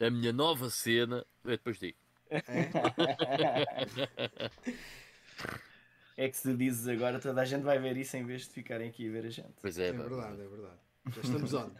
A 0.00 0.10
minha 0.10 0.32
nova 0.32 0.68
cena. 0.70 1.24
Eu 1.44 1.50
depois 1.50 1.78
digo. 1.78 1.98
É 6.18 6.30
que 6.30 6.36
se 6.36 6.54
dizes 6.56 6.88
agora, 6.88 7.18
toda 7.18 7.42
a 7.42 7.44
gente 7.44 7.62
vai 7.62 7.78
ver 7.78 7.96
isso 7.96 8.16
em 8.16 8.24
vez 8.24 8.42
de 8.42 8.48
ficarem 8.48 8.88
aqui 8.88 9.06
a 9.06 9.12
ver 9.12 9.26
a 9.26 9.30
gente. 9.30 9.52
Pois 9.60 9.78
é, 9.78 9.88
É 9.88 9.92
verdade, 9.92 10.40
é 10.40 10.48
verdade. 10.48 10.78
Já 11.14 11.20
estamos 11.20 11.52
on. 11.54 11.70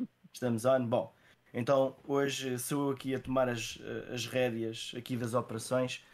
Estamos 0.34 0.64
on? 0.64 0.86
Bom, 0.86 1.14
então 1.54 1.96
hoje 2.04 2.58
sou 2.58 2.88
eu 2.88 2.94
aqui 2.94 3.14
a 3.14 3.20
tomar 3.20 3.48
as, 3.48 3.78
as 4.12 4.26
rédeas 4.26 4.92
aqui 4.96 5.16
das 5.16 5.34
operações. 5.34 6.04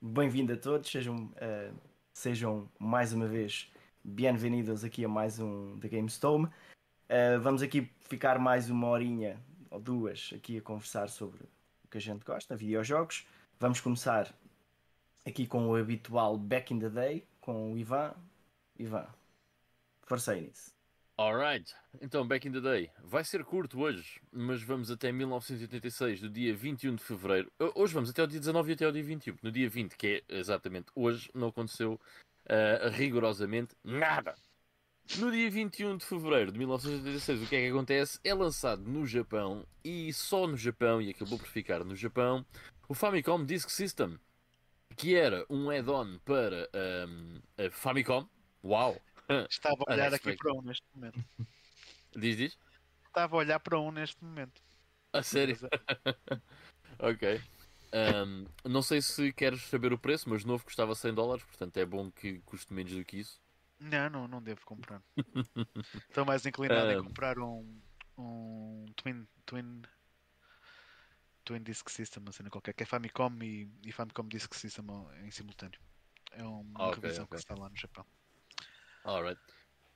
Bem-vindo 0.00 0.52
a 0.52 0.56
todos, 0.56 0.90
sejam, 0.90 1.32
eh, 1.36 1.70
sejam 2.12 2.68
mais 2.78 3.12
uma 3.12 3.26
vez 3.28 3.70
bem-vindos 4.04 4.82
aqui 4.82 5.04
a 5.04 5.08
mais 5.08 5.38
um 5.38 5.78
The 5.78 5.88
GameStone. 5.88 6.48
Eh, 7.08 7.38
vamos 7.38 7.62
aqui 7.62 7.88
ficar 8.00 8.38
mais 8.38 8.68
uma 8.68 8.88
horinha 8.88 9.40
ou 9.72 9.80
duas 9.80 10.30
aqui 10.34 10.58
a 10.58 10.62
conversar 10.62 11.08
sobre 11.08 11.42
o 11.84 11.88
que 11.90 11.96
a 11.96 12.00
gente 12.00 12.24
gosta, 12.24 12.54
videojogos. 12.54 13.26
Vamos 13.58 13.80
começar 13.80 14.32
aqui 15.26 15.46
com 15.46 15.66
o 15.66 15.74
habitual 15.74 16.36
Back 16.36 16.72
in 16.74 16.78
the 16.78 16.90
Day, 16.90 17.26
com 17.40 17.72
o 17.72 17.78
Ivan. 17.78 18.14
Ivan, 18.78 19.06
forcei 20.02 20.42
nisso. 20.42 20.72
Alright, 21.16 21.74
então 22.00 22.26
Back 22.26 22.46
in 22.46 22.52
the 22.52 22.60
Day. 22.60 22.90
Vai 23.02 23.24
ser 23.24 23.44
curto 23.44 23.80
hoje, 23.80 24.20
mas 24.30 24.62
vamos 24.62 24.90
até 24.90 25.10
1986, 25.10 26.20
do 26.20 26.28
dia 26.28 26.54
21 26.54 26.96
de 26.96 27.02
Fevereiro. 27.02 27.50
Hoje 27.74 27.94
vamos 27.94 28.10
até 28.10 28.22
o 28.22 28.26
dia 28.26 28.40
19 28.40 28.70
e 28.70 28.74
até 28.74 28.86
o 28.86 28.92
dia 28.92 29.02
21. 29.02 29.36
No 29.42 29.52
dia 29.52 29.68
20, 29.68 29.96
que 29.96 30.24
é 30.28 30.36
exatamente 30.36 30.86
hoje, 30.94 31.30
não 31.34 31.48
aconteceu 31.48 31.94
uh, 31.94 32.90
rigorosamente 32.90 33.74
nada. 33.84 34.34
No 35.18 35.30
dia 35.30 35.50
21 35.50 35.98
de 35.98 36.06
Fevereiro 36.06 36.52
de 36.52 36.58
1986, 36.58 37.42
o 37.42 37.46
que 37.46 37.56
é 37.56 37.60
que 37.60 37.68
acontece? 37.68 38.18
É 38.24 38.32
lançado 38.32 38.82
no 38.82 39.06
Japão, 39.06 39.66
e 39.84 40.12
só 40.12 40.46
no 40.46 40.56
Japão, 40.56 41.02
e 41.02 41.10
acabou 41.10 41.38
por 41.38 41.46
ficar 41.48 41.84
no 41.84 41.94
Japão, 41.94 42.46
o 42.88 42.94
Famicom 42.94 43.44
Disk 43.44 43.68
System, 43.68 44.18
que 44.96 45.14
era 45.14 45.44
um 45.50 45.70
add-on 45.70 46.18
para 46.24 46.68
um, 47.08 47.40
a 47.58 47.70
Famicom. 47.70 48.26
Uau! 48.64 49.00
Estava 49.50 49.84
a 49.86 49.92
olhar 49.92 50.14
aqui 50.14 50.34
para 50.34 50.52
um 50.54 50.62
neste 50.62 50.86
momento. 50.94 51.22
Diz, 52.16 52.36
diz? 52.36 52.58
Estava 53.06 53.36
a 53.36 53.38
olhar 53.38 53.60
para 53.60 53.80
um 53.80 53.90
neste 53.90 54.22
momento. 54.22 54.60
A 55.12 55.22
sério? 55.22 55.56
É, 55.70 56.36
Ok. 56.98 57.40
Ahm, 57.92 58.46
não 58.64 58.80
sei 58.80 59.02
se 59.02 59.32
queres 59.32 59.62
saber 59.62 59.92
o 59.92 59.98
preço, 59.98 60.28
mas 60.28 60.44
novo 60.44 60.64
custava 60.64 60.94
100 60.94 61.14
dólares, 61.14 61.44
portanto 61.44 61.76
é 61.76 61.84
bom 61.84 62.10
que 62.10 62.38
custe 62.40 62.72
menos 62.72 62.92
do 62.92 63.04
que 63.04 63.18
isso. 63.18 63.40
Não, 63.82 64.08
não, 64.10 64.28
não 64.28 64.42
devo 64.42 64.64
comprar. 64.64 65.02
Estou 66.08 66.24
mais 66.24 66.46
inclinado 66.46 66.90
Ah. 66.90 66.92
em 66.92 67.02
comprar 67.04 67.38
um, 67.38 67.80
um 68.16 68.86
Twin, 68.96 69.26
Twin, 69.44 69.82
Twin 71.44 71.62
Disk 71.62 71.88
System, 71.90 72.24
cena 72.32 72.50
qualquer, 72.50 72.74
que 72.74 72.84
é 72.84 72.86
Famicom 72.86 73.42
e, 73.42 73.68
e 73.84 73.92
Famicom 73.92 74.28
Disk 74.28 74.54
System 74.54 74.86
em 75.24 75.30
simultâneo. 75.30 75.80
É 76.32 76.44
uma 76.44 76.88
Ok, 76.88 77.02
revisão 77.02 77.24
ok. 77.24 77.36
que 77.36 77.42
está 77.42 77.54
lá 77.54 77.68
no 77.68 77.76
Japão. 77.76 78.06
Alright. 79.04 79.40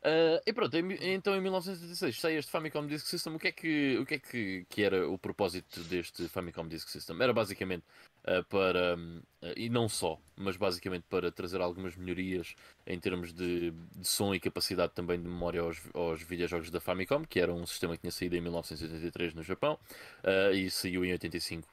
Ah, 0.02 0.40
e 0.46 0.52
pronto, 0.52 0.76
então 0.76 1.34
em 1.34 1.40
1986 1.40 2.20
sai 2.20 2.36
este 2.36 2.50
Famicom 2.50 2.86
Disk 2.86 3.06
System. 3.06 3.34
O 3.34 3.38
que 3.38 3.48
é 3.48 3.52
que, 3.52 3.98
o 3.98 4.06
que, 4.06 4.14
é 4.14 4.18
que, 4.18 4.66
que 4.68 4.82
era 4.82 5.08
o 5.08 5.18
propósito 5.18 5.80
deste 5.84 6.28
Famicom 6.28 6.66
Disk 6.68 6.88
System? 6.88 7.20
Era 7.20 7.32
basicamente 7.32 7.84
ah, 8.24 8.42
para, 8.48 8.96
ah, 9.42 9.52
e 9.56 9.68
não 9.68 9.88
só, 9.88 10.20
mas 10.36 10.56
basicamente 10.56 11.04
para 11.08 11.32
trazer 11.32 11.60
algumas 11.60 11.96
melhorias 11.96 12.54
em 12.86 12.98
termos 13.00 13.32
de, 13.32 13.72
de 13.72 14.06
som 14.06 14.34
e 14.34 14.40
capacidade 14.40 14.92
também 14.94 15.20
de 15.20 15.28
memória 15.28 15.60
aos, 15.60 15.80
aos 15.94 16.22
videojogos 16.22 16.70
da 16.70 16.80
Famicom, 16.80 17.24
que 17.24 17.40
era 17.40 17.52
um 17.52 17.66
sistema 17.66 17.94
que 17.96 18.02
tinha 18.02 18.12
saído 18.12 18.36
em 18.36 18.40
1983 18.40 19.34
no 19.34 19.42
Japão 19.42 19.78
ah, 20.22 20.52
e 20.52 20.70
saiu 20.70 21.04
em 21.04 21.12
85 21.12 21.68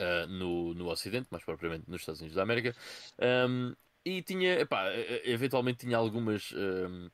ah, 0.00 0.26
no, 0.26 0.74
no 0.74 0.88
Ocidente, 0.90 1.28
mais 1.30 1.44
propriamente 1.44 1.84
nos 1.88 2.00
Estados 2.02 2.20
Unidos 2.20 2.36
da 2.36 2.42
América. 2.42 2.74
Um, 3.48 3.74
e 4.04 4.22
tinha, 4.22 4.60
epá, 4.60 4.86
eventualmente 5.24 5.80
tinha 5.80 5.96
algumas, 5.96 6.52
um, 6.52 7.10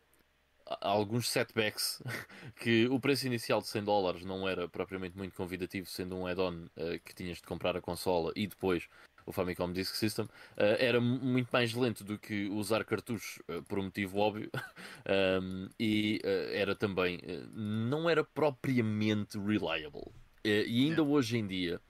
alguns 0.81 1.29
setbacks 1.29 2.03
que 2.57 2.87
o 2.89 2.99
preço 2.99 3.27
inicial 3.27 3.61
de 3.61 3.69
100 3.69 3.85
dólares 3.85 4.25
não 4.25 4.49
era 4.49 4.69
propriamente 4.69 5.17
muito 5.17 5.35
convidativo, 5.35 5.87
sendo 5.87 6.17
um 6.17 6.27
add-on 6.27 6.65
uh, 6.77 6.99
que 7.05 7.15
tinhas 7.15 7.39
de 7.39 7.43
comprar 7.43 7.77
a 7.77 7.81
consola 7.81 8.33
e 8.35 8.47
depois 8.47 8.89
o 9.27 9.33
Famicom 9.33 9.73
Disk 9.73 9.95
System, 9.95 10.27
uh, 10.27 10.31
era 10.79 11.01
mu- 11.01 11.19
muito 11.19 11.49
mais 11.51 11.73
lento 11.73 12.05
do 12.05 12.19
que 12.19 12.49
usar 12.49 12.85
cartuchos 12.85 13.39
uh, 13.49 13.63
por 13.63 13.79
um 13.79 13.85
motivo 13.85 14.19
óbvio 14.19 14.51
um, 15.43 15.69
e 15.79 16.21
era 16.53 16.75
também, 16.75 17.21
não 17.53 18.09
era 18.09 18.23
propriamente 18.23 19.39
reliable. 19.39 20.13
E 20.45 20.87
ainda 20.87 21.03
hoje 21.03 21.39
em 21.39 21.47
dia, 21.47 21.81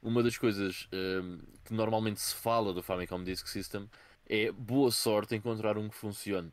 uma 0.00 0.22
das 0.22 0.38
coisas 0.38 0.88
um, 0.92 1.38
que 1.64 1.74
normalmente 1.74 2.20
se 2.20 2.34
fala 2.34 2.72
do 2.72 2.82
Famicom 2.82 3.24
Disk 3.24 3.48
System 3.48 3.88
é 4.28 4.52
boa 4.52 4.90
sorte 4.90 5.34
encontrar 5.34 5.76
um 5.76 5.88
que 5.88 5.96
funcione. 5.96 6.52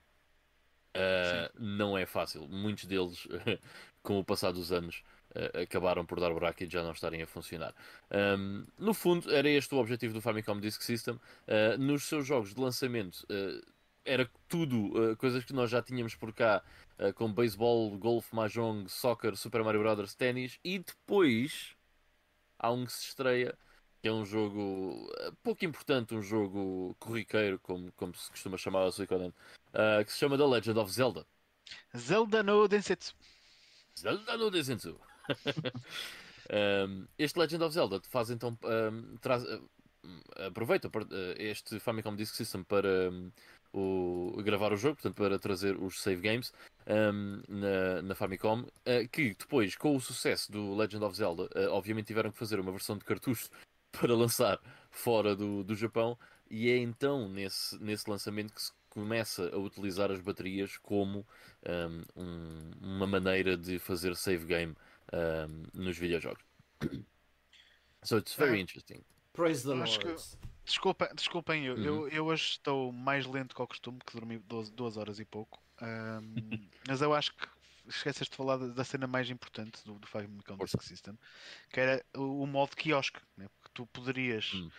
Uh, 0.95 1.49
não 1.57 1.97
é 1.97 2.05
fácil. 2.05 2.47
Muitos 2.47 2.85
deles, 2.85 3.27
com 4.03 4.19
o 4.19 4.23
passar 4.23 4.51
dos 4.51 4.71
anos, 4.71 5.03
uh, 5.35 5.61
acabaram 5.61 6.05
por 6.05 6.19
dar 6.19 6.31
buraco 6.31 6.63
e 6.63 6.69
já 6.69 6.83
não 6.83 6.91
estarem 6.91 7.21
a 7.21 7.27
funcionar. 7.27 7.73
Um, 8.11 8.65
no 8.77 8.93
fundo, 8.93 9.33
era 9.33 9.49
este 9.49 9.73
o 9.73 9.77
objetivo 9.77 10.13
do 10.13 10.21
Famicom 10.21 10.59
Disk 10.59 10.81
System. 10.81 11.15
Uh, 11.15 11.77
nos 11.77 12.03
seus 12.03 12.25
jogos 12.25 12.53
de 12.53 12.61
lançamento, 12.61 13.25
era 14.03 14.29
tudo 14.49 15.15
coisas 15.17 15.45
que 15.45 15.53
nós 15.53 15.69
já 15.69 15.81
tínhamos 15.81 16.15
por 16.15 16.33
cá, 16.33 16.63
como 17.15 17.35
beisebol, 17.35 17.95
golfe, 17.97 18.35
mahjong, 18.35 18.89
soccer, 18.89 19.35
Super 19.35 19.63
Mario 19.63 19.81
Bros. 19.81 20.15
ténis, 20.15 20.59
e 20.63 20.79
depois 20.79 21.75
há 22.57 22.71
um 22.71 22.83
que 22.83 22.91
se 22.91 23.05
estreia 23.05 23.55
que 24.01 24.07
é 24.07 24.11
um 24.11 24.25
jogo 24.25 25.07
pouco 25.43 25.63
importante, 25.63 26.15
um 26.15 26.21
jogo 26.23 26.95
corriqueiro, 26.99 27.59
como, 27.59 27.91
como 27.91 28.15
se 28.15 28.31
costuma 28.31 28.57
chamar 28.57 28.79
ao 28.79 28.91
Suicoden, 28.91 29.31
uh, 29.73 30.03
que 30.05 30.11
se 30.11 30.19
chama 30.19 30.37
The 30.37 30.45
Legend 30.45 30.79
of 30.79 30.91
Zelda. 30.91 31.25
Zelda 31.95 32.43
no 32.43 32.67
Densetsu. 32.67 33.15
Zelda 33.97 34.37
no 34.37 34.49
Desensu. 34.49 34.99
Um, 36.49 37.07
este 37.17 37.37
Legend 37.37 37.63
of 37.63 37.73
Zelda 37.73 38.01
faz 38.09 38.29
então 38.29 38.57
um, 38.63 39.17
traz, 39.17 39.43
uh, 39.43 39.69
aproveita 40.47 40.87
uh, 40.87 40.91
este 41.37 41.79
Famicom 41.79 42.15
Disk 42.15 42.35
System 42.35 42.63
para 42.63 43.11
um, 43.11 43.31
o, 43.73 44.41
gravar 44.43 44.73
o 44.73 44.77
jogo, 44.77 44.95
portanto 44.95 45.15
para 45.15 45.37
trazer 45.39 45.77
os 45.77 46.01
save 46.01 46.21
games 46.21 46.51
na, 47.47 48.01
na 48.01 48.15
Famicom, 48.15 48.61
uh, 48.61 49.09
que 49.11 49.35
depois 49.35 49.75
com 49.75 49.95
o 49.95 50.01
sucesso 50.01 50.51
do 50.51 50.75
Legend 50.75 51.05
of 51.05 51.15
Zelda, 51.15 51.49
obviamente 51.69 52.07
tiveram 52.07 52.31
que 52.31 52.37
fazer 52.37 52.59
uma 52.59 52.71
versão 52.71 52.97
de 52.97 53.05
cartucho 53.05 53.49
para 53.91 54.15
lançar 54.15 54.59
fora 54.89 55.35
do, 55.35 55.63
do 55.63 55.75
Japão 55.75 56.17
e 56.49 56.69
é 56.69 56.77
então 56.77 57.29
nesse, 57.29 57.81
nesse 57.81 58.09
lançamento 58.09 58.53
que 58.53 58.61
se 58.61 58.71
começa 58.91 59.49
a 59.53 59.57
utilizar 59.57 60.11
as 60.11 60.19
baterias 60.21 60.77
como 60.77 61.25
um, 61.65 62.21
um, 62.21 62.71
uma 62.81 63.07
maneira 63.07 63.57
de 63.57 63.79
fazer 63.79 64.15
save 64.15 64.45
game 64.45 64.75
um, 65.11 65.63
nos 65.73 65.97
videojogos. 65.97 66.43
So 68.03 68.17
it's 68.17 68.33
very 68.33 68.57
Ah. 68.57 68.61
interesting. 68.61 69.03
Praise 69.33 69.63
the 69.63 69.75
Acho 69.75 69.99
que- 69.99 70.07
Lord. 70.07 70.23
Desculpa, 70.65 71.09
desculpem, 71.13 71.65
eu, 71.65 71.75
Uhum. 71.75 71.83
eu, 71.83 72.07
eu 72.09 72.25
hoje 72.25 72.43
estou 72.51 72.91
mais 72.91 73.25
lento 73.25 73.53
que 73.55 73.61
ao 73.61 73.67
costume, 73.67 73.99
que 74.05 74.13
dormi 74.13 74.37
12, 74.39 74.71
duas 74.71 74.97
horas 74.97 75.19
e 75.19 75.25
pouco. 75.25 75.59
Ahm, 75.79 76.21
mas 76.87 77.01
eu 77.01 77.13
acho 77.13 77.31
que 77.35 77.47
esqueceste 77.87 78.31
de 78.31 78.37
falar 78.37 78.57
da, 78.57 78.83
cena 78.83 79.05
mais 79.07 79.29
importante 79.29 79.83
do, 79.85 79.99
do 79.99 80.07
Famicom. 80.07 80.57
Disk 80.57 80.81
System, 80.81 81.17
que 81.71 81.79
era 81.79 82.03
o, 82.15 82.43
o 82.43 82.47
modo 82.47 82.75
quiosque, 82.75 83.19
né? 83.37 83.47
porque 83.59 83.71
tu 83.73 83.85
poderias 83.87 84.53
Hum. 84.53 84.71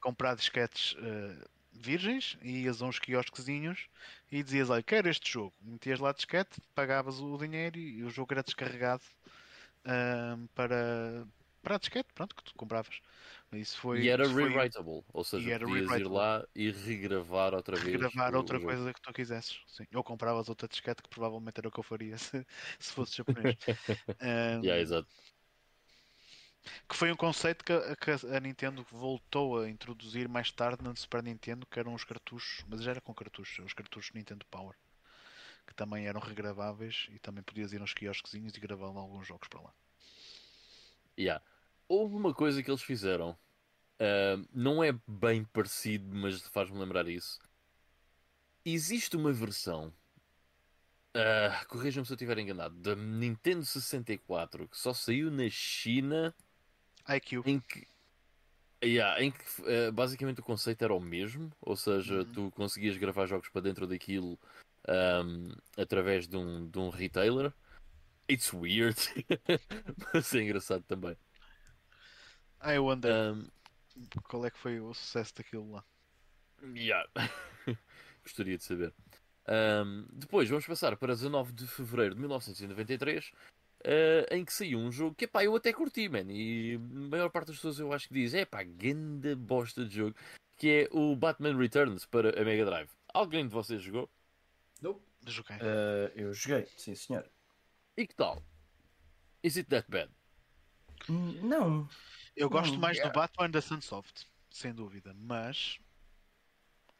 comprar 0.00 0.34
disquetes 0.36 0.94
eh, 0.98 1.44
virgens 1.80 2.38
ias 2.42 2.82
a 2.82 2.86
uns 2.86 2.98
quiosquezinhos 2.98 3.88
e 4.30 4.42
dizias, 4.42 4.70
olha, 4.70 4.82
quero 4.82 5.08
este 5.08 5.30
jogo. 5.32 5.54
Metias 5.60 6.00
lá 6.00 6.12
disquete, 6.12 6.60
pagavas 6.74 7.20
o 7.20 7.36
dinheiro 7.38 7.78
e 7.78 8.02
o 8.04 8.10
jogo 8.10 8.32
era 8.34 8.42
descarregado 8.42 9.04
ahm, 9.84 10.46
para, 10.54 11.26
para 11.62 11.76
a 11.76 11.78
disquete, 11.78 12.12
pronto, 12.14 12.36
que 12.36 12.44
tu 12.44 12.54
compravas. 12.56 13.00
Isso 13.52 13.78
foi, 13.80 14.00
e 14.00 14.08
era 14.08 14.26
isso 14.26 14.34
foi 14.36 14.50
rewritable, 14.50 15.04
ou 15.12 15.24
seja, 15.24 15.52
era 15.52 15.64
podias 15.64 15.94
ir 15.94 16.06
rewritable. 16.06 16.08
lá 16.08 16.44
e 16.54 16.70
regravar 16.70 17.54
outra 17.54 17.78
vez. 17.78 18.06
regravar 18.08 18.34
outra 18.34 18.60
jogo. 18.60 18.60
coisa 18.60 18.92
que 18.92 19.00
tu 19.00 19.12
quisesses. 19.12 19.60
Sim. 19.66 19.84
Ou 19.94 20.04
compravas 20.04 20.48
outra 20.48 20.68
disquete 20.68 21.02
que 21.02 21.08
provavelmente 21.08 21.58
era 21.58 21.68
o 21.68 21.72
que 21.72 21.78
eu 21.80 21.84
faria 21.84 22.16
se, 22.18 22.44
se 22.78 22.92
fosse 22.92 23.16
japonês. 23.16 23.54
Ahm, 24.20 24.62
Yeah, 24.62 24.78
exato. 24.80 25.08
Que 26.88 26.96
foi 26.96 27.10
um 27.10 27.16
conceito 27.16 27.64
que, 27.64 27.72
a- 27.72 27.96
que 27.96 28.10
a 28.10 28.40
Nintendo 28.40 28.84
voltou 28.90 29.60
a 29.60 29.68
introduzir 29.68 30.28
mais 30.28 30.50
tarde 30.52 30.82
na 30.82 30.94
Super 30.94 31.22
Nintendo, 31.22 31.66
que 31.66 31.78
eram 31.78 31.94
os 31.94 32.04
cartuchos, 32.04 32.64
mas 32.68 32.82
já 32.82 32.90
era 32.92 33.00
com 33.00 33.14
cartuchos, 33.14 33.64
os 33.64 33.72
cartuchos 33.72 34.12
Nintendo 34.14 34.44
Power, 34.46 34.76
que 35.66 35.74
também 35.74 36.06
eram 36.06 36.20
regraváveis 36.20 37.08
e 37.10 37.18
também 37.18 37.42
podias 37.44 37.72
ir 37.72 37.80
aos 37.80 37.94
quiosquezinhos 37.94 38.56
e 38.56 38.60
gravar 38.60 38.86
alguns 38.88 39.26
jogos 39.26 39.48
para 39.48 39.62
lá. 39.62 39.74
Yeah. 41.18 41.44
Houve 41.88 42.14
uma 42.16 42.32
coisa 42.34 42.62
que 42.62 42.70
eles 42.70 42.82
fizeram, 42.82 43.36
ah, 44.00 44.36
não 44.52 44.82
é 44.82 44.92
bem 45.06 45.44
parecido, 45.44 46.14
mas 46.14 46.40
faz-me 46.48 46.78
lembrar 46.78 47.08
isso. 47.08 47.40
Existe 48.64 49.16
uma 49.16 49.32
versão, 49.32 49.92
ah, 51.14 51.64
corrijam-me 51.68 52.06
se 52.06 52.12
eu 52.12 52.16
estiver 52.16 52.38
enganado, 52.38 52.74
da 52.76 52.94
Nintendo 52.94 53.64
64 53.64 54.68
que 54.68 54.76
só 54.76 54.92
saiu 54.94 55.30
na 55.30 55.48
China 55.50 56.34
IQ. 57.08 57.42
em 57.46 57.60
que, 57.60 57.86
yeah, 58.82 59.22
em 59.22 59.30
que 59.30 59.44
eh, 59.66 59.90
basicamente 59.90 60.40
o 60.40 60.44
conceito 60.44 60.82
era 60.82 60.94
o 60.94 61.00
mesmo, 61.00 61.50
ou 61.60 61.76
seja, 61.76 62.18
Uhum. 62.20 62.32
tu 62.32 62.50
conseguias 62.52 62.96
gravar 62.96 63.26
jogos 63.26 63.48
para 63.48 63.62
dentro 63.62 63.86
daquilo 63.86 64.38
ahm, 64.88 65.52
através 65.76 66.26
de 66.26 66.36
um, 66.36 66.68
de 66.68 66.78
um 66.78 66.88
retailer. 66.88 67.52
It's 68.30 68.52
weird, 68.52 68.96
mas 70.14 70.32
é 70.34 70.42
engraçado 70.42 70.84
também. 70.84 71.16
I 72.62 72.78
wonder 72.78 73.10
Ahm, 73.10 73.46
qual 74.24 74.44
é 74.46 74.50
que 74.50 74.58
foi 74.58 74.80
o 74.80 74.92
sucesso 74.94 75.34
daquilo 75.36 75.72
lá. 75.72 75.84
Yeah. 76.74 77.08
Gostaria 78.22 78.56
de 78.58 78.62
saber. 78.64 78.92
Ahm, 79.46 80.04
depois 80.12 80.48
vamos 80.48 80.66
passar 80.66 80.96
para 80.96 81.14
19 81.14 81.52
de 81.52 81.66
fevereiro 81.66 82.14
de 82.14 82.20
1993, 82.20 83.32
eh, 83.84 84.26
em 84.30 84.44
que 84.44 84.52
saiu 84.52 84.78
um 84.78 84.90
jogo 84.90 85.14
que 85.14 85.24
epá, 85.24 85.44
eu 85.44 85.54
até 85.56 85.72
curti, 85.72 86.08
man. 86.08 86.24
E 86.28 86.74
a 86.76 86.78
maior 86.78 87.30
parte 87.30 87.48
das 87.48 87.56
pessoas 87.56 87.78
eu 87.78 87.92
acho 87.92 88.08
que 88.08 88.14
diz: 88.14 88.34
é 88.34 88.44
pá, 88.44 88.62
ganda 88.62 89.34
bosta 89.36 89.84
de 89.84 89.96
jogo, 89.96 90.16
que 90.56 90.68
é 90.70 90.88
o 90.90 91.14
Batman 91.16 91.56
Returns 91.56 92.04
para 92.06 92.40
a 92.40 92.44
Mega 92.44 92.64
Drive. 92.64 92.90
Alguém 93.12 93.46
de 93.46 93.52
vocês 93.52 93.82
jogou? 93.82 94.08
Nope. 94.80 95.02
Joguei. 95.26 95.56
Eh, 95.60 96.12
eu 96.16 96.32
joguei, 96.32 96.66
sim 96.76 96.94
senhor. 96.94 97.28
E 97.96 98.06
que 98.06 98.14
tal? 98.14 98.42
Is 99.42 99.56
it 99.56 99.68
that 99.70 99.90
bad? 99.90 100.10
Hum, 101.08 101.40
Não. 101.42 101.88
Eu 102.36 102.48
gosto 102.48 102.72
não, 102.72 102.80
mais 102.80 102.96
yeah. 102.96 103.12
do 103.12 103.18
Batman 103.20 103.50
da 103.50 103.60
Sunsoft, 103.60 104.26
sem 104.50 104.72
dúvida, 104.72 105.12
mas 105.14 105.78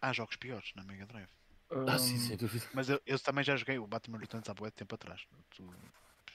há 0.02 0.12
jogos 0.12 0.36
piores 0.36 0.72
na 0.74 0.82
Mega 0.84 1.06
Drive. 1.06 1.30
Ah, 1.70 1.98
sim, 1.98 2.16
Hum, 2.16 2.18
sem 2.18 2.36
dúvida. 2.36 2.66
Mas 2.74 2.88
eu, 2.88 3.00
eu 3.06 3.18
também 3.18 3.44
já 3.44 3.56
joguei 3.56 3.78
o 3.78 3.86
Batman 3.86 4.18
Returns 4.18 4.48
há 4.48 4.54
muito 4.58 4.74
tempo 4.74 4.94
atrás. 4.94 5.24
Tu- 5.50 5.72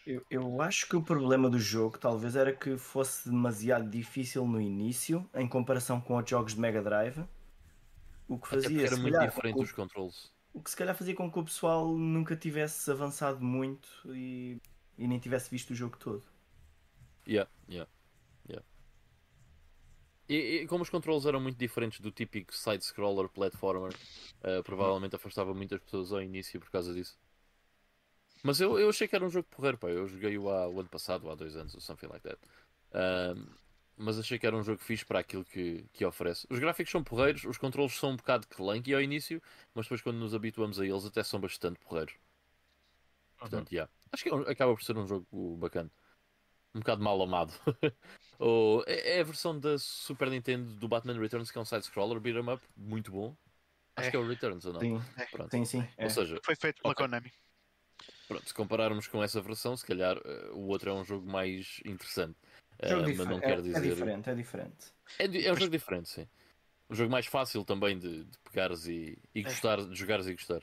Eu, 0.05 0.25
eu 0.29 0.61
acho 0.61 0.87
que 0.87 0.95
o 0.95 1.03
problema 1.03 1.49
do 1.49 1.59
jogo 1.59 1.97
talvez 1.97 2.35
era 2.35 2.55
que 2.55 2.77
fosse 2.77 3.29
demasiado 3.29 3.89
difícil 3.89 4.45
no 4.47 4.61
início 4.61 5.29
em 5.33 5.47
comparação 5.49 5.99
com 6.01 6.13
outros 6.15 6.29
jogos 6.31 6.53
de 6.53 6.59
Mega 6.61 6.81
Drive. 6.81 7.25
O 8.27 8.39
que 8.39 8.47
Até 8.49 8.69
fazia 8.69 8.85
era 8.85 8.97
muito 8.97 9.17
calhar, 9.17 9.27
diferente 9.27 9.63
os 9.63 9.71
controles. 9.71 10.33
o 10.53 10.61
que 10.63 10.69
se 10.71 10.75
calhar 10.77 10.95
fazia 10.95 11.13
com 11.15 11.31
que 11.31 11.37
o 11.39 11.43
pessoal 11.45 11.95
nunca 11.97 12.35
tivesse 12.35 12.89
avançado 12.91 13.43
muito 13.43 13.87
e, 14.13 14.59
e 14.97 15.07
nem 15.07 15.19
tivesse 15.19 15.49
visto 15.51 15.71
o 15.71 15.75
jogo 15.75 15.97
todo. 15.97 16.25
Yeah, 17.27 17.47
yeah, 17.67 17.85
yeah. 18.47 18.61
E, 20.27 20.63
e 20.63 20.67
como 20.67 20.81
os 20.83 20.89
controles 20.89 21.25
eram 21.25 21.39
muito 21.39 21.57
diferentes 21.57 21.99
do 21.99 22.11
típico 22.11 22.53
side-scroller 22.55 23.29
platformer, 23.29 23.95
eh, 24.41 24.61
provavelmente 24.63 25.15
afastava 25.15 25.53
muitas 25.53 25.79
pessoas 25.81 26.11
ao 26.11 26.21
início 26.21 26.59
por 26.59 26.69
causa 26.71 26.93
disso. 26.93 27.17
Mas 28.45 28.61
eu, 28.61 28.77
eu 28.77 28.89
achei 28.89 29.07
que 29.07 29.15
era 29.15 29.25
um 29.25 29.29
jogo 29.29 29.47
porreiro, 29.49 29.75
pá. 29.75 29.89
Eu 29.89 30.07
joguei-o 30.07 30.47
há, 30.51 30.67
o 30.67 30.79
ano 30.79 30.87
passado, 30.87 31.27
há 31.31 31.33
dois 31.33 31.55
anos, 31.55 31.73
ou 31.73 31.81
something 31.81 32.05
like 32.05 32.21
that. 32.21 32.37
Ahm, 32.93 33.47
mas 33.97 34.19
achei 34.19 34.37
que 34.37 34.45
era 34.45 34.55
um 34.55 34.61
jogo 34.61 34.77
fixe 34.79 35.03
para 35.03 35.17
aquilo 35.17 35.43
que, 35.43 35.83
que 35.91 36.05
oferece. 36.05 36.45
Os 36.47 36.59
gráficos 36.59 36.91
são 36.91 37.03
porreiros, 37.03 37.43
os 37.45 37.57
controles 37.57 37.93
são 37.97 38.11
um 38.11 38.15
bocado 38.15 38.45
clunky 38.47 38.93
ao 38.93 39.01
início, 39.01 39.41
mas 39.73 39.85
depois 39.87 39.99
quando 40.01 40.17
nos 40.17 40.35
habituamos 40.35 40.79
a 40.79 40.85
eles 40.85 41.05
até 41.05 41.23
são 41.23 41.39
bastante 41.39 41.79
porreiros. 41.79 42.13
Portanto, 43.39 43.71
yeah. 43.71 43.91
acho 44.11 44.21
que 44.21 44.29
é 44.29 44.35
um- 44.35 44.41
acaba 44.47 44.75
por 44.75 44.83
ser 44.83 44.95
um 44.95 45.07
jogo 45.07 45.57
bacana. 45.57 45.89
Um 46.75 46.79
bocado 46.81 47.03
mal 47.03 47.19
amado. 47.23 47.51
Ou, 48.37 48.83
é, 48.85 49.17
é 49.17 49.21
a 49.21 49.23
versão 49.23 49.59
da 49.59 49.79
Super 49.79 50.29
Nintendo 50.29 50.71
do 50.75 50.87
Batman 50.87 51.17
Returns, 51.19 51.49
que 51.49 51.57
é 51.57 51.61
um 51.61 51.65
side-scroller 51.65 52.19
beat 52.19 52.35
'em 52.35 52.47
up, 52.53 52.63
muito 52.77 53.11
bom. 53.11 53.35
Acho 53.95 54.09
É. 54.09 54.11
que 54.11 54.17
é 54.17 54.19
o 54.19 54.27
Returns 54.27 54.65
ou 54.65 54.73
não? 54.73 54.81
Sim, 54.81 55.01
Pronto. 55.31 55.49
sim, 55.51 55.65
sim. 55.65 55.87
é. 55.97 56.03
Ou 56.03 56.09
seja, 56.11 56.39
Foi 56.43 56.55
feito 56.55 56.81
pela 56.81 56.91
Ok. 56.91 57.03
Konami. 57.05 57.31
Pronto, 58.27 58.47
se 58.47 58.53
compararmos 58.53 59.07
com 59.07 59.23
essa 59.23 59.41
versão, 59.41 59.75
se 59.75 59.85
calhar 59.85 60.17
eh, 60.23 60.49
o 60.53 60.67
outro 60.67 60.89
é 60.89 60.93
um 60.93 61.03
jogo 61.03 61.27
mais 61.29 61.79
interessante. 61.85 62.35
Jogo 62.83 63.09
Eh, 63.09 63.13
mas 63.15 63.27
não 63.27 63.37
é- 63.37 63.41
quer 63.41 63.59
é, 63.59 63.61
dizer. 63.61 63.81
diferente, 63.81 64.29
é 64.29 64.35
diferente. 64.35 64.93
É, 65.19 65.25
é 65.47 65.51
um 65.51 65.55
jogo 65.55 65.71
diferente, 65.71 66.09
sim. 66.09 66.27
Um 66.89 66.95
jogo 66.95 67.11
mais 67.11 67.25
fácil 67.25 67.63
também 67.63 67.97
de, 67.97 68.25
de 68.25 68.37
pegares 68.39 68.85
e, 68.85 69.17
e 69.33 69.39
É. 69.41 69.43
gostar, 69.43 69.77
de 69.83 69.95
jogares 69.95 70.27
e 70.27 70.33
gostar. 70.33 70.61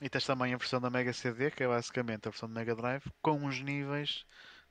E 0.00 0.08
tens 0.08 0.24
também 0.24 0.54
a 0.54 0.56
versão 0.56 0.80
da 0.80 0.88
Mega 0.88 1.12
CD, 1.12 1.50
que 1.50 1.62
é 1.64 1.68
basicamente 1.68 2.26
a 2.26 2.30
versão 2.30 2.48
da 2.48 2.54
Mega 2.54 2.74
Drive, 2.74 3.04
com 3.20 3.32
uns 3.32 3.60
níveis 3.60 4.24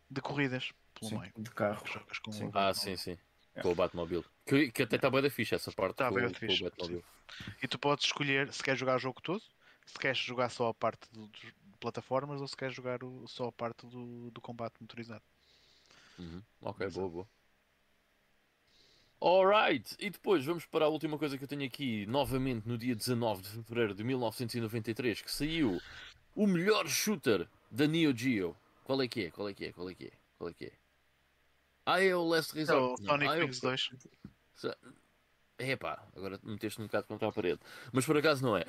de 0.10 0.22
corridas 0.22 0.72
pelo 0.94 1.10
Sim, 1.10 1.20
meio. 1.20 1.34
de 1.38 1.52
carro. 1.52 1.86
Jogas 1.86 2.20
com 2.20 2.32
Sim. 2.32 2.46
o 2.48 2.52
Ah, 2.54 2.74
sim, 2.74 2.96
sim. 2.96 3.18
É. 3.54 3.62
Com 3.62 3.72
o 3.72 3.76
Batmobile. 3.76 4.24
Que, 4.46 4.72
que 4.72 4.84
até 4.84 4.96
está 4.96 5.10
bem 5.10 5.22
da 5.22 5.30
ficha 5.30 5.56
essa 5.56 5.72
parte 5.72 5.98
Tá 5.98 6.08
com, 6.08 6.16
bué 6.16 6.22
da 6.30 6.30
Batmobile. 6.30 7.04
E 7.62 7.68
tu 7.68 7.78
podes 7.78 8.06
escolher 8.06 8.52
se 8.54 8.64
queres 8.64 8.80
jogar 8.80 8.96
o 8.96 9.00
jogo 9.00 9.22
todo, 9.22 9.44
se 9.86 10.00
queres 10.00 10.18
jogar 10.18 10.50
só 10.50 10.70
a 10.70 10.74
parte 10.74 11.08
do- 11.12 11.28
dos 11.28 11.54
plataformas 11.80 12.42
ou 12.42 12.48
se 12.48 12.56
queres 12.56 12.76
jogar 12.76 13.04
o- 13.04 13.28
só 13.28 13.48
a 13.48 13.52
parte 13.52 13.86
do, 13.88 14.30
do 14.32 14.42
combate 14.42 14.76
motorizado. 14.82 15.24
Uhum. 16.18 16.42
Ok, 16.62 16.86
Exato. 16.86 17.00
boa, 17.10 17.10
boa. 17.12 17.28
Alright, 19.22 19.96
e 20.00 20.10
depois 20.10 20.46
vamos 20.46 20.66
para 20.66 20.86
a 20.86 20.88
última 20.88 21.18
coisa 21.18 21.38
que 21.38 21.44
eu 21.44 21.48
tenho 21.48 21.66
aqui, 21.66 22.06
novamente 22.06 22.66
no 22.68 22.78
dia 22.78 22.96
19 22.96 23.42
de 23.42 23.50
fevereiro 23.50 23.94
de 23.94 24.04
1993, 24.04 25.22
que 25.22 25.32
saiu 25.32 25.82
o 26.36 26.48
melhor 26.48 26.88
shooter 26.88 27.46
da 27.70 27.86
Neo 27.86 28.16
Geo. 28.16 28.56
Qual 28.86 29.02
é 29.02 29.08
que 29.10 29.26
é? 29.26 29.32
Qual 29.32 29.50
é 29.50 29.54
que 29.54 29.66
é? 29.66 29.74
Qual 29.74 29.90
é 29.90 29.94
que 29.94 30.06
é? 30.06 30.12
Qual 30.38 30.50
é 30.50 30.54
que 30.54 30.66
é? 30.66 30.72
Ah, 31.86 32.02
é 32.02 32.16
o 32.16 32.24
Last 32.24 32.52
É 32.54 32.56
o 32.56 32.60
Resort. 32.96 33.06
Sonic 33.06 33.30
ah, 33.32 33.38
é 33.38 33.44
Wings 33.44 33.60
2. 33.60 33.90
Epá, 35.60 36.02
agora 36.16 36.40
meteste 36.44 36.82
um 36.82 36.86
bocado 36.86 37.08
contra 37.08 37.28
a 37.28 37.32
parede. 37.32 37.60
Mas 37.92 38.06
por 38.06 38.16
acaso 38.18 38.44
não 38.46 38.56
é. 38.56 38.64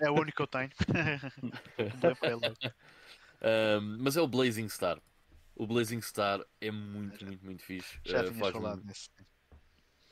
É 0.00 0.10
o 0.10 0.14
único 0.14 0.36
que 0.36 0.42
eu 0.42 0.46
tenho. 0.46 0.70
Não 2.02 2.10
é 2.10 2.14
para 2.14 2.32
ele. 2.32 2.40
Ahm, 3.40 3.96
mas 4.00 4.16
é 4.16 4.20
o 4.20 4.28
Blazing 4.28 4.68
Star. 4.68 5.00
O 5.56 5.66
Blazing 5.66 6.00
Star 6.02 6.44
é 6.60 6.70
muito, 6.70 7.24
muito, 7.24 7.44
muito 7.44 7.62
fixe. 7.62 7.98
Já 8.04 8.20
Ah, 8.20 8.24
tinhas 8.24 8.38
faz-me- 8.38 8.60
falado 8.60 8.84
nesse. 8.84 9.08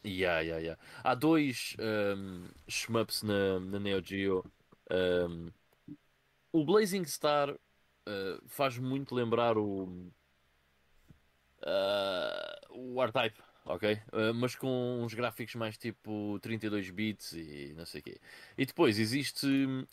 Yeah, 0.04 0.40
yeah, 0.40 0.58
yeah. 0.62 0.82
Há 1.04 1.14
dois 1.14 1.76
um, 1.78 2.48
shmups 2.66 3.22
na, 3.22 3.60
na 3.60 3.78
Neo 3.78 4.02
Geo. 4.02 4.42
Um, 4.90 5.50
o 6.52 6.64
Blazing 6.64 7.04
Star 7.04 7.50
uh, 7.50 7.58
faz 8.48 8.78
muito 8.78 9.14
lembrar 9.14 9.58
o, 9.58 9.84
uh, 11.62 12.70
o 12.70 13.02
R-Type, 13.02 13.38
ok? 13.64 13.94
Uh, 14.12 14.34
mas 14.34 14.54
com 14.54 15.02
uns 15.02 15.14
gráficos 15.14 15.54
mais 15.54 15.76
tipo 15.76 16.38
32 16.40 16.90
bits 16.90 17.32
e 17.32 17.74
não 17.76 17.86
sei 17.86 18.00
o 18.00 18.04
quê. 18.04 18.20
E 18.56 18.66
depois 18.66 18.98
existe 18.98 19.46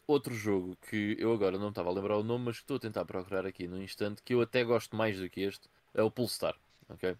outro 0.05 0.33
jogo 0.33 0.77
que 0.89 1.15
eu 1.19 1.33
agora 1.33 1.57
não 1.57 1.69
estava 1.69 1.89
a 1.89 1.93
lembrar 1.93 2.17
o 2.17 2.23
nome, 2.23 2.45
mas 2.45 2.57
que 2.57 2.63
estou 2.63 2.77
a 2.77 2.79
tentar 2.79 3.05
procurar 3.05 3.45
aqui 3.45 3.67
no 3.67 3.81
instante, 3.81 4.21
que 4.23 4.33
eu 4.33 4.41
até 4.41 4.63
gosto 4.63 4.95
mais 4.95 5.19
do 5.19 5.29
que 5.29 5.41
este, 5.41 5.69
é 5.93 6.01
o 6.01 6.11
Pulsar, 6.11 6.55
ok? 6.89 7.15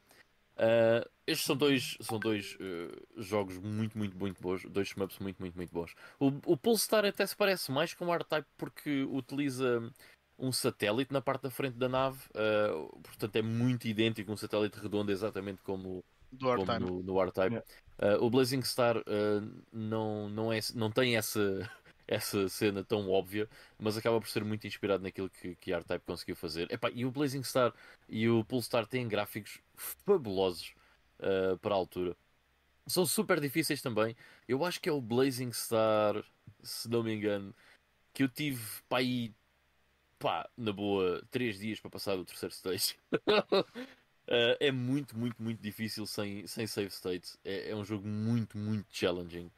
Uh, 0.58 1.08
estes 1.28 1.46
são 1.46 1.56
dois, 1.56 1.98
são 2.01 2.18
dois 2.18 2.56
uh, 2.56 3.22
jogos 3.22 3.60
muito, 3.60 3.96
muito, 3.96 4.18
muito 4.18 4.42
bons. 4.42 4.63
Dois 4.66 4.88
shmups 4.88 5.20
muito, 5.20 5.39
muito, 5.39 5.56
muito 5.56 5.72
bons. 5.72 5.94
O, 6.20 6.27
o 6.46 6.58
Pulsar 6.58 7.06
até 7.06 7.25
se 7.25 7.36
parece 7.36 7.72
mais 7.72 7.94
com 7.94 8.06
o 8.08 8.13
R-Type 8.13 8.48
porque 8.58 9.04
utiliza 9.04 9.88
um 10.39 10.51
satélite 10.51 11.13
na 11.13 11.22
parte 11.22 11.44
da 11.44 11.51
frente 11.51 11.77
da 11.77 11.88
nave. 11.88 12.20
portanto, 13.04 13.36
é 13.36 13.42
muito 13.42 13.88
idêntico. 13.88 14.32
Um 14.32 14.38
satélite 14.38 14.80
redondo, 14.80 15.12
exatamente 15.12 15.62
como, 15.62 16.04
Do 16.31 16.48
como 16.48 16.65
Wartime. 16.65 16.91
no, 16.91 17.03
no 17.03 17.22
R-Type. 17.22 17.57
Uh, 17.57 18.24
o 18.24 18.29
Blazing 18.29 18.62
Star 18.62 18.98
uh, 18.98 19.63
não, 19.72 20.29
não, 20.29 20.53
é, 20.53 20.60
não 20.75 20.91
tem 20.91 21.17
essa, 21.17 21.69
essa 22.07 22.48
cena 22.48 22.84
tão 22.84 23.10
óbvia, 23.10 23.50
mas 23.79 23.98
acaba 23.98 24.19
por 24.19 24.29
ser 24.29 24.43
muito 24.43 24.67
inspirado 24.67 25.03
naquilo 25.03 25.29
que, 25.29 25.55
que 25.55 25.74
a 25.74 25.77
R-Type 25.77 26.05
conseguiu 26.05 26.36
fazer. 26.36 26.72
Epá, 26.72 26.91
e 26.93 27.05
o 27.05 27.12
Blazing 27.12 27.43
Star 27.43 27.74
e 28.07 28.29
o 28.29 28.43
Pulsar 28.43 28.86
têm 28.86 29.07
gráficos 29.07 29.60
fabulosos 29.75 30.74
uh, 31.19 31.57
para 31.57 31.74
a 31.74 31.77
altura. 31.77 32.15
São 32.86 33.05
super 33.05 33.39
difíceis 33.39 33.81
também. 33.81 34.15
Eu 34.48 34.63
acho 34.63 34.79
que 34.79 34.88
é 34.88 34.91
o 34.91 35.01
Blazing 35.01 35.51
Star, 35.51 36.24
se 36.62 36.88
não 36.89 37.03
me 37.03 37.13
engano, 37.13 37.53
que 38.13 38.24
eu 38.24 38.29
tive 38.29 38.63
pá, 38.88 39.00
aí, 39.00 39.34
pá, 40.19 40.50
na 40.55 40.72
boa, 40.72 41.22
3 41.31 41.60
dias 41.60 41.79
para 41.79 41.89
passar 41.91 42.17
o 42.17 42.25
terceiro 42.25 42.53
stage. 42.53 42.96
Uh, 44.27 44.57
é 44.60 44.72
muito, 44.72 45.17
muito, 45.17 45.41
muito 45.41 45.62
difícil 45.62 46.05
sem, 46.05 46.46
sem 46.46 46.67
save 46.67 46.89
state. 46.89 47.38
É, 47.46 47.69
é 47.72 47.75
um 47.75 47.86
jogo 47.86 48.05
muito, 48.07 48.57
muito 48.57 48.88
challenging. 48.91 49.50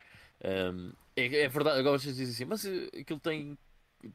Um, 0.43 0.91
é, 1.15 1.41
é 1.41 1.47
verdade, 1.49 1.79
agora 1.79 1.97
vocês 1.97 2.15
dizem 2.15 2.33
assim, 2.33 2.45
mas 2.45 2.63
uh, 2.63 2.99
aquilo 2.99 3.19
tem 3.19 3.57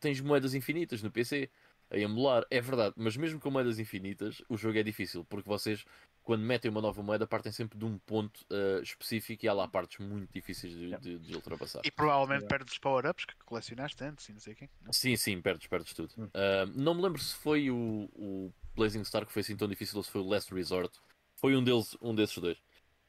tens 0.01 0.21
moedas 0.21 0.55
infinitas 0.55 1.03
no 1.03 1.11
PC 1.11 1.51
a 1.91 1.99
emular. 1.99 2.47
É 2.51 2.61
verdade, 2.61 2.95
mas 2.97 3.17
mesmo 3.17 3.39
com 3.41 3.51
moedas 3.51 3.79
infinitas, 3.79 4.41
o 4.49 4.57
jogo 4.57 4.79
é 4.79 4.83
difícil, 4.83 5.25
porque 5.25 5.49
vocês, 5.49 5.85
quando 6.23 6.43
metem 6.43 6.71
uma 6.71 6.81
nova 6.81 7.03
moeda, 7.03 7.27
partem 7.27 7.53
sempre 7.53 7.79
de 7.79 7.85
um 7.85 7.99
ponto 7.99 8.41
uh, 8.51 8.81
específico 8.83 9.45
e 9.45 9.49
há 9.49 9.53
lá 9.53 9.69
partes 9.69 9.99
muito 9.99 10.33
difíceis 10.33 10.73
de, 10.73 10.97
de- 10.99 11.19
de 11.19 11.35
ultrapassar. 11.35 11.83
E 11.85 11.91
provavelmente 11.91 12.47
perdes 12.47 12.73
os 12.73 12.79
power-ups 12.79 13.25
que 13.27 13.35
colecionaste 13.45 14.03
antes 14.05 14.29
e 14.29 14.33
não 14.33 14.41
sei 14.41 14.55
o 14.55 14.57
quê. 14.57 14.71
Sim, 14.91 15.17
sim, 15.17 15.41
perdes, 15.43 15.67
perdes 15.67 15.93
tudo. 15.93 16.13
Hum. 16.17 16.29
Ah, 16.33 16.65
não 16.75 16.95
me 16.95 17.03
lembro 17.03 17.21
se 17.21 17.35
foi 17.35 17.71
o, 17.71 18.09
o 18.15 18.53
Blazing 18.77 19.05
Star 19.05 19.25
que 19.27 19.33
foi 19.33 19.41
assim 19.41 19.57
tão 19.57 19.69
difícil 19.69 19.97
ou 19.97 20.03
se 20.03 20.11
foi 20.11 20.21
o 20.21 20.29
Last 20.29 20.53
Resort. 20.55 20.99
Foi 21.37 21.57
um, 21.57 21.63
deles, 21.63 21.97
um 22.01 22.15
desses 22.15 22.39
dois. 22.39 22.59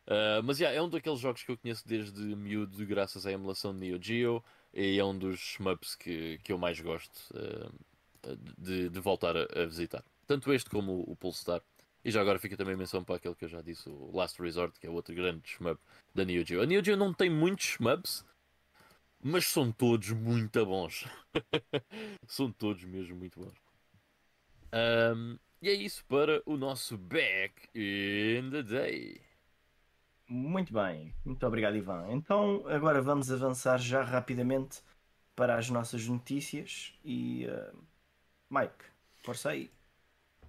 Ah, 0.08 0.42
mas 0.44 0.60
yeah, 0.60 0.78
é 0.78 0.82
um 0.82 0.90
daqueles 0.90 1.20
jogos 1.20 1.44
que 1.44 1.52
eu 1.52 1.58
conheço 1.58 1.88
desde 1.88 2.22
miúdo, 2.36 2.86
graças 2.86 3.26
à 3.26 3.32
emulação 3.32 3.74
de 3.74 3.80
Neo 3.80 4.02
Geo, 4.02 4.44
e 4.74 5.00
é 5.00 5.04
um 5.04 5.18
dos 5.18 5.40
shmups 5.40 5.96
que, 5.96 6.40
que 6.44 6.52
eu 6.52 6.58
mais 6.58 6.80
gosto 6.80 7.20
ah, 7.36 7.72
de, 8.58 8.90
de 8.90 9.00
voltar 9.00 9.36
a, 9.36 9.44
a 9.62 9.66
visitar. 9.66 10.04
Tanto 10.28 10.54
este 10.54 10.70
como 10.70 10.92
o, 10.94 11.12
o 11.12 11.16
Pulsar. 11.16 11.62
E 12.04 12.12
já 12.12 12.22
agora 12.22 12.38
fica 12.38 12.56
também 12.56 12.76
a 12.76 12.78
menção 12.78 13.04
para 13.04 13.16
aquele 13.16 13.34
que 13.34 13.46
eu 13.46 13.50
já 13.50 13.62
disse, 13.62 13.90
o 13.90 14.16
Last 14.16 14.40
Resort, 14.40 14.80
que 14.80 14.86
é 14.86 14.90
outro 14.90 15.16
grande 15.16 15.48
shmup 15.48 15.82
da 16.14 16.24
Neo 16.24 16.46
Geo. 16.46 16.62
A 16.62 16.66
Neo 16.66 16.84
Geo 16.86 16.96
não 16.96 17.12
tem 17.12 17.32
muitos 17.32 17.66
shmups, 17.66 18.24
mas 19.24 19.48
são 19.48 19.72
todos 19.72 20.12
muito 20.12 20.64
bons. 20.64 21.08
são 22.28 22.52
todos 22.52 22.84
mesmo 22.84 23.16
muito 23.16 23.40
bons. 23.40 23.58
Um, 24.72 25.40
e 25.62 25.70
é 25.70 25.74
isso 25.74 26.06
para 26.06 26.42
o 26.46 26.58
nosso 26.58 26.98
Back 26.98 27.70
in 27.74 28.50
the 28.52 28.64
Day. 28.64 29.22
Muito 30.28 30.74
bem, 30.74 31.14
muito 31.24 31.46
obrigado, 31.46 31.76
Ivan. 31.76 32.08
Então, 32.12 32.64
agora 32.68 33.02
vamos 33.02 33.32
avançar 33.32 33.78
já 33.78 34.02
rapidamente 34.02 34.82
para 35.36 35.56
as 35.58 35.70
nossas 35.70 36.08
notícias. 36.08 36.94
E 37.04 37.46
uh, 37.46 37.78
Mike, 38.50 38.86
força 39.18 39.50
aí. 39.50 39.70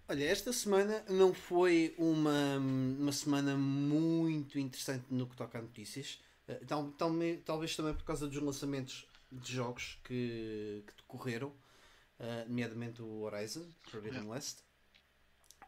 Olha, 0.08 0.24
esta 0.24 0.52
semana 0.52 1.04
não 1.08 1.34
foi 1.34 1.94
uma, 1.98 2.58
uma 2.58 3.12
semana 3.12 3.56
muito 3.56 4.58
interessante 4.58 5.06
no 5.10 5.26
que 5.26 5.36
toca 5.36 5.58
a 5.58 5.62
notícias. 5.62 6.20
Uh, 6.48 6.64
tal, 6.66 6.90
tal, 6.92 7.12
talvez 7.44 7.76
também 7.76 7.92
por 7.92 8.04
causa 8.04 8.26
dos 8.26 8.40
lançamentos 8.40 9.06
de 9.30 9.52
jogos 9.52 9.98
que, 10.04 10.84
que 10.86 10.92
decorreram, 11.02 11.48
uh, 11.48 12.48
nomeadamente 12.48 13.02
o 13.02 13.22
Horizon 13.22 13.66
Forbidden 13.82 14.26
West. 14.28 14.65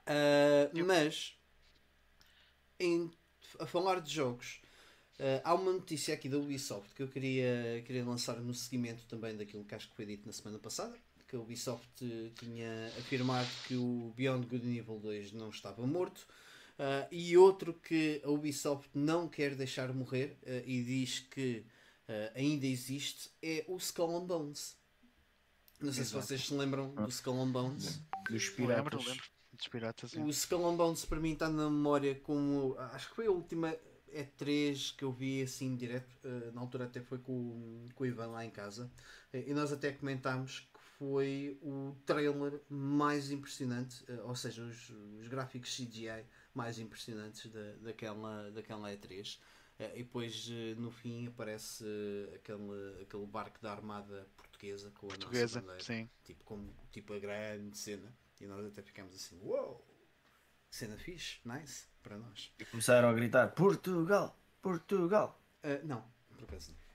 Uh, 0.08 0.84
mas, 0.86 1.38
em, 2.80 3.10
a 3.58 3.66
falar 3.66 4.00
de 4.00 4.12
jogos, 4.12 4.60
uh, 5.20 5.40
há 5.44 5.54
uma 5.54 5.72
notícia 5.72 6.14
aqui 6.14 6.28
da 6.28 6.38
Ubisoft 6.38 6.94
que 6.94 7.02
eu 7.02 7.08
queria, 7.08 7.82
queria 7.86 8.04
lançar 8.04 8.36
no 8.36 8.54
seguimento 8.54 9.04
também 9.06 9.36
daquilo 9.36 9.64
que 9.64 9.74
acho 9.74 9.88
que 9.90 9.96
foi 9.96 10.06
dito 10.06 10.26
na 10.26 10.32
semana 10.32 10.58
passada 10.58 10.96
que 11.28 11.36
a 11.36 11.38
Ubisoft 11.38 12.32
tinha 12.36 12.86
afirmado 12.98 13.48
que 13.66 13.76
o 13.76 14.12
Beyond 14.16 14.46
Good 14.46 14.66
and 14.66 14.78
Evil 14.78 14.98
2 14.98 15.32
não 15.32 15.50
estava 15.50 15.86
morto. 15.86 16.26
Uh, 16.78 17.06
e 17.10 17.36
outro 17.36 17.74
que 17.74 18.22
a 18.24 18.30
Ubisoft 18.30 18.88
não 18.94 19.28
quer 19.28 19.54
deixar 19.54 19.92
morrer 19.92 20.38
uh, 20.44 20.62
e 20.64 20.82
diz 20.82 21.18
que 21.18 21.66
uh, 22.08 22.32
ainda 22.34 22.66
existe 22.66 23.30
é 23.42 23.64
o 23.68 23.76
Skull 23.76 24.16
and 24.16 24.26
Bones. 24.26 24.76
Não 25.80 25.92
sei 25.92 26.02
Exato. 26.02 26.22
se 26.22 26.28
vocês 26.28 26.46
se 26.46 26.54
lembram 26.54 26.94
do 26.94 27.08
Skull 27.08 27.42
and 27.42 27.50
Bones. 27.50 28.00
Dos 28.30 28.48
piratas. 28.48 28.84
Lembro, 28.84 29.10
lembro. 29.10 29.37
Dos 29.58 29.68
piratas 29.68 30.14
o 30.14 30.28
Skull 30.28 30.68
and 30.68 30.76
Bones 30.76 31.04
para 31.04 31.20
mim 31.20 31.32
está 31.32 31.48
na 31.48 31.68
memória 31.68 32.14
como. 32.14 32.76
Acho 32.92 33.08
que 33.10 33.16
foi 33.16 33.26
a 33.26 33.30
última 33.30 33.76
E3 34.10 34.96
que 34.96 35.04
eu 35.04 35.12
vi 35.12 35.42
assim 35.42 35.76
direto. 35.76 36.16
na 36.54 36.60
altura 36.60 36.84
até 36.84 37.00
foi 37.00 37.18
com, 37.18 37.88
com 37.94 38.04
o 38.04 38.06
Ivan 38.06 38.28
lá 38.28 38.44
em 38.44 38.50
casa. 38.50 38.90
e 39.32 39.52
nós 39.52 39.72
até 39.72 39.92
comentámos 39.92 40.68
foi 40.98 41.56
o 41.62 41.96
trailer 42.04 42.60
mais 42.68 43.30
impressionante, 43.30 44.04
eh, 44.08 44.20
ou 44.24 44.34
seja, 44.34 44.62
os, 44.62 44.90
os 44.90 45.28
gráficos 45.28 45.74
CGI 45.76 46.24
mais 46.52 46.78
impressionantes 46.80 47.50
da, 47.50 47.72
daquela, 47.80 48.50
daquela 48.50 48.90
E3. 48.90 49.38
Eh, 49.78 49.92
e 49.94 50.02
depois 50.02 50.48
eh, 50.50 50.74
no 50.76 50.90
fim 50.90 51.28
aparece 51.28 51.84
aquele, 52.34 53.00
aquele 53.00 53.26
barco 53.26 53.62
da 53.62 53.70
armada 53.70 54.26
portuguesa 54.36 54.90
com 54.90 55.06
a 55.06 55.10
portuguesa, 55.10 55.60
nossa 55.60 55.60
bandeira. 55.60 55.84
Sim. 55.84 56.10
Tipo, 56.24 56.44
como, 56.44 56.74
tipo 56.90 57.14
a 57.14 57.18
grande 57.20 57.78
cena. 57.78 58.12
E 58.40 58.46
nós 58.46 58.64
até 58.66 58.82
ficamos 58.82 59.14
assim, 59.14 59.38
uou! 59.42 59.56
Wow, 59.56 59.86
cena 60.70 60.96
fixe, 60.96 61.40
nice, 61.44 61.86
para 62.02 62.16
nós. 62.18 62.52
E 62.58 62.64
começaram 62.64 63.08
a 63.08 63.12
gritar 63.12 63.48
Portugal, 63.48 64.38
Portugal. 64.62 65.40
Uh, 65.64 65.86
não, 65.86 66.04
por 66.28 66.44
acaso 66.44 66.72
não 66.72 66.88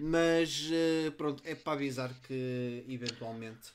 mas 0.00 0.70
uh, 0.70 1.12
pronto, 1.12 1.42
é 1.46 1.54
para 1.54 1.74
avisar 1.74 2.12
que 2.22 2.84
eventualmente. 2.88 3.72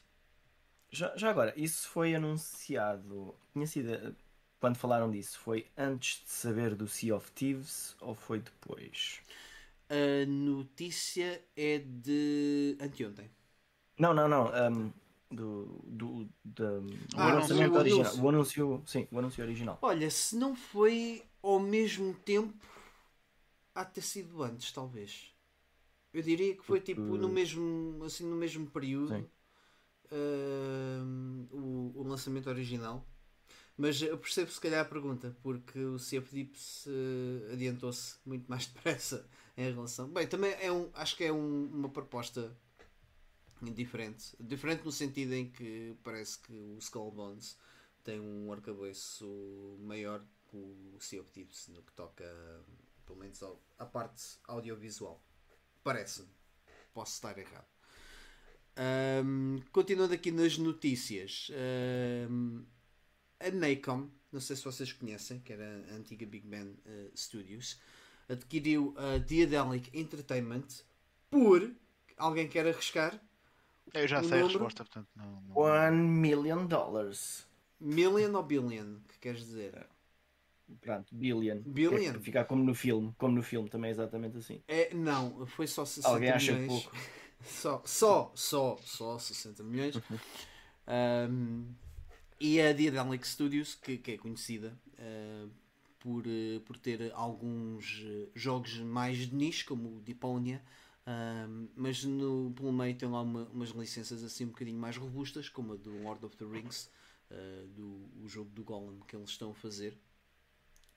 Já, 0.92 1.16
já 1.16 1.30
agora, 1.30 1.54
isso 1.56 1.88
foi 1.88 2.14
anunciado. 2.14 3.36
Tinha 3.54 3.66
sido. 3.66 4.16
Quando 4.60 4.78
falaram 4.78 5.10
disso, 5.10 5.40
foi 5.40 5.68
antes 5.78 6.24
de 6.24 6.30
saber 6.30 6.76
do 6.76 6.88
Sea 6.88 7.16
of 7.16 7.32
Thieves 7.32 7.96
ou 8.00 8.14
foi 8.16 8.40
depois? 8.40 9.22
A 9.90 10.26
notícia 10.26 11.44
é 11.56 11.80
de 11.80 12.78
anteontem. 12.80 13.30
Não, 14.00 14.14
não, 14.14 14.28
não. 14.28 14.46
Um, 14.48 14.94
do, 15.34 15.82
do, 15.86 16.30
do, 16.44 16.86
ah, 17.16 17.28
o 17.28 17.32
anúncio 17.32 17.74
original. 17.74 18.16
O 18.18 18.30
anúncio, 18.30 18.84
sim, 18.86 19.08
o 19.12 19.20
anúncio 19.20 19.44
original. 19.44 19.80
Olha, 19.82 20.10
se 20.10 20.36
não 20.36 20.56
foi 20.56 21.24
ao 21.42 21.60
mesmo 21.60 22.14
tempo 22.14 22.66
há 23.76 23.84
de 23.84 23.94
ter 23.94 24.02
sido 24.02 24.44
antes, 24.44 24.72
talvez. 24.72 25.34
Eu 26.14 26.22
diria 26.22 26.56
que 26.56 26.64
foi 26.64 26.80
tipo 26.80 27.02
no 27.02 27.28
mesmo, 27.28 28.04
assim, 28.04 28.24
no 28.24 28.36
mesmo 28.36 28.70
período 28.70 29.28
uh, 30.12 31.48
o, 31.52 31.92
o, 31.96 32.04
lançamento 32.04 32.50
original. 32.50 33.06
Mas 33.76 34.00
eu 34.04 34.18
percebo 34.20 34.52
se 34.52 34.62
calhar 34.62 34.82
a 34.82 34.86
pergunta, 34.86 35.36
porque 35.42 35.80
o 35.80 35.96
of 35.96 36.28
Deeps 36.32 36.86
uh, 36.86 37.54
adiantou-se 37.54 38.18
muito 38.24 38.48
mais 38.48 38.68
depressa 38.74 39.28
em 39.58 39.72
relação. 39.72 40.08
Bem, 40.10 40.28
também 40.28 40.56
é 40.62 40.72
um, 40.72 40.90
acho 40.94 41.18
que 41.18 41.24
é 41.24 41.34
um, 41.34 41.66
uma 41.74 41.90
proposta 41.90 42.56
diferente. 43.72 44.36
Diferente 44.40 44.84
no 44.84 44.92
sentido 44.92 45.34
em 45.34 45.50
que 45.50 45.96
parece 46.04 46.40
que 46.40 46.54
o 46.54 46.78
Skull 46.80 47.12
Bones 47.12 47.58
tem 48.04 48.20
um 48.20 48.52
arcabouço 48.52 49.78
maior 49.80 50.26
que 50.50 50.58
o 50.58 50.98
Sea 51.00 51.22
of 51.22 51.32
Deeps 51.32 51.68
no 51.70 51.82
que 51.82 51.92
toca 51.94 52.26
pelo 53.06 53.20
menos 53.20 53.42
a 53.78 53.86
parte 53.86 54.38
audiovisual. 54.48 55.22
Parece-me. 55.84 56.30
Posso 56.94 57.14
estar 57.14 57.38
errado. 57.38 57.68
Um, 58.76 59.62
continuando 59.72 60.14
aqui 60.14 60.32
nas 60.32 60.58
notícias, 60.58 61.52
um, 62.30 62.64
a 63.40 63.52
Nacom, 63.52 64.10
não 64.32 64.42
sei 64.42 64.56
se 64.56 64.64
vocês 64.64 64.92
conhecem, 64.92 65.40
que 65.40 65.54
era 65.54 65.86
a 65.92 65.96
antiga 65.96 66.26
Big 66.26 66.48
Ben 66.48 66.68
uh, 66.68 67.12
Studios, 67.16 67.80
adquiriu 68.28 68.96
a 68.98 69.18
Diadelic 69.18 69.90
Entertainment 69.98 70.68
por. 71.30 71.72
Alguém 72.18 72.48
quer 72.48 72.68
arriscar? 72.68 73.20
Eu 73.94 74.08
já 74.08 74.22
sei 74.22 74.40
número? 74.40 74.46
a 74.46 74.48
resposta, 74.50 74.84
portanto 74.84 75.10
não. 75.16 75.42
não... 75.42 75.58
One 75.58 75.98
million 75.98 76.66
dollars. 76.66 77.48
Million 77.80 78.34
ou 78.34 78.44
billion? 78.44 79.00
Que 79.10 79.20
queres 79.20 79.40
dizer? 79.42 79.88
Pronto, 80.82 81.14
billion. 81.14 81.60
Billion. 81.66 82.20
ficar 82.20 82.46
como 82.46 82.64
no 82.64 82.74
filme, 82.74 83.14
como 83.18 83.36
no 83.36 83.44
filme 83.44 83.70
também 83.70 83.90
é 83.90 83.92
exatamente 83.92 84.38
assim. 84.38 84.62
É, 84.68 84.94
não, 84.94 85.46
foi 85.46 85.68
só 85.68 85.86
60 85.86 86.08
Alguém 86.08 86.30
acha 86.30 86.54
milhões. 86.54 86.84
pouco. 86.84 86.98
Só, 87.46 87.82
só, 87.84 88.32
só, 88.36 88.78
só 88.86 89.20
60 89.20 89.64
milhões. 89.64 89.96
um, 91.30 91.66
e 92.40 92.62
a 92.62 92.72
Diadelic 92.72 93.28
Studios, 93.28 93.76
que, 93.76 93.98
que 93.98 94.12
é 94.14 94.18
conhecida 94.18 94.74
uh, 94.98 95.50
por, 96.00 96.26
uh, 96.26 96.62
por 96.62 96.78
ter 96.78 97.12
alguns 97.14 98.00
uh, 98.00 98.30
jogos 98.34 98.78
mais 98.80 99.18
de 99.18 99.36
nicho, 99.36 99.66
como 99.66 99.98
o 99.98 100.02
Deeponia, 101.06 101.70
mas 101.76 102.04
no, 102.04 102.54
pelo 102.56 102.72
meio 102.72 102.96
tem 102.96 103.10
lá 103.10 103.22
uma, 103.22 103.44
umas 103.46 103.70
licenças 103.70 104.24
assim 104.24 104.46
um 104.46 104.50
bocadinho 104.50 104.80
mais 104.80 104.98
robustas, 104.98 105.50
como 105.50 105.74
a 105.74 105.76
do 105.76 105.92
Lord 106.02 106.26
of 106.26 106.36
the 106.38 106.46
Rings, 106.46 106.90
do 107.76 108.10
o 108.22 108.28
jogo 108.28 108.50
do 108.52 108.64
Golem 108.64 109.00
que 109.08 109.16
eles 109.16 109.30
estão 109.30 109.52
a 109.52 109.56
fazer. 109.56 110.00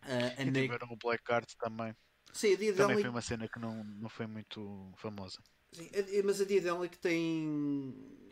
Uh, 0.03 0.41
e 0.41 0.53
tiveram 0.53 0.89
o 0.91 0.97
Black 0.97 1.25
Card 1.25 1.47
também. 1.57 1.97
Sim, 2.33 2.53
a 2.53 2.57
Diadelic... 2.57 2.77
Também 2.77 2.99
foi 2.99 3.11
uma 3.11 3.23
cena 3.23 3.49
que 3.49 3.59
não, 3.59 3.83
não 3.83 4.09
foi 4.09 4.27
muito 4.27 4.93
famosa. 4.97 5.43
Sim, 5.73 5.91
mas 6.25 6.41
a 6.41 6.45
Diadelic 6.45 6.99
tem. 6.99 8.26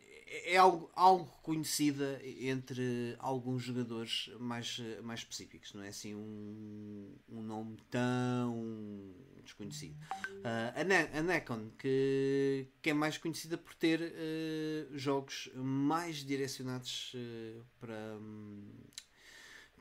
É 0.47 0.57
algo, 0.57 0.91
algo 0.95 1.27
conhecida 1.43 2.21
entre 2.25 3.15
alguns 3.21 3.63
jogadores 3.63 4.31
mais, 4.41 4.81
mais 5.03 5.21
específicos, 5.21 5.73
não 5.75 5.83
é 5.83 5.89
assim 5.89 6.15
um, 6.15 7.15
um 7.29 7.41
nome 7.41 7.77
tão 7.89 9.15
desconhecido. 9.45 9.95
Uh, 10.41 10.81
a, 10.81 10.85
ne 10.85 10.97
a 11.17 11.23
Necon, 11.23 11.71
que, 11.79 12.67
que 12.83 12.91
é 12.91 12.95
mais 12.95 13.17
conhecida 13.17 13.57
por 13.57 13.75
ter 13.75 14.01
uh, 14.01 14.99
jogos 14.99 15.51
mais 15.55 16.17
direcionados 16.17 17.13
uh, 17.15 17.65
para. 17.79 18.19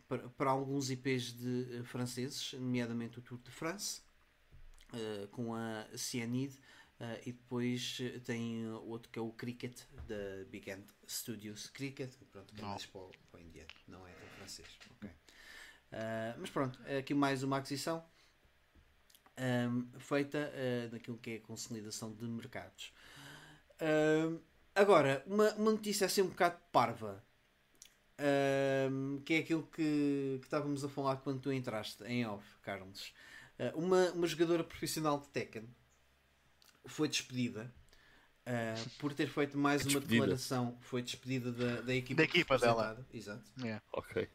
Para, 0.07 0.29
para 0.29 0.51
alguns 0.51 0.91
IPs 0.91 1.33
de 1.33 1.81
franceses, 1.85 2.53
nomeadamente 2.53 3.17
o 3.17 3.21
Tour 3.21 3.39
de 3.39 3.49
France, 3.49 4.01
com 5.31 5.55
a 5.55 5.87
Cyanide, 5.95 6.59
uh, 6.99 7.19
e 7.25 7.31
depois 7.31 7.99
tem 8.25 8.67
outro 8.71 9.11
que 9.11 9.19
é 9.19 9.21
o 9.21 9.31
Cricket, 9.31 9.81
da 10.07 10.45
Big 10.49 10.69
End 10.69 10.85
Studios. 11.07 11.67
Cricket, 11.69 12.11
pronto, 12.31 12.53
que 12.53 12.61
é 12.61 12.65
mais 12.65 12.85
para 12.85 13.01
o, 13.01 13.11
para 13.31 13.39
o 13.39 13.43
indiano, 13.43 13.69
não 13.87 14.07
é 14.07 14.11
tão 14.11 14.27
francês. 14.37 14.67
Okay. 14.97 15.09
mas 16.39 16.49
pronto, 16.49 16.79
aqui 16.97 17.13
mais 17.13 17.43
uma 17.43 17.57
aquisição. 17.57 18.03
Um, 19.35 19.89
feita 19.99 20.51
naquilo 20.91 21.17
que 21.17 21.31
é 21.31 21.35
a 21.37 21.41
consolidação 21.41 22.13
de 22.13 22.25
mercados. 22.25 22.93
agora, 24.75 25.23
uma, 25.25 25.51
uma 25.55 25.71
notícia 25.71 26.05
assim 26.05 26.21
um 26.21 26.27
bocado 26.27 26.59
parva 26.71 27.23
que 29.25 29.33
é 29.33 29.37
aquilo 29.39 29.63
que, 29.63 30.37
que, 30.39 30.45
estávamos 30.45 30.83
a 30.83 30.89
falar 30.89 31.17
quando 31.17 31.41
tu 31.41 31.51
entraste 31.51 32.03
em 32.03 32.25
off, 32.25 32.45
Carlos. 32.61 33.13
Uh, 33.59 33.77
uma, 33.77 34.11
uma 34.11 34.27
jogadora 34.27 34.63
profissional 34.63 35.19
de 35.19 35.27
Tekken 35.29 35.67
foi 36.85 37.07
despedida 37.07 37.73
uh, 38.47 38.89
por 38.99 39.13
ter 39.13 39.27
feito 39.27 39.57
mais 39.57 39.81
uma 39.81 39.91
Despedida. 39.99 40.11
declaração. 40.21 40.77
Foi 40.81 41.01
despedida 41.01 41.51
da, 41.51 41.81
da 41.81 41.95
equipa, 41.95 42.17
Da 42.17 42.23
equipa 42.23 42.57
dela. 42.57 43.05
Exato. 43.13 43.43
Yeah. 43.59 43.81
Ok. 43.91 44.27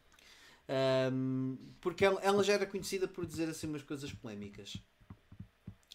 Um, 1.11 1.57
porque 1.81 2.05
ela, 2.05 2.21
ela 2.21 2.43
já 2.43 2.53
era 2.53 2.65
conhecida 2.65 3.07
por 3.07 3.25
dizer 3.25 3.49
assim 3.49 3.67
umas 3.67 3.81
coisas 3.83 4.11
polémicas. 4.13 4.77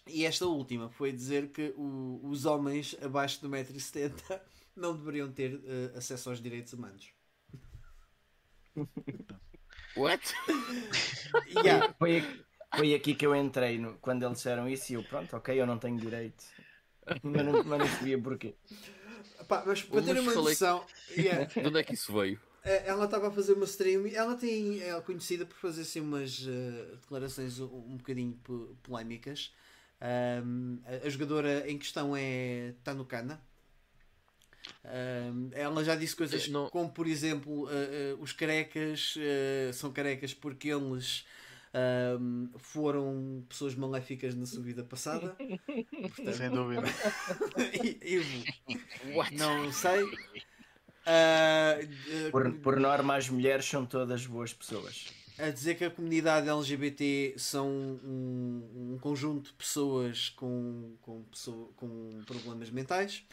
E 0.07 0.25
esta 0.27 0.47
última 0.47 0.91
foi 0.91 1.13
dizer 1.13 1.49
que 1.51 1.73
o- 1.77 2.21
os 2.25 2.45
homens 2.45 2.95
abaixo 3.01 3.41
do 3.41 3.49
1,70m 3.49 4.41
não 4.77 4.97
deveriam 4.97 5.31
ter 5.33 5.55
uh, 5.55 5.97
acesso 5.97 6.29
aos 6.29 6.43
direitos 6.43 6.73
humanos. 6.73 7.09
What? 9.97 10.21
Yeah, 11.65 11.93
Foi, 11.99 12.19
aqui- 12.19 12.45
foi 12.75 12.95
aqui 12.95 13.15
que 13.15 13.27
eu 13.27 13.35
entrei 13.35 13.79
no- 13.79 13.95
quando 13.99 14.25
eles 14.25 14.39
disseram 14.39 14.69
isso 14.69 14.93
e 14.93 14.95
eu, 14.97 15.03
pronto, 15.03 15.37
ok, 15.37 15.61
eu 15.61 15.67
não 15.67 15.79
tenho 15.79 15.99
direito. 15.99 16.45
Mas 17.23 17.45
não, 17.45 17.61
mas 17.65 17.81
não 17.81 17.89
sabia 17.89 18.19
porquê. 18.21 18.55
pá, 19.49 19.63
mas 19.67 19.83
para 19.83 20.03
ter 20.03 20.19
uma 20.19 20.35
noção, 20.35 20.85
yeah, 21.11 21.47
De 21.61 21.67
onde 21.69 21.81
é 21.81 21.83
que 21.83 21.95
isso 21.95 22.13
veio? 22.13 22.39
Eh, 22.65 22.85
ela 22.87 23.05
estava 23.05 23.29
a 23.29 23.31
fazer 23.31 23.53
uma 23.55 23.67
stream 23.67 24.07
e 24.07 24.15
ela 24.17 24.37
tem, 24.37 24.81
é 24.83 24.99
conhecida 25.03 25.45
por 25.45 25.57
fazer 25.57 25.83
assim 25.83 26.01
umas 26.01 26.47
eh, 26.49 26.97
declarações 27.03 27.61
um, 27.61 27.67
um 27.67 27.97
bocadinho 27.99 28.33
po- 28.43 28.75
polémicas. 28.83 29.53
Ahm, 30.01 30.79
a, 30.87 31.07
a 31.07 31.11
jogadora 31.11 31.71
em 31.71 31.79
questão 31.79 32.17
é 32.17 32.73
Tanukana. 32.83 33.41
Ahm, 34.85 35.51
ela 35.53 35.83
já 35.85 35.95
disse 35.97 36.15
coisas 36.17 36.47
Eh, 36.47 36.51
não- 36.51 36.69
como, 36.71 36.91
por 36.91 37.07
exemplo, 37.07 37.69
eh, 37.71 38.13
eh, 38.13 38.17
os 38.21 38.33
carecas 38.33 39.15
são 39.75 39.93
carecas 39.93 40.35
porque 40.35 40.69
eles 40.69 41.25
ahm, 41.75 42.47
foram 42.57 43.45
pessoas 43.49 43.75
maléficas 43.75 44.35
na 44.35 44.47
sua 44.47 44.63
vida 44.63 44.83
passada. 44.85 45.37
Portanto, 45.37 46.33
Sem 46.37 46.51
dúvida. 46.51 46.83
e- 47.85 47.99
e- 48.17 49.37
não 49.37 49.71
sei. 49.73 50.01
Eh, 51.07 51.89
Por, 52.31 52.51
por 52.61 52.81
norma, 52.81 53.17
as 53.17 53.29
mulheres 53.29 53.67
são 53.67 53.85
todas 53.85 54.27
boas 54.27 54.53
pessoas. 54.55 55.07
a 55.39 55.51
dizer 55.51 55.75
que 55.75 55.85
a 55.85 55.91
comunidade 55.91 56.49
LGBT 56.49 57.35
são 57.37 57.69
um, 57.69 58.93
um 58.95 58.99
conjunto 59.01 59.51
de 59.51 59.57
pessoas 59.57 60.31
com, 60.31 60.95
com, 61.03 61.23
pessoa- 61.25 61.69
com 61.77 62.23
problemas 62.25 62.71
mentais 62.71 63.25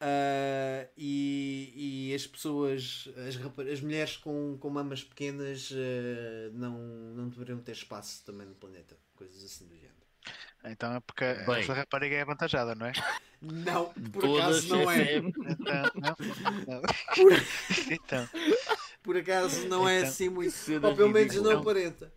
Ah, 0.00 0.88
e, 0.96 2.08
e 2.10 2.14
as 2.14 2.26
pessoas, 2.26 3.08
as, 3.28 3.36
as 3.70 3.80
mulheres 3.80 4.16
com, 4.16 4.56
com 4.58 4.70
mamas 4.70 5.04
pequenas 5.04 5.70
ah, 5.72 6.50
não, 6.54 6.78
não 7.14 7.28
deveriam 7.28 7.58
ter 7.58 7.72
espaço 7.72 8.24
também 8.24 8.46
no 8.46 8.54
planeta, 8.54 8.96
coisas 9.14 9.44
assim 9.44 9.66
do 9.66 9.74
género. 9.74 9.90
Então 10.64 10.94
é 10.94 11.00
porque 11.00 11.24
Bem. 11.24 11.60
essa 11.60 11.72
rapariga 11.72 12.16
é 12.16 12.20
avantajada, 12.22 12.74
não 12.74 12.86
é? 12.86 12.92
Não, 13.40 13.86
por 14.12 14.22
Todas 14.22 14.44
acaso 14.44 14.68
não 14.68 14.90
é. 14.90 15.16
Então, 15.16 15.82
não? 15.94 16.16
Não. 16.66 16.82
então 17.90 18.28
Por 19.02 19.16
acaso 19.16 19.66
não 19.68 19.88
é 19.88 19.98
Então, 19.98 20.08
assim 20.10 20.28
muito. 20.28 20.54
Ou 20.82 20.94
pelo 20.94 21.08
menos 21.10 21.34
não 21.36 21.58
aparenta. 21.58 22.12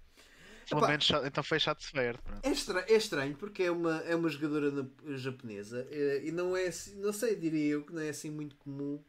Pelo 0.70 0.84
menos 0.84 1.10
então 1.26 1.44
foi 1.44 1.60
chato 1.60 1.82
de 1.82 1.92
ver. 1.94 2.20
pronto. 2.22 2.44
É, 2.44 2.50
estra- 2.50 2.86
é 2.90 2.94
estranho 2.96 3.36
porque 3.36 3.64
é 3.64 3.72
uma, 3.72 3.98
é 4.02 4.16
uma 4.16 4.30
jogadora 4.30 4.72
na- 4.72 4.88
japonesa 5.18 5.88
eh, 5.92 6.22
e 6.26 6.32
não 6.32 6.56
é 6.56 6.68
assim, 6.68 6.96
não 7.00 7.14
sei, 7.14 7.36
diria 7.36 7.74
eu 7.74 7.84
que 7.86 7.94
não 7.94 8.02
é 8.02 8.10
assim 8.10 8.30
muito 8.32 8.56
comum 8.58 9.02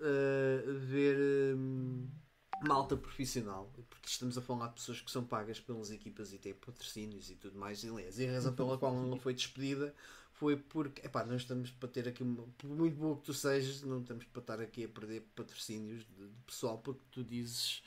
eh, 0.00 0.62
ver 0.86 1.16
hum, 1.56 2.08
malta 2.60 2.96
profissional, 2.96 3.70
porque 3.90 4.08
estamos 4.08 4.36
a 4.38 4.42
falar 4.42 4.68
de 4.68 4.74
pessoas 4.74 5.00
que 5.00 5.10
são 5.10 5.24
pagas 5.24 5.60
pelas 5.60 5.90
equipas 5.90 6.32
e 6.32 6.38
têm 6.38 6.54
patrocínios 6.54 7.30
e 7.30 7.36
tudo 7.36 7.58
mais. 7.58 7.82
E, 7.84 7.88
aliás, 7.88 8.18
e 8.18 8.26
a 8.28 8.32
razão 8.32 8.54
pela 8.54 8.78
qual 8.78 8.94
ela 8.96 9.16
foi 9.16 9.34
despedida 9.34 9.94
foi 10.32 10.56
porque, 10.56 11.06
epá, 11.06 11.24
nós 11.24 11.42
estamos 11.42 11.70
para 11.70 11.88
ter 11.88 12.08
aqui, 12.08 12.22
uma, 12.22 12.42
por 12.58 12.68
muito 12.70 12.96
boa 12.96 13.16
que 13.16 13.22
tu 13.24 13.34
sejas, 13.34 13.82
não 13.82 14.00
estamos 14.00 14.24
para 14.26 14.40
estar 14.40 14.60
aqui 14.60 14.84
a 14.84 14.88
perder 14.88 15.22
patrocínios 15.36 16.04
de, 16.06 16.28
de 16.28 16.42
pessoal 16.46 16.78
porque 16.78 17.02
tu 17.10 17.22
dizes 17.24 17.82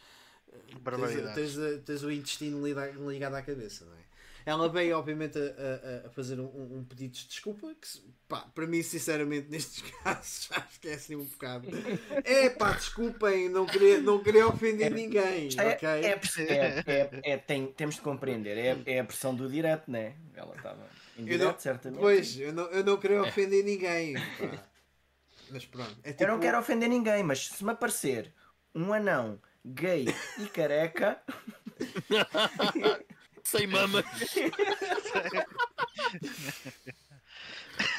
Barbaridade. 0.82 1.36
tens, 1.36 1.58
a- 1.58 1.78
tens 1.80 2.04
o 2.04 2.12
intestino 2.12 2.62
ligado 3.10 3.36
à 3.36 3.42
cabeça, 3.42 3.86
não 3.86 3.94
é? 3.94 4.08
Ela 4.46 4.70
veio, 4.70 4.98
obviamente, 4.98 5.38
a, 5.38 5.42
a- 5.42 6.08
a 6.08 6.10
fazer 6.12 6.40
um, 6.40 6.78
um 6.78 6.86
pedido 6.86 7.14
de 7.14 7.28
desculpa, 7.28 7.68
que, 7.76 7.88
pá, 8.30 8.50
para 8.56 8.66
mim, 8.66 8.82
sinceramente, 8.82 9.50
nestes 9.50 9.82
casos, 10.02 10.48
acho 10.52 10.80
que 10.80 10.88
é 10.88 10.94
assim 10.94 11.16
um 11.18 11.26
bocado. 11.26 11.68
É 12.24 12.50
pá, 12.50 12.72
desculpem, 12.72 13.50
não 13.50 13.66
queria, 13.66 14.00
não 14.00 14.24
queria 14.24 14.48
ofender 14.48 14.90
ninguém, 14.94 15.50
É, 15.58 15.68
ok? 15.68 15.90
é, 15.90 16.08
é, 16.08 16.84
é, 16.88 17.32
é- 17.34 17.38
tem- 17.38 17.68
temos 17.74 17.96
de 17.96 18.02
compreender, 18.02 18.58
é, 18.58 18.94
é 18.96 19.00
a 19.00 19.04
pressão 19.04 19.36
do 19.36 19.50
direto, 19.50 19.92
né? 19.92 20.16
Ela 20.34 20.56
estava 20.56 20.88
em 21.18 21.22
Eu 21.24 21.26
direto, 21.26 21.52
não- 21.52 21.60
certamente. 21.60 22.00
Pois, 22.00 22.40
eu 22.40 22.54
não, 22.54 22.66
eu 22.68 22.86
não 22.86 22.98
queria 22.98 23.22
ofender 23.24 23.66
ninguém, 23.66 24.14
pá. 24.14 24.64
Mas 25.50 25.66
pronto, 25.66 25.96
é 26.04 26.12
tipo, 26.12 26.24
Eu 26.24 26.28
não 26.30 26.40
quero 26.40 26.58
ofender 26.58 26.88
ninguém, 26.90 27.22
mas 27.24 27.48
se 27.48 27.64
me 27.66 27.72
aparecer 27.72 28.34
um 28.74 28.94
anão 28.94 29.42
gay 29.74 30.06
e 30.40 30.48
careca, 30.50 31.22
Sem 33.44 33.66
mamas. 33.68 34.04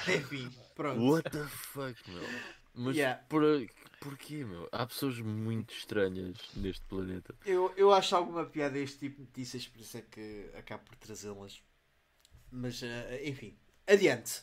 Enfim, 0.08 0.50
pronto. 0.74 1.00
What 1.00 1.30
the 1.30 1.44
fuck, 1.46 1.94
meu? 2.10 2.22
Mas 2.74 2.96
Yeah. 2.96 3.22
por, 3.28 3.42
porquê, 4.00 4.44
meu? 4.44 4.68
Há 4.70 4.86
pessoas 4.86 5.18
muito 5.20 5.72
estranhas 5.74 6.36
neste 6.56 6.84
planeta. 6.86 7.34
Eu, 7.44 7.72
eu 7.76 7.92
acho 7.92 8.14
alguma 8.14 8.44
piada 8.46 8.78
este 8.78 8.98
tipo 8.98 9.16
de 9.16 9.22
notícias, 9.22 9.66
por 9.66 9.80
isso 9.80 9.96
é 9.96 10.02
que 10.02 10.50
acabo 10.54 10.84
por 10.84 10.96
trazê-las. 10.96 11.62
Mas, 12.50 12.82
eh, 12.82 13.22
enfim, 13.24 13.58
adiante. 13.86 14.42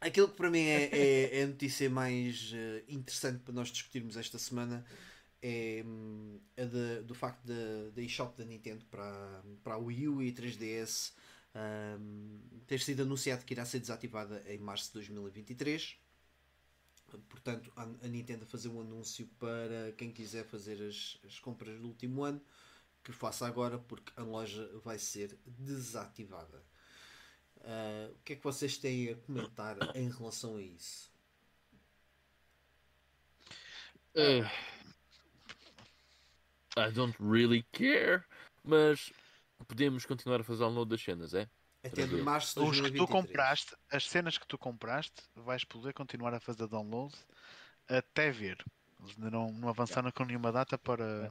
Aquilo 0.00 0.28
que 0.28 0.36
para 0.36 0.50
mim 0.50 0.60
é, 0.64 0.84
é- 0.92 1.40
é 1.40 1.42
a 1.42 1.46
notícia 1.46 1.90
mais 1.90 2.52
eh, 2.54 2.84
interessante 2.88 3.40
para 3.40 3.52
nós 3.54 3.68
discutirmos 3.68 4.16
esta 4.16 4.38
semana 4.38 4.84
é 5.46 5.84
a 6.56 6.64
de- 6.64 7.02
do 7.02 7.14
facto 7.14 7.44
da 7.94 8.00
eShop 8.00 8.34
da 8.38 8.44
Nintendo 8.46 8.82
para, 8.86 9.42
para 9.62 9.74
a 9.74 9.78
Wii 9.78 10.08
U 10.08 10.22
e 10.22 10.32
3DS 10.32 11.12
hum, 12.00 12.40
ter 12.66 12.80
sido 12.80 13.02
anunciado 13.02 13.44
que 13.44 13.52
irá 13.52 13.66
ser 13.66 13.78
desativada 13.80 14.42
em 14.46 14.58
março 14.58 14.86
de 14.88 14.94
2023. 14.94 15.98
Portanto, 17.28 17.70
a, 17.76 17.82
a 17.82 18.08
Nintendo 18.08 18.46
fazer 18.46 18.68
um 18.68 18.80
anúncio 18.80 19.28
para 19.38 19.92
quem 19.98 20.10
quiser 20.10 20.44
fazer 20.46 20.82
as, 20.82 21.18
as 21.24 21.38
compras 21.38 21.78
do 21.78 21.88
último 21.88 22.24
ano 22.24 22.40
que 23.04 23.12
faça 23.12 23.46
agora, 23.46 23.78
porque 23.78 24.12
a 24.16 24.22
loja 24.22 24.66
vai 24.82 24.98
ser 24.98 25.38
desativada. 25.46 26.62
Ah, 27.62 28.10
o 28.12 28.22
que 28.24 28.32
é 28.32 28.36
que 28.36 28.42
vocês 28.44 28.78
têm 28.78 29.10
a 29.10 29.16
comentar 29.16 29.76
em 29.94 30.10
relação 30.10 30.56
a 30.56 30.62
isso? 30.62 31.12
Uh, 34.16 34.48
I 36.76 36.90
don't 36.90 37.16
really 37.20 37.64
care. 37.72 38.24
Mas 38.62 39.12
podemos 39.68 40.04
continuar 40.06 40.40
a 40.40 40.44
fazer 40.44 40.60
download 40.60 40.90
das 40.90 41.02
cenas, 41.02 41.34
é? 41.34 41.48
Até 41.82 42.06
de 42.06 42.16
março 42.16 42.60
de 42.60 42.66
Os 42.66 42.80
que 42.80 42.92
tu 42.92 43.06
2023. 43.06 43.26
compraste, 43.26 43.76
as 43.90 44.08
cenas 44.08 44.38
que 44.38 44.46
tu 44.46 44.56
compraste, 44.56 45.22
vais 45.36 45.64
poder 45.64 45.92
continuar 45.92 46.32
a 46.34 46.40
fazer 46.40 46.66
download 46.66 47.14
até 47.88 48.30
ver. 48.30 48.56
Eles 49.00 49.14
ainda 49.18 49.30
não, 49.30 49.52
não 49.52 49.68
avançaram 49.68 50.10
com 50.10 50.24
nenhuma 50.24 50.50
data 50.50 50.78
para 50.78 51.30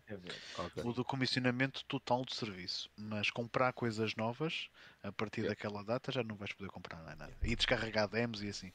Ok. 0.58 0.84
o 0.84 0.93
do 0.93 1.03
comissionamento 1.03 1.84
total 1.86 2.23
do 2.23 2.32
serviço. 2.34 2.88
Mas 2.95 3.32
comprar 3.32 3.73
coisas 3.73 4.15
novas 4.15 4.69
a 5.01 5.12
partir 5.12 5.41
Yeah. 5.41 5.56
daquela 5.56 5.84
data 5.84 6.12
já 6.12 6.21
não 6.23 6.36
vais 6.36 6.53
poder 6.53 6.69
comprar 6.69 7.01
nada. 7.01 7.36
E 7.41 7.56
descarregar 7.56 8.08
demos 8.08 8.43
e 8.43 8.49
assim. 8.49 8.71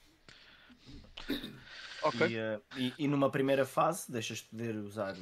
Ok. 2.03 2.27
E, 2.29 2.37
eh, 2.37 2.61
e- 2.77 2.95
e 2.99 3.07
numa 3.09 3.31
primeira 3.31 3.65
fase 3.65 4.11
deixas 4.11 4.39
de 4.39 4.45
poder 4.47 4.75
usar 4.77 5.15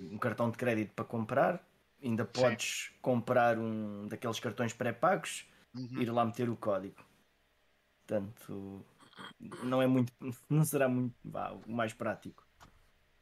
um, 0.00 0.14
um 0.14 0.18
cartão 0.18 0.50
de 0.50 0.56
crédito 0.56 0.92
para 0.94 1.04
comprar. 1.04 1.66
Ainda 2.02 2.24
podes 2.24 2.90
comprar 3.02 3.58
um 3.58 4.08
daqueles 4.08 4.40
cartões 4.40 4.72
pré-pagos, 4.72 5.46
Uhum. 5.74 6.00
ir 6.00 6.10
lá 6.10 6.24
meter 6.24 6.48
o 6.48 6.56
código. 6.56 6.96
Portanto, 8.06 8.84
não 9.62 9.80
é 9.80 9.86
muito, 9.86 10.12
não 10.48 10.64
será 10.64 10.88
muito 10.88 11.14
vá, 11.24 11.52
o 11.52 11.70
mais 11.72 11.92
prático. 11.92 12.44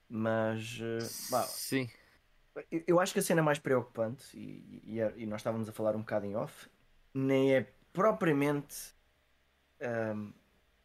Mas 0.08 0.78
eh, 0.80 1.08
vá, 1.30 1.42
Sim. 1.42 1.88
eu- 2.70 2.98
acho 3.00 3.12
que 3.12 3.18
a 3.18 3.22
cena 3.22 3.42
mais 3.42 3.58
preocupante, 3.58 4.24
e, 4.36 4.80
e, 4.84 5.22
e 5.22 5.26
nós 5.26 5.40
estávamos 5.40 5.68
a 5.68 5.72
falar 5.72 5.94
um 5.94 6.00
bocado 6.00 6.24
em 6.24 6.34
off, 6.36 6.68
nem 7.12 7.54
é 7.54 7.72
propriamente 7.92 8.94
ahm, 9.80 10.32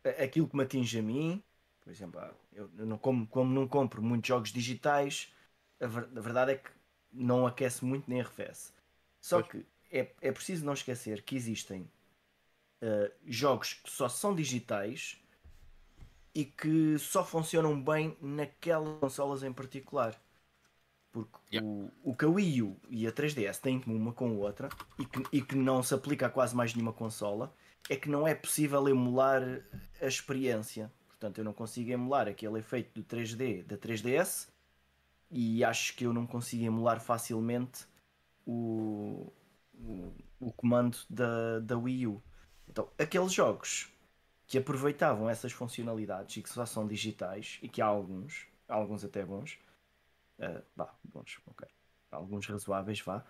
a- 0.03 0.23
aquilo 0.23 0.47
que 0.47 0.55
me 0.57 0.63
atinge 0.63 0.99
a 0.99 1.01
mim. 1.01 1.41
Por 1.81 1.91
exemplo, 1.91 2.19
eu, 2.51 2.69
eu 2.77 2.85
não 2.85 2.97
como, 2.97 3.25
como 3.27 3.53
não 3.53 3.67
compro 3.67 4.01
muitos 4.01 4.27
jogos 4.27 4.51
digitais, 4.51 5.33
a, 5.83 5.87
ver- 5.87 6.09
a 6.15 6.21
verdade 6.21 6.51
é 6.53 6.55
que 6.55 6.69
não 7.11 7.45
aquece 7.45 7.83
muito 7.85 8.09
nem 8.09 8.21
arrefece. 8.21 8.71
Só 9.21 9.41
Pois. 9.41 9.51
que 9.51 9.65
é, 9.91 10.11
é 10.21 10.31
preciso 10.31 10.65
não 10.65 10.73
esquecer 10.73 11.21
que 11.21 11.35
existem 11.35 11.89
ah, 12.81 13.11
jogos 13.25 13.73
que 13.73 13.89
só 13.89 14.09
são 14.09 14.33
digitais 14.35 15.17
e 16.35 16.45
que 16.45 16.97
só 16.97 17.23
funcionam 17.23 17.79
bem 17.79 18.17
naquelas 18.21 18.99
consolas 18.99 19.43
em 19.43 19.53
particular. 19.53 20.19
Porque 21.11 21.37
Yeah. 21.53 21.69
o, 21.69 21.91
o 22.03 22.15
que 22.17 22.25
a 22.25 22.27
Wii 22.27 22.61
U 22.63 22.75
e 22.89 23.05
a 23.05 23.11
3DS 23.11 23.59
têm 23.59 23.79
uma 23.85 24.11
com 24.11 24.29
a 24.29 24.31
outra 24.31 24.69
e 24.97 25.05
que, 25.05 25.23
e 25.31 25.41
que 25.43 25.55
não 25.55 25.83
se 25.83 25.93
aplica 25.93 26.25
a 26.25 26.29
quase 26.29 26.55
mais 26.55 26.73
nenhuma 26.73 26.91
consola 26.91 27.53
é 27.87 27.95
que 27.95 28.09
não 28.09 28.27
é 28.27 28.33
possível 28.33 28.87
emular 28.89 29.43
a 30.01 30.07
experiência. 30.07 30.91
Portanto, 31.07 31.37
eu 31.37 31.43
não 31.43 31.53
consigo 31.53 31.91
emular 31.91 32.27
aquele 32.27 32.57
efeito 32.57 32.99
do 32.99 33.03
3D 33.07 33.63
da 33.63 33.77
3DS 33.77 34.47
e 35.33 35.63
acho 35.63 35.95
que 35.95 36.05
eu 36.05 36.13
não 36.13 36.27
consigo 36.27 36.63
emular 36.63 37.01
facilmente 37.01 37.85
o, 38.45 39.33
o, 39.73 40.13
o 40.39 40.51
comando 40.53 40.97
da, 41.09 41.59
da 41.59 41.77
Wii 41.77 42.07
U. 42.07 42.23
Então, 42.69 42.87
aqueles 42.97 43.33
jogos 43.33 43.91
que 44.45 44.57
aproveitavam 44.57 45.29
essas 45.29 45.51
funcionalidades 45.51 46.37
e 46.37 46.41
que 46.41 46.49
só 46.49 46.65
são 46.65 46.87
digitais 46.87 47.57
e 47.61 47.67
que 47.67 47.81
há 47.81 47.85
alguns, 47.85 48.45
alguns 48.67 49.03
até 49.03 49.25
bons, 49.25 49.57
ah, 50.39 50.61
vá, 50.75 50.93
bons, 51.03 51.39
ok, 51.47 51.67
alguns 52.11 52.45
razoáveis, 52.45 53.01
vá. 53.01 53.25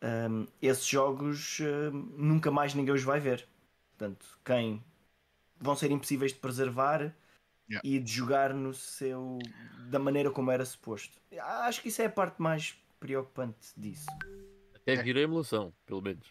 Ahm, 0.00 0.46
esses 0.60 0.86
jogos 0.86 1.58
ahm, 1.60 2.14
nunca 2.16 2.50
mais 2.50 2.74
ninguém 2.74 2.94
os 2.94 3.02
vai 3.02 3.20
ver. 3.20 3.46
Portanto, 3.90 4.26
quem 4.44 4.82
vão 5.60 5.76
ser 5.76 5.90
impossíveis 5.90 6.32
de 6.32 6.38
preservar 6.38 7.14
Yeah. 7.72 7.80
e 7.88 7.98
de 7.98 8.12
jogar 8.12 8.52
no 8.52 8.74
seu 8.74 9.38
da 9.88 9.98
maneira 9.98 10.30
como 10.30 10.50
era 10.50 10.64
suposto. 10.64 11.18
Acho 11.40 11.80
que 11.80 11.88
isso 11.88 12.02
é 12.02 12.06
a 12.06 12.10
parte 12.10 12.40
mais 12.40 12.76
preocupante 13.00 13.68
disso. 13.76 14.06
Até 14.74 14.96
vir 15.02 15.16
a 15.16 15.20
emulação, 15.20 15.72
pelo 15.86 16.02
menos. 16.02 16.26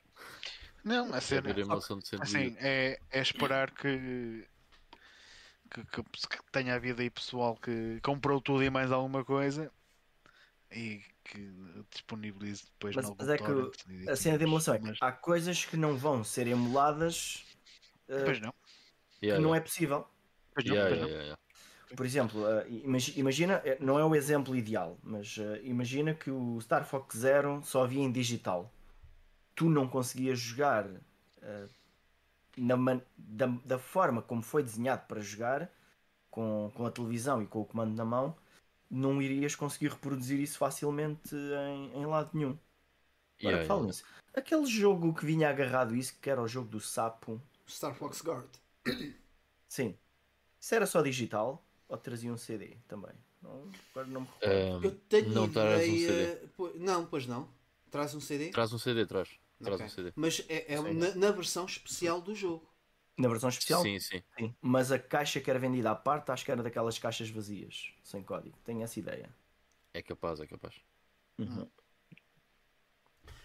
Não, 0.84 1.14
a 1.14 1.20
cena. 1.22 1.42
vir 1.42 1.58
a 1.58 1.62
emulação 1.62 1.98
de 2.00 2.08
100 2.08 2.22
Assim, 2.22 2.56
é, 2.60 3.00
é 3.10 3.22
esperar 3.22 3.72
que, 3.72 4.48
que, 5.72 5.84
que- 5.86 6.28
que 6.28 6.52
tenha 6.52 6.76
havido 6.76 7.02
aí 7.02 7.10
pessoal 7.10 7.56
que 7.56 8.00
comprou 8.02 8.40
tudo 8.42 8.64
e 8.64 8.70
mais 8.70 8.92
alguma 8.92 9.24
coisa 9.26 9.72
e 10.72 11.02
que 11.24 11.52
disponibilize 11.92 12.64
depois 12.66 12.96
Mas- 12.96 13.12
mas 13.18 13.30
é 13.30 13.38
que 13.38 13.92
e 13.94 14.10
A 14.10 14.16
cena 14.16 14.38
de 14.38 14.44
emulação 14.44 14.74
é 14.76 14.80
Mas, 14.80 14.98
há 15.02 15.12
coisas 15.12 15.66
que 15.66 15.78
não 15.78 15.96
vão 15.98 16.24
ser 16.24 16.46
emuladas 16.48 17.46
Pois 18.08 18.40
não. 18.42 18.52
que 19.20 19.26
Yeah, 19.28 19.42
não 19.44 19.54
é 19.56 19.60
possível. 19.60 20.08
Não, 20.58 20.76
Yeah, 20.76 20.90
yeah, 20.90 21.06
yeah, 21.08 21.24
yeah. 21.24 21.36
Por 21.96 22.06
exemplo, 22.06 22.42
uh, 22.44 22.66
imagi- 22.70 23.20
imagina, 23.20 23.62
eh, 23.66 23.78
não 23.82 24.00
é 24.00 24.06
o 24.06 24.16
exemplo 24.16 24.56
ideal, 24.56 24.98
mas 25.04 25.38
uh, 25.38 25.58
imagina 25.64 26.14
que 26.14 26.32
o 26.32 26.60
Star 26.62 26.86
Fox 26.86 27.18
Zero 27.18 27.62
só 27.64 27.84
havia 27.84 28.02
em 28.02 28.12
digital. 28.12 28.72
Tu 29.56 29.70
não 29.70 29.88
conseguias 29.88 30.40
jogar 30.40 30.86
uh, 30.88 31.70
na 32.58 32.76
da, 33.18 33.48
da 33.66 33.80
forma 33.80 34.22
como 34.22 34.42
foi 34.42 34.64
desenhado 34.64 35.06
para 35.08 35.22
jogar, 35.22 35.70
com, 36.32 36.72
com 36.76 36.86
a 36.86 36.92
televisão 36.92 37.42
e 37.42 37.48
com 37.48 37.62
o 37.62 37.66
comando 37.66 37.96
na 37.96 38.06
mão, 38.06 38.36
não 38.90 39.22
irias 39.22 39.56
conseguir 39.56 39.90
reproduzir 39.90 40.40
isso 40.40 40.58
facilmente 40.58 41.36
em, 41.36 42.02
em 42.02 42.06
lado 42.06 42.32
nenhum. 42.34 42.58
Agora 43.40 43.58
Yeah, 43.58 43.62
que 43.62 43.68
falo 43.68 43.82
yeah. 43.82 43.88
nisso, 43.88 44.04
aquele 44.36 44.66
jogo 44.68 45.14
que 45.14 45.26
vinha 45.26 45.50
agarrado 45.50 45.96
isso, 45.96 46.18
que 46.22 46.30
era 46.30 46.42
o 46.42 46.48
jogo 46.48 46.70
do 46.70 46.80
sapo, 46.80 47.42
Star 47.68 47.96
Fox 47.96 48.22
Guard. 48.22 48.50
sim, 49.68 49.98
isso 50.62 50.76
era 50.76 50.86
só 50.86 51.02
digital 51.02 51.66
ou 51.90 51.98
trazia 51.98 52.32
um 52.32 52.38
CD 52.38 52.78
também? 52.88 53.12
Não, 53.42 53.68
agora 53.90 54.08
não 54.08 54.22
me 54.22 54.28
recordo. 54.28 54.78
Um, 54.78 54.84
Eu 54.84 54.96
tenho 55.10 55.30
não 55.30 55.50
traz 55.50 55.90
um 55.90 55.96
ideia. 55.96 56.40
CD. 56.58 56.80
Não, 56.80 57.06
pois 57.08 57.26
não. 57.26 57.50
Traz 57.90 58.14
um 58.14 58.22
CD? 58.22 58.50
Traz 58.52 58.72
um 58.72 58.78
CD, 58.78 59.06
traz. 59.08 59.30
Traz 59.60 59.76
Ok. 59.76 59.86
um 59.86 59.90
CD. 59.90 60.14
Mas 60.16 60.46
é, 60.48 60.74
é 60.74 60.78
Sim. 60.78 60.94
na, 60.94 61.16
na 61.16 61.32
versão 61.32 61.66
especial 61.66 62.22
do 62.22 62.36
jogo. 62.36 62.70
Na 63.18 63.28
versão 63.28 63.50
especial? 63.50 63.82
Sim, 63.82 64.00
sim. 64.00 64.22
Sim. 64.38 64.56
Mas 64.62 64.92
a 64.92 65.00
caixa 65.00 65.42
que 65.42 65.50
era 65.50 65.60
vendida 65.60 65.92
à 65.92 65.96
parte, 65.96 66.32
acho 66.32 66.46
que 66.46 66.52
era 66.52 66.62
daquelas 66.64 66.98
caixas 67.00 67.30
vazias, 67.30 67.92
sem 68.04 68.24
código. 68.24 68.58
Tenho 68.64 68.84
essa 68.84 69.00
ideia. 69.00 69.30
É 69.94 70.02
capaz, 70.02 70.40
é 70.40 70.48
capaz. 70.48 70.76
Uhum. 71.40 71.68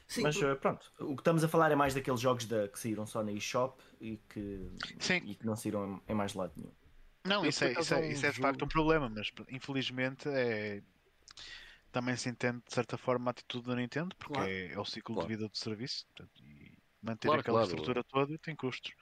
Sim, 0.07 0.23
Mas 0.23 0.37
por- 0.37 0.53
uh, 0.53 0.57
pronto, 0.57 0.93
o 1.01 1.17
que 1.17 1.21
estamos 1.23 1.43
a 1.43 1.49
falar 1.49 1.73
é 1.73 1.75
mais 1.75 1.93
daqueles 1.95 2.21
jogos 2.21 2.45
da, 2.47 2.69
que 2.69 2.79
saíram 2.79 3.07
só 3.07 3.23
na 3.25 3.33
eShop 3.33 3.83
e 4.01 4.19
que, 4.29 4.71
Sim. 5.01 5.21
e 5.25 5.35
que 5.35 5.45
não 5.45 5.57
saíram 5.57 6.01
em, 6.09 6.13
em 6.13 6.15
mais 6.15 6.33
lado 6.35 6.53
nenhum. 6.57 6.71
Não, 7.27 7.45
Eu, 7.45 7.49
isso 7.49 7.65
é, 7.65 7.73
acaso, 7.73 7.81
isso 7.81 7.95
é, 7.95 7.99
um 7.99 8.13
isso 8.13 8.27
é 8.27 8.31
de 8.31 8.39
facto 8.39 8.65
um 8.65 8.69
problema, 8.69 9.09
mas 9.09 9.31
infelizmente 9.51 10.29
é... 10.29 10.83
também 11.93 12.17
se 12.17 12.29
entende 12.29 12.63
de 12.67 12.73
certa 12.75 12.97
forma 12.99 13.31
a 13.31 13.33
atitude 13.33 13.67
da 13.67 13.75
Nintendo, 13.77 14.15
porque 14.17 14.35
Claro. 14.35 14.49
é, 14.49 14.73
é 14.73 14.79
o 14.79 14.85
ciclo 14.85 15.15
Claro. 15.15 15.29
de 15.29 15.37
vida 15.37 15.49
do 15.49 15.57
serviço 15.57 16.07
portanto, 16.07 16.43
e 16.45 16.79
manter 17.03 17.29
Claro, 17.29 17.41
aquela 17.41 17.59
claro. 17.59 17.67
estrutura 17.67 18.05
toda 18.05 18.39
tem 18.39 18.55
custos. 18.57 18.93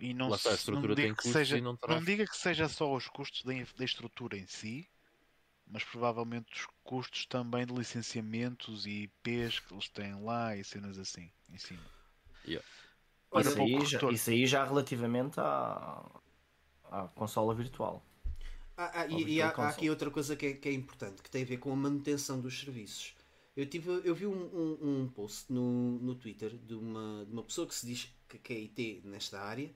E 0.00 0.14
não, 0.14 0.28
está, 0.28 0.50
se- 0.50 0.56
estrutura 0.56 0.94
não 0.94 0.94
digo 0.94 1.16
que 1.16 1.24
seja, 1.24 1.58
e 1.58 1.60
não 1.60 1.76
não 1.88 2.04
diga 2.04 2.26
que 2.26 2.36
seja 2.36 2.68
só 2.68 2.92
os 2.94 3.08
custos 3.08 3.42
da, 3.44 3.52
da 3.76 3.84
estrutura 3.84 4.36
em 4.38 4.46
si, 4.46 4.88
mas 5.66 5.84
provavelmente 5.84 6.52
os 6.54 6.66
custos 6.84 7.26
também 7.26 7.66
de 7.66 7.74
licenciamentos 7.74 8.86
e 8.86 9.04
IPs 9.04 9.60
que 9.60 9.74
eles 9.74 9.88
têm 9.90 10.14
lá 10.24 10.56
e 10.56 10.64
cenas 10.64 10.98
assim 10.98 11.30
em 11.48 11.58
cima. 11.58 11.90
Olha, 13.30 13.48
Isso 13.48 13.56
pouco 13.56 13.84
aí, 13.84 13.84
já, 13.84 13.98
isso 14.08 14.30
aí 14.30 14.46
já 14.46 14.64
relativamente 14.64 15.38
à, 15.40 16.02
à 16.90 17.08
consola 17.08 17.54
virtual. 17.54 18.04
Ah, 18.76 19.02
ah, 19.02 19.06
e, 19.08 19.24
e 19.24 19.42
há, 19.42 19.48
há 19.48 19.68
aqui 19.68 19.90
outra 19.90 20.10
coisa 20.10 20.36
que 20.36 20.46
é, 20.46 20.52
que 20.54 20.68
é 20.68 20.72
importante, 20.72 21.20
que 21.22 21.30
tem 21.30 21.42
a 21.42 21.46
ver 21.46 21.56
com 21.58 21.72
a 21.72 21.76
manutenção 21.76 22.40
dos 22.40 22.60
serviços. 22.60 23.14
Eu, 23.56 23.66
tive, 23.66 23.90
eu 24.04 24.14
vi 24.14 24.24
um, 24.24 24.32
um, 24.32 25.02
um 25.02 25.08
post 25.08 25.52
no, 25.52 25.98
no 25.98 26.14
Twitter 26.14 26.56
de 26.56 26.74
uma, 26.74 27.24
de 27.26 27.32
uma 27.32 27.42
pessoa 27.42 27.66
que 27.66 27.74
se 27.74 27.84
diz 27.84 28.14
que, 28.28 28.38
que 28.38 28.52
é 28.52 28.56
IT 28.56 29.02
nesta 29.04 29.40
área 29.40 29.68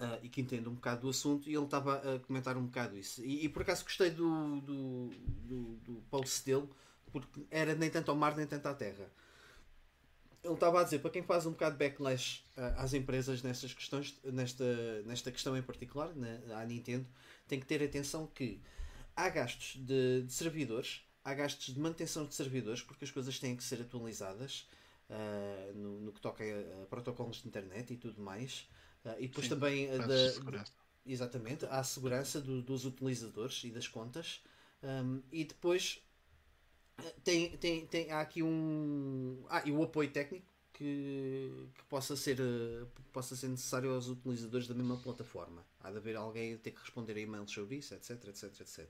ah, 0.00 0.18
e 0.20 0.28
que 0.28 0.40
entende 0.40 0.68
um 0.68 0.74
bocado 0.74 1.02
do 1.02 1.10
assunto 1.10 1.48
e 1.48 1.54
ele 1.54 1.64
estava 1.64 1.96
a 1.98 2.18
comentar 2.18 2.56
um 2.56 2.66
bocado 2.66 2.98
isso. 2.98 3.24
E, 3.24 3.44
e 3.44 3.48
por 3.48 3.62
acaso 3.62 3.84
gostei 3.84 4.10
do, 4.10 4.60
do, 4.62 5.10
do, 5.46 5.62
do 5.76 6.02
post 6.10 6.44
dele 6.44 6.68
porque 7.12 7.46
era 7.50 7.74
nem 7.76 7.88
tanto 7.88 8.10
ao 8.10 8.16
mar 8.16 8.36
nem 8.36 8.46
tanto 8.48 8.66
à 8.66 8.74
terra. 8.74 9.08
Ele 10.44 10.54
estava 10.54 10.80
a 10.80 10.84
dizer, 10.84 10.98
para 10.98 11.10
quem 11.10 11.22
faz 11.22 11.46
um 11.46 11.52
bocado 11.52 11.76
de 11.76 11.84
backlash 11.88 12.44
ah, 12.56 12.82
às 12.82 12.92
empresas 12.94 13.42
nestas 13.42 13.72
questões, 13.72 14.18
nesta, 14.24 15.02
nesta 15.04 15.30
questão 15.30 15.56
em 15.56 15.62
particular, 15.62 16.14
na, 16.16 16.60
à 16.60 16.64
Nintendo, 16.64 17.06
tem 17.46 17.60
que 17.60 17.66
ter 17.66 17.82
atenção 17.82 18.26
que 18.26 18.60
há 19.16 19.28
gastos 19.28 19.76
de, 19.84 20.22
de 20.22 20.32
servidores, 20.32 21.02
há 21.24 21.32
gastos 21.34 21.72
de 21.72 21.78
manutenção 21.80 22.26
de 22.26 22.34
servidores, 22.34 22.82
porque 22.82 23.04
as 23.04 23.10
coisas 23.10 23.38
têm 23.38 23.56
que 23.56 23.62
ser 23.62 23.80
atualizadas 23.82 24.66
ah, 25.08 25.72
no, 25.74 26.00
no 26.00 26.12
que 26.12 26.20
toca 26.20 26.42
a, 26.42 26.86
protocolos 26.86 27.42
de 27.42 27.48
internet 27.48 27.92
e 27.92 27.96
tudo 27.96 28.20
mais. 28.20 28.68
Ah, 29.04 29.16
e 29.18 29.28
depois 29.28 29.46
Sim, 29.46 29.54
também 29.54 29.86
da, 29.98 30.06
de. 30.06 30.72
Exatamente, 31.04 31.66
há 31.66 31.80
a 31.80 31.84
segurança 31.84 32.40
do- 32.40 32.62
dos 32.62 32.84
utilizadores 32.84 33.64
e 33.64 33.70
das 33.70 33.88
contas. 33.88 34.40
Um, 34.82 35.20
e 35.32 35.44
depois 35.44 36.00
eh, 36.00 36.11
tem, 37.24 37.56
tem, 37.56 37.86
tem, 37.86 38.10
há 38.10 38.20
aqui 38.20 38.42
um. 38.42 39.44
Ah, 39.48 39.62
e 39.64 39.72
o 39.72 39.82
apoio 39.82 40.10
técnico 40.10 40.46
que, 40.72 41.68
que 41.74 41.84
possa, 41.84 42.16
ser, 42.16 42.40
eh, 42.40 42.86
possa 43.12 43.36
ser 43.36 43.48
necessário 43.48 43.92
aos 43.92 44.08
utilizadores 44.08 44.66
da 44.66 44.74
mesma 44.74 44.96
plataforma. 44.96 45.64
Há 45.80 45.90
de 45.90 45.98
haver 45.98 46.16
alguém 46.16 46.54
a 46.54 46.58
ter 46.58 46.72
que 46.72 46.80
responder 46.80 47.16
a 47.16 47.20
e-mails 47.20 47.50
sobre 47.50 47.76
isso, 47.76 47.94
etc, 47.94 48.28
etc, 48.28 48.60
etc. 48.60 48.88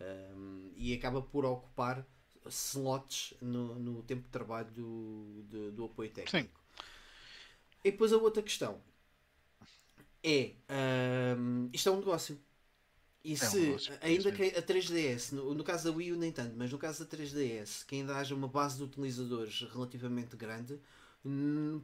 Um, 0.00 0.72
e 0.76 0.94
acaba 0.94 1.20
por 1.20 1.44
ocupar 1.44 2.06
slots 2.48 3.34
no, 3.40 3.74
no 3.78 4.02
tempo 4.02 4.22
de 4.22 4.28
trabalho 4.28 4.70
do, 4.70 5.42
do, 5.44 5.72
do 5.72 5.84
apoio 5.84 6.10
técnico. 6.10 6.60
E 7.84 7.90
depois 7.90 8.12
a 8.12 8.16
outra 8.16 8.42
questão 8.42 8.80
é 10.22 10.52
hum, 11.36 11.68
isto 11.72 11.88
é 11.88 11.92
um 11.92 11.98
negócio. 11.98 12.40
E 13.22 13.34
um 13.34 13.36
se, 13.36 13.60
negócio, 13.60 13.98
ainda 14.00 14.32
que 14.32 14.42
a 14.56 14.62
3DS, 14.62 15.32
no, 15.34 15.54
no 15.54 15.62
caso 15.62 15.90
da 15.90 15.96
Wii 15.96 16.12
U 16.12 16.16
nem 16.16 16.32
tanto, 16.32 16.54
mas 16.56 16.72
no 16.72 16.78
caso 16.78 17.00
da 17.00 17.06
3DS, 17.06 17.84
que 17.84 17.96
ainda 17.96 18.16
haja 18.16 18.34
uma 18.34 18.48
base 18.48 18.78
de 18.78 18.84
utilizadores 18.84 19.60
relativamente 19.72 20.36
grande, 20.36 20.80
hum, 21.24 21.82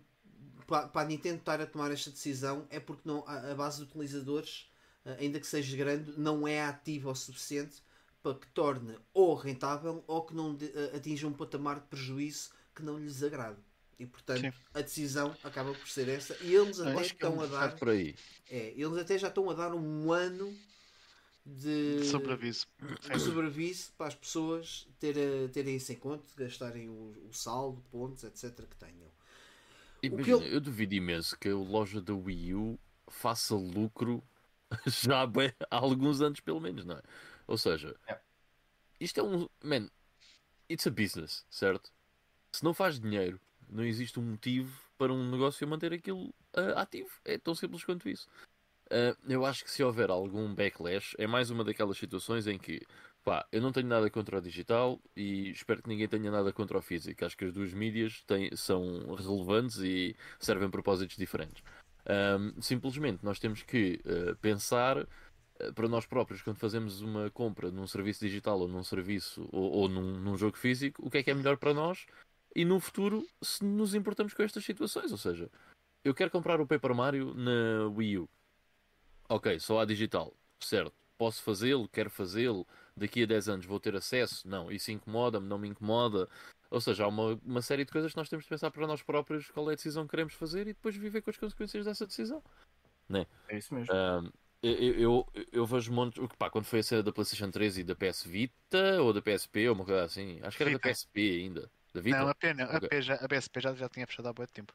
para, 0.67 0.89
para 0.89 1.03
a 1.03 1.05
Nintendo 1.05 1.39
estar 1.39 1.61
a 1.61 1.67
tomar 1.67 1.91
esta 1.91 2.11
decisão 2.11 2.67
é 2.71 2.81
porque 2.81 3.03
não, 3.05 3.23
a, 3.27 3.53
a 3.53 3.55
base 3.55 3.79
de 3.79 3.85
utilizadores, 3.85 4.71
eh, 5.05 5.17
ainda 5.21 5.39
que 5.39 5.47
seja 5.47 5.77
grande, 5.77 6.13
não 6.19 6.47
é 6.49 6.63
ativa 6.63 7.11
o 7.11 7.15
suficiente 7.15 7.83
para 8.23 8.35
que 8.39 8.47
torne 8.49 8.97
ou 9.15 9.35
rentável 9.35 10.03
ou 10.07 10.23
que 10.25 10.35
não 10.35 10.55
de- 10.55 10.73
eh, 10.75 10.97
atinja 10.97 11.27
um 11.29 11.33
patamar 11.33 11.81
de 11.81 11.87
prejuízo 11.87 12.51
que 12.75 12.83
não 12.83 12.99
lhes 12.99 13.23
agrade. 13.23 13.59
E 13.99 14.05
portanto 14.07 14.41
Sim. 14.41 14.53
a 14.75 14.81
decisão 14.81 15.35
acaba 15.43 15.73
por 15.73 15.89
ser 15.89 16.09
essa. 16.09 16.37
E 16.43 16.55
eles 16.55 16.81
até 16.81 16.99
é 16.99 17.03
estão 17.03 17.37
um 17.37 17.41
a 17.41 17.47
dar. 17.47 17.77
É, 18.51 18.73
eles 18.77 18.99
até 18.99 19.19
já 19.19 19.29
estão 19.29 19.49
a 19.49 19.55
dar 19.55 19.75
um 19.75 20.13
ano 20.13 20.55
de, 21.47 21.99
De 22.01 22.05
sobreaviso. 22.07 22.67
de 23.13 23.21
sobreaviso 23.21 23.93
para 23.97 24.09
as 24.09 24.15
pessoas 24.15 24.89
ter, 24.99 25.15
terem 25.53 25.77
isso 25.77 25.93
em 25.93 25.97
conta, 25.97 26.25
gastarem 26.37 26.89
o, 26.89 27.15
o 27.29 27.33
saldo, 27.33 27.81
pontos, 27.91 28.25
etc. 28.25 28.67
que 28.67 28.77
tenham. 28.77 29.09
que 30.01 30.09
Imagina, 30.09 30.45
eu- 30.45 30.53
eu 30.55 30.61
duvido 30.61 30.95
imenso 30.95 31.39
que 31.39 31.49
a 31.49 31.55
loja 31.55 32.01
da 32.01 32.13
Wii 32.15 32.55
U 32.55 32.79
faça 33.09 33.55
lucro 33.55 34.23
já 34.87 35.23
há 35.23 35.27
bem- 35.27 35.55
há 35.71 35.77
alguns 35.77 36.21
anos, 36.21 36.41
pelo 36.41 36.61
menos, 36.61 36.85
não 36.85 36.97
é? 36.97 37.03
Ou 37.47 37.57
seja, 37.57 37.95
É. 38.09 38.19
isto 38.99 39.21
é 39.21 39.23
um. 39.23 39.49
Man, 39.63 39.89
it's 40.69 40.87
a 40.87 40.91
business, 40.91 41.47
certo? 41.49 41.93
Se 42.53 42.65
não 42.65 42.75
faz 42.75 42.99
dinheiro, 42.99 43.41
não 43.69 43.85
existe 43.85 44.19
um 44.19 44.23
motivo 44.25 44.77
para 44.99 45.13
um 45.13 45.31
negócio 45.31 45.67
manter 45.69 45.93
aquilo 45.93 46.35
ah, 46.55 46.81
ativo. 46.83 47.11
É 47.25 47.39
tão 47.39 47.55
simples 47.55 47.85
quanto 47.85 48.09
isso. 48.09 48.27
Ah, 48.91 49.17
eu 49.29 49.45
acho 49.45 49.65
que 49.65 49.71
se 49.71 49.83
houver 49.83 50.11
algum 50.11 50.55
backlash, 50.55 51.15
é 51.19 51.27
mais 51.27 51.51
uma 51.51 51.65
daquelas 51.65 51.99
situações 51.99 52.47
em 52.47 52.59
que 52.59 52.81
pá, 53.25 53.47
eu 53.51 53.61
não 53.61 53.73
tenho 53.73 53.89
nada 53.89 54.09
contra 54.11 54.39
o 54.39 54.41
digital 54.41 55.01
e 55.17 55.51
espero 55.51 55.83
que 55.83 55.89
ninguém 55.89 56.09
tenha 56.09 56.31
nada 56.31 56.53
contra 56.53 56.79
o 56.79 56.83
físico. 56.83 57.25
Acho 57.25 57.37
que 57.37 57.45
as 57.47 57.53
duas 57.53 57.73
mídias 57.75 58.23
têm, 58.27 58.55
são 58.55 59.15
relevantes 59.17 59.79
e 59.79 60.17
servem 60.39 60.71
propósitos 60.71 61.17
diferentes. 61.17 61.63
Ahm, 62.09 62.53
simplesmente 62.61 63.25
nós 63.25 63.41
temos 63.41 63.63
que 63.63 64.01
eh, 64.05 64.35
pensar 64.41 64.99
eh, 65.59 65.73
para 65.73 65.89
nós 65.89 66.07
próprios 66.07 66.41
quando 66.41 66.59
fazemos 66.59 67.01
uma 67.01 67.29
compra 67.31 67.71
num 67.71 67.87
serviço 67.87 68.21
digital 68.21 68.61
ou 68.61 68.69
num 68.69 68.85
serviço 68.85 69.49
ou, 69.53 69.73
ou 69.73 69.89
num, 69.89 70.21
num 70.21 70.37
jogo 70.37 70.57
físico, 70.57 71.05
o 71.05 71.11
que 71.11 71.19
é 71.19 71.23
que 71.25 71.31
é 71.31 71.35
melhor 71.35 71.57
para 71.57 71.75
nós 71.75 72.07
e 72.55 72.65
no 72.65 72.79
futuro 72.79 73.27
se 73.43 73.65
nos 73.65 73.95
importamos 73.95 74.35
com 74.35 74.43
estas 74.45 74.65
situações. 74.65 75.11
Ou 75.11 75.19
seja, 75.19 75.51
eu 76.05 76.15
quero 76.15 76.31
comprar 76.31 76.61
o 76.61 76.67
Paper 76.67 76.95
Mario 76.95 77.35
na 77.35 77.89
Wii 77.89 78.19
U. 78.19 78.29
Ok, 79.29 79.59
só 79.61 79.81
há 79.81 79.85
digital, 79.85 80.33
certo? 80.61 80.95
Posso 81.19 81.43
fazê-lo, 81.43 81.89
quero 81.89 82.11
fazê-lo. 82.11 82.67
Daqui 82.97 83.23
a 83.23 83.27
10 83.27 83.49
anos 83.49 83.67
vou 83.67 83.81
ter 83.81 83.95
acesso? 83.97 84.47
Não. 84.49 84.71
Isso 84.71 84.91
incomoda-me, 84.91 85.47
não 85.47 85.59
me 85.59 85.69
incomoda. 85.69 86.29
Ou 86.71 86.81
seja, 86.81 87.05
há 87.05 87.09
uma, 87.09 87.39
uma 87.45 87.63
série 87.63 87.85
de 87.85 87.93
coisas 87.93 88.13
que 88.13 88.17
nós 88.17 88.29
temos 88.29 88.45
de 88.45 88.49
pensar 88.49 88.71
para 88.71 88.87
nós 88.87 89.03
próprios 89.03 89.51
qual 89.51 89.71
é 89.71 89.73
a 89.73 89.77
decisão 89.77 90.05
que 90.05 90.11
queremos 90.11 90.35
fazer 90.35 90.63
e 90.63 90.75
depois 90.75 90.97
viver 90.97 91.23
com 91.23 91.31
as 91.31 91.37
consequências 91.37 91.85
dessa 91.85 92.07
decisão. 92.07 92.43
É 93.49 93.57
isso 93.57 93.75
mesmo. 93.75 93.95
Ahm, 93.95 94.31
eu, 94.63 94.95
eu, 94.95 95.27
eu 95.53 95.67
vejo 95.67 95.93
Pá, 96.39 96.51
quando 96.51 96.65
foi 96.65 96.81
a 96.81 96.83
cena 96.83 97.03
da 97.03 97.13
PlayStation 97.13 97.51
3 97.51 97.79
e 97.79 97.85
da 97.85 97.95
PS 97.95 98.25
Vita 98.25 99.01
ou 99.01 99.13
da 99.13 99.23
PSP 99.23 99.69
ou 99.69 99.75
uma 99.75 99.85
coisa 99.85 100.05
assim, 100.05 100.41
acho 100.43 100.57
que 100.57 100.63
era 100.63 100.73
da 100.73 100.79
Vita. 100.79 100.91
PSP 100.91 101.21
ainda. 101.21 101.71
Da 101.95 102.01
Vita? 102.01 102.19
Não, 102.19 102.29
a. 102.29 102.81
P 102.81 103.03
já, 103.03 103.15
a 103.15 103.29
PSP 103.29 103.61
já, 103.61 103.75
já 103.75 103.89
tinha 103.89 104.07
fechado 104.07 104.29
há 104.29 104.35
muito 104.37 104.53
tempo. 104.53 104.75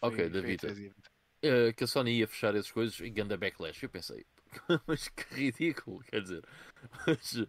Ok, 0.00 0.28
da 0.28 0.40
foi 0.40 0.50
Vita. 0.50 0.74
13 1.40 1.62
20. 1.64 1.68
Eh, 1.68 1.72
que 1.72 1.84
a 1.84 1.86
Sony 1.86 2.18
ia 2.18 2.28
fechar 2.28 2.54
essas 2.54 2.70
coisas 2.70 2.98
e 3.00 3.10
ganda 3.10 3.36
backlash. 3.36 3.82
Eu 3.82 3.88
pensei, 3.88 4.24
mas 4.86 5.08
que 5.08 5.34
ridículo, 5.34 6.00
quer 6.00 6.22
dizer. 6.22 6.44
Mas, 7.06 7.46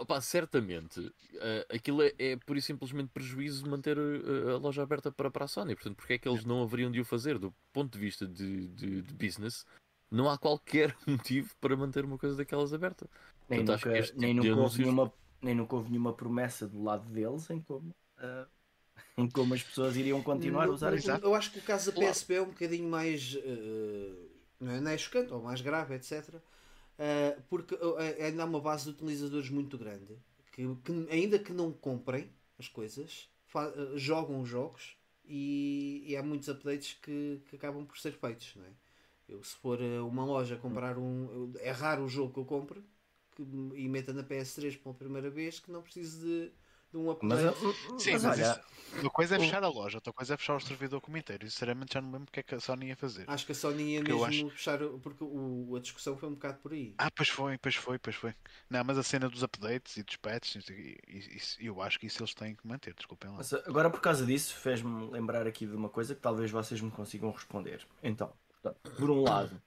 opá, 0.00 0.20
certamente, 0.20 1.12
eh, 1.34 1.66
aquilo 1.70 2.02
é, 2.02 2.12
é 2.18 2.36
por 2.36 2.56
e 2.56 2.62
simplesmente 2.62 3.10
prejuízo 3.10 3.68
manter 3.68 3.96
eh, 3.98 4.52
a 4.52 4.56
loja 4.56 4.82
aberta 4.82 5.10
para, 5.10 5.30
para 5.30 5.44
a 5.44 5.48
Sony. 5.48 5.74
Portanto, 5.74 5.96
porque 5.96 6.14
é 6.14 6.18
que 6.18 6.28
eles 6.28 6.44
não 6.44 6.62
haveriam 6.62 6.90
de 6.90 7.00
o 7.00 7.04
fazer? 7.04 7.38
Do 7.38 7.54
ponto 7.72 7.92
de 7.92 7.98
vista 7.98 8.26
de, 8.26 8.68
de, 8.68 9.02
de 9.02 9.14
business, 9.14 9.66
não 10.10 10.28
há 10.30 10.38
qualquer 10.38 10.96
motivo 11.06 11.54
para 11.60 11.76
manter 11.76 12.04
uma 12.04 12.18
coisa 12.18 12.36
daquelas 12.36 12.72
aberta. 12.72 13.08
nem, 13.48 13.64
portanto, 13.64 13.86
nunca, 13.86 14.12
nem, 14.16 14.34
tipo 14.34 14.46
nunca 14.46 14.60
anúncios- 14.60 14.78
nenhuma, 14.78 15.12
nem 15.40 15.54
nunca 15.54 15.76
houve 15.76 15.90
nenhuma 15.90 16.12
promessa 16.12 16.66
do 16.68 16.82
lado 16.82 17.08
deles 17.10 17.48
em 17.50 17.60
como, 17.60 17.94
em 18.20 18.46
como 19.32 19.54
as 19.54 19.62
pessoas 19.62 19.96
iriam 19.96 20.22
continuar 20.22 20.64
a 20.64 20.66
Não, 20.66 20.74
usar 20.74 20.94
aquilo. 20.94 21.18
Eu 21.22 21.34
acho 21.34 21.52
que 21.52 21.58
o 21.58 21.62
caso 21.62 21.92
da. 21.92 22.00
PSP 22.00 22.34
é 22.34 22.42
um 22.42 22.46
bocadinho 22.46 22.88
mais. 22.88 23.36
eh, 23.42 24.12
não, 24.60 24.90
é, 24.90 24.98
chocante, 24.98 25.32
ou 25.32 25.42
mais 25.42 25.60
grave, 25.60 25.94
etc. 25.94 26.34
Eh, 26.98 27.36
porque 27.48 27.74
eh, 27.74 28.26
ainda 28.26 28.42
há 28.42 28.46
uma 28.46 28.60
base 28.60 28.84
de 28.84 28.90
utilizadores 28.90 29.50
muito 29.50 29.76
grande 29.78 30.16
que, 30.52 30.62
que 30.84 31.06
ainda 31.10 31.38
que 31.38 31.52
não 31.52 31.72
comprem 31.72 32.30
as 32.58 32.68
coisas, 32.68 33.28
eh, 33.54 33.92
jogam 33.96 34.40
os 34.40 34.48
jogos 34.48 34.96
e, 35.24 36.04
e 36.06 36.16
há 36.16 36.22
muitos 36.22 36.48
updates 36.48 36.94
que, 37.02 37.40
que 37.48 37.56
acabam 37.56 37.84
por 37.86 37.98
ser 37.98 38.12
feitos. 38.12 38.54
Não 38.56 38.64
é? 38.64 38.70
Eu, 39.28 39.42
se 39.42 39.56
for 39.56 39.80
uma 39.80 40.24
loja 40.24 40.56
comprar 40.56 40.98
um. 40.98 41.52
É 41.60 41.70
raro 41.70 42.04
o 42.04 42.08
jogo 42.08 42.32
que 42.34 42.40
eu 42.40 42.44
compro 42.44 42.84
que, 43.34 43.42
e 43.74 43.88
meta 43.88 44.12
na 44.12 44.22
PS3 44.22 44.76
pela 44.76 44.94
primeira 44.94 45.30
vez 45.30 45.58
que 45.58 45.70
não 45.70 45.82
preciso 45.82 46.20
de, 46.26 46.52
de 46.92 46.98
um 46.98 47.16
Mas, 47.22 47.40
update. 47.44 47.64
ah, 47.66 47.98
Sim, 47.98 48.12
mas 48.12 48.22
mas 48.24 48.38
olha, 48.38 48.42
isso- 48.50 48.72
uma 49.00 49.10
coisa 49.10 49.36
é 49.36 49.38
fechar 49.38 49.64
a 49.64 49.68
loja, 49.68 49.96
outra 49.96 50.12
coisa 50.12 50.34
é 50.34 50.36
fechar 50.36 50.54
o 50.56 50.60
servidor 50.60 51.00
como 51.00 51.16
inteiro. 51.16 51.46
E, 51.46 51.50
Sinceramente, 51.50 51.94
já 51.94 52.00
não 52.00 52.12
lembro 52.12 52.28
o 52.28 52.30
que 52.30 52.40
é 52.40 52.42
que 52.42 52.54
a 52.54 52.60
Sony 52.60 52.88
ia 52.88 52.96
fazer. 52.96 53.24
Acho 53.28 53.46
que 53.46 53.52
a 53.52 53.54
Sony 53.54 53.94
ia 53.94 54.00
Porque 54.00 54.12
eu 54.12 54.26
mesmo 54.26 54.50
fechar, 54.50 54.82
o- 54.82 54.98
porque 54.98 55.24
o, 55.24 55.74
a 55.76 55.80
discussão 55.80 56.16
foi 56.16 56.28
um 56.28 56.34
bocado 56.34 56.58
por 56.58 56.72
aí. 56.72 56.94
Ah, 56.98 57.10
pois 57.10 57.28
foi, 57.30 57.56
pois 57.56 57.74
foi, 57.74 57.98
pois 57.98 58.16
foi. 58.16 58.34
Não, 58.68 58.84
mas 58.84 58.98
a 58.98 59.02
cena 59.02 59.28
dos 59.30 59.42
updates 59.42 59.96
e 59.96 60.02
dos 60.02 60.16
patches, 60.16 60.66
isso- 61.08 61.56
eu 61.60 61.80
acho 61.80 61.98
que 61.98 62.06
isso 62.06 62.20
eles 62.22 62.34
têm 62.34 62.54
que 62.54 62.66
manter, 62.66 62.92
desculpem 62.94 63.30
lá. 63.30 63.36
Mas 63.38 63.52
agora, 63.54 63.88
por 63.88 64.00
causa 64.00 64.26
disso, 64.26 64.54
fez-me 64.56 65.10
lembrar 65.10 65.46
aqui 65.46 65.66
de 65.66 65.74
uma 65.74 65.88
coisa 65.88 66.14
que 66.14 66.20
talvez 66.20 66.50
vocês 66.50 66.80
me 66.80 66.90
consigam 66.90 67.30
responder. 67.30 67.86
Então, 68.02 68.32
portanto, 68.50 68.78
por 68.98 69.10
um 69.10 69.22
lado, 69.22 69.60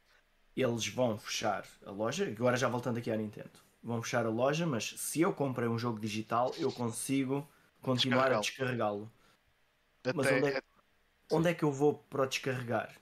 eles 0.55 0.87
vão 0.87 1.17
fechar 1.17 1.65
a 1.85 1.91
loja, 1.91 2.25
agora 2.29 2.55
já 2.57 2.67
voltando 2.69 2.97
aqui 2.99 3.09
à 3.11 3.17
Nintendo, 3.17 3.49
vão 3.85 4.01
fechar 4.01 4.25
a 4.25 4.29
loja, 4.29 4.65
mas 4.65 4.95
se 4.97 5.21
eu 5.21 5.31
comprei 5.31 5.69
um 5.69 5.77
jogo 5.77 5.99
digital, 5.99 6.51
eu 6.57 6.71
consigo 6.71 7.47
continuar 7.83 8.31
a 8.31 8.39
descarregá-lo. 8.39 9.11
Mas 10.15 10.27
onde 10.31 10.47
é, 10.47 10.61
onde 11.31 11.49
é 11.49 11.53
que 11.53 11.63
eu 11.63 11.71
vou 11.71 11.93
para 11.93 12.23
o 12.23 12.25
descarregar? 12.25 12.95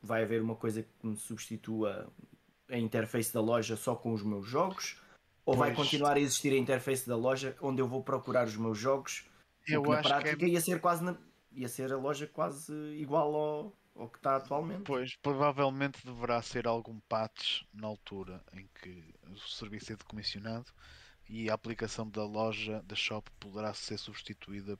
Vai 0.00 0.22
haver 0.22 0.40
uma 0.40 0.54
coisa 0.54 0.84
que 0.84 1.06
me 1.06 1.16
substitua 1.16 2.08
a 2.70 2.78
interface 2.78 3.34
da 3.34 3.40
loja 3.40 3.76
só 3.76 3.96
com 3.96 4.12
os 4.12 4.22
meus 4.22 4.46
jogos? 4.46 4.96
Ou 5.44 5.56
vai 5.56 5.74
Pois. 5.74 5.88
continuar 5.88 6.16
a 6.16 6.20
existir 6.20 6.52
a 6.52 6.56
interface 6.56 7.08
da 7.08 7.16
loja 7.16 7.56
onde 7.60 7.82
eu 7.82 7.88
vou 7.88 8.02
procurar 8.02 8.46
os 8.46 8.56
meus 8.56 8.78
jogos 8.78 9.24
eu 9.66 9.82
na 9.82 9.98
é 9.98 10.02
prática 10.02 10.46
ia 10.46 10.60
ser 10.60 10.80
quase 10.80 11.02
na- 11.02 11.18
ia 11.50 11.68
ser 11.68 11.92
a 11.92 11.96
loja 11.96 12.26
quase 12.26 12.72
igual 12.96 13.34
ao, 13.34 13.72
ao 13.98 14.08
que 14.08 14.18
está 14.18 14.36
atualmente. 14.36 14.82
Pois, 14.84 15.16
provavelmente 15.16 16.04
deverá 16.06 16.40
ser 16.42 16.66
algum 16.66 16.98
patch 17.00 17.62
na 17.72 17.86
altura 17.86 18.42
em 18.52 18.68
que 18.80 19.14
o 19.30 19.36
serviço 19.38 19.92
é 19.92 19.96
decomissionado 19.96 20.66
e 21.28 21.50
a 21.50 21.54
aplicação 21.54 22.08
da 22.08 22.24
loja, 22.24 22.82
da 22.84 22.94
shop, 22.96 23.30
poderá 23.38 23.74
ser 23.74 23.98
substituída 23.98 24.78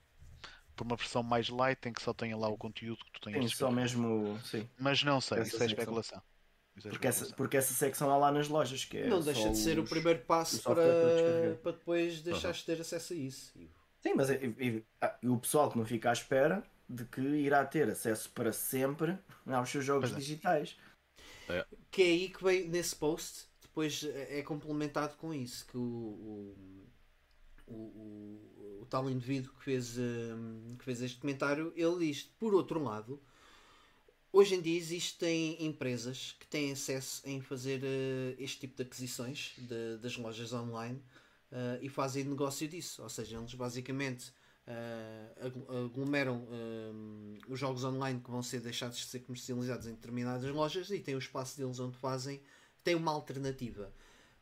por 0.74 0.84
uma 0.86 0.96
versão 0.96 1.22
mais 1.22 1.48
light 1.48 1.86
em 1.88 1.92
que 1.92 2.00
só 2.02 2.14
tenha 2.14 2.36
lá 2.36 2.48
o 2.48 2.56
conteúdo 2.56 3.04
que 3.04 3.12
tu 3.12 3.20
tenhas 3.20 3.40
Tem 3.40 3.48
só 3.48 3.70
mesmo. 3.70 4.38
Sim. 4.44 4.68
Mas 4.78 5.02
não 5.02 5.20
sei, 5.20 5.38
essa 5.40 5.48
isso 5.48 5.62
é 5.62 5.66
especulação. 5.66 6.22
Isso 6.76 6.86
é 6.86 6.90
Porque 6.92 7.08
essa, 7.08 7.24
especulação. 7.24 7.36
porque 7.36 7.56
essa 7.56 7.74
secção 7.74 8.10
há 8.10 8.16
lá 8.16 8.30
nas 8.30 8.48
lojas 8.48 8.84
que 8.84 8.98
é 8.98 9.08
não 9.08 9.20
deixa 9.20 9.50
de 9.50 9.58
ser 9.58 9.78
o 9.78 9.82
os- 9.82 9.90
primeiro 9.90 10.20
passo 10.24 10.58
o 10.60 10.62
para 10.62 11.56
para, 11.62 11.72
depois 11.72 12.22
deixares 12.22 12.58
de 12.58 12.64
ter 12.66 12.80
acesso 12.80 13.12
a 13.12 13.16
isso. 13.16 13.52
Sim, 14.00 14.14
mas 14.14 14.30
e- 14.30 14.34
e- 14.60 14.84
ah, 15.00 15.18
e 15.20 15.28
o 15.28 15.36
pessoal 15.38 15.68
que 15.70 15.76
não 15.76 15.84
fica 15.84 16.08
à 16.10 16.12
espera 16.12 16.62
de 16.88 17.04
que 17.04 17.20
irá 17.20 17.64
ter 17.66 17.88
acesso 17.90 18.30
para 18.30 18.52
sempre 18.52 19.18
aos 19.46 19.70
seus 19.70 19.84
jogos 19.84 20.10
é. 20.10 20.14
digitais. 20.14 20.76
Que 21.90 22.02
é 22.02 22.06
aí 22.06 22.28
que 22.28 22.42
vem 22.42 22.68
nesse 22.68 22.94
post, 22.96 23.46
depois 23.62 24.02
é 24.04 24.38
é 24.38 24.42
complementado 24.42 25.16
com 25.16 25.32
isso, 25.34 25.66
que 25.66 25.76
o, 25.76 25.80
o, 25.80 26.86
o, 27.66 27.74
o- 27.74 28.82
o 28.82 28.86
tal 28.86 29.10
indivíduo 29.10 29.52
que 29.54 29.64
fez, 29.64 29.96
hum, 29.98 30.76
que 30.78 30.84
fez 30.84 31.02
este 31.02 31.18
comentário, 31.20 31.72
ele 31.76 32.06
diz, 32.06 32.22
por 32.38 32.54
outro 32.54 32.82
lado, 32.82 33.20
hoje 34.32 34.54
em 34.54 34.60
dia 34.60 34.76
existem 34.76 35.64
empresas 35.64 36.36
que 36.38 36.46
têm 36.46 36.72
acesso 36.72 37.22
em 37.28 37.40
fazer 37.40 37.80
eh, 37.84 38.34
este 38.38 38.60
tipo 38.60 38.76
de 38.76 38.82
aquisições 38.82 39.54
de- 39.58 39.98
das 39.98 40.16
lojas 40.16 40.52
online 40.52 41.02
eh, 41.50 41.78
e 41.82 41.88
fazem 41.88 42.24
negócio 42.24 42.68
disso. 42.68 43.02
Ou 43.02 43.08
seja, 43.08 43.36
eles 43.38 43.54
basicamente 43.54 44.32
eh, 44.70 45.46
agl- 45.46 45.66
aglomeram 45.86 46.46
hum, 46.50 47.38
os 47.48 47.58
jogos 47.58 47.84
online 47.84 48.20
que 48.20 48.30
vão 48.30 48.42
ser 48.42 48.60
deixados 48.60 48.98
de 48.98 49.06
ser 49.06 49.20
comercializados 49.20 49.86
em 49.86 49.94
determinadas 49.94 50.50
lojas 50.52 50.90
e 50.90 51.00
têm 51.00 51.14
o 51.14 51.18
espaço 51.18 51.56
deles 51.56 51.80
onde 51.80 51.96
fazem, 51.96 52.42
têm 52.84 52.94
uma 52.94 53.12
alternativa. 53.12 53.90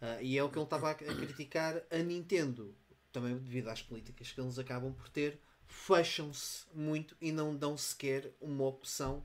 Ah, 0.00 0.20
e 0.20 0.36
é 0.36 0.42
o 0.42 0.50
que 0.50 0.58
ele 0.58 0.64
estava 0.64 0.88
a, 0.88 0.92
a 0.92 0.94
criticar 0.96 1.80
a 1.90 1.98
Nintendo, 1.98 2.74
também 3.12 3.38
devido 3.38 3.68
às 3.68 3.80
políticas 3.82 4.32
que 4.32 4.40
eles 4.40 4.58
acabam 4.58 4.92
por 4.92 5.08
ter, 5.08 5.40
fecham-se 5.68 6.66
muito 6.74 7.16
e 7.20 7.30
não 7.32 7.56
dão 7.56 7.76
sequer 7.78 8.32
uma 8.40 8.64
opção. 8.64 9.24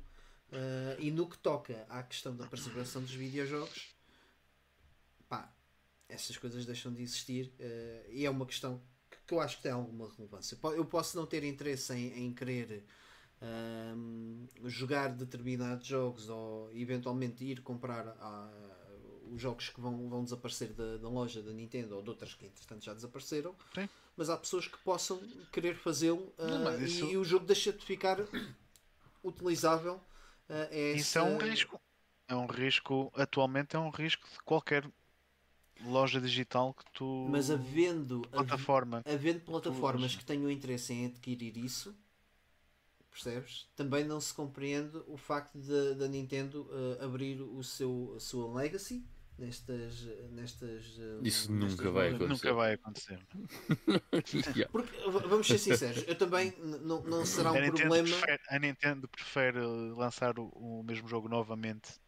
ah, 0.52 0.96
e 1.00 1.10
no 1.12 1.28
que 1.28 1.38
toca 1.38 1.86
à 1.90 2.04
questão 2.04 2.36
da 2.36 2.46
preservação 2.46 3.02
dos 3.02 3.14
videojogos, 3.14 3.96
pá, 5.28 5.52
essas 6.08 6.38
coisas 6.38 6.66
deixam 6.66 6.94
de 6.94 7.02
existir 7.02 7.52
ah, 7.60 8.08
e 8.10 8.26
é 8.26 8.30
uma 8.30 8.46
questão 8.46 8.82
que, 9.32 9.36
eu 9.36 9.40
acho 9.40 9.58
que 9.58 9.64
tem 9.64 9.72
alguma 9.72 10.10
relevância. 10.18 10.58
Eu 10.76 10.86
posso 10.86 11.18
não 11.18 11.26
ter 11.26 11.44
interesse 11.44 11.94
em, 11.94 12.26
em 12.26 12.34
querer 12.34 12.84
ahm, 13.42 14.46
jogar 14.66 15.10
determinados 15.10 15.88
jogos 15.88 16.30
ou 16.30 16.70
eventualmente 16.74 17.44
ir 17.46 17.62
comprar 17.62 18.16
os 19.32 19.42
jogos 19.42 19.70
que 19.70 19.80
vão, 19.80 20.10
vão 20.10 20.24
desaparecer 20.24 20.74
da, 20.74 20.98
da 20.98 21.08
loja 21.10 21.42
da 21.42 21.52
Nintendo 21.54 21.96
ou 21.96 22.02
de 22.02 22.10
outras 22.10 22.34
que 22.34 22.46
entretanto 22.46 22.84
já 22.84 22.94
desapareceram. 22.94 23.56
Sim. 23.74 23.88
Mas 24.18 24.30
há 24.30 24.38
pessoas 24.38 24.68
que 24.68 24.78
possam 24.80 25.18
querer 25.52 25.76
fazê-lo 25.76 26.34
mas 26.38 26.82
isso- 26.82 27.06
e, 27.06 27.16
o 27.18 27.24
jogo 27.24 27.46
deixa 27.46 27.72
de 27.72 27.84
ficar 27.86 28.18
utilizável. 29.24 30.00
ah, 30.50 30.68
é 30.70 30.92
Isso 30.92 31.18
é 31.18 31.22
um 31.24 31.38
risco. 31.38 31.80
É 32.28 32.36
um 32.36 32.46
risco, 32.46 33.12
atualmente 33.16 33.76
é 33.76 33.80
um 33.80 33.90
risco 33.90 34.28
de 34.30 34.40
qualquer 34.44 34.86
loja 35.86 36.20
digital 36.20 36.74
que 36.74 36.84
tu. 36.94 37.28
Mas 37.30 37.50
havendo, 37.50 38.22
hav- 38.26 38.32
plataforma. 38.32 39.02
havendo 39.06 39.42
plataformas 39.42 40.16
que 40.16 40.26
tenham 40.26 40.50
interesse 40.50 40.94
em 40.94 41.06
adquirir 41.08 41.58
isso, 41.58 41.96
percebes? 43.10 43.68
Também 43.76 44.04
não 44.06 44.20
se 44.20 44.34
compreende 44.34 44.98
o 45.08 45.18
facto 45.18 45.58
da 45.98 46.08
Nintendo 46.08 46.68
ah, 47.00 47.06
abrir 47.06 47.42
o 47.42 47.64
seu, 47.64 48.14
a 48.16 48.20
sua 48.20 48.54
legacy 48.54 49.04
nestas. 49.38 50.04
nestas 50.32 50.98
ah, 51.00 51.20
Isso 51.24 51.52
nestas 51.52 51.78
nunca 51.78 51.92
vai. 51.92 52.12
Nunca 52.12 52.54
vai 52.54 52.74
acontecer. 52.74 53.20
Porque, 54.72 54.98
vamos 55.10 55.48
ser 55.48 55.58
sinceros, 55.58 56.04
eu 56.08 56.16
também 56.18 56.54
não, 56.60 57.02
não 57.04 57.26
será 57.26 57.52
um 57.52 57.58
a, 57.58 57.72
problema. 57.72 58.04
prefere, 58.04 58.40
a 58.50 58.60
Nintendo 58.60 59.08
prefere 59.08 59.60
lançar 59.60 60.38
o, 60.40 60.48
o 60.50 60.84
mesmo 60.84 61.08
jogo 61.08 61.28
novamente 61.28 62.00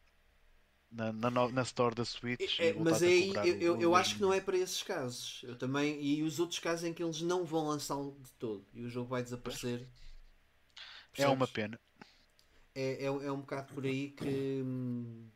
na, 0.93 1.11
na, 1.13 1.29
na 1.49 1.61
store 1.63 1.95
da 1.95 2.05
Switch. 2.05 2.59
É, 2.59 2.73
e 2.73 2.73
mas 2.73 3.01
aí 3.01 3.39
eu, 3.43 3.55
o- 3.55 3.61
eu, 3.61 3.77
o 3.77 3.81
eu 3.81 3.95
acho 3.95 4.15
que 4.15 4.21
não 4.21 4.33
é 4.33 4.41
para 4.41 4.57
esses 4.57 4.81
casos. 4.83 5.41
Eu 5.43 5.55
também. 5.57 6.01
E 6.03 6.23
os 6.23 6.39
outros 6.39 6.59
casos 6.59 6.83
em 6.85 6.93
que 6.93 7.03
eles 7.03 7.21
não 7.21 7.45
vão 7.45 7.67
lançá-lo 7.67 8.17
de 8.21 8.31
todo 8.33 8.65
e 8.73 8.83
o 8.83 8.89
jogo 8.89 9.09
vai 9.09 9.23
desaparecer. 9.23 9.87
É 11.17 11.27
uma 11.27 11.47
Percebes? 11.47 11.47
pena. 11.47 11.79
é, 12.75 13.03
é, 13.03 13.05
é 13.05 13.31
um 13.31 13.41
bocado 13.41 13.73
por 13.73 13.85
aí 13.85 14.09
que, 14.11 14.61
hum, 14.63 15.27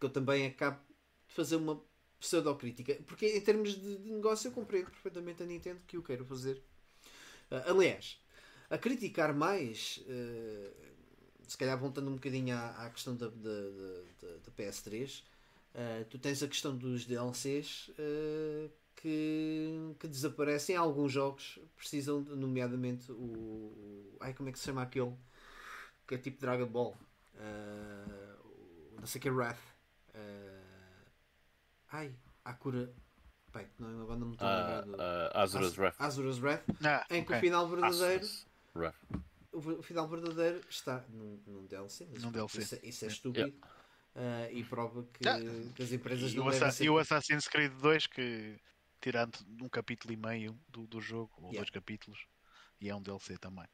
que 0.00 0.06
eu 0.06 0.10
também 0.10 0.46
acabo 0.46 0.80
de 1.28 1.34
fazer 1.34 1.56
uma 1.56 1.82
pseudocrítica. 2.20 2.96
Porque 3.06 3.26
em 3.28 3.40
termos 3.40 3.70
de, 3.80 3.98
de 3.98 4.10
negócio 4.12 4.48
eu 4.48 4.52
compreendo 4.52 4.90
perfeitamente 4.90 5.42
a 5.42 5.46
Nintendo 5.46 5.80
que 5.86 5.98
o 5.98 6.02
queira 6.02 6.24
fazer. 6.24 6.62
Ah, 7.50 7.64
aliás, 7.70 8.20
a 8.70 8.78
criticar 8.78 9.34
mais, 9.34 10.02
eh, 10.08 10.72
se 11.46 11.56
calhar 11.58 11.78
voltando 11.78 12.08
um 12.10 12.14
bocadinho 12.14 12.54
à, 12.56 12.86
à 12.86 12.90
questão 12.90 13.14
da, 13.16 13.28
da, 13.28 13.32
da, 13.32 14.00
da- 14.22 14.36
da 14.44 14.50
PS3, 14.56 15.22
eh, 15.74 16.04
tu 16.10 16.18
tens 16.18 16.42
a 16.42 16.48
questão 16.48 16.76
dos 16.76 17.04
DLCs 17.06 17.90
eh, 17.98 18.68
que, 18.96 19.94
que 20.00 20.08
desaparecem. 20.08 20.74
Alguns 20.76 21.12
jogos 21.12 21.58
precisam, 21.76 22.22
de- 22.22 22.34
nomeadamente 22.34 23.12
o, 23.12 23.14
o. 23.14 24.16
Ai, 24.20 24.32
como 24.34 24.48
é 24.48 24.52
que 24.52 24.58
se 24.58 24.64
chama 24.66 24.82
aquele? 24.82 25.14
que 26.06 26.14
é 26.14 26.18
tipo 26.18 26.40
Dragon 26.40 26.66
Ball. 26.66 26.96
Ah, 27.38 28.36
o 28.44 29.00
não 29.00 29.06
sei 29.06 29.20
que 29.20 29.28
é 29.28 29.32
Wrath. 29.32 29.58
Ah, 30.14 30.60
ai, 31.92 32.14
Akura. 32.44 32.92
Bem, 33.52 33.66
não, 33.78 34.02
agora 34.02 34.18
não 34.18 34.26
me 34.28 34.32
estou 34.34 34.46
a 34.46 34.50
Ah, 34.50 34.56
lembrar 34.60 34.80
do. 34.82 35.02
ah, 35.02 35.42
Azura's 35.42 35.76
Wrath. 35.78 35.96
Azura's 35.98 36.38
Wrath. 36.38 36.62
Ah, 36.84 37.04
Em 37.10 37.24
que 37.24 37.32
o 37.34 37.40
final 37.40 37.68
verdadeiro. 37.68 38.24
Azura's 38.24 38.46
Wrath. 38.74 38.96
O, 39.58 39.82
final 39.82 40.06
verdadeiro 40.08 40.60
está 40.68 41.04
num, 41.08 41.38
num 41.46 41.66
DLC. 41.66 42.06
mas 42.12 42.22
Num 42.22 42.32
DLC. 42.32 42.58
Isso, 42.58 42.74
é- 42.74 42.80
isso 42.82 43.04
é 43.04 43.08
estúpido. 43.08 43.56
Ah, 44.14 44.50
e 44.50 44.64
prova 44.64 45.02
que, 45.12 45.24
Ah, 45.28 45.38
que 45.74 45.82
as 45.82 45.92
empresas 45.92 46.32
E 46.32 46.38
não 46.38 46.44
o, 46.44 46.50
devem 46.50 46.70
ser. 46.70 46.84
e 46.84 46.90
o 46.90 46.98
Assassin's 46.98 47.48
Creed 47.48 47.72
2 47.80 48.06
que 48.06 48.58
tirando 49.00 49.36
um 49.62 49.68
capítulo 49.68 50.12
e 50.12 50.16
meio 50.16 50.58
do, 50.68 50.86
do 50.86 51.00
jogo, 51.00 51.32
ou 51.42 51.52
Yeah. 51.52 51.58
dois 51.58 51.70
capítulos, 51.70 52.26
e 52.80 52.88
é 52.88 52.94
um 52.94 53.02
DLC 53.02 53.38
também. 53.38 53.66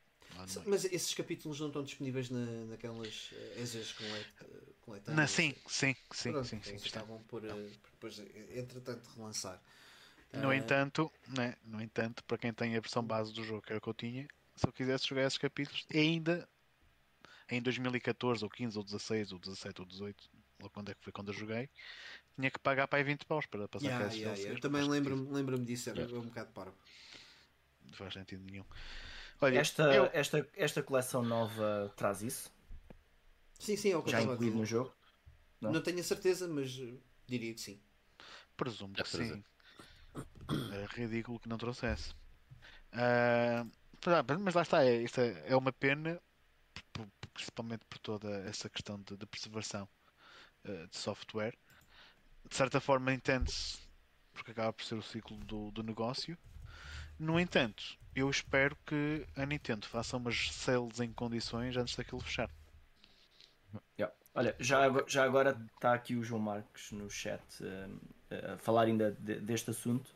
Mas 0.67 0.85
esses 0.87 1.15
capítulos 1.15 1.61
não 1.61 1.69
estão 1.69 1.83
disponíveis 1.83 2.31
na, 2.31 2.65
naquelas 2.67 3.31
uh, 3.33 3.61
extras 3.61 3.93
colet- 3.93 4.27
coletáveis? 4.81 5.17
Na, 5.17 5.27
sim, 5.27 5.55
sim, 5.67 5.95
sim, 6.13 6.33
Pronto, 6.33 6.43
sim, 6.43 6.61
sim, 6.63 6.77
eles 6.77 6.85
está. 6.85 7.01
estavam 7.01 7.19
por, 7.29 7.45
eh, 7.45 7.71
depois, 7.93 8.19
eh, 8.19 8.59
entretanto, 8.59 9.07
relançar. 9.17 9.61
No 10.35 10.53
Ah, 10.53 10.53
entanto, 10.53 11.11
né, 11.27 11.55
no 11.65 11.81
entanto, 11.81 12.23
para 12.25 12.39
quem 12.39 12.53
tem 12.53 12.77
a 12.77 12.81
versão 12.81 13.03
base 13.05 13.33
do 13.33 13.43
jogo, 13.45 13.63
que 13.63 13.73
era 13.73 13.79
o 13.79 13.83
que 13.83 13.89
eu 13.89 13.95
tinha, 13.95 14.27
se 14.63 14.69
eu 14.69 14.73
quisesse 14.73 15.09
jogar 15.09 15.27
esses 15.27 15.39
capítulos, 15.39 15.85
ainda 15.93 16.49
em 17.51 17.61
2014, 17.61 18.45
ou 18.45 18.51
15, 18.51 18.79
ou 18.79 18.85
16, 18.85 19.33
ou 19.33 19.39
17, 19.39 19.81
ou 19.81 19.87
18, 19.87 20.31
ou 20.63 20.71
quando 20.71 20.91
é 20.91 20.95
que 20.95 21.03
foi 21.03 21.13
quando 21.13 21.29
eu 21.29 21.35
joguei, 21.35 21.69
tinha 22.37 22.51
que 22.51 22.59
pagar 22.61 22.87
para 22.87 22.99
aí 22.99 23.05
20 23.05 23.27
paus 23.27 23.45
para 23.47 23.67
passar 23.67 23.89
yeah, 23.89 24.09
cá 24.09 24.15
yeah, 24.15 24.37
yeah. 24.39 24.57
Eu 24.57 24.61
também 24.61 24.89
lembro-me 24.89 25.31
lembro 25.33 25.59
disso, 25.59 25.91
era 25.91 26.03
Yeah. 26.03 26.19
um 26.19 26.27
bocado 26.27 26.53
parvo. 26.53 26.77
Não 27.85 27.93
faz 27.93 28.15
sentido 28.15 28.45
nenhum. 28.45 28.65
Olha, 29.41 29.59
Esta, 29.59 29.83
eu, 29.93 30.09
esta, 30.13 30.49
esta 30.55 30.83
coleção 30.83 31.23
nova 31.25 31.93
traz 31.97 32.23
isso? 32.23 32.53
Sim, 33.59 33.77
sim, 33.77 33.91
é 33.91 33.97
o 33.97 34.03
que 34.03 34.09
eu 34.09 34.13
Já 34.13 34.23
incluído 34.23 34.57
no 34.57 34.65
jogo? 34.65 34.93
Não? 35.61 35.73
Não? 35.73 35.83
tenho 35.83 35.99
a 35.99 36.05
certeza, 36.05 36.47
mas 36.47 36.71
diria 37.27 37.53
que 37.53 37.61
sim. 37.61 37.81
presumo 38.57 38.95
que 38.95 39.03
trazer. 39.03 39.35
sim. 39.35 39.45
É 40.73 40.87
ridículo 40.95 41.39
que 41.41 41.49
não 41.49 41.59
trouxesse. 41.59 42.15
Ah, 42.93 43.67
mas 44.41 44.55
lá 44.55 44.63
está, 44.63 44.85
é, 44.85 44.97
isto 45.03 45.21
é, 45.21 45.43
é 45.47 45.57
uma 45.57 45.73
pena, 45.73 46.21
principalmente 47.33 47.85
por 47.87 47.99
toda 47.99 48.29
essa 48.49 48.69
questão 48.69 49.01
de, 49.01 49.17
de 49.17 49.27
preservação 49.27 49.89
ah, 50.65 50.87
de 50.91 50.97
software. 50.97 51.55
De 52.49 52.57
certa 52.57 52.81
forma 52.81 53.13
entende-se, 53.13 53.79
porque 54.33 54.51
acaba 54.51 54.73
por 54.73 54.85
ser 54.85 54.97
o 54.97 55.03
ciclo 55.03 55.37
do, 55.39 55.71
do 55.71 55.83
negócio. 55.83 56.37
No 57.19 57.39
entanto, 57.39 57.97
eu 58.15 58.29
espero 58.29 58.77
que 58.85 59.27
a 59.37 59.47
Nintendo 59.47 59.87
faça 59.87 60.17
umas 60.17 60.51
sales 60.53 61.01
em 61.01 61.13
condições 61.13 61.77
antes 61.77 61.97
daquilo 61.97 62.21
fechar. 62.21 62.51
Yeah. 63.99 64.15
Olha, 64.35 64.57
já, 64.59 64.89
já 65.07 65.25
agora 65.25 65.57
está 65.75 65.95
aqui 65.95 66.17
o 66.17 66.25
João 66.25 66.41
Marcos 66.41 66.91
no 66.93 67.09
chat 67.11 67.43
eh, 68.31 68.55
a 68.55 68.59
falar 68.59 68.83
ainda 68.83 69.13
de- 69.13 69.41
deste 69.41 69.71
assunto. 69.71 70.11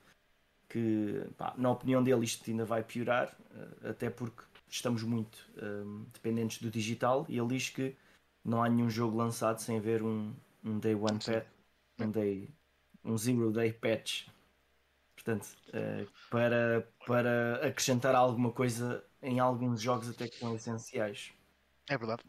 Que, 0.69 1.25
pá, 1.37 1.55
na 1.57 1.71
opinião 1.71 2.03
dele, 2.03 2.25
isto 2.25 2.51
ainda 2.51 2.65
vai 2.65 2.83
piorar, 2.83 3.37
eh, 3.55 3.91
até 3.91 4.11
porque 4.11 4.43
estamos 4.69 5.03
muito 5.03 5.49
eh, 5.57 6.05
dependentes 6.13 6.61
do 6.61 6.71
digital. 6.71 7.25
E 7.29 7.39
ele 7.39 7.49
diz 7.49 7.69
que 7.71 7.97
não 8.45 8.63
há 8.63 8.69
nenhum 8.69 8.91
jogo 8.91 9.17
lançado 9.17 9.61
sem 9.61 9.79
haver 9.79 10.03
um, 10.03 10.35
um 10.65 10.79
day 10.79 10.95
one 10.95 11.19
patch, 11.19 11.47
um, 12.01 12.11
day, 12.11 12.49
um 13.05 13.17
zero 13.17 13.53
day 13.53 13.73
patch. 13.73 14.27
Portanto, 15.15 15.49
eh, 15.73 16.07
para, 16.31 16.89
para 17.07 17.67
acrescentar 17.67 18.15
alguma 18.15 18.53
coisa 18.53 19.05
em 19.23 19.41
alguns 19.41 19.81
jogos 19.81 20.09
até 20.09 20.29
que 20.29 20.39
são 20.39 20.55
essenciais. 20.55 21.33
É 21.89 21.97
verdade. 21.97 22.23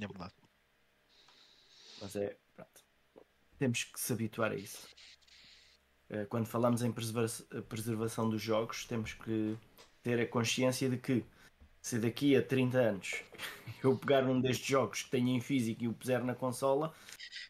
É 0.00 0.06
verdade. 0.06 0.34
Mas 2.00 2.16
é, 2.16 2.36
pronto. 2.54 2.84
Temos 3.58 3.84
que 3.84 4.00
se 4.00 4.12
habituar 4.12 4.52
a 4.52 4.56
isso. 4.56 4.88
Eh, 6.10 6.26
Quando 6.26 6.46
falamos 6.46 6.82
em 6.82 6.90
preserva- 6.92 7.62
preservação 7.68 8.28
dos 8.28 8.42
jogos, 8.42 8.84
temos 8.84 9.14
que 9.14 9.56
ter 10.02 10.20
a 10.20 10.26
consciência 10.26 10.88
de 10.88 10.96
que 10.96 11.24
se 11.80 11.98
daqui 11.98 12.36
a 12.36 12.42
30 12.42 12.78
anos 12.78 13.22
eu 13.84 13.96
pegar 13.96 14.24
um 14.24 14.40
destes 14.40 14.66
jogos 14.66 15.02
que 15.02 15.10
tenho 15.10 15.28
em 15.28 15.40
físico 15.40 15.84
e 15.84 15.88
o 15.88 15.92
puser 15.92 16.22
na 16.24 16.34
consola, 16.34 16.94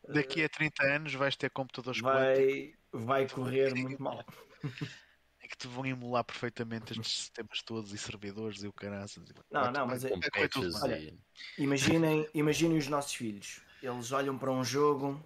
Daqui 0.08 0.42
a 0.44 0.48
30 0.48 0.82
anos 0.84 1.14
vais 1.14 1.36
ter 1.36 1.50
computadores 1.50 2.00
quânticos 2.02 2.76
vai, 2.92 3.02
vai 3.04 3.28
correr 3.28 3.74
muito 3.74 4.02
mal. 4.02 4.24
em 5.42 5.48
que 5.48 5.56
te 5.56 5.66
vão 5.68 5.86
emular 5.86 6.24
perfeitamente 6.24 6.92
estes 6.92 7.12
sistemas 7.20 7.62
todos 7.62 7.92
e 7.92 7.98
servidores 7.98 8.62
e 8.62 8.66
o 8.66 8.72
caraças. 8.72 9.24
Não, 9.50 9.62
vai- 9.62 9.72
não, 9.72 9.86
vai- 9.86 9.86
mas 9.86 10.04
é- 10.04 10.08
vai 10.10 10.30
correr 10.30 10.48
tudo 10.48 10.90
e. 10.90 11.18
Imaginem, 11.58 12.28
imaginem 12.34 12.76
os 12.78 12.88
nossos 12.88 13.14
filhos. 13.14 13.62
Eles 13.82 14.12
olham 14.12 14.36
para 14.36 14.50
um 14.50 14.62
jogo, 14.64 15.24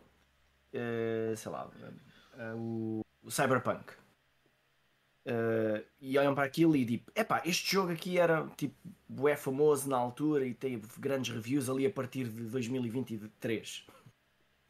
eh, 0.72 1.34
sei 1.36 1.50
lá, 1.50 1.70
eh, 2.36 2.52
o, 2.54 3.03
o 3.24 3.30
Cyberpunk. 3.30 3.92
Eh, 5.26 5.84
e 6.02 6.18
olham 6.18 6.34
para 6.34 6.44
aquilo 6.44 6.76
e 6.76 6.84
tipo, 6.84 7.10
epá, 7.14 7.40
este 7.46 7.72
jogo 7.72 7.92
aqui 7.92 8.18
era 8.18 8.46
tipo 8.56 8.76
é 9.26 9.34
famoso 9.34 9.88
na 9.88 9.96
altura 9.96 10.44
e 10.44 10.52
teve 10.52 10.86
grandes 10.98 11.34
reviews 11.34 11.70
ali 11.70 11.86
a 11.86 11.90
partir 11.90 12.28
de 12.28 12.42
2023. 12.44 13.86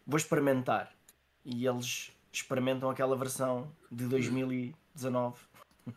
Vou 0.06 0.16
experimentar. 0.16 0.94
E 1.44 1.66
eles 1.66 2.12
experimentam 2.32 2.88
aquela 2.88 3.16
versão 3.16 3.70
de 3.90 4.06
2019. 4.06 5.40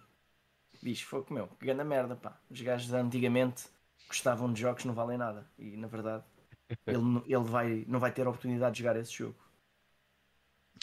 Diz, 0.81 1.01
foi 1.01 1.23
que 1.23 1.33
meu, 1.33 1.47
que 1.47 1.65
grande 1.65 1.83
merda, 1.83 2.15
pá. 2.15 2.39
Os 2.49 2.59
gajos 2.59 2.87
de 2.87 2.95
antigamente 2.95 3.65
gostavam 4.07 4.51
de 4.51 4.61
jogos 4.61 4.81
que 4.81 4.87
não 4.87 4.95
valem 4.95 5.17
nada. 5.17 5.47
E 5.59 5.77
na 5.77 5.87
verdade, 5.87 6.23
ele, 6.87 7.21
ele 7.27 7.43
vai, 7.43 7.85
não 7.87 7.99
vai 7.99 8.11
ter 8.11 8.25
a 8.25 8.29
oportunidade 8.29 8.75
de 8.75 8.79
jogar 8.81 8.95
esse 8.97 9.13
jogo. 9.13 9.35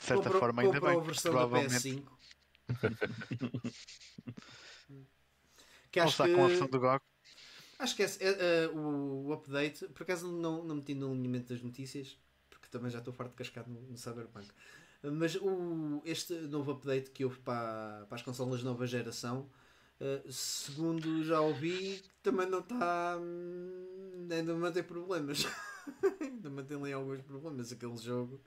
De 0.05 0.09
certa 0.09 0.31
forma, 0.31 0.62
ainda 0.62 0.81
bem. 0.81 0.99
a 0.99 1.01
versão 1.01 1.33
da 1.33 1.47
Provavelmente 1.47 1.73
PS5. 1.73 2.19
que 5.90 6.01
acho 6.01 6.17
que, 6.21 6.29
com 6.35 6.45
a 6.45 6.49
versão 6.49 6.69
do 6.69 6.79
GOG. 6.81 7.03
acho 7.79 7.97
que 7.97 8.03
esse- 8.03 8.23
é, 8.23 8.64
é, 8.64 8.69
o, 8.69 9.33
update, 9.33 9.87
por 9.88 10.03
acaso 10.03 10.31
não, 10.31 10.64
não 10.64 10.77
meti 10.77 10.95
no 10.95 11.11
alinhamento 11.12 11.53
das 11.53 11.62
notícias, 11.62 12.19
porque 12.51 12.69
também 12.71 12.90
já 12.90 12.99
estou 12.99 13.12
farto 13.12 13.31
de 13.31 13.37
cascar 13.37 13.69
no, 13.69 13.81
no 13.83 13.97
Cyberpunk. 13.97 14.49
Mas 15.03 15.37
o, 15.37 16.01
este 16.05 16.33
novo 16.35 16.73
update 16.73 17.11
que 17.11 17.25
houve 17.25 17.38
para, 17.40 18.07
para 18.09 18.17
as 18.17 18.23
consolas 18.23 18.61
de 18.61 18.64
nova 18.64 18.87
geração, 18.87 19.51
eh, 20.01 20.23
segundo 20.31 21.23
já 21.25 21.40
ouvi, 21.43 22.03
também 22.23 22.49
não 22.49 22.61
está. 22.61 23.19
hum, 23.21 24.29
ainda 24.31 24.55
mantém 24.55 24.83
problemas. 24.83 25.47
ainda 26.21 26.49
mantém 26.51 26.79
ali 26.79 26.93
alguns 26.95 27.21
problemas. 27.23 27.71
Aquele 27.73 27.99
jogo 27.99 28.40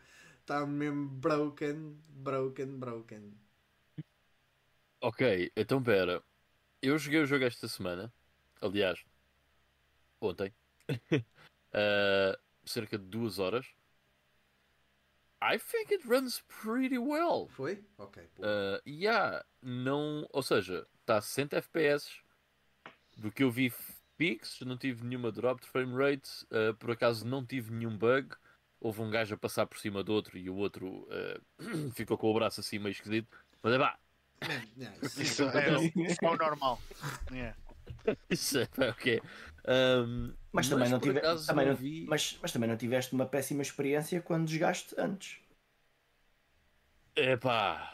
está 0.47 0.65
mesmo 0.65 1.09
broken, 1.09 1.97
broken, 2.07 2.79
broken. 2.79 3.33
Ok, 5.01 5.51
então 5.53 5.83
pera. 5.83 6.23
Eu 6.81 6.97
joguei 6.97 7.19
o 7.19 7.25
jogo 7.25 7.43
esta 7.43 7.67
semana. 7.67 8.13
Aliás, 8.61 9.03
ontem. 10.21 10.53
Ah, 11.73 12.39
cerca 12.65 12.97
de 12.97 13.03
duas 13.03 13.39
horas. 13.39 13.67
I 15.41 15.59
think 15.59 15.91
it 15.93 16.07
runs 16.07 16.41
pretty 16.63 16.97
well. 16.97 17.47
Foi? 17.49 17.83
Ok. 17.97 18.23
Uh, 18.39 18.81
yeah, 18.87 19.43
não, 19.61 20.25
ou 20.31 20.41
seja, 20.41 20.87
está 21.01 21.17
a 21.17 21.21
60 21.21 21.57
FPS. 21.57 22.21
Do 23.17 23.31
que 23.31 23.43
eu 23.43 23.51
vi 23.51 23.71
pics, 24.17 24.61
não 24.61 24.77
tive 24.77 25.03
nenhuma 25.03 25.31
drop 25.31 25.61
de 25.61 25.67
frame 25.67 25.93
rate. 25.93 26.45
uh, 26.45 26.73
por 26.75 26.91
acaso 26.91 27.27
não 27.27 27.45
tive 27.45 27.71
nenhum 27.71 27.97
bug. 27.97 28.33
Houve 28.79 29.01
um 29.01 29.09
gajo 29.09 29.33
a 29.35 29.37
passar 29.37 29.65
por 29.65 29.79
cima 29.79 30.03
do 30.03 30.13
outro 30.13 30.37
e 30.37 30.49
o 30.49 30.55
outro 30.55 31.07
uh, 31.09 31.41
ficou 31.95 32.17
com 32.17 32.29
o 32.29 32.33
braço 32.33 32.59
assim 32.59 32.77
meio 32.79 32.91
esquisito. 32.91 33.27
Mas 33.63 33.73
é 33.73 33.77
pá, 33.79 33.99
isso- 35.19 35.43
é, 35.43 35.77
o- 35.77 35.83
isso 36.03 36.23
é 36.25 36.29
o 36.29 36.37
normal. 36.37 36.79
Yeah. 37.31 37.57
Isso 38.29 38.59
é, 38.59 38.65
pá, 38.67 38.89
ok. 38.89 39.21
Ahm, 39.65 40.33
Mas 40.53 40.69
também 40.69 40.89
não 40.89 40.99
por 40.99 41.07
tive- 41.13 41.21
também 41.45 41.65
não 41.65 41.73
não- 41.73 41.79
vi. 41.79 42.05
Mas, 42.07 42.37
mas 42.41 42.51
também 42.51 42.69
não 42.69 42.77
tiveste 42.77 43.13
uma 43.13 43.25
péssima 43.25 43.61
experiência 43.61 44.21
quando 44.21 44.47
jogaste 44.49 44.93
antes. 44.97 45.39
Epá. 47.15 47.93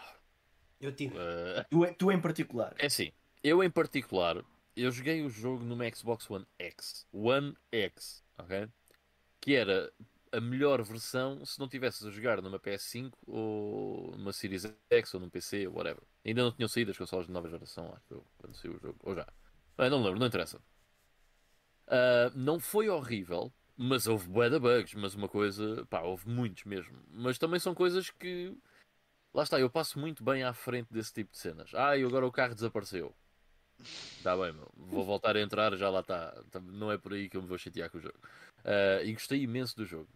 Eu 0.80 0.92
tive. 0.94 1.16
eh, 1.18 1.66
Tu, 1.70 1.94
tu 1.96 2.12
em 2.12 2.20
particular. 2.20 2.76
É 2.78 2.88
assim, 2.88 3.12
eu 3.42 3.64
em 3.64 3.70
particular, 3.70 4.44
eu 4.76 4.92
joguei 4.92 5.22
o 5.24 5.30
jogo 5.30 5.64
numa 5.64 5.90
Xbox 5.90 6.30
One 6.30 6.46
X. 6.60 7.08
One 7.14 7.56
X, 7.72 8.22
ok? 8.38 8.68
Que 9.40 9.56
era 9.56 9.92
a 10.34 10.42
melhor 10.42 10.82
versão 10.84 11.46
se 11.46 11.60
não 11.60 11.68
tivesses 11.68 12.06
a 12.06 12.10
jogar 12.12 12.42
numa 12.42 12.60
PS5 12.60 13.14
ou 13.28 14.12
numa 14.18 14.34
Series 14.34 14.66
X 14.92 15.14
ou 15.14 15.20
num 15.20 15.30
PC 15.30 15.68
ou 15.68 15.76
whatever. 15.76 16.04
Ainda 16.26 16.44
não 16.44 16.52
tinham 16.52 16.68
saído 16.68 16.92
as 16.92 16.98
consoles 16.98 17.28
de 17.28 17.32
nova 17.32 17.48
geração, 17.50 17.94
acho 17.96 18.14
eu, 18.14 18.26
quando 18.38 18.56
saiu 18.56 18.76
o 18.76 18.80
jogo. 18.80 19.00
Ou 19.04 19.16
já. 19.16 19.28
Bem, 19.78 19.90
não 19.90 20.04
lembro, 20.04 20.20
não 20.20 20.28
interessa. 20.28 20.60
Ah, 21.88 22.32
não 22.36 22.60
foi 22.60 22.90
horrível, 22.90 23.54
mas 23.78 24.08
houve 24.08 24.28
bué 24.28 24.50
de 24.50 24.60
bugs, 24.60 24.94
mas 24.96 25.14
uma 25.14 25.30
coisa, 25.30 25.86
pá, 25.86 26.02
houve 26.02 26.28
muitos 26.28 26.64
mesmo. 26.64 26.98
Mas 27.10 27.38
também 27.38 27.60
são 27.60 27.76
coisas 27.76 28.10
que 28.10 28.58
Lá 29.34 29.42
está, 29.42 29.60
eu 29.60 29.70
passo 29.70 29.98
muito 29.98 30.24
bem 30.24 30.44
à 30.44 30.54
frente 30.54 30.94
desse 30.94 31.12
tipo 31.12 31.32
de 31.32 31.40
cenas. 31.40 31.72
Ah, 31.74 31.98
e 31.98 32.04
agora 32.04 32.26
o 32.26 32.32
carro 32.32 32.54
desapareceu. 32.54 33.16
Está 34.18 34.36
bem, 34.38 34.54
meu. 34.54 34.70
Vou 34.78 35.04
voltar 35.04 35.36
a 35.36 35.42
entrar, 35.42 35.76
já 35.76 35.90
lá 35.90 36.00
está. 36.00 36.32
Tá- 36.52 36.60
Não 36.60 36.92
é 36.92 36.98
por 36.98 37.14
aí 37.14 37.30
que 37.30 37.38
eu 37.38 37.42
me 37.42 37.48
vou 37.48 37.58
chatear 37.58 37.90
com 37.90 37.98
o 37.98 38.02
jogo. 38.02 38.16
Ah, 38.66 39.02
e 39.04 39.12
gostei 39.14 39.42
imenso 39.42 39.76
do 39.76 39.86
jogo. 39.86 40.08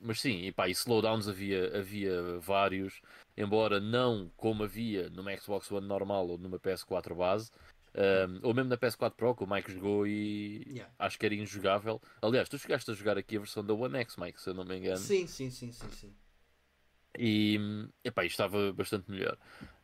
Mas 0.00 0.20
sim, 0.20 0.42
e 0.42 0.52
pá, 0.52 0.68
e 0.68 0.72
slowdowns 0.72 1.28
havia, 1.28 1.76
havia 1.78 2.38
vários. 2.40 3.00
Embora 3.36 3.80
não 3.80 4.30
como 4.36 4.62
havia 4.64 5.08
numa 5.10 5.36
Xbox 5.36 5.70
One 5.72 5.86
normal 5.86 6.28
ou 6.28 6.38
numa 6.38 6.58
PS4 6.58 7.14
base. 7.14 7.50
ahm, 7.96 8.40
ou 8.42 8.52
mesmo 8.52 8.68
na 8.70 8.76
PS4 8.76 9.16
Pro, 9.16 9.34
que 9.36 9.44
o 9.44 9.46
Mike 9.46 9.72
jogou 9.72 10.04
e 10.06 10.62
Yeah. 10.68 10.92
acho 10.98 11.16
que 11.18 11.26
era 11.26 11.34
injogável. 11.34 12.02
Aliás, 12.20 12.48
tu 12.48 12.58
chegaste 12.58 12.90
a 12.90 12.94
jogar 12.94 13.16
aqui 13.16 13.36
a 13.36 13.40
versão 13.40 13.64
da 13.64 13.72
One 13.72 13.96
X, 13.98 14.16
Mike, 14.16 14.40
se 14.40 14.50
eu 14.50 14.54
não 14.54 14.64
me 14.64 14.76
engano. 14.76 14.98
Sim, 14.98 15.26
sim, 15.28 15.48
sim, 15.50 15.70
sim, 15.72 15.90
sim. 15.92 16.12
E 17.18 17.58
epá, 18.02 18.24
isto 18.24 18.32
estava 18.34 18.72
bastante 18.72 19.10
melhor. 19.10 19.36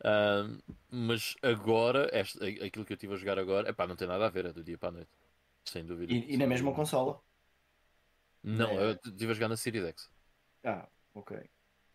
Ahm, 0.04 0.58
mas 0.90 1.36
agora, 1.42 2.08
esta- 2.12 2.44
aquilo 2.46 2.84
que 2.84 2.92
eu 2.92 2.96
estive 2.96 3.14
a 3.14 3.16
jogar 3.16 3.38
agora, 3.38 3.68
epá, 3.70 3.86
não 3.86 3.96
tem 3.96 4.08
nada 4.08 4.26
a 4.26 4.30
ver, 4.30 4.46
é 4.46 4.52
do 4.52 4.64
dia 4.64 4.78
para 4.78 4.88
a 4.88 4.92
noite. 4.92 5.10
Sem 5.64 5.84
dúvida. 5.84 6.12
E, 6.12 6.34
e 6.34 6.36
na 6.36 6.46
mesma 6.46 6.72
consola. 6.74 7.20
Não, 8.42 8.70
É. 8.70 8.84
eu 8.84 8.90
estive 8.92 9.30
a 9.32 9.34
jogar 9.34 9.48
na 9.48 9.56
Series 9.56 9.84
X. 9.84 10.10
Ah, 10.64 10.88
ok. 11.14 11.32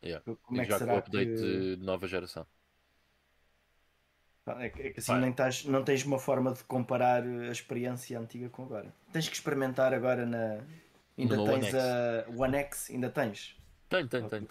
Yeah. 0.04 0.22
Como 0.44 0.60
E 0.60 0.62
é 0.62 0.66
que 0.66 0.72
já 0.72 0.78
com 0.78 0.84
o 0.86 0.88
será 0.88 0.98
update 0.98 1.32
que... 1.36 1.76
de 1.78 1.78
nova 1.78 2.08
geração. 2.08 2.46
É 4.60 4.70
que, 4.70 4.82
é 4.84 4.90
que 4.92 5.00
assim 5.00 5.16
nem 5.20 5.32
estás, 5.32 5.66
não 5.66 5.84
tens 5.84 6.06
uma 6.06 6.20
forma 6.20 6.54
de 6.54 6.64
comparar 6.66 7.24
a 7.24 7.52
experiência 7.52 8.20
antiga 8.20 8.48
com 8.50 8.64
agora. 8.64 8.94
Tens 9.12 9.28
que 9.28 9.36
experimentar 9.36 9.92
agora 9.94 10.24
na. 10.26 10.60
Ainda 11.18 11.42
One 11.42 11.62
tens 11.62 11.74
X. 11.74 11.74
a 11.74 12.26
One 12.38 12.56
X, 12.58 12.90
ainda 12.92 13.10
tens. 13.10 13.56
Tenho, 13.90 14.08
tenho. 14.08 14.28
tenho. 14.30 14.48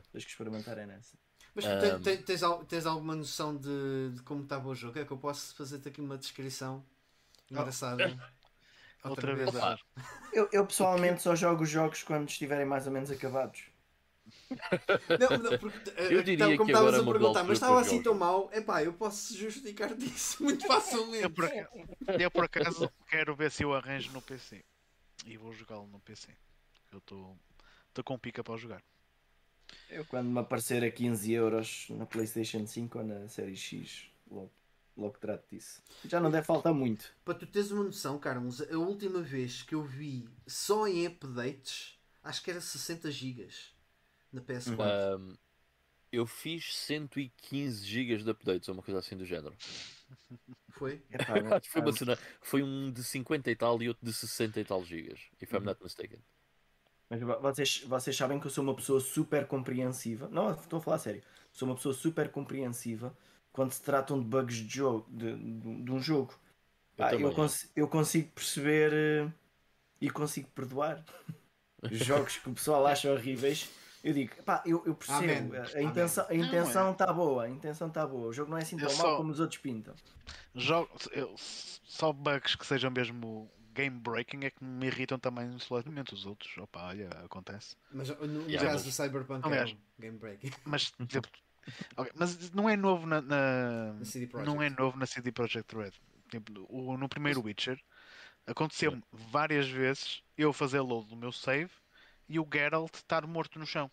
Tenho. 0.00 0.12
Tens 0.12 0.24
que 0.24 0.30
experimentar 0.30 0.78
é 0.78 0.86
nessa. 0.86 1.16
Mas 1.54 1.64
te- 1.66 2.18
tens, 2.18 2.42
al- 2.42 2.64
tens 2.64 2.84
alguma 2.86 3.14
noção 3.14 3.56
de, 3.56 4.10
de 4.14 4.22
como 4.22 4.42
estava 4.42 4.68
o 4.68 4.74
jogo? 4.74 4.98
É 4.98 5.04
que 5.04 5.12
eu 5.12 5.18
posso 5.18 5.54
fazer-te 5.54 5.88
aqui 5.88 6.00
uma 6.00 6.18
descrição 6.18 6.84
engraçada. 7.50 8.14
Outra 9.04 9.34
vez. 9.34 9.48
Opa, 9.54 9.78
Eu, 10.32 10.48
eu 10.52 10.66
pessoalmente 10.66 11.22
só 11.22 11.34
jogo 11.36 11.62
os 11.62 11.70
jogos 11.70 12.02
quando 12.02 12.28
estiverem 12.28 12.66
mais 12.66 12.86
ou 12.86 12.92
menos 12.92 13.10
acabados. 13.10 13.64
Não, 15.18 15.38
não, 15.38 15.58
porque, 15.58 15.90
eh, 15.96 16.14
Eu 16.14 16.22
diria 16.22 16.34
então, 16.34 16.56
como 16.56 16.64
que 16.66 16.72
estavas 16.72 16.94
agora 16.94 17.02
a 17.02 17.10
é 17.10 17.12
perguntar, 17.12 17.44
mas 17.44 17.58
estava 17.58 17.80
assim 17.80 18.02
tão 18.02 18.14
mal, 18.14 18.50
epá, 18.52 18.82
eu 18.82 18.92
posso 18.92 19.36
justificar 19.36 19.94
disso 19.96 20.42
muito 20.42 20.66
facilmente. 20.66 21.24
Eu 21.24 21.30
por, 21.30 21.44
acaso, 21.44 21.68
eu 22.20 22.30
por 22.30 22.44
acaso 22.44 22.90
quero 23.08 23.34
ver 23.34 23.50
se 23.50 23.62
eu 23.62 23.74
arranjo 23.74 24.12
no 24.12 24.22
PC. 24.22 24.64
E 25.26 25.36
vou 25.36 25.52
jogá-lo 25.52 25.86
no 25.86 26.00
PC. 26.00 26.28
Eu 26.92 26.98
estou 26.98 27.36
com 28.04 28.18
pica 28.18 28.42
para 28.42 28.56
jogar. 28.56 28.82
Eu 29.90 30.04
quando 30.04 30.28
me 30.28 30.38
aparecer 30.40 30.82
a 30.84 30.90
15 30.90 31.32
euros 31.32 31.86
na 31.90 32.06
Playstation 32.06 32.66
5 32.66 32.98
ou 32.98 33.04
na 33.04 33.28
série 33.28 33.56
X, 33.56 34.06
logo, 34.30 34.50
logo 34.96 35.18
trato 35.18 35.44
disso. 35.50 35.82
Já 36.04 36.20
não 36.20 36.30
deve 36.30 36.46
faltar 36.46 36.74
muito. 36.74 37.12
Para 37.24 37.34
tu 37.34 37.46
teres 37.46 37.70
uma 37.70 37.84
noção, 37.84 38.18
Carlos, 38.18 38.60
a 38.60 38.76
última 38.76 39.22
vez 39.22 39.62
que 39.62 39.74
eu 39.74 39.82
vi 39.82 40.28
só 40.46 40.86
em 40.86 41.06
updates, 41.06 41.98
acho 42.22 42.42
que 42.42 42.50
era 42.50 42.60
60 42.60 43.10
gigas 43.10 43.72
na 44.32 44.40
PS4. 44.40 44.78
ahm, 44.78 45.34
eu 46.12 46.26
fiz 46.26 46.76
115 46.76 47.84
GB 47.84 48.18
de 48.22 48.30
updates 48.30 48.68
ou 48.68 48.74
uma 48.74 48.82
coisa 48.82 49.00
assim 49.00 49.16
do 49.16 49.24
género. 49.24 49.54
Foi? 50.70 51.02
Epá, 51.12 51.34
Acho 51.56 51.60
que 51.62 51.70
foi, 51.70 51.80
uma 51.82 51.92
cena- 51.92 52.18
foi 52.40 52.62
um 52.62 52.92
de 52.92 53.02
50 53.04 53.50
e 53.50 53.56
tal 53.56 53.82
e 53.82 53.88
outro 53.88 54.04
de 54.04 54.12
60 54.12 54.60
e 54.60 54.64
tal 54.64 54.84
gigas. 54.84 55.20
If 55.40 55.52
Uhum. 55.52 55.60
I'm 55.60 55.64
not 55.64 55.82
mistaken. 55.82 56.18
Mas 57.10 57.20
vo- 57.20 57.38
vocês, 57.40 57.82
vocês 57.86 58.16
sabem 58.16 58.40
que 58.40 58.46
eu 58.46 58.50
sou 58.50 58.64
uma 58.64 58.74
pessoa 58.74 59.00
super 59.00 59.46
compreensiva. 59.46 60.28
Não, 60.30 60.50
estou 60.52 60.78
a 60.78 60.82
falar 60.82 60.96
a 60.96 61.00
sério. 61.00 61.22
Sou 61.52 61.68
uma 61.68 61.74
pessoa 61.74 61.94
super 61.94 62.30
compreensiva 62.30 63.16
quando 63.52 63.72
se 63.72 63.82
tratam 63.82 64.18
de 64.18 64.24
bugs 64.26 64.56
de 64.56 64.76
jogo, 64.76 65.06
de, 65.10 65.36
de- 65.36 65.82
de 65.82 65.92
um 65.92 66.00
jogo. 66.00 66.34
Eu 66.96 67.04
Pá, 67.04 67.14
eu, 67.14 67.32
cons- 67.32 67.68
eu 67.76 67.88
consigo 67.88 68.30
perceber 68.32 68.92
eh, 68.92 69.28
e 70.00 70.10
consigo 70.10 70.48
perdoar 70.54 71.04
os 71.82 71.90
jogos 71.98 72.38
que 72.38 72.48
o 72.50 72.54
pessoal 72.54 72.86
acha 72.86 73.12
horríveis. 73.12 73.70
Eu 74.02 74.12
digo, 74.12 74.34
pá, 74.42 74.62
eu, 74.66 74.82
eu 74.84 74.94
percebo. 74.94 75.54
Amém. 75.54 75.60
A, 75.74 75.82
intenção, 75.82 76.26
a 76.28 76.34
intenção 76.34 76.92
está 76.92 77.12
boa, 77.12 77.44
a 77.44 77.48
intenção 77.48 77.88
está 77.88 78.06
boa. 78.06 78.28
O 78.28 78.32
jogo 78.32 78.50
não 78.50 78.58
é 78.58 78.62
assim 78.62 78.78
Eu 78.78 78.86
tão 78.88 78.96
mau 78.98 79.06
só- 79.06 79.16
como 79.16 79.30
os 79.30 79.40
outros 79.40 79.58
pintam. 79.60 79.94
Jogo, 80.54 80.90
eu- 81.12 81.34
só 81.36 82.12
bugs 82.12 82.54
que 82.54 82.66
sejam 82.66 82.90
mesmo 82.90 83.50
game 83.74 83.98
breaking 83.98 84.44
é 84.44 84.50
que 84.50 84.64
me 84.64 84.86
irritam 84.86 85.18
também 85.18 85.58
solenemente. 85.58 86.14
Os 86.14 86.24
outros, 86.26 86.56
opa, 86.58 86.84
olha, 86.86 87.08
acontece. 87.24 87.76
Mas 87.92 88.08
no, 88.08 88.48
Yeah, 88.48 88.70
caso 88.70 88.84
do 88.84 88.92
Cyberpunk 88.92 89.46
Aliás, 89.46 89.70
é 89.70 90.02
Game 90.02 90.18
Break. 90.18 90.50
Mas, 90.64 90.92
tipo, 91.08 91.28
ok, 91.96 92.12
mas 92.14 92.50
não 92.50 92.68
é 92.68 92.76
novo 92.76 93.06
na, 93.06 93.20
na- 93.20 93.92
Na 93.94 94.04
CD 94.04 94.26
Projekt. 94.26 94.54
não 94.54 94.62
é 94.62 94.70
novo 94.70 94.98
na 94.98 95.06
CD 95.06 95.32
Projekt 95.32 95.74
Red. 95.76 95.92
Tipo, 96.30 96.66
o- 96.68 96.96
no 96.96 97.08
primeiro 97.08 97.42
Witcher 97.42 97.80
aconteceu-me 98.46 99.02
várias 99.12 99.68
vezes 99.68 100.22
eu 100.36 100.52
fazer 100.52 100.80
load 100.80 101.08
do 101.08 101.16
meu 101.16 101.32
save 101.32 101.70
e 102.28 102.38
o 102.38 102.48
Geralt 102.52 102.94
estar 102.94 103.26
morto 103.26 103.58
no 103.58 103.66
chão. 103.66 103.90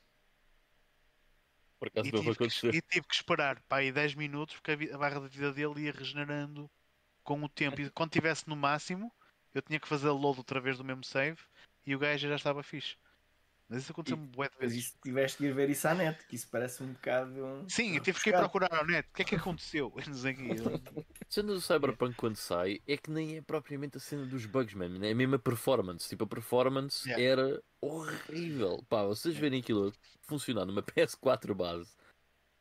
Por 1.79 1.87
acaso 1.87 2.07
E 2.09 2.11
não 2.11 2.21
tive, 2.21 2.35
que, 2.37 2.67
e 2.67 2.81
tive 2.81 3.07
que 3.07 3.15
esperar 3.15 3.59
para 3.63 3.77
aí 3.79 3.91
10 3.91 4.13
minutos 4.15 4.55
porque 4.55 4.71
a, 4.91 4.95
a 4.95 4.97
barra 4.97 5.19
da 5.19 5.27
vida 5.27 5.51
dele 5.51 5.81
ia 5.81 5.91
regenerando 5.91 6.69
com 7.23 7.41
o 7.43 7.49
tempo. 7.49 7.81
E 7.81 7.89
quando 7.91 8.09
estivesse 8.11 8.47
no 8.47 8.55
máximo, 8.55 9.11
eu 9.53 9.61
tinha 9.61 9.79
que 9.79 9.87
fazer 9.87 10.09
load 10.09 10.37
outra 10.39 10.59
vez 10.59 10.77
do 10.77 10.83
mesmo 10.83 11.03
save 11.03 11.37
e 11.85 11.95
o 11.95 11.99
gajo 11.99 12.27
já 12.27 12.35
estava 12.35 12.61
fixe. 12.63 12.95
Mas 13.67 13.83
isso 13.83 13.91
aconteceu-me 13.93 14.27
bué 14.27 14.49
de 14.49 14.55
Mas 14.59 14.73
vezes. 14.73 14.87
isso 14.89 14.97
tiveste 15.01 15.37
de 15.37 15.45
ir 15.47 15.53
ver 15.53 15.69
isso 15.69 15.87
à 15.87 15.93
net, 15.95 16.25
que 16.27 16.35
isso 16.35 16.49
parece 16.49 16.83
um 16.83 16.91
bocado. 16.91 17.31
um- 17.45 17.69
Sim, 17.69 17.95
eu 17.95 18.01
tive 18.01 18.19
que 18.19 18.29
ir 18.29 18.33
procurar 18.35 18.73
ao 18.73 18.85
net. 18.85 19.07
O 19.09 19.13
que 19.13 19.21
é 19.21 19.25
que 19.25 19.35
aconteceu? 19.35 19.89
Quê. 19.95 20.03
Sendo 21.29 21.53
do 21.53 21.61
Cyberpunk 21.61 22.15
quando 22.17 22.35
sai, 22.35 22.81
é 22.85 22.97
que 22.97 23.09
nem 23.09 23.37
é 23.37 23.41
propriamente 23.41 23.95
a 23.95 23.99
cena 24.01 24.25
dos 24.25 24.45
bugs, 24.45 24.73
man. 24.73 24.99
É 25.05 25.11
a 25.11 25.15
mesma 25.15 25.39
performance. 25.39 26.09
Tipo, 26.09 26.25
a 26.25 26.27
performance 26.27 27.07
Yeah. 27.07 27.23
era 27.23 27.63
horrível. 27.79 28.83
Pá, 28.89 29.05
vocês 29.05 29.37
verem 29.37 29.61
aquilo 29.61 29.93
funcionar 30.23 30.65
numa 30.65 30.83
PS4 31.07 31.55
base. 31.55 31.89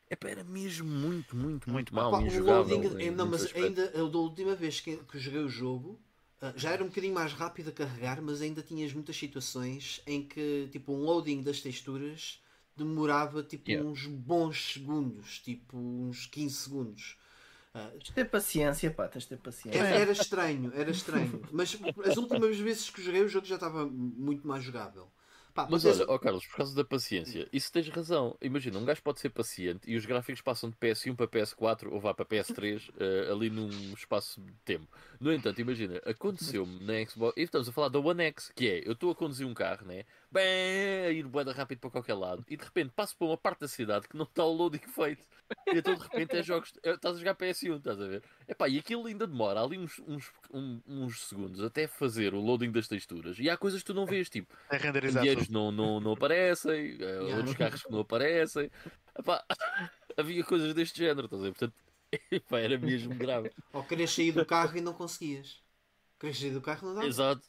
Epá, 0.09 0.29
era 0.29 0.43
mesmo 0.45 0.89
muito, 0.89 1.35
muito, 1.35 1.69
muito 1.69 1.93
mal. 1.93 2.11
Pá, 2.11 2.21
injogável. 2.21 2.77
loading, 2.77 3.03
em 3.03 3.11
não, 3.11 3.25
mas 3.27 3.43
aspectos. 3.43 3.63
ainda 3.65 3.81
eu, 3.97 4.09
da 4.09 4.17
última 4.17 4.55
vez 4.55 4.79
que, 4.79 4.95
que 4.97 5.19
joguei 5.19 5.41
o 5.41 5.49
jogo 5.49 6.01
já 6.55 6.71
era 6.71 6.83
um 6.83 6.87
bocadinho 6.87 7.13
mais 7.13 7.33
rápido 7.33 7.69
a 7.69 7.73
carregar, 7.73 8.21
mas 8.21 8.41
ainda 8.41 8.61
tinhas 8.61 8.93
muitas 8.93 9.15
situações 9.17 10.01
em 10.07 10.23
que 10.27 10.67
tipo 10.71 10.93
um 10.93 11.03
loading 11.03 11.41
das 11.41 11.61
texturas 11.61 12.41
demorava 12.75 13.43
tipo 13.43 13.71
Yeah. 13.71 13.83
uns 13.91 14.05
bons 14.07 14.73
segundos, 14.73 15.39
tipo 15.39 15.77
uns 15.77 16.25
15 16.25 16.55
segundos. 16.55 17.17
Ah, 17.73 17.89
Tens 17.91 18.03
de 18.05 18.13
ter 18.13 18.25
paciência, 18.29 18.91
pá, 18.91 19.07
tens 19.07 19.23
de 19.23 19.29
ter 19.29 19.37
paciência. 19.37 19.79
era, 19.79 19.87
era 19.89 20.11
estranho, 20.11 20.71
era 20.75 20.91
estranho. 20.91 21.47
Mas 21.51 21.77
as 22.05 22.17
últimas 22.17 22.57
vezes 22.57 22.89
que 22.89 23.01
joguei 23.01 23.21
o 23.23 23.29
jogo 23.29 23.45
já 23.45 23.55
estava 23.55 23.85
muito 23.85 24.47
mais 24.47 24.63
jogável. 24.63 25.09
Pá, 25.53 25.67
Mas 25.69 25.83
tens- 25.83 25.99
olha, 25.99 26.09
ó 26.09 26.17
Carlos, 26.17 26.45
por 26.45 26.57
causa 26.57 26.75
da 26.75 26.83
paciência, 26.83 27.47
isso 27.51 27.71
tens 27.71 27.87
razão. 27.89 28.37
Imagina, 28.41 28.79
um 28.79 28.85
gajo 28.85 29.01
pode 29.03 29.19
ser 29.19 29.29
paciente 29.29 29.81
e 29.89 29.95
os 29.97 30.05
gráficos 30.05 30.41
passam 30.41 30.69
de 30.69 30.75
PS1 30.77 31.15
para 31.15 31.27
PS4 31.27 31.91
ou 31.91 31.99
vá 31.99 32.13
para 32.13 32.25
PS3 32.25 32.89
eh, 32.99 33.29
ali 33.31 33.49
num 33.49 33.69
espaço 33.93 34.39
de 34.41 34.53
tempo. 34.63 34.87
No 35.19 35.31
entanto, 35.33 35.59
imagina, 35.59 36.01
aconteceu-me 36.05 36.79
na 36.83 37.05
Xbox. 37.09 37.33
E 37.37 37.41
estamos 37.41 37.67
a 37.67 37.71
falar 37.71 37.89
da 37.89 37.99
One 37.99 38.23
X, 38.23 38.51
que 38.55 38.67
é 38.67 38.87
eu 38.87 38.93
estou 38.93 39.11
a 39.11 39.15
conduzir 39.15 39.45
um 39.45 39.53
carro, 39.53 39.85
né? 39.85 40.05
Bem, 40.31 41.05
a 41.05 41.09
ir 41.11 41.23
boeda 41.27 41.51
rápido 41.51 41.79
para 41.79 41.89
qualquer 41.89 42.13
lado 42.13 42.45
e 42.47 42.55
de 42.55 42.63
repente 42.63 42.91
passo 42.95 43.15
para 43.17 43.27
uma 43.27 43.37
parte 43.37 43.59
da 43.59 43.67
cidade 43.67 44.07
que 44.07 44.15
não 44.15 44.23
está 44.23 44.45
o 44.45 44.53
loading 44.53 44.79
feito. 44.95 45.25
E 45.67 45.77
então 45.77 45.95
de 45.95 46.01
repente 46.01 46.37
é 46.37 46.43
jogos. 46.43 46.73
é- 46.83 46.91
Estás 46.91 47.15
a 47.15 47.19
jogar 47.19 47.35
PS1, 47.35 47.77
estás 47.77 47.99
a 48.01 48.07
ver? 48.07 48.23
Epá, 48.47 48.67
e 48.69 48.77
aquilo 48.79 49.05
ainda 49.05 49.25
demora 49.27 49.61
ali 49.61 49.77
uns, 49.77 49.99
uns, 50.07 50.31
um- 50.53 50.81
uns 50.87 51.27
segundos 51.27 51.61
até 51.63 51.87
fazer 51.87 52.33
o 52.33 52.39
loading 52.39 52.71
das 52.71 52.87
texturas. 52.87 53.37
E 53.39 53.49
há 53.49 53.57
coisas 53.57 53.81
que 53.81 53.87
tu 53.87 53.93
não 53.93 54.05
vês, 54.05 54.29
tipo. 54.29 54.55
É. 54.69 54.77
Candeeiros 54.79 55.49
não, 55.49 55.71
não, 55.71 55.99
não 55.99 56.13
aparecem, 56.13 56.97
eh, 56.99 57.19
Yeah. 57.21 57.37
outros 57.37 57.55
carros 57.55 57.83
que 57.83 57.91
não 57.91 57.99
aparecem. 57.99 58.71
Epá, 59.17 59.43
havia 60.17 60.43
coisas 60.43 60.73
deste 60.73 60.97
género, 60.99 61.25
estás 61.25 61.41
a 61.41 61.45
ver? 61.45 61.51
Portanto, 61.51 61.73
Pá, 62.49 62.59
era 62.59 62.77
mesmo 62.77 63.15
grave. 63.15 63.51
Ou 63.71 63.83
querias 63.83 64.11
sair 64.11 64.31
do 64.31 64.45
carro 64.45 64.77
e 64.77 64.81
não 64.81 64.93
conseguias. 64.93 65.59
Querias 66.19 66.37
sair 66.39 66.51
do 66.51 66.61
carro 66.61 66.79
e 66.83 66.85
não 66.87 66.95
dava. 66.95 67.07
Exato. 67.07 67.41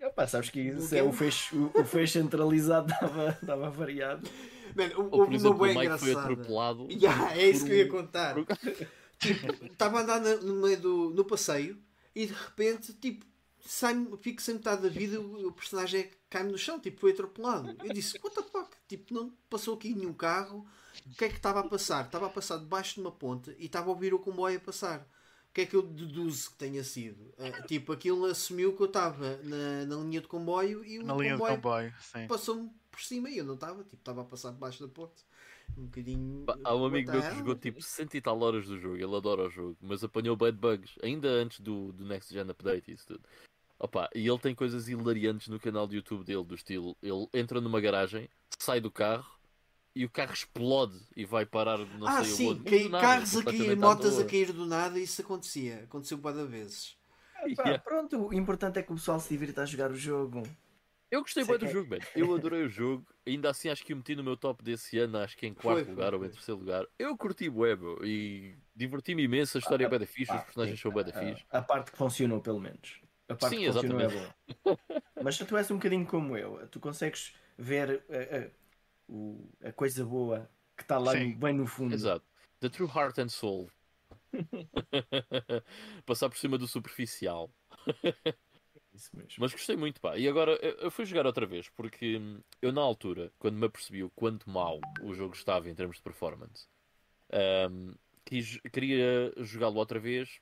Epá, 0.00 0.26
sabes 0.28 0.48
que 0.50 0.60
isso 0.60 0.94
O 0.94 0.98
é 0.98 1.02
o 1.02 1.12
fecho, 1.12 1.56
o, 1.74 1.80
o 1.80 1.84
fecho 1.84 2.12
centralizado 2.14 2.92
estava, 2.92 3.30
estava 3.30 3.70
variado. 3.70 4.28
Man, 4.74 4.90
Ou, 4.96 5.04
houve 5.10 5.26
por 5.26 5.34
exemplo, 5.34 5.56
uma 5.56 5.56
o 5.56 5.66
bem 5.68 5.78
Mike 5.78 5.98
foi 5.98 6.08
engraçada. 6.10 6.32
atropelado. 6.32 6.86
Yeah, 6.90 7.36
é 7.36 7.50
isso 7.50 7.64
que 7.64 7.72
eu 7.72 7.76
ia 7.76 7.88
contar. 7.88 8.34
por- 8.34 8.46
Tipo, 9.18 9.64
estava 9.66 9.98
a 9.98 10.02
andar 10.02 10.20
no 10.20 10.54
meio 10.62 10.80
do 10.80 11.10
no 11.10 11.24
passeio 11.24 11.76
e 12.14 12.24
de 12.26 12.32
repente, 12.32 12.92
tipo, 12.94 13.26
sai 13.66 13.94
fico 14.22 14.40
sem 14.40 14.54
metade 14.54 14.82
da 14.82 14.88
vida 14.88 15.20
o, 15.20 15.48
o 15.48 15.52
personagem 15.52 16.02
é 16.02 16.10
cai-me 16.30 16.52
no 16.52 16.58
chão, 16.58 16.78
tipo, 16.78 17.00
foi 17.00 17.10
atropelado. 17.10 17.76
Eu 17.82 17.92
disse, 17.92 18.16
what 18.22 18.36
the 18.36 18.42
fuck? 18.44 18.70
Tipo, 18.86 19.12
não 19.14 19.32
passou 19.50 19.74
aqui 19.74 19.92
nenhum 19.94 20.12
carro. 20.12 20.64
O 21.06 21.14
que 21.16 21.24
é 21.24 21.28
que 21.28 21.34
estava 21.36 21.60
a 21.60 21.64
passar? 21.64 22.04
Estava 22.06 22.26
a 22.26 22.30
passar 22.30 22.58
debaixo 22.58 22.94
de 22.94 23.00
uma 23.00 23.10
ponte 23.10 23.54
e 23.58 23.66
estava 23.66 23.86
a 23.88 23.92
ouvir 23.92 24.14
o 24.14 24.18
comboio 24.20 24.56
a 24.56 24.60
passar. 24.60 25.00
O 25.50 25.52
que 25.54 25.62
é 25.62 25.66
que 25.66 25.74
eu 25.74 25.82
deduzo 25.82 26.50
que 26.50 26.56
tenha 26.58 26.84
sido? 26.84 27.32
Ah, 27.38 27.62
tipo, 27.62 27.92
aquilo 27.92 28.24
assumiu 28.26 28.76
que 28.76 28.82
eu 28.82 28.86
estava 28.86 29.38
na, 29.42 29.84
na 29.86 29.96
linha 29.96 30.20
de 30.20 30.28
comboio 30.28 30.84
e 30.84 30.98
o 31.00 31.02
Na 31.04 31.14
comboio 31.14 31.38
comboio, 31.38 31.92
passou-me 32.28 32.70
por 32.98 33.04
cima 33.04 33.30
e 33.30 33.38
eu 33.38 33.44
não 33.44 33.54
estava, 33.54 33.84
tipo, 33.84 33.96
estava 33.96 34.22
a 34.22 34.24
passar 34.24 34.50
debaixo 34.50 34.84
da 34.84 34.92
ponte. 34.92 35.24
Um 35.76 35.84
bocadinho. 35.84 36.44
Pá, 36.44 36.58
Há 36.64 36.74
um 36.74 36.84
amigo 36.84 37.12
the 37.12 37.18
meu 37.18 37.28
que 37.30 37.36
jogou 37.36 37.54
tipo 37.54 37.80
100 37.80 38.08
e 38.14 38.20
tal 38.20 38.40
horas 38.40 38.66
do 38.66 38.78
jogo, 38.78 38.96
ele 38.96 39.16
adora 39.16 39.46
o 39.46 39.50
jogo, 39.50 39.76
mas 39.80 40.02
apanhou 40.02 40.34
bad 40.34 40.56
bugs, 40.58 40.98
ainda 41.02 41.28
antes 41.28 41.60
do, 41.60 41.92
do 41.92 42.04
Next 42.04 42.32
Gen 42.34 42.50
Update 42.50 42.90
e 42.90 42.94
isso 42.94 43.06
tudo. 43.06 43.20
Opa, 43.78 44.10
e 44.12 44.26
ele 44.26 44.38
tem 44.38 44.54
coisas 44.54 44.88
hilariantes 44.88 45.46
no 45.46 45.60
canal 45.60 45.86
de 45.86 45.96
YouTube 45.96 46.24
dele, 46.24 46.42
do 46.42 46.56
estilo, 46.56 46.96
ele 47.00 47.28
entra 47.32 47.60
numa 47.60 47.80
garagem, 47.80 48.28
sai 48.58 48.80
do 48.80 48.90
carro 48.90 49.38
e 49.94 50.04
o 50.04 50.10
carro 50.10 50.32
explode 50.32 50.98
e 51.14 51.24
vai 51.24 51.46
parar 51.46 51.78
não 51.78 52.08
ah, 52.08 52.24
sei 52.24 52.34
sim, 52.34 52.62
cai- 52.64 52.82
Do 52.82 52.88
nada, 52.88 53.06
carros 53.06 53.36
a 53.36 53.44
cair, 53.44 53.76
motas 53.76 54.18
a 54.18 54.24
cair 54.24 54.52
do 54.52 54.66
nada, 54.66 54.98
isso 54.98 55.20
acontecia. 55.20 55.84
Aconteceu 55.84 56.18
várias 56.18 56.48
vezes. 56.48 56.96
Epá, 57.44 57.62
Yeah. 57.62 57.78
Pronto, 57.84 58.26
o 58.26 58.34
importante 58.34 58.80
é 58.80 58.82
que 58.82 58.90
o 58.90 58.96
pessoal 58.96 59.20
se 59.20 59.28
divirta 59.28 59.62
a 59.62 59.66
jogar 59.66 59.92
o 59.92 59.96
jogo. 59.96 60.42
Eu 61.10 61.22
gostei 61.22 61.42
bem 61.44 61.54
do 61.54 61.60
que 61.60 61.66
é- 61.66 61.72
jogo, 61.72 61.90
man. 61.90 61.98
Eu 62.14 62.34
adorei 62.34 62.62
o 62.64 62.68
jogo. 62.68 63.06
Ainda 63.26 63.48
assim 63.50 63.68
acho 63.70 63.84
que 63.84 63.92
o 63.94 63.96
meti 63.96 64.14
no 64.14 64.22
meu 64.22 64.36
top 64.36 64.62
desse 64.62 64.98
ano, 64.98 65.18
acho 65.18 65.36
que 65.36 65.46
em 65.46 65.54
quarto 65.54 65.84
foi, 65.84 65.94
lugar 65.94 66.12
ou 66.12 66.20
foi. 66.20 66.28
em 66.28 66.30
terceiro 66.30 66.60
lugar. 66.60 66.86
Eu 66.98 67.16
curti 67.16 67.48
bué, 67.48 67.74
meu, 67.76 67.98
e 68.04 68.54
diverti-me 68.74 69.22
imenso, 69.22 69.56
a 69.56 69.60
história 69.60 69.86
é 69.86 69.88
bué 69.88 69.98
da 69.98 70.06
fixe, 70.06 70.30
os 70.32 70.38
Pá, 70.38 70.44
personagens 70.44 70.78
sim, 70.78 70.82
são 70.82 70.90
bué 70.92 71.04
da 71.04 71.10
a- 71.10 71.20
fixe. 71.20 71.44
A, 71.50 71.62
parte 71.62 71.90
que 71.92 71.96
funcionou, 71.98 72.40
pelo 72.40 72.60
menos. 72.60 73.00
A 73.28 73.34
parte 73.34 73.56
Sim, 73.56 73.64
que 73.64 73.72
funcionou 73.72 74.00
é 74.00 74.04
exatamente. 74.06 74.34
boa. 74.62 74.78
Mas 75.22 75.36
se 75.36 75.44
tu 75.44 75.56
és 75.56 75.70
um 75.70 75.76
bocadinho 75.76 76.06
como 76.06 76.36
eu, 76.36 76.66
tu 76.68 76.78
consegues 76.80 77.34
ver 77.56 78.02
a, 78.10 78.38
a- 78.46 78.50
o- 79.08 79.50
a 79.62 79.72
coisa 79.72 80.04
boa 80.04 80.50
que 80.76 80.82
está 80.82 80.98
lá 80.98 81.12
Sim. 81.12 81.32
bem 81.34 81.54
no 81.54 81.66
fundo. 81.66 81.94
Exato. 81.94 82.24
The 82.60 82.68
True 82.68 82.88
Heart 82.88 83.18
and 83.18 83.28
Soul. 83.28 83.70
Passar 86.06 86.28
por 86.28 86.38
cima 86.38 86.58
do 86.58 86.66
superficial. 86.68 87.50
Isso 88.98 89.10
mesmo. 89.16 89.34
Mas 89.38 89.52
gostei 89.52 89.76
muito, 89.76 90.00
pá. 90.00 90.18
E 90.18 90.26
agora 90.28 90.52
eu 90.80 90.90
fui 90.90 91.04
jogar 91.06 91.24
outra 91.24 91.46
vez, 91.46 91.68
porque 91.68 92.16
hum, 92.18 92.40
eu 92.60 92.72
na 92.72 92.80
altura, 92.80 93.32
quando 93.38 93.54
me 93.56 93.64
apercebi 93.66 94.02
o 94.02 94.10
quanto 94.10 94.50
mal 94.50 94.80
o 95.00 95.14
jogo 95.14 95.34
estava 95.34 95.70
em 95.70 95.74
termos 95.74 95.96
de 95.98 96.02
performance, 96.02 96.66
hum, 97.70 97.94
quis- 98.24 98.60
queria 98.72 99.32
jogá-lo 99.38 99.76
outra 99.78 100.00
vez. 100.00 100.40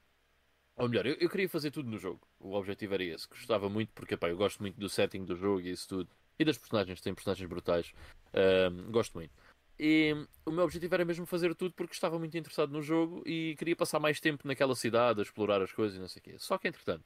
Ou 0.76 0.88
melhor, 0.88 1.06
eu, 1.06 1.14
eu 1.20 1.30
queria 1.30 1.48
fazer 1.48 1.70
tudo 1.70 1.90
no 1.90 1.98
jogo. 1.98 2.26
O 2.40 2.54
objetivo 2.54 2.94
era 2.94 3.04
esse. 3.04 3.28
Gostava 3.28 3.68
muito, 3.68 3.92
porque 3.94 4.16
pá, 4.16 4.28
eu 4.30 4.36
gosto 4.36 4.60
muito 4.60 4.78
do 4.80 4.88
setting 4.88 5.24
do 5.24 5.36
jogo 5.36 5.60
e 5.60 5.70
isso 5.70 5.88
tudo. 5.88 6.10
E 6.38 6.44
das 6.44 6.58
personagens, 6.58 7.00
tem 7.00 7.14
personagens 7.14 7.48
brutais. 7.48 7.92
Hum, 8.34 8.90
gosto 8.90 9.14
muito. 9.14 9.32
E 9.78 10.14
hum, 10.14 10.26
o 10.46 10.50
meu 10.50 10.64
objetivo 10.64 10.94
era 10.94 11.04
mesmo 11.04 11.26
fazer 11.26 11.54
tudo 11.54 11.74
porque 11.74 11.94
estava 11.94 12.18
muito 12.18 12.36
interessado 12.38 12.72
no 12.72 12.82
jogo 12.82 13.22
e 13.26 13.54
queria 13.58 13.76
passar 13.76 14.00
mais 14.00 14.20
tempo 14.20 14.46
naquela 14.48 14.74
cidade, 14.74 15.20
a 15.20 15.22
explorar 15.22 15.60
as 15.62 15.72
coisas 15.72 15.96
e 15.98 16.00
não 16.00 16.08
sei 16.08 16.20
o 16.20 16.22
quê. 16.22 16.34
Só 16.38 16.56
que 16.58 16.68
entretanto, 16.68 17.04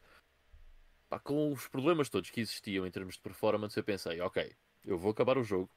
pá, 1.10 1.18
com 1.18 1.52
os 1.52 1.66
problemas 1.68 2.08
todos 2.08 2.30
que 2.30 2.40
existiam 2.40 2.86
em 2.86 2.90
termos 2.90 3.16
de 3.16 3.20
performance, 3.20 3.76
eu 3.76 3.84
pensei, 3.84 4.20
ok, 4.20 4.54
eu 4.84 4.96
vou 4.96 5.10
acabar 5.10 5.36
o 5.36 5.42
jogo. 5.42 5.68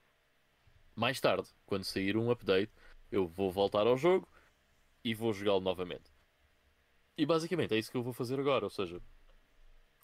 Mais 0.95 1.19
tarde, 1.19 1.49
quando 1.65 1.83
sair 1.83 2.15
um 2.15 2.29
update, 2.29 2.71
eu 3.11 3.27
vou 3.27 3.51
voltar 3.51 3.87
ao 3.87 3.97
jogo 3.97 4.29
e 5.03 5.13
vou 5.15 5.33
jogá-lo 5.33 5.59
novamente. 5.59 6.13
E 7.17 7.25
basicamente 7.25 7.73
é 7.73 7.79
isso 7.79 7.91
que 7.91 7.97
eu 7.97 8.03
vou 8.03 8.13
fazer 8.13 8.39
agora, 8.39 8.65
ou 8.65 8.69
seja, 8.69 9.01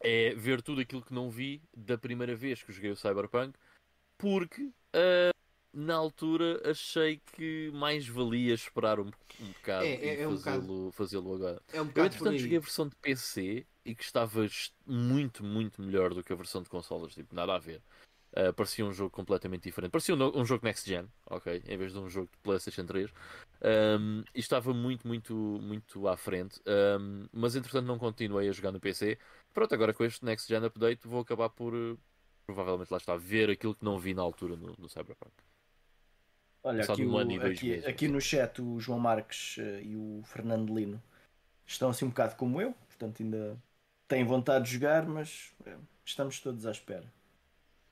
é 0.01 0.33
ver 0.33 0.63
tudo 0.63 0.81
aquilo 0.81 1.03
que 1.03 1.13
não 1.13 1.29
vi 1.29 1.61
da 1.75 1.97
primeira 1.97 2.35
vez 2.35 2.63
que 2.63 2.71
joguei 2.71 2.91
o 2.91 2.97
Cyberpunk, 2.97 3.57
porque 4.17 4.71
ah, 4.93 5.31
na 5.79 5.95
altura 5.95 6.61
achei 6.69 7.21
que 7.33 7.71
mais 7.73 8.07
valia 8.07 8.53
esperar 8.53 8.99
um, 8.99 9.05
um 9.39 9.47
bocado 9.47 9.85
É, 9.85 9.93
é- 9.93 10.15
e 10.15 10.21
é 10.21 10.27
um 10.27 10.91
fazê-lo 10.91 11.33
agora. 11.35 11.61
É 11.71 11.81
um 11.81 11.85
Eu, 11.85 11.87
bocado 11.87 12.09
por 12.09 12.15
entretanto, 12.15 12.37
joguei 12.39 12.57
a 12.57 12.61
versão 12.61 12.87
de 12.87 12.95
PC 12.97 13.65
e 13.85 13.95
que 13.95 14.03
estava 14.03 14.45
est- 14.45 14.73
muito, 14.85 15.43
muito 15.43 15.81
melhor 15.81 16.13
do 16.13 16.23
que 16.23 16.33
a 16.33 16.35
versão 16.35 16.61
de 16.61 16.69
consolas. 16.69 17.13
Tipo, 17.13 17.33
nada 17.33 17.55
a 17.55 17.59
ver. 17.59 17.81
Uh, 18.31 18.53
parecia 18.53 18.85
um 18.85 18.93
jogo 18.93 19.09
completamente 19.09 19.63
diferente. 19.63 19.91
Parecia 19.91 20.13
um, 20.15 20.39
um 20.39 20.45
jogo 20.45 20.63
Next 20.63 20.87
Gen, 20.87 21.07
ok? 21.25 21.63
Em 21.67 21.77
vez 21.77 21.93
de 21.93 21.97
um 21.97 22.07
jogo 22.07 22.29
de 22.31 22.37
PlayStation 22.39 22.85
3. 22.85 23.09
Um, 23.61 24.23
e 24.35 24.39
estava 24.39 24.71
muito, 24.73 25.07
muito, 25.07 25.33
muito 25.33 26.07
à 26.07 26.15
frente. 26.15 26.61
Um, 26.99 27.27
mas 27.33 27.55
entretanto, 27.55 27.85
não 27.87 27.97
continuei 27.97 28.47
a 28.47 28.51
jogar 28.51 28.71
no 28.71 28.79
PC. 28.79 29.17
Pronto, 29.53 29.73
agora 29.73 29.93
com 29.93 30.03
este 30.03 30.23
Next 30.23 30.47
Gen 30.47 30.63
Update, 30.65 31.07
vou 31.07 31.21
acabar 31.21 31.49
por. 31.49 31.73
uh, 31.73 31.97
Provavelmente 32.45 32.89
lá 32.91 32.97
está, 32.97 33.15
ver 33.15 33.49
aquilo 33.49 33.75
que 33.75 33.85
não 33.85 33.99
vi 33.99 34.13
na 34.13 34.21
altura 34.23 34.55
no, 34.55 34.75
no 34.77 34.89
Cyberpunk. 34.89 35.31
Olha, 36.63 36.83
aqui, 36.83 37.05
um 37.05 37.13
o- 37.15 37.41
aqui, 37.45 37.69
meses, 37.69 37.85
aqui 37.85 38.07
no 38.07 38.19
chat 38.19 38.61
o 38.61 38.79
João 38.79 38.99
Marques 38.99 39.57
eh, 39.59 39.81
e 39.83 39.95
o 39.95 40.21
Fernando 40.25 40.73
Lino 40.75 41.01
estão 41.65 41.89
assim 41.89 42.05
um 42.05 42.09
bocado 42.09 42.35
como 42.35 42.61
eu, 42.61 42.73
portanto 42.73 43.21
ainda 43.23 43.57
têm 44.07 44.25
vontade 44.25 44.65
de 44.65 44.71
jogar, 44.73 45.05
mas 45.05 45.53
eh, 45.65 45.77
estamos 46.05 46.39
todos 46.39 46.65
à 46.65 46.71
espera. 46.71 47.05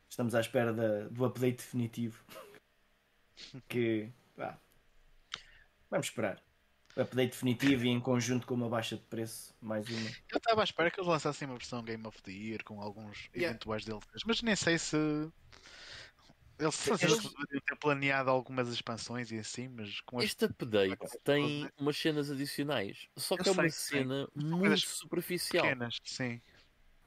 Estamos 0.09 0.35
à 0.35 0.39
espera 0.41 0.73
da- 0.73 1.07
do 1.09 1.25
update 1.25 1.57
definitivo. 1.57 2.23
Que 3.69 4.09
pá, 4.35 4.57
vamos 5.89 6.07
esperar. 6.07 6.41
Update 6.95 7.31
definitivo 7.33 7.85
e 7.85 7.89
em 7.89 7.99
conjunto 7.99 8.47
com 8.47 8.55
uma 8.55 8.67
baixa 8.67 8.95
de 8.95 9.03
preço, 9.03 9.53
mais 9.61 9.87
uma. 9.87 10.09
Eu 10.31 10.37
estava 10.37 10.61
à 10.61 10.63
espera 10.63 10.89
que 10.89 10.99
eles 10.99 11.07
lançassem 11.07 11.47
uma 11.47 11.55
versão 11.55 11.83
Game 11.83 12.05
of 12.07 12.19
the 12.23 12.31
Year 12.31 12.63
com 12.63 12.81
alguns 12.81 13.29
Yeah. 13.35 13.49
eventuais 13.51 13.85
DLCs, 13.85 14.23
mas 14.25 14.41
nem 14.41 14.55
sei 14.55 14.79
se. 14.79 14.97
Eles, 16.59 16.75
Sim, 16.75 16.91
eles- 17.01 17.27
poderiam 17.27 17.61
ter 17.61 17.75
planeado 17.75 18.29
algumas 18.29 18.67
expansões 18.69 19.31
e 19.31 19.37
assim, 19.37 19.67
mas 19.67 20.01
com 20.01 20.19
este. 20.21 20.45
Este 20.45 20.45
update 20.45 21.19
tem 21.23 21.69
umas 21.77 21.95
cenas 21.97 22.31
adicionais. 22.31 23.07
Só 23.15 23.35
que 23.37 23.47
Eu 23.47 23.51
é 23.51 23.51
uma 23.53 23.69
sei 23.69 23.71
cena 23.71 24.27
coisas 24.33 24.53
muito 24.53 24.87
superficial. 24.87 25.63
pequenas, 25.63 25.97
sim. 26.03 26.41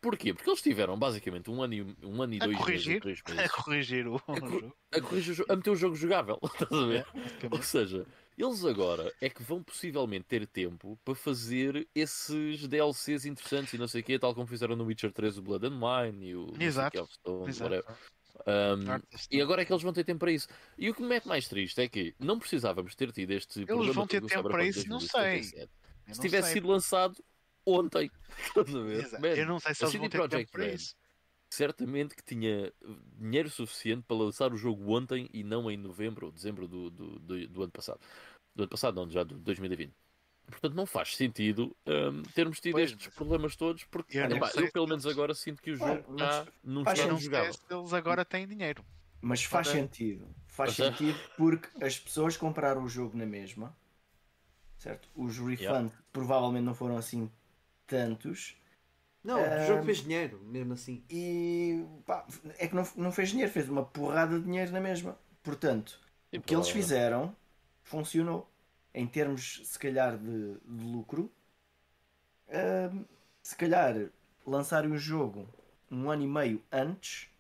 Porquê? 0.01 0.33
Porque 0.33 0.49
eles 0.49 0.63
tiveram 0.63 0.99
basicamente 0.99 1.51
um 1.51 1.63
ano 1.63 1.75
e, 1.75 1.83
um 2.05 2.23
ano 2.23 2.33
e 2.33 2.39
A 2.39 2.45
dois 2.47 2.57
corrigir, 2.57 3.03
meses, 3.03 3.21
ou 3.21 3.23
três 3.23 3.23
a 3.27 3.35
meses, 3.35 3.53
corrigir 3.53 4.07
o, 4.07 4.15
o 4.15 4.19
co- 4.19 4.35
jogo. 4.49 4.77
a, 4.93 5.01
corrigir 5.01 5.33
o 5.33 5.35
jogo, 5.35 5.53
a 5.53 5.57
meter 5.57 5.71
o 5.71 5.77
jogo 5.77 5.95
jogável. 5.97 6.39
Estás 6.55 6.73
a 6.73 6.87
ver? 6.87 7.07
Ou 7.13 7.21
basicamente. 7.21 7.67
seja, 7.67 8.07
eles 8.39 8.65
agora 8.65 9.13
é 9.21 9.29
que 9.29 9.43
vão 9.43 9.63
possivelmente 9.63 10.25
ter 10.25 10.47
tempo 10.47 10.97
para 11.05 11.15
fazer 11.15 11.87
esses 11.95 12.67
DLCs 12.67 13.27
interessantes 13.27 13.75
e 13.75 13.79
não 13.79 13.89
sei 13.89 14.01
o 14.01 14.05
quê, 14.05 14.19
tal 14.19 14.35
como 14.35 14.47
fizeram 14.47 14.75
no 14.77 14.85
Witcher 14.85 15.13
3 15.13 15.37
o 15.37 15.43
Blood 15.43 15.67
and 15.67 15.81
Wine 15.83 16.27
e 16.29 16.35
o 16.37 16.47
Exato, 16.59 16.97
Hearthstone, 16.97 17.51
Exato. 17.51 17.99
Um, 18.47 19.01
e 19.31 19.41
agora 19.41 19.63
é 19.63 19.65
que 19.65 19.73
eles 19.73 19.83
vão 19.83 19.93
ter 19.93 20.05
tempo 20.05 20.21
para 20.21 20.33
isso. 20.33 20.49
E 20.79 20.89
o 20.91 20.95
que 20.95 21.03
me 21.03 21.09
mete 21.09 21.27
mais 21.29 21.47
triste 21.49 21.81
é 21.81 21.89
que 21.89 22.15
não 22.19 22.39
precisávamos 22.39 22.95
ter 22.95 23.13
tido 23.13 23.31
este 23.33 23.65
problema 23.67 23.93
vão 23.93 24.07
ter 24.07 24.23
tempo 24.25 24.49
para 24.49 24.65
isso? 24.65 24.89
Não 24.89 24.99
2077. 24.99 25.71
Eu 26.07 26.15
Se 26.15 26.19
não 26.19 26.23
tivesse 26.25 26.49
sei. 26.49 26.55
sido 26.55 26.69
lançado 26.69 27.25
ontem. 27.67 28.11
Man, 29.21 29.29
Eu 29.29 29.47
não 29.47 29.61
sei 29.61 29.75
se 29.75 29.85
eles 29.85 29.95
vão 29.95 30.09
ter 30.09 30.17
Projekt 30.19 30.37
tempo 30.47 30.53
para 30.53 30.65
Red 30.65 30.75
isso. 30.75 30.95
certamente 31.53 32.15
que 32.17 32.23
tinha 32.25 32.73
dinheiro 33.19 33.51
suficiente 33.51 34.05
para 34.07 34.17
lançar 34.17 34.53
o 34.53 34.57
jogo 34.57 34.97
ontem 34.97 35.29
e 35.33 35.45
não 35.45 35.71
em 35.71 35.77
novembro 35.77 36.27
ou 36.27 36.33
dezembro 36.33 36.67
do, 36.67 36.91
do, 36.91 37.19
do, 37.19 37.49
do 37.49 37.63
ano 37.63 37.73
passado. 37.73 38.01
Do 38.55 38.63
ano 38.65 38.71
passado, 38.71 38.95
não, 38.95 39.09
já 39.11 39.23
de 39.23 39.35
2020. 39.35 39.93
Portanto, 40.51 40.75
não 40.75 40.87
faz 40.87 41.17
sentido 41.17 41.75
hum, 41.87 42.23
termos 42.35 42.61
tido 42.61 42.73
Pois, 42.73 42.91
estes 42.91 43.07
mas- 43.07 43.15
problemas 43.15 43.57
todos, 43.57 43.85
porque 43.85 44.19
Eu 44.19 44.29
não 44.29 44.37
epá, 44.37 44.51
eu, 44.57 44.71
pelo 44.73 44.87
menos 44.87 45.07
agora 45.07 45.33
sinto 45.35 45.63
que 45.63 45.71
o 45.71 45.77
jogo 45.77 46.05
mas 46.09 46.41
está 46.41 46.53
num 46.63 46.83
estado 46.83 47.09
não 47.09 47.19
jogável. 47.19 47.53
se 47.53 47.61
eles 47.71 47.93
agora 47.93 48.25
têm 48.25 48.47
dinheiro. 48.47 48.85
Mas 49.23 49.45
faz 49.45 49.69
Ok. 49.69 49.81
sentido. 49.81 50.27
Faz 50.49 50.75
Pois 50.77 50.89
é. 50.89 50.93
sentido 50.93 51.19
porque 51.37 51.85
as 51.85 51.99
pessoas 51.99 52.37
compraram 52.37 52.83
o 52.85 52.89
jogo 52.89 53.17
na 53.17 53.27
mesma. 53.27 53.77
Certo? 54.79 55.09
Os 55.15 55.37
refunds 55.39 55.61
Yeah. 55.61 55.93
provavelmente 56.13 56.65
não 56.65 56.75
foram 56.75 56.97
assim 56.97 57.31
tantos. 57.87 58.57
Não, 59.23 59.39
o 59.39 59.45
Ah, 59.45 59.67
jogo 59.67 59.85
fez 59.85 59.99
dinheiro, 60.03 60.41
mesmo 60.41 60.73
assim. 60.73 61.05
E 61.11 61.85
pá, 62.07 62.27
é 62.59 62.67
que 62.67 62.75
não, 62.75 62.89
não 62.97 63.13
fez 63.13 63.29
dinheiro, 63.29 63.53
fez 63.53 63.69
uma 63.69 63.85
porrada 63.85 64.39
de 64.39 64.45
dinheiro 64.47 64.73
na 64.73 64.81
mesma. 64.81 65.19
Portanto, 65.43 66.01
Sim, 66.31 66.39
o 66.39 66.43
que 66.43 66.55
eles 66.55 66.71
fizeram 66.71 67.37
funcionou. 67.83 68.50
Em 68.93 69.07
termos, 69.07 69.61
se 69.65 69.79
calhar, 69.79 70.19
de, 70.19 70.55
de 70.55 70.85
lucro, 70.85 71.31
se 73.43 73.57
calhar 73.57 73.95
lançarem 74.45 74.91
o 74.91 74.99
jogo 74.99 75.49
um 75.91 76.11
ano 76.11 76.23
e 76.23 76.27
meio 76.27 76.63
antes 76.73 77.31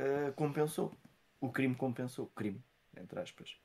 ah, 0.00 0.32
compensou. 0.34 0.92
O 1.40 1.50
crime 1.50 1.74
compensou. 1.74 2.26
Crime, 2.34 2.62
entre 2.96 3.20
aspas. 3.20 3.56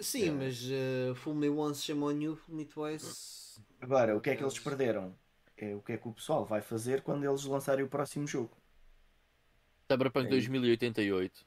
Sim, 0.00 0.32
mas 0.32 0.64
uh, 0.64 1.14
Fool 1.14 1.34
Me 1.34 1.48
Once 1.48 1.82
chamou 1.82 2.10
New, 2.10 2.34
Fool 2.34 2.56
Me 2.56 2.64
Twice. 2.64 3.60
Agora, 3.80 4.16
o 4.16 4.20
que 4.20 4.30
é 4.30 4.36
que 4.36 4.42
eles 4.42 4.58
perderam? 4.58 5.14
É 5.56 5.74
o 5.74 5.80
que 5.80 5.92
é 5.92 5.96
que 5.96 6.08
o 6.08 6.12
pessoal 6.12 6.44
vai 6.44 6.60
fazer 6.60 7.02
quando 7.02 7.24
eles 7.24 7.44
lançarem 7.44 7.84
o 7.84 7.88
próximo 7.88 8.26
jogo. 8.26 8.50
Cyberpunk 9.90 10.26
É. 10.26 10.30
2088. 10.30 11.46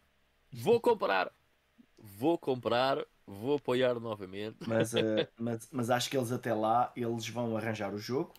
Vou 0.54 0.80
comprar. 0.80 1.32
Vou 1.98 2.38
comprar. 2.38 3.06
Vou 3.28 3.58
apoiar 3.58 4.00
novamente. 4.00 4.58
Mas, 4.66 4.96
eh, 4.96 5.28
mas, 5.38 5.68
mas 5.70 5.90
acho 5.90 6.10
que 6.10 6.18
eles 6.18 6.32
até 6.32 6.54
lá 6.54 6.94
eles 6.96 7.28
vão 7.28 7.58
arranjar 7.58 7.94
o 7.94 7.98
jogo, 7.98 8.34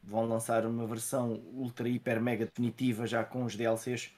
vão 0.00 0.26
lançar 0.26 0.64
uma 0.64 0.86
versão 0.86 1.32
ultra, 1.52 1.88
hiper, 1.88 2.22
mega 2.22 2.46
definitiva 2.46 3.04
já 3.04 3.24
com 3.24 3.44
os 3.44 3.56
DLCs, 3.56 4.12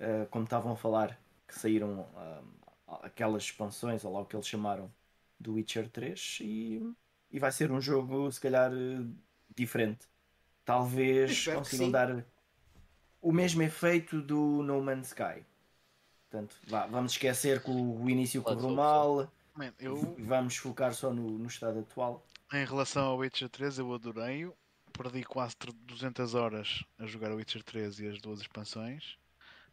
eh, 0.00 0.26
como 0.28 0.44
estavam 0.44 0.72
a 0.72 0.76
falar, 0.76 1.18
que 1.46 1.56
saíram 1.56 2.08
ah, 2.16 2.42
aquelas 3.02 3.44
expansões, 3.44 4.04
ou 4.04 4.12
lá 4.12 4.20
o 4.20 4.26
que 4.26 4.34
eles 4.34 4.48
chamaram 4.48 4.90
do 5.38 5.54
Witcher 5.54 5.88
3, 5.88 6.38
e, 6.40 6.82
e 7.30 7.38
vai 7.38 7.52
ser 7.52 7.70
um 7.70 7.80
jogo 7.80 8.30
se 8.32 8.40
calhar 8.40 8.72
diferente. 9.54 10.08
Talvez 10.64 11.46
consigam 11.46 11.90
dar 11.90 12.24
o 13.20 13.32
mesmo 13.32 13.62
efeito 13.62 14.20
do 14.20 14.62
No 14.62 14.82
Man's 14.82 15.08
Sky. 15.08 15.44
Portanto, 16.28 16.56
vá, 16.66 16.86
vamos 16.86 17.12
esquecer 17.12 17.62
que 17.62 17.70
o, 17.70 18.10
início 18.10 18.42
Pode 18.42 18.56
correu 18.56 18.74
mal. 18.74 19.32
Man, 19.56 19.72
eu, 19.78 19.96
Vamos 20.18 20.56
focar 20.56 20.92
só 20.94 21.12
no, 21.12 21.38
no 21.38 21.46
estado 21.46 21.80
atual. 21.80 22.26
em 22.52 22.64
relação 22.64 23.04
ao 23.04 23.18
Witcher 23.18 23.48
3, 23.48 23.78
eu 23.78 23.92
adorei-o. 23.94 24.56
Perdi 24.92 25.24
quase 25.24 25.56
200 25.58 26.34
horas 26.34 26.84
a 26.98 27.06
jogar 27.06 27.32
o 27.32 27.36
Witcher 27.36 27.62
3 27.64 27.98
e 28.00 28.08
as 28.08 28.20
duas 28.20 28.40
expansões, 28.40 29.16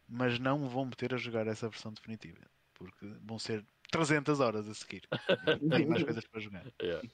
mas 0.08 0.38
não 0.40 0.58
me 0.58 0.68
vou 0.68 0.84
meter 0.84 1.14
a 1.14 1.16
jogar 1.16 1.46
essa 1.46 1.68
versão 1.68 1.92
definitiva, 1.92 2.40
porque 2.74 3.06
vão 3.22 3.38
ser 3.38 3.64
300 3.92 4.40
horas 4.40 4.68
a 4.68 4.74
seguir. 4.74 5.02
Tenho 5.70 5.88
mais 5.88 6.02
coisas 6.02 6.26
para 6.26 6.40
jogar. 6.40 6.66
Yeah. 6.82 7.08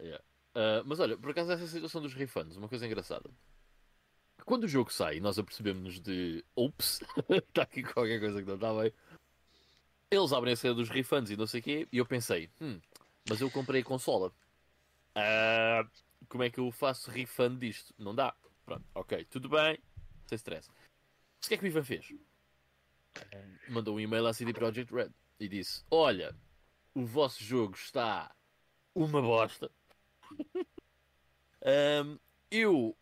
Yeah. 0.00 0.24
Ah, 0.54 0.82
mas 0.84 1.00
olha, 1.00 1.16
por 1.16 1.30
acaso 1.30 1.52
essa 1.52 1.66
situação 1.66 2.00
dos 2.00 2.14
refunds, 2.14 2.56
uma 2.56 2.68
coisa 2.68 2.86
engraçada. 2.86 3.30
Quando 4.44 4.64
o 4.64 4.68
jogo 4.68 4.92
sai, 4.92 5.20
nós 5.20 5.38
apercebemos-nos 5.38 6.00
de 6.00 6.44
ops, 6.56 7.00
está 7.28 7.62
aqui 7.62 7.82
qualquer 7.82 8.18
coisa 8.18 8.40
que 8.40 8.48
não 8.48 8.56
está 8.56 8.72
bem. 8.74 8.92
Eles 10.12 10.30
abrem 10.34 10.52
a 10.52 10.56
cena 10.56 10.74
dos 10.74 10.90
refunds 10.90 11.30
e 11.30 11.38
não 11.38 11.46
sei 11.46 11.60
o 11.60 11.62
quê, 11.62 11.88
e 11.90 11.96
eu 11.96 12.04
pensei, 12.04 12.50
hum, 12.60 12.78
mas 13.26 13.40
eu 13.40 13.50
comprei 13.50 13.80
a 13.80 13.84
consola. 13.84 14.30
Ah, 15.14 15.88
como 16.28 16.42
é 16.42 16.50
que 16.50 16.60
eu 16.60 16.70
faço 16.70 17.10
refund 17.10 17.58
disto? 17.58 17.94
Não 17.98 18.14
dá. 18.14 18.36
Pronto, 18.66 18.84
ok, 18.94 19.24
tudo 19.24 19.48
bem, 19.48 19.78
sem 20.26 20.36
stress. 20.36 20.68
O 20.68 21.48
que 21.48 21.54
é 21.54 21.56
que 21.56 21.64
o 21.64 21.66
Ivan 21.66 21.82
fez? 21.82 22.12
Mandou 23.70 23.96
um 23.96 24.00
e-mail 24.00 24.26
à 24.26 24.34
CD 24.34 24.52
Projekt 24.52 24.92
Red 24.92 25.12
e 25.40 25.48
disse: 25.48 25.82
Olha, 25.90 26.36
o 26.94 27.06
vosso 27.06 27.42
jogo 27.42 27.74
está 27.74 28.30
uma 28.94 29.22
bosta. 29.22 29.70
Ahm, 31.64 32.18
eu 32.50 32.94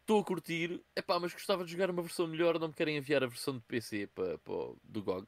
estou 0.00 0.20
a 0.20 0.24
curtir, 0.24 0.82
epá, 0.96 1.20
mas 1.20 1.34
gostava 1.34 1.62
de 1.62 1.72
jogar 1.72 1.90
uma 1.90 2.00
versão 2.00 2.26
melhor, 2.26 2.58
não 2.58 2.68
me 2.68 2.74
querem 2.74 2.96
enviar 2.96 3.22
a 3.22 3.26
versão 3.26 3.54
de 3.58 3.60
PC 3.64 4.08
o- 4.46 4.78
do 4.82 5.02
GOG. 5.02 5.26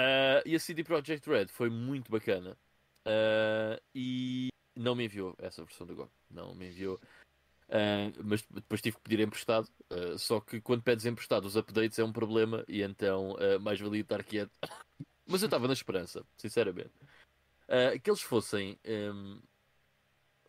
Ah, 0.00 0.42
e 0.46 0.54
a 0.54 0.58
CD 0.58 0.82
Projekt 0.82 1.28
Red 1.28 1.48
foi 1.48 1.68
muito 1.68 2.10
bacana. 2.10 2.56
Ah, 3.04 3.78
e 3.94 4.48
não 4.74 4.94
me 4.94 5.04
enviou 5.04 5.34
essa 5.38 5.62
versão 5.62 5.86
do 5.86 5.94
GOG. 5.94 6.10
Não 6.30 6.54
me 6.54 6.68
enviou. 6.68 6.98
Ah, 7.68 8.10
mas 8.24 8.42
depois 8.50 8.80
tive 8.80 8.96
que 8.96 9.02
pedir 9.02 9.20
emprestado. 9.20 9.68
Só 10.16 10.40
que 10.40 10.60
quando 10.60 10.82
pedes 10.82 11.04
emprestado, 11.04 11.44
os 11.44 11.56
updates 11.56 11.98
é 11.98 12.04
um 12.04 12.12
problema. 12.12 12.64
E 12.66 12.82
então, 12.82 13.36
mais 13.60 13.78
valia 13.78 14.00
estar 14.00 14.24
quieto. 14.24 14.52
mas 15.26 15.42
eu 15.42 15.46
estava 15.46 15.66
na 15.66 15.74
esperança, 15.74 16.24
sinceramente. 16.38 16.92
Que 18.02 18.10
eles 18.10 18.22
fossem. 18.22 18.78
ahm, 18.86 19.38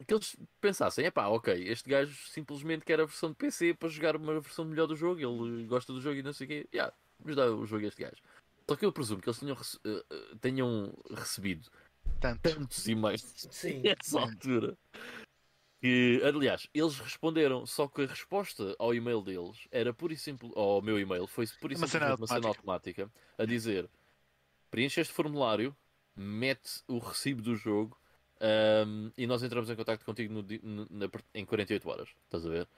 que 0.07 0.13
eles 0.13 0.35
pensassem, 0.59 1.05
epá, 1.05 1.27
ok, 1.27 1.53
este 1.67 1.87
gajo 1.87 2.15
simplesmente 2.29 2.83
quer 2.83 2.99
a 2.99 3.05
versão 3.05 3.29
de 3.29 3.35
PC 3.35 3.75
para 3.75 3.87
jogar 3.87 4.15
uma 4.15 4.39
versão 4.39 4.65
melhor 4.65 4.87
do 4.87 4.95
jogo, 4.95 5.19
ele 5.21 5.67
gosta 5.67 5.93
do 5.93 6.01
jogo 6.01 6.17
e 6.17 6.23
não 6.23 6.33
sei 6.33 6.45
o 6.45 6.47
quê, 6.47 6.67
yeah, 6.73 6.91
vamos 7.19 7.35
dar 7.35 7.51
o 7.51 7.67
jogo 7.67 7.85
a 7.85 7.87
este 7.87 8.01
gajo. 8.01 8.19
Só 8.71 8.77
que 8.77 8.85
eu 8.85 8.91
presumo 8.93 9.21
que 9.21 9.27
eles 9.27 9.37
tenham, 9.37 9.53
rece- 9.57 9.79
eh, 9.83 10.05
eh, 10.09 10.35
tenham 10.39 10.93
recebido 11.11 11.69
Tanto. 12.21 12.39
tantos 12.41 12.87
e-mails 12.87 13.21
Sim. 13.51 13.81
nessa 13.99 14.17
altura. 14.17 14.77
Que, 15.81 16.21
aliás, 16.23 16.69
eles 16.73 16.97
responderam, 16.99 17.65
só 17.65 17.85
que 17.89 18.03
a 18.03 18.05
resposta 18.07 18.73
ao 18.79 18.95
e-mail 18.95 19.21
deles 19.21 19.67
era 19.71 19.93
pura 19.93 20.13
e 20.13 20.17
simples, 20.17 20.53
ao 20.55 20.81
meu 20.81 20.97
e-mail, 20.97 21.27
foi 21.27 21.45
pura 21.59 21.73
e 21.73 21.75
Uma 21.75 21.85
cena 21.85 22.05
simplesmente 22.15 22.19
uma 22.21 22.27
cena 22.27 22.47
automática 22.47 23.11
a 23.37 23.43
dizer 23.43 23.89
preenche 24.69 25.01
este 25.01 25.13
formulário, 25.13 25.75
mete 26.15 26.81
o 26.87 26.97
recibo 26.97 27.41
do 27.41 27.57
jogo 27.57 27.99
ahm, 28.39 29.09
e 29.17 29.27
nós 29.27 29.43
entramos 29.43 29.69
em 29.69 29.75
contato 29.75 30.05
contigo 30.05 30.33
no 30.33 30.41
no- 30.63 30.87
na- 30.89 31.09
em 31.33 31.43
48 31.45 31.89
horas. 31.89 32.07
Estás 32.23 32.45
a 32.45 32.49
ver? 32.49 32.69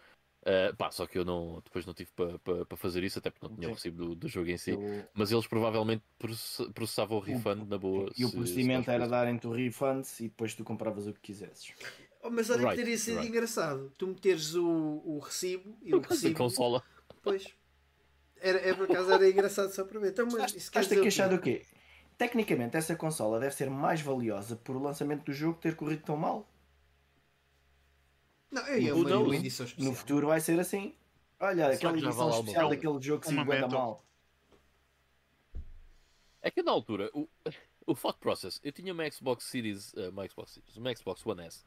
Ah, 0.46 0.74
pá, 0.78 0.92
só 0.92 1.08
que 1.08 1.18
eu 1.18 1.24
não, 1.24 1.62
depois 1.64 1.86
não 1.86 1.94
tive 1.94 2.12
para 2.12 2.38
pa, 2.40 2.66
pa 2.66 2.76
fazer 2.76 3.02
isso, 3.04 3.18
até 3.20 3.30
porque 3.30 3.48
não 3.48 3.56
tinha 3.56 3.70
o 3.70 3.74
recibo 3.74 3.98
do, 4.08 4.16
do 4.16 4.28
jogo 4.28 4.50
em 4.50 4.58
si. 4.58 4.72
Eu- 4.72 5.06
Mas 5.14 5.32
eles 5.32 5.48
provavelmente 5.48 6.04
process- 6.20 6.68
processavam 6.74 7.18
o 7.18 7.20
refund 7.22 7.68
na 7.70 7.78
boa. 7.78 8.12
E 8.18 8.26
o 8.26 8.30
se- 8.30 8.36
procedimento 8.36 8.86
se 8.86 8.92
era 8.92 9.08
darem-te 9.08 9.48
o 9.48 9.52
refund 9.54 10.06
e 10.20 10.24
depois 10.24 10.54
tu 10.54 10.64
compravas 10.66 11.08
o 11.08 11.14
que 11.14 11.22
quisesses. 11.22 11.72
Oh, 12.22 12.30
mas 12.30 12.50
olha 12.50 12.60
Right, 12.60 12.76
que 12.76 12.82
teria 12.84 12.98
sido 12.98 13.16
right. 13.16 13.30
engraçado. 13.30 13.94
Tu 13.98 14.08
meteres 14.08 14.54
o, 14.56 14.66
o 15.06 15.20
recibo 15.20 15.78
e 15.82 15.94
o 15.96 16.00
recibo. 16.00 16.38
consola. 16.38 16.84
Pois. 17.22 17.48
Era, 18.42 18.60
é, 18.60 18.74
por 18.74 18.90
acaso 18.90 19.12
era 19.12 19.30
engraçado 19.30 19.72
só 19.72 19.86
para 19.86 20.00
ver. 20.00 20.10
Então, 20.12 20.28
mas 20.32 20.52
dizer 20.52 20.98
a 20.98 21.00
o 21.00 21.04
queixar 21.04 21.30
do 21.30 21.40
quê? 21.40 21.66
Tecnicamente, 22.18 22.76
essa 22.78 22.96
consola 22.96 23.40
deve 23.40 23.56
ser 23.56 23.70
mais 23.70 24.02
valiosa 24.02 24.56
por 24.58 24.76
o 24.76 24.80
lançamento 24.82 25.24
do 25.26 25.34
jogo 25.34 25.58
ter 25.60 25.76
corrido 25.76 26.04
tão 26.04 26.18
mal. 26.18 26.48
Não, 28.54 28.68
eu 28.68 28.80
ia 28.80 28.94
Who 28.96 29.02
uma, 29.02 29.10
knows? 29.10 29.28
uma 29.28 29.36
edição 29.36 29.66
especial. 29.66 29.90
No 29.92 29.98
futuro 29.98 30.28
vai 30.28 30.40
ser 30.40 30.60
assim. 30.60 30.96
Olha, 31.40 31.76
Será 31.76 31.90
aquela 31.92 31.98
edição 31.98 32.30
especial 32.30 32.70
daquele 32.70 33.02
jogo 33.02 33.22
que 33.22 33.28
Um 33.28 33.32
se 33.32 33.36
momento. 33.36 33.70
mal. 33.72 34.06
É 36.42 36.52
que 36.52 36.62
na 36.62 36.72
altura, 36.72 37.10
o, 37.14 37.28
o 37.88 37.96
thought 37.96 38.20
process, 38.20 38.60
eu 38.64 38.72
tinha 38.72 38.94
uma 38.94 39.10
Xbox 39.10 39.46
Series, 39.46 39.94
eh, 39.96 40.10
uma 40.10 40.28
Xbox 40.28 40.52
Series, 40.52 40.78
uma 40.78 40.96
Xbox 40.96 41.26
One 41.26 41.42
S. 41.44 41.66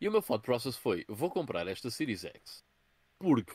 E 0.00 0.08
o 0.08 0.12
meu 0.12 0.22
thought 0.22 0.44
process 0.44 0.76
foi, 0.76 1.04
vou 1.08 1.30
comprar 1.30 1.66
esta 1.66 1.90
Series 1.90 2.24
X 2.24 2.64
porque 3.18 3.52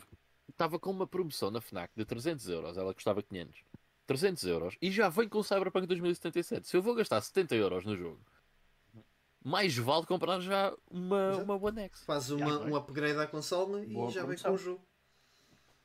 estava 0.47 0.77
com 0.77 0.91
uma 0.91 1.07
promoção 1.07 1.49
na 1.49 1.59
FNAC 1.59 1.91
de 1.95 2.05
300 2.05 2.47
euros, 2.49 2.77
ela 2.77 2.93
custava 2.93 3.23
500. 3.23 3.63
300 4.05 4.43
euros 4.45 4.77
e 4.79 4.91
já 4.91 5.09
vem 5.09 5.27
com 5.27 5.39
o 5.39 5.43
Cyberpunk 5.43 5.87
2077. 5.87 6.67
Se 6.67 6.77
eu 6.77 6.81
vou 6.83 6.93
gastar 6.93 7.19
70 7.19 7.55
euros 7.55 7.83
no 7.83 7.97
jogo, 7.97 8.19
mais 9.45 9.77
vale 9.77 10.07
comprar 10.07 10.39
já 10.39 10.75
uma, 10.89 11.29
Exato. 11.29 11.43
uma 11.43 11.55
One 11.55 11.81
X. 11.81 12.03
Faz 12.03 12.31
uma, 12.31 12.61
um 12.61 12.75
upgrade 12.75 13.19
à 13.19 13.27
consola 13.27 13.85
e 13.85 13.93
Boa 13.93 14.09
já 14.09 14.25
vem 14.25 14.35
com 14.39 14.49
o 14.49 14.57
jogo. 14.57 14.83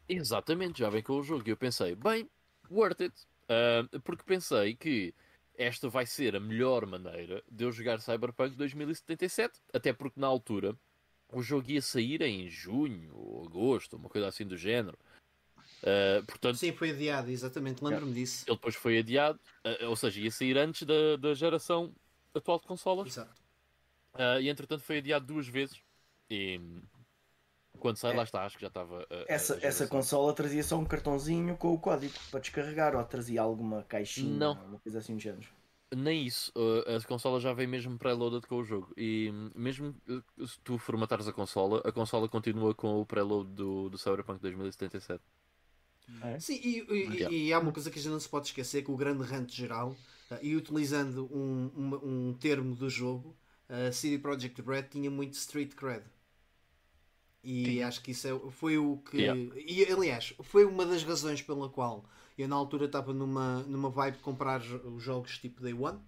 Exatamente, 0.09 0.79
já 0.79 0.89
vem 0.89 1.03
com 1.03 1.19
o 1.19 1.23
jogo. 1.23 1.47
E 1.47 1.51
eu 1.51 1.59
pensei, 1.59 1.95
bem, 1.95 2.27
worth 2.71 3.03
it. 3.03 3.15
Ah, 3.51 3.87
porque 4.03 4.25
pensei 4.25 4.75
que 4.75 5.15
esta 5.59 5.91
vai 5.91 6.07
ser 6.07 6.35
a 6.35 6.41
melhor 6.41 6.87
maneira 6.87 7.45
de 7.53 7.65
eu 7.65 7.71
jogar 7.71 8.01
Cyberpunk 8.01 8.57
2077. 8.57 9.61
Até 9.75 9.93
porque 9.93 10.19
na 10.19 10.27
altura 10.27 10.75
o 11.31 11.43
jogo 11.43 11.71
ia 11.71 11.83
sair 11.83 12.23
em 12.23 12.49
junho 12.49 13.15
ou 13.15 13.45
agosto, 13.45 13.97
uma 13.99 14.09
coisa 14.09 14.27
assim 14.27 14.47
do 14.47 14.57
género. 14.57 14.99
Ah, 15.83 16.23
portanto, 16.27 16.57
Sim, 16.57 16.73
foi 16.73 16.93
adiado, 16.93 17.31
exatamente. 17.31 17.85
Lembro-me 17.85 18.15
disso. 18.15 18.47
ele 18.49 18.57
depois 18.57 18.75
foi 18.75 18.99
adiado, 18.99 19.39
ah, 19.63 19.87
ou 19.87 19.97
seja, 19.97 20.19
ia 20.19 20.31
sair 20.31 20.57
antes 20.57 20.85
da, 20.85 21.17
da 21.17 21.35
geração 21.35 21.95
atual 22.35 22.59
de 22.59 22.67
consolas. 22.67 23.07
Exato. 23.07 23.40
Ah, 24.15 24.41
e 24.41 24.49
entretanto 24.49 24.83
foi 24.83 24.99
adiado 24.99 25.27
duas 25.27 25.47
vezes. 25.49 25.83
E 26.31 26.61
quando 27.79 27.97
sai, 27.97 28.13
É. 28.13 28.17
lá 28.17 28.23
está, 28.25 28.45
acho 28.45 28.57
que 28.57 28.63
já 28.63 28.69
estava. 28.69 29.03
a- 29.11 29.25
Essa, 29.29 29.55
a 29.57 29.61
essa 29.63 29.87
consola 29.87 30.33
trazia 30.35 30.63
só 30.63 30.77
um 30.79 30.85
cartãozinho 30.85 31.57
com 31.57 31.73
o 31.73 31.79
código 31.79 32.13
para 32.31 32.41
descarregar 32.41 32.95
ou 32.97 33.05
trazia 33.05 33.41
alguma 33.43 33.83
caixinha, 33.85 34.37
Não. 34.39 34.53
uma 34.53 34.79
coisa 34.79 34.99
assim 34.99 35.15
do 35.17 35.21
género. 35.21 35.49
Nem 35.93 36.25
isso, 36.25 36.53
uh, 36.57 36.97
a 36.97 37.01
consola 37.05 37.41
já 37.41 37.53
vem 37.53 37.67
mesmo 37.67 37.99
pré-loaded 37.99 38.47
com 38.47 38.57
o 38.59 38.65
jogo. 38.65 38.93
E 38.97 39.33
mesmo 39.57 39.93
uh, 40.09 40.47
se 40.47 40.61
tu 40.61 40.79
formatares 40.79 41.27
a 41.27 41.33
consola, 41.33 41.81
a 41.85 41.91
consola 41.91 42.29
continua 42.29 42.73
com 42.75 43.01
o 43.01 43.07
pré-load 43.07 43.51
do, 43.53 43.89
do 43.91 43.99
Cyberpunk 43.99 44.41
2077. 44.41 45.21
Sim, 46.39 46.55
e, 46.63 46.79
e- 46.81 47.15
Yeah. 47.17 47.35
e 47.37 47.53
há 47.53 47.59
uma 47.59 47.73
coisa 47.73 47.91
que 47.91 47.99
a 47.99 48.03
gente 48.03 48.11
não 48.13 48.21
se 48.21 48.29
pode 48.29 48.47
esquecer, 48.47 48.83
que 48.85 48.91
o 48.91 48.97
grande 48.97 49.25
rant 49.25 49.51
geral, 49.53 49.97
ah, 50.31 50.39
e 50.43 50.55
utilizando 50.57 51.29
um, 51.35 51.69
uma- 51.75 51.99
um 52.05 52.35
termo 52.35 52.75
do 52.77 52.89
jogo, 52.89 53.37
a 53.89 53.93
CD 53.93 54.19
Projekt 54.19 54.61
Red 54.63 54.85
tinha 54.85 55.11
muito 55.11 55.35
street 55.35 55.75
cred. 55.75 56.03
E 57.43 57.83
acho 57.83 58.03
que 58.03 58.11
isso 58.11 58.29
é- 58.29 58.51
foi 58.51 58.77
o 58.77 58.99
que. 58.99 59.17
Yeah. 59.19 59.41
E 59.57 59.85
aliás, 59.91 60.35
foi 60.43 60.65
uma 60.67 60.85
das 60.85 61.03
razões 61.03 61.41
pela 61.41 61.71
qual 61.71 62.05
eu 62.37 62.47
na 62.47 62.55
altura 62.57 62.85
estava 62.87 63.15
numa, 63.15 63.63
numa 63.63 63.89
vibe 63.89 64.17
de 64.19 64.23
comprar 64.23 64.61
os 64.61 65.03
jogos 65.03 65.39
tipo 65.39 65.63
Day 65.63 65.73
One. 65.73 65.99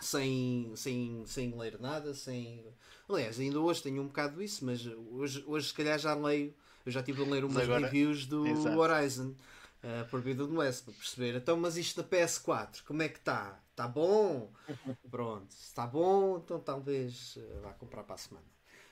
Sem, 0.00 0.72
sem, 0.76 1.24
sem 1.26 1.58
ler 1.58 1.80
nada, 1.80 2.14
sem. 2.14 2.64
Aliás, 3.08 3.40
ainda 3.40 3.58
hoje 3.58 3.82
tenho 3.82 4.00
um 4.00 4.06
bocado 4.06 4.40
isso, 4.40 4.64
mas 4.64 4.86
hoje, 4.86 5.42
hoje 5.44 5.68
se 5.68 5.74
calhar 5.74 5.98
já 5.98 6.14
leio. 6.14 6.54
Eu 6.86 6.92
já 6.92 7.00
estive 7.00 7.20
a 7.22 7.26
ler 7.26 7.44
umas 7.44 7.64
agora- 7.64 7.80
reviews 7.86 8.24
do 8.24 8.46
Exato. 8.46 8.78
Horizon. 8.78 9.34
Uh, 9.82 10.08
por 10.08 10.20
vida 10.20 10.46
do 10.46 10.58
West 10.58 10.84
para 10.84 10.94
perceber. 10.94 11.36
Então, 11.36 11.56
mas 11.56 11.76
isto 11.76 12.00
na 12.00 12.08
PS4, 12.08 12.82
como 12.84 13.02
é 13.02 13.08
que 13.08 13.18
está? 13.18 13.60
Está 13.70 13.86
bom? 13.86 14.52
Pronto, 15.10 15.52
se 15.52 15.64
está 15.64 15.86
bom, 15.86 16.38
então 16.44 16.58
talvez 16.60 17.36
uh, 17.36 17.60
vá 17.62 17.72
comprar 17.72 18.04
para 18.04 18.14
a 18.14 18.18
semana. 18.18 18.46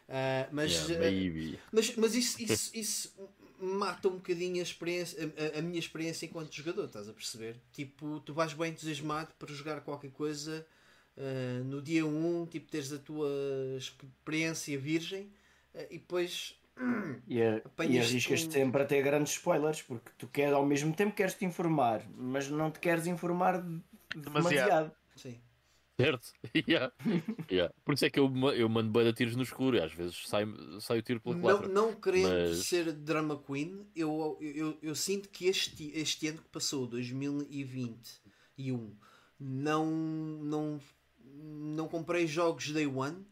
Uh, 0.08 0.48
mas, 0.52 0.88
Yeah, 0.88 1.58
mas, 1.72 1.96
mas 1.96 2.14
isso, 2.14 2.40
isso, 2.42 2.70
isso 2.76 3.30
mata 3.58 4.08
um 4.08 4.16
bocadinho 4.16 4.60
a, 4.60 4.62
experiência, 4.62 5.32
a, 5.54 5.58
a 5.58 5.62
minha 5.62 5.78
experiência 5.78 6.26
enquanto 6.26 6.54
jogador, 6.54 6.84
estás 6.84 7.08
a 7.08 7.12
perceber? 7.12 7.56
Tipo, 7.72 8.20
tu 8.20 8.32
vais 8.34 8.52
bem 8.52 8.70
entusiasmado 8.70 9.32
para 9.38 9.52
jogar 9.52 9.80
qualquer 9.80 10.10
coisa 10.10 10.66
no 11.64 11.80
dia 11.80 12.04
1, 12.04 12.46
tipo, 12.48 12.70
teres 12.70 12.92
a 12.92 12.98
tua 12.98 13.26
experiência 13.78 14.78
virgem 14.78 15.32
e 15.88 15.96
depois 15.96 16.54
E, 17.26 17.42
a- 17.42 17.62
e 17.84 17.98
arriscas-te 17.98 18.48
um- 18.48 18.52
sempre 18.52 18.82
a 18.82 18.84
ter 18.84 19.02
grandes 19.02 19.32
spoilers, 19.32 19.80
porque 19.82 20.10
tu 20.18 20.28
queres, 20.28 20.52
ao 20.52 20.64
mesmo 20.66 20.94
tempo 20.94 21.14
queres 21.14 21.34
te 21.34 21.44
informar, 21.44 22.02
mas 22.16 22.48
não 22.48 22.70
te 22.70 22.78
queres 22.78 23.06
informar 23.06 23.62
de- 23.62 23.80
Demasiado. 24.14 24.54
demasiado. 24.54 24.92
Sim. 25.16 25.40
Certo? 25.98 26.30
Yeah. 26.68 26.92
Yeah. 27.50 27.72
Por 27.82 27.94
isso 27.94 28.04
é 28.04 28.10
que 28.10 28.20
eu, 28.20 28.30
eu 28.54 28.68
mando 28.68 28.90
bem 28.90 29.04
de 29.04 29.14
tiros 29.14 29.34
no 29.34 29.42
escuro 29.42 29.78
e 29.78 29.80
às 29.80 29.92
vezes 29.94 30.28
sai, 30.28 30.44
sai 30.78 30.98
o 30.98 31.02
tiro 31.02 31.18
pela 31.20 31.34
Não, 31.36 31.42
quadra. 31.42 31.68
não 31.68 31.94
querendo 31.94 32.28
Mas- 32.28 32.66
ser 32.66 32.92
drama 32.92 33.42
queen, 33.42 33.86
eu, 33.96 34.36
eu, 34.42 34.76
eu 34.82 34.94
sinto 34.94 35.30
que 35.30 35.46
este, 35.46 35.90
este 35.98 36.28
ano 36.28 36.42
que 36.42 36.48
passou, 36.50 36.86
2021, 36.86 38.94
não, 39.40 39.86
não, 39.86 40.78
não 41.34 41.88
comprei 41.88 42.26
jogos 42.26 42.70
day 42.72 42.86
one 42.86 43.24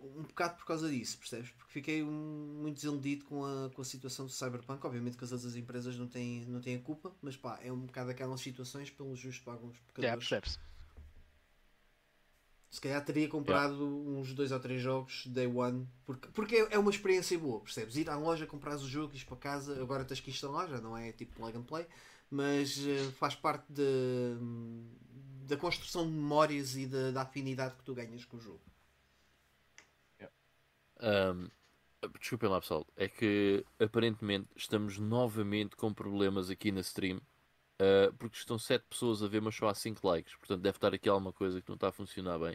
um 0.00 0.22
bocado 0.22 0.56
por 0.56 0.64
causa 0.66 0.88
disso, 0.90 1.18
percebes? 1.18 1.50
Porque 1.50 1.72
fiquei 1.72 2.02
um- 2.02 2.58
muito 2.62 2.76
desiludido 2.76 3.24
com 3.26 3.44
a, 3.44 3.70
com 3.70 3.82
a 3.82 3.84
situação 3.84 4.26
do 4.26 4.32
Cyberpunk. 4.32 4.84
Obviamente 4.86 5.16
que 5.16 5.24
as 5.24 5.32
outras 5.32 5.56
empresas 5.56 5.96
não 5.98 6.06
têm, 6.08 6.44
não 6.46 6.60
têm 6.60 6.76
a 6.76 6.80
culpa, 6.80 7.12
mas 7.22 7.36
pá, 7.36 7.58
é 7.62 7.70
um 7.72 7.80
bocado 7.80 8.10
aquelas 8.10 8.40
situações 8.40 8.90
pelo 8.90 9.14
justo 9.16 9.42
para 9.44 9.54
alguns 9.54 9.76
Já, 9.76 9.82
pecadores. 9.92 10.28
percebe-se. 10.28 10.58
Se 12.70 12.80
calhar 12.80 13.04
teria 13.04 13.28
comprado 13.28 13.84
uns 13.84 14.32
dois 14.32 14.52
ou 14.52 14.60
três 14.60 14.80
jogos 14.80 15.26
day 15.26 15.46
one, 15.46 15.88
porque, 16.06 16.28
porque 16.28 16.54
é 16.56 16.74
é 16.74 16.78
uma 16.78 16.90
experiência 16.90 17.36
boa, 17.36 17.60
percebes? 17.60 17.96
Ir 17.96 18.08
à 18.08 18.16
loja, 18.16 18.46
comprares 18.46 18.82
o 18.82 18.88
jogo, 18.88 19.12
ires 19.12 19.24
para 19.24 19.36
casa, 19.36 19.82
agora 19.82 20.04
tens 20.04 20.20
que 20.20 20.30
instalar, 20.30 20.68
já 20.68 20.80
não 20.80 20.96
é 20.96 21.10
tipo 21.12 21.34
plug 21.34 21.56
and 21.58 21.64
play, 21.64 21.84
mas 22.30 22.78
eh, 22.86 23.10
faz 23.18 23.34
parte 23.34 23.64
de, 23.72 24.36
da 25.48 25.56
construção 25.56 26.06
de 26.06 26.12
memórias 26.12 26.76
e 26.76 26.86
da 26.86 27.22
afinidade 27.22 27.74
que 27.76 27.82
tu 27.82 27.92
ganhas 27.94 28.24
com 28.24 28.36
o 28.36 28.40
jogo. 28.40 28.60
Ahm, 31.00 31.48
desculpem 32.18 32.48
lá 32.48 32.60
pessoal, 32.60 32.86
é 32.96 33.08
que 33.08 33.64
aparentemente 33.78 34.48
estamos 34.56 34.98
novamente 34.98 35.76
com 35.76 35.92
problemas 35.92 36.48
aqui 36.50 36.72
na 36.72 36.80
stream 36.80 37.20
ah, 37.80 38.12
porque 38.18 38.36
estão 38.36 38.58
7 38.58 38.84
pessoas 38.88 39.22
a 39.22 39.26
ver, 39.26 39.40
mas 39.40 39.54
só 39.54 39.68
há 39.68 39.74
5 39.74 40.06
likes. 40.06 40.36
Portanto, 40.36 40.60
deve 40.60 40.76
estar 40.76 40.94
aqui 40.94 41.08
alguma 41.08 41.32
coisa 41.32 41.62
que 41.62 41.68
não 41.68 41.74
está 41.74 41.88
a 41.88 41.92
funcionar 41.92 42.38
bem. 42.38 42.54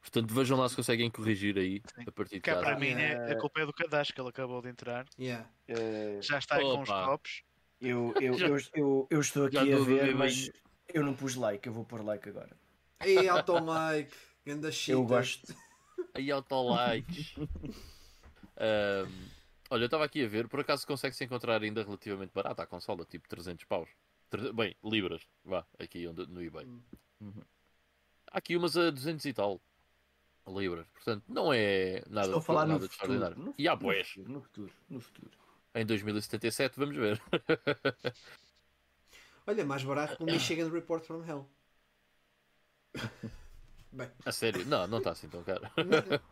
Portanto, 0.00 0.34
vejam 0.34 0.58
lá 0.58 0.68
se 0.68 0.76
conseguem 0.76 1.10
corrigir 1.10 1.56
aí 1.56 1.80
Sim. 1.94 2.04
a 2.06 2.12
partir 2.12 2.34
de 2.34 2.40
Cá 2.42 2.56
para 2.56 2.78
mim 2.78 2.88
é, 2.88 3.32
a 3.32 3.38
culpa 3.38 3.60
é 3.60 3.66
do 3.66 3.72
Cadastro, 3.72 4.14
que 4.14 4.20
ele 4.20 4.28
acabou 4.28 4.60
de 4.60 4.68
entrar. 4.68 5.06
Yeah. 5.18 5.48
Eh, 5.66 6.18
Já 6.20 6.38
está 6.38 6.56
aí 6.56 6.62
com 6.62 6.82
os 6.82 6.88
Opa. 6.90 7.06
copos. 7.06 7.42
eu, 7.80 8.12
eu, 8.20 8.38
eu, 8.38 8.56
eu, 8.74 9.06
eu 9.08 9.20
estou 9.20 9.46
aqui 9.46 9.54
Já 9.54 9.62
a 9.62 9.78
ver, 9.78 10.14
mas 10.14 10.50
eu 10.92 11.02
não 11.02 11.14
pus 11.14 11.36
like, 11.36 11.66
eu 11.66 11.72
vou 11.72 11.86
pôr 11.86 12.04
like 12.04 12.28
agora. 12.28 12.54
Ei, 13.02 13.26
auto-like, 13.28 14.14
ganda 14.44 14.70
shit. 14.70 14.90
Eu 14.92 15.04
gosto. 15.04 15.54
Aí 16.14 16.30
auto-likes. 16.30 17.34
Ahm, 18.56 19.10
olha, 19.68 19.82
eu 19.82 19.86
estava 19.86 20.04
aqui 20.04 20.24
a 20.24 20.28
ver, 20.28 20.46
por 20.48 20.60
acaso 20.60 20.86
consegue-se 20.86 21.24
encontrar 21.24 21.60
ainda 21.60 21.82
relativamente 21.82 22.30
barata 22.32 22.62
a 22.62 22.66
consola, 22.66 23.04
tipo 23.04 23.28
300 23.28 23.64
paus. 23.64 23.88
Tre- 24.30 24.52
Bem, 24.52 24.76
libras, 24.84 25.22
vá, 25.44 25.66
aqui 25.78 26.06
onde, 26.06 26.24
no 26.28 26.40
eBay. 26.40 26.64
Uhum. 27.20 27.42
Há 28.30 28.38
aqui 28.38 28.56
umas 28.56 28.76
a 28.76 28.90
200 28.90 29.24
e 29.26 29.32
tal 29.32 29.60
libras, 30.46 30.86
portanto 30.88 31.24
não 31.26 31.52
é 31.52 32.02
nada, 32.08 32.26
Estou 32.26 32.38
a 32.38 32.42
falar 32.42 32.66
nada 32.66 32.80
no 32.80 32.88
de 32.88 32.94
futuro. 32.94 33.12
extraordinário. 33.14 33.36
No, 33.46 33.54
E 33.58 33.66
há 33.66 33.76
futuro, 33.76 34.28
no 34.30 34.40
futuro, 34.40 34.72
no 34.90 35.00
futuro. 35.00 35.30
em 35.74 35.84
2077 35.86 36.78
vamos 36.78 36.96
ver. 36.96 37.20
Olha, 39.46 39.64
mais 39.64 39.82
barato 39.82 40.16
que 40.16 40.22
o 40.22 40.26
Michigan 40.30 40.68
Report 40.70 41.02
from 41.04 41.24
Hell. 41.24 41.48
Bem, 43.94 44.10
A 44.24 44.32
sério, 44.32 44.66
não, 44.66 44.86
não 44.88 44.98
está 44.98 45.12
assim 45.12 45.28
tão 45.28 45.42
caro. 45.44 45.62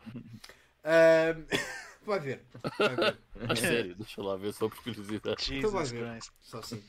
vai 2.04 2.18
ver. 2.20 2.44
Vai 2.78 2.96
ver. 2.96 3.18
A 3.48 3.54
sério, 3.56 3.94
deixa 3.94 4.20
lá 4.22 4.36
ver 4.36 4.52
só 4.52 4.68
por 4.68 4.82
curiosidade. 4.82 5.54
Então 5.54 5.70
vai 5.70 5.84
Jesus 5.84 5.90
ver. 5.92 6.10
Christ. 6.10 6.32
Só 6.40 6.58
assim. 6.58 6.82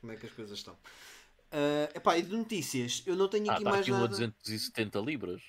Como 0.00 0.12
é 0.12 0.16
que 0.16 0.26
as 0.26 0.32
coisas 0.32 0.56
estão? 0.58 0.76
Ah, 1.50 1.90
epá, 1.94 2.16
e 2.16 2.22
de 2.22 2.36
notícias, 2.36 3.02
eu 3.06 3.16
não 3.16 3.28
tenho 3.28 3.50
Ah, 3.50 3.54
aqui 3.54 3.62
está 3.62 3.70
mais 3.70 3.82
aqui 3.82 3.90
uma 3.90 4.00
nada. 4.02 4.08
270 4.10 4.98
libras. 5.00 5.42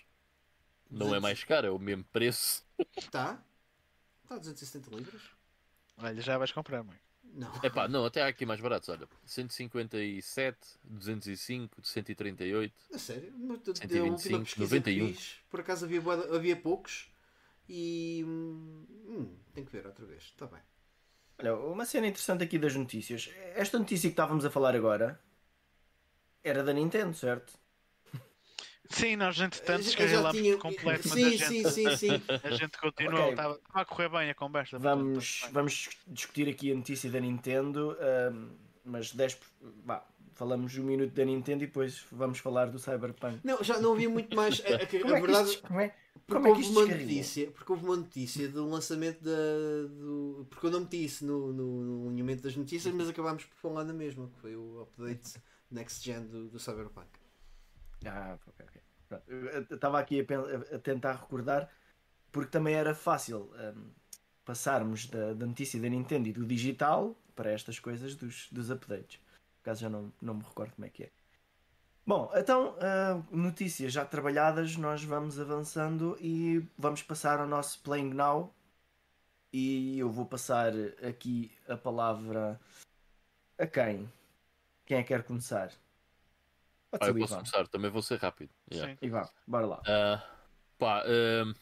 Não 0.90 1.08
é 1.08 1.20
200. 1.20 1.22
mais 1.22 1.44
caro, 1.44 1.68
é 1.68 1.72
o 1.72 1.78
mesmo 1.80 2.04
preço. 2.06 2.66
Está? 2.98 3.42
Está 4.24 4.36
a 4.36 4.40
270 4.40 4.90
libras? 4.96 5.22
Olha, 5.98 6.20
já 6.22 6.38
vais 6.38 6.52
comprar, 6.52 6.84
mãe. 6.84 6.98
Não. 7.34 7.52
Epá, 7.64 7.88
não, 7.88 8.06
até 8.06 8.22
há 8.22 8.28
aqui 8.28 8.46
mais 8.46 8.60
baratos, 8.60 8.90
olha. 8.90 9.08
157, 9.26 10.58
205, 10.84 11.82
138. 11.84 12.74
A 12.94 12.98
sério? 12.98 13.34
Mas 13.38 13.60
da- 13.60 13.74
da 13.74 13.78
125, 13.78 14.12
última 14.12 14.40
pesquisa 14.44 14.76
91. 14.76 15.08
que 15.08 15.14
fiz, 15.14 15.36
por 15.50 15.60
acaso 15.62 15.86
havia, 15.86 16.02
havia 16.36 16.56
poucos 16.56 17.10
e. 17.70 18.24
Hum, 18.26 18.86
hum, 19.08 19.38
tenho 19.54 19.66
que 19.66 19.72
ver 19.74 19.86
outra 19.86 20.06
vez. 20.06 20.24
Está 20.24 20.46
bem. 20.46 20.60
Olha, 21.40 21.56
uma 21.56 21.86
cena 21.86 22.08
interessante 22.08 22.44
aqui 22.44 22.60
das 22.60 22.76
notícias. 22.76 23.30
Esta 23.56 23.80
notícia 23.80 24.10
que 24.10 24.14
estávamos 24.14 24.46
a 24.46 24.52
falar 24.52 24.76
agora 24.76 25.20
era 26.44 26.64
da 26.64 26.74
Nintendo, 26.74 27.16
certo? 27.16 27.54
Sim, 28.92 29.16
nós 29.16 29.40
entretanto 29.40 29.86
Eu 29.86 29.92
cheguei 29.92 30.08
já 30.10 30.22
lá 30.22 30.32
tinha- 30.32 30.54
por 30.58 30.62
completo, 30.62 31.08
mas 31.08 31.18
Sim, 31.20 31.26
a 31.26 31.30
gente, 31.32 31.46
sim, 31.46 31.70
sim, 31.70 31.98
sim. 31.98 32.22
a 32.44 32.52
gente 32.52 32.78
continua, 32.78 33.20
Ok. 33.20 33.30
estava 33.32 33.54
estava 33.56 33.82
a 33.82 33.86
correr 33.86 34.10
bem 34.10 34.30
a 34.30 34.36
conversa. 34.36 34.78
Vamos, 34.80 35.40
portanto, 35.40 35.54
vamos 35.54 35.90
discutir 36.08 36.50
aqui 36.50 36.72
a 36.72 36.76
notícia 36.76 37.10
da 37.10 37.20
Nintendo, 37.20 37.98
mas 38.84 39.12
10, 39.14 39.38
vá, 39.86 40.06
falamos 40.34 40.78
um 40.78 40.84
minuto 40.84 41.14
da 41.14 41.24
Nintendo 41.26 41.64
e 41.64 41.68
depois 41.68 42.06
vamos 42.12 42.40
falar 42.40 42.66
do 42.66 42.80
Cyberpunk. 42.80 43.40
Não, 43.44 43.64
já 43.64 43.80
não 43.80 43.94
havia 43.94 44.10
muito 44.10 44.36
mais. 44.36 44.60
A, 44.62 44.70
a- 44.70 44.76
a 44.84 44.88
Como 44.88 45.16
é 45.16 45.22
que 45.22 45.28
verdade. 45.28 45.50
isto, 45.50 45.68
como 45.68 45.80
é, 45.80 45.88
Porque 46.28 46.34
como 46.34 46.48
é 46.48 46.50
que 46.50 46.50
houve 46.50 46.62
isto 46.62 46.72
uma 46.80 46.86
notícia, 46.98 47.52
porque 47.52 47.72
houve 47.72 47.86
uma 47.86 47.96
notícia 47.98 48.48
do 48.50 48.70
lançamento 48.70 49.24
da. 49.24 49.32
Do, 49.90 50.48
porque 50.50 50.66
eu 50.68 50.72
não 50.72 50.82
meti 50.82 51.04
isso 51.06 51.26
no, 51.26 51.54
no, 51.54 51.82
no 52.04 52.08
alinhamento 52.10 52.44
das 52.44 52.56
notícias, 52.56 52.94
mas 52.94 53.08
acabámos 53.10 53.46
por 53.46 53.56
falar 53.58 53.84
na 53.84 53.94
mesma, 53.94 54.28
que 54.28 54.40
foi 54.42 54.56
o 54.56 54.82
update 54.82 55.34
Next 55.70 56.04
Gen 56.04 56.26
do, 56.28 56.50
do 56.50 56.60
Cyberpunk. 56.60 57.08
Ah, 58.06 58.36
ok, 58.48 58.61
estava 59.70 60.00
aqui 60.00 60.22
a, 60.22 60.76
a 60.76 60.80
tentar 60.80 61.14
recordar, 61.14 61.70
porque 62.32 62.52
também 62.52 62.76
era 62.76 62.94
fácil 62.96 63.52
ahm, 63.56 63.90
passarmos 64.46 65.08
da, 65.08 65.34
da 65.34 65.46
notícia 65.46 65.80
da 65.80 65.90
Nintendo 65.90 66.30
e 66.30 66.34
do 66.34 66.46
digital 66.46 67.16
para 67.36 67.52
estas 67.52 67.80
coisas 67.80 68.16
dos, 68.16 68.50
dos 68.52 68.70
updates. 68.70 69.20
Por 69.62 69.70
acaso 69.70 69.82
já 69.82 69.90
não, 69.90 70.12
não 70.22 70.36
me 70.36 70.44
recordo 70.44 70.74
como 70.76 70.86
é 70.86 70.90
que 70.90 71.04
é. 71.04 71.12
Bom, 72.06 72.32
então, 72.36 72.76
ah, 72.80 73.22
notícias 73.32 73.94
já 73.94 74.04
trabalhadas, 74.04 74.76
nós 74.76 75.04
vamos 75.04 75.40
avançando 75.40 76.18
e 76.20 76.66
vamos 76.78 77.04
passar 77.04 77.40
ao 77.40 77.48
nosso 77.48 77.80
Playing 77.82 78.14
Now. 78.14 78.54
E 79.54 80.00
eu 80.00 80.10
vou 80.10 80.26
passar 80.26 80.74
aqui 81.08 81.52
a 81.68 81.78
palavra 81.78 82.60
a 83.58 83.68
quem? 83.68 84.12
Quem 84.86 84.98
é 84.98 85.02
que 85.04 85.10
quer 85.10 85.24
começar? 85.24 85.72
Pode 86.92 87.06
Ah, 87.06 87.08
eu 87.08 87.16
posso 87.16 87.36
começar, 87.36 87.68
também 87.70 87.90
vou 87.90 88.02
ser 88.02 88.20
rápido. 88.20 88.52
Yeah. 88.70 88.92
Sim. 88.92 89.08
Ivan, 89.08 89.30
bora 89.48 89.66
lá. 89.66 89.82
Ah, 89.88 90.22
pá, 90.78 91.04
ahm, 91.06 91.54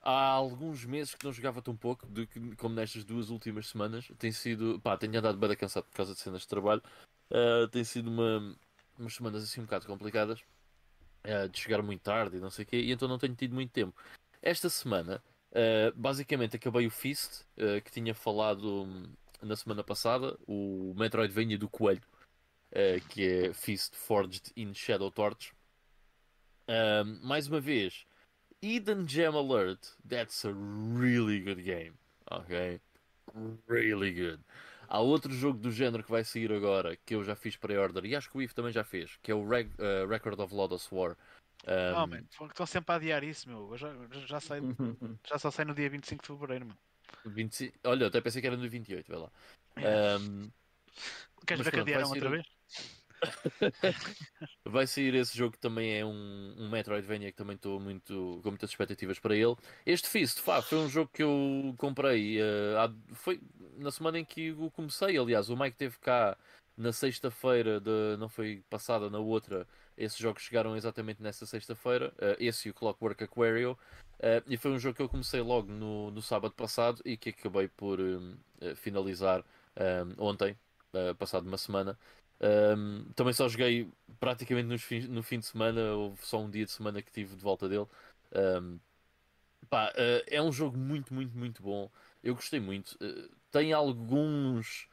há 0.00 0.26
alguns 0.30 0.84
meses 0.84 1.14
que 1.14 1.24
não 1.24 1.32
jogava 1.32 1.62
tão 1.62 1.76
pouco 1.76 2.04
do 2.06 2.26
que, 2.26 2.56
como 2.56 2.74
nestas 2.74 3.04
duas 3.04 3.30
últimas 3.30 3.68
semanas. 3.68 4.10
Tem 4.18 4.32
sido, 4.32 4.80
pá, 4.80 4.96
tenho 4.96 5.16
andado 5.16 5.38
bem 5.38 5.56
cansado 5.56 5.84
por 5.84 5.94
causa 5.94 6.14
de 6.14 6.20
cenas 6.20 6.42
de 6.42 6.48
trabalho. 6.48 6.82
Ah, 7.30 7.68
tem 7.70 7.84
sido 7.84 8.10
uma, 8.10 8.56
umas 8.98 9.14
semanas 9.14 9.44
assim 9.44 9.60
um 9.60 9.64
bocado 9.64 9.86
complicadas 9.86 10.40
ah, 11.22 11.46
de 11.46 11.58
chegar 11.58 11.80
muito 11.80 12.02
tarde 12.02 12.38
e 12.38 12.40
não 12.40 12.50
sei 12.50 12.64
o 12.64 12.66
quê, 12.66 12.80
e 12.80 12.90
então 12.90 13.06
não 13.06 13.18
tenho 13.18 13.36
tido 13.36 13.54
muito 13.54 13.70
tempo. 13.70 13.94
Esta 14.42 14.68
semana, 14.68 15.22
basicamente, 15.94 16.56
acabei 16.56 16.88
o 16.88 16.90
Fist, 16.90 17.44
que 17.84 17.92
tinha 17.92 18.12
falado 18.12 18.82
hum, 18.82 19.04
na 19.40 19.54
semana 19.54 19.84
passada, 19.84 20.36
o 20.48 20.92
Metroidvania 20.96 21.56
do 21.56 21.68
Coelho, 21.68 22.02
ah, 22.74 23.00
que 23.08 23.26
é 23.26 23.52
Fist 23.52 23.94
Forged 23.94 24.52
in 24.56 24.74
Shadow 24.74 25.10
Torch. 25.10 25.52
Um, 26.68 27.18
mais 27.22 27.46
uma 27.48 27.60
vez, 27.60 28.06
Eden 28.62 29.06
Gem 29.06 29.26
Alert. 29.26 29.80
That's 30.08 30.44
a 30.44 30.52
really 30.52 31.40
good 31.40 31.62
game. 31.62 31.94
Ok? 32.30 32.80
Really 33.68 34.12
good. 34.12 34.42
Há 34.88 35.00
outro 35.00 35.32
jogo 35.32 35.58
do 35.58 35.70
género 35.70 36.04
que 36.04 36.10
vai 36.10 36.24
sair 36.24 36.52
agora 36.52 36.96
que 36.96 37.14
eu 37.14 37.24
já 37.24 37.34
fiz 37.34 37.56
pre-order 37.56 38.04
e 38.04 38.14
acho 38.14 38.30
que 38.30 38.36
o 38.36 38.42
Ivo 38.42 38.54
também 38.54 38.72
já 38.72 38.84
fez, 38.84 39.16
que 39.22 39.30
é 39.30 39.34
o 39.34 39.42
uh, 39.42 40.08
Record 40.08 40.38
of 40.38 40.54
Lodos 40.54 40.88
War. 40.92 41.16
Um, 41.66 42.02
Oh, 42.02 42.06
man, 42.06 42.24
estão 42.48 42.66
sempre 42.66 42.92
a 42.92 42.96
adiar 42.96 43.22
isso, 43.24 43.48
meu. 43.48 43.70
Eu 43.70 43.78
já, 43.78 43.94
já, 44.26 44.38
já, 44.38 44.40
só 45.38 45.50
sei 45.50 45.64
no 45.64 45.74
dia 45.74 45.88
25 45.88 46.22
de 46.22 46.26
fevereiro, 46.26 46.66
meu. 46.66 46.76
25 47.24 47.78
Olha, 47.84 48.04
eu 48.04 48.08
até 48.08 48.20
pensei 48.20 48.40
que 48.40 48.46
era 48.46 48.56
no 48.56 48.68
28, 48.68 49.06
vai 49.08 49.18
lá. 49.18 49.30
Um, 50.18 50.50
Queres 51.46 51.64
ver 51.64 51.70
que 51.70 51.80
adiaram 51.80 52.08
outra 52.08 52.28
vez? 52.28 52.46
Vai 54.64 54.86
sair 54.86 55.14
esse 55.14 55.36
jogo 55.36 55.52
que 55.52 55.58
também 55.58 55.98
é 55.98 56.04
um, 56.04 56.54
um 56.58 56.68
Metroidvania 56.70 57.30
que 57.30 57.36
também 57.36 57.56
estou 57.56 57.78
muito, 57.80 58.40
com 58.42 58.50
muitas 58.50 58.70
expectativas 58.70 59.18
para 59.18 59.36
ele. 59.36 59.54
Este 59.86 60.08
Fist, 60.08 60.42
pá, 60.42 60.62
foi 60.62 60.78
um 60.78 60.88
jogo 60.88 61.10
que 61.12 61.22
eu 61.22 61.74
comprei 61.78 62.40
eh, 62.40 62.74
há- 62.78 62.92
foi 63.14 63.40
na 63.78 63.90
semana 63.90 64.18
em 64.18 64.24
que 64.24 64.52
o 64.52 64.70
comecei. 64.70 65.16
Aliás, 65.18 65.48
o 65.50 65.56
Mike 65.56 65.76
teve 65.76 65.98
cá 65.98 66.36
na 66.76 66.92
sexta-feira, 66.92 67.80
não 68.18 68.28
foi 68.28 68.62
passada, 68.70 69.10
na 69.10 69.18
outra. 69.18 69.66
Esses 69.96 70.18
jogos 70.18 70.42
chegaram 70.42 70.74
exatamente 70.76 71.22
nessa 71.22 71.44
sexta-feira, 71.46 72.12
eh, 72.18 72.36
esse 72.40 72.68
e 72.68 72.70
o 72.70 72.74
Clockwork 72.74 73.22
Aquario. 73.24 73.78
eh, 74.18 74.42
e 74.46 74.56
foi 74.56 74.70
um 74.70 74.78
jogo 74.78 74.96
que 74.96 75.02
eu 75.02 75.08
comecei 75.08 75.40
logo 75.40 75.70
no, 75.70 76.10
no 76.10 76.22
sábado 76.22 76.54
passado 76.54 77.02
e 77.04 77.16
que 77.16 77.30
acabei 77.30 77.68
por 77.68 77.98
finalizar 78.76 79.44
ontem, 80.18 80.56
eh, 80.94 81.14
passado 81.14 81.46
uma 81.46 81.58
semana. 81.58 81.98
Um, 82.42 83.04
também 83.14 83.32
só 83.32 83.48
joguei 83.48 83.88
praticamente 84.18 84.68
nos 84.68 84.82
fins- 84.82 85.08
no 85.08 85.22
fim 85.22 85.38
de 85.38 85.46
semana, 85.46 85.92
houve 85.94 86.24
só 86.26 86.40
um 86.40 86.50
dia 86.50 86.64
de 86.64 86.70
semana 86.72 87.00
que 87.02 87.12
tive 87.12 87.36
de 87.36 87.42
volta 87.42 87.68
dele. 87.68 87.86
Um, 88.34 88.78
pá, 89.68 89.90
uh, 89.96 90.24
é 90.26 90.42
um 90.42 90.52
jogo 90.52 90.76
muito, 90.78 91.14
muito, 91.14 91.36
muito 91.36 91.62
bom. 91.62 91.90
Eu 92.22 92.34
gostei 92.34 92.60
muito. 92.60 92.92
Uh, 93.02 93.30
tem 93.50 93.72
alguns 93.72 94.88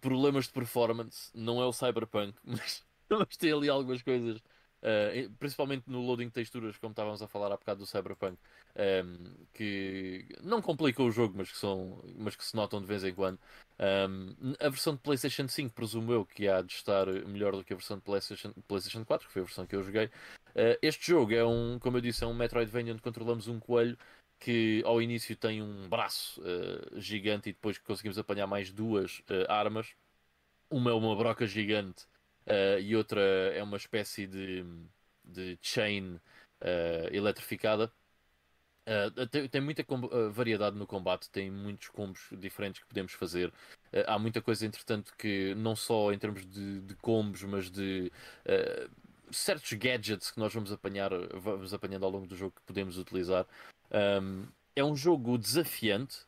problemas 0.00 0.46
de 0.46 0.52
performance, 0.52 1.30
não 1.34 1.60
é 1.60 1.66
o 1.66 1.72
Cyberpunk, 1.72 2.34
mas, 2.44 2.84
mas 3.08 3.36
tem 3.36 3.52
ali 3.52 3.68
algumas 3.68 4.02
coisas, 4.02 4.42
uh, 4.84 5.30
principalmente 5.38 5.84
no 5.88 6.00
loading 6.00 6.26
de 6.26 6.32
texturas, 6.32 6.76
como 6.76 6.92
estávamos 6.92 7.22
a 7.22 7.26
falar 7.26 7.50
há 7.52 7.56
bocado 7.56 7.80
do 7.80 7.86
Cyberpunk, 7.86 8.36
um, 8.76 9.34
que 9.52 10.26
não 10.42 10.60
complicam 10.60 11.06
o 11.06 11.10
jogo, 11.10 11.34
mas 11.36 11.50
que, 11.50 11.56
são, 11.56 12.02
mas 12.16 12.36
que 12.36 12.44
se 12.44 12.54
notam 12.54 12.80
de 12.80 12.86
vez 12.86 13.02
em 13.02 13.14
quando. 13.14 13.38
Um, 13.78 14.54
a 14.60 14.68
versão 14.68 14.94
de 14.94 15.00
PlayStation 15.00 15.48
5, 15.48 15.74
presumo 15.74 16.12
eu, 16.12 16.24
que 16.24 16.46
há 16.48 16.60
de 16.60 16.72
estar 16.72 17.06
melhor 17.26 17.52
do 17.52 17.64
que 17.64 17.72
a 17.72 17.76
versão 17.76 17.96
de 17.96 18.02
PlayStation, 18.02 18.52
PlayStation 18.68 19.04
4, 19.04 19.26
que 19.26 19.32
foi 19.32 19.42
a 19.42 19.44
versão 19.44 19.66
que 19.66 19.74
eu 19.74 19.82
joguei. 19.82 20.06
Uh, 20.06 20.78
este 20.82 21.06
jogo 21.06 21.32
é 21.34 21.44
um, 21.44 21.78
como 21.78 21.96
eu 21.96 22.00
disse, 22.00 22.22
é 22.22 22.26
um 22.26 22.34
Metroidvania 22.34 22.92
onde 22.92 23.02
controlamos 23.02 23.48
um 23.48 23.58
coelho 23.58 23.98
que 24.38 24.82
ao 24.84 25.00
início 25.00 25.34
tem 25.36 25.62
um 25.62 25.88
braço 25.88 26.40
uh, 26.42 27.00
gigante 27.00 27.48
e 27.48 27.52
depois 27.52 27.78
conseguimos 27.78 28.18
apanhar 28.18 28.46
mais 28.46 28.70
duas 28.70 29.22
armas. 29.48 29.94
Uma 30.70 30.90
é 30.90 30.94
uma 30.94 31.14
broca 31.16 31.46
gigante 31.46 32.06
uh, 32.46 32.80
e 32.80 32.96
outra 32.96 33.20
é 33.20 33.62
uma 33.62 33.76
espécie 33.76 34.26
de, 34.26 34.64
de 35.24 35.58
chain 35.62 36.20
eletrificada. 37.12 37.92
Uh, 38.86 39.26
tem, 39.28 39.48
tem, 39.48 39.60
muita 39.62 39.82
uh, 39.82 40.30
variedade 40.30 40.76
no 40.76 40.86
combate, 40.86 41.30
tem 41.30 41.50
muitos 41.50 41.88
combos 41.88 42.28
diferentes 42.32 42.82
que 42.82 42.86
podemos 42.86 43.12
fazer. 43.12 43.48
Uh, 43.90 44.04
há 44.06 44.18
muita 44.18 44.42
coisa, 44.42 44.66
entretanto, 44.66 45.14
que 45.16 45.54
não 45.54 45.74
só 45.74 46.12
em 46.12 46.18
termos 46.18 46.44
de, 46.46 46.80
de 46.80 46.94
combos, 46.96 47.42
mas 47.44 47.70
de 47.70 48.12
certos 49.30 49.72
gadgets 49.72 50.30
que 50.30 50.38
nós 50.38 50.52
vamos 50.52 50.70
apanhar, 50.70 51.10
vamos 51.32 51.72
apanhando 51.72 52.04
ao 52.04 52.10
longo 52.10 52.26
do 52.26 52.36
jogo 52.36 52.54
que 52.54 52.62
podemos 52.62 52.98
utilizar. 52.98 53.46
Um, 53.90 54.46
é 54.76 54.84
um 54.84 54.94
jogo 54.94 55.38
desafiante. 55.38 56.18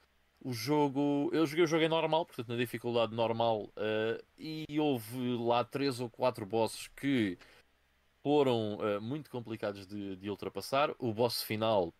O 0.46 0.52
jogo, 0.52 1.28
eu 1.32 1.44
joguei 1.44 1.64
o 1.64 1.66
jogo 1.66 1.82
em 1.82 1.88
normal, 1.88 2.24
portanto 2.24 2.50
na 2.50 2.56
dificuldade 2.56 3.12
normal, 3.12 3.68
e 4.38 4.64
houve 4.78 5.36
lá 5.36 5.64
três 5.64 5.98
ou 5.98 6.08
quatro 6.08 6.46
bosses 6.46 6.86
que 6.86 7.36
foram 8.22 8.78
muito 9.02 9.28
complicados 9.28 9.84
de, 9.88 10.14
de 10.14 10.30
ultrapassar. 10.30 10.94
O 11.00 11.12
boss 11.12 11.42
final 11.42 11.92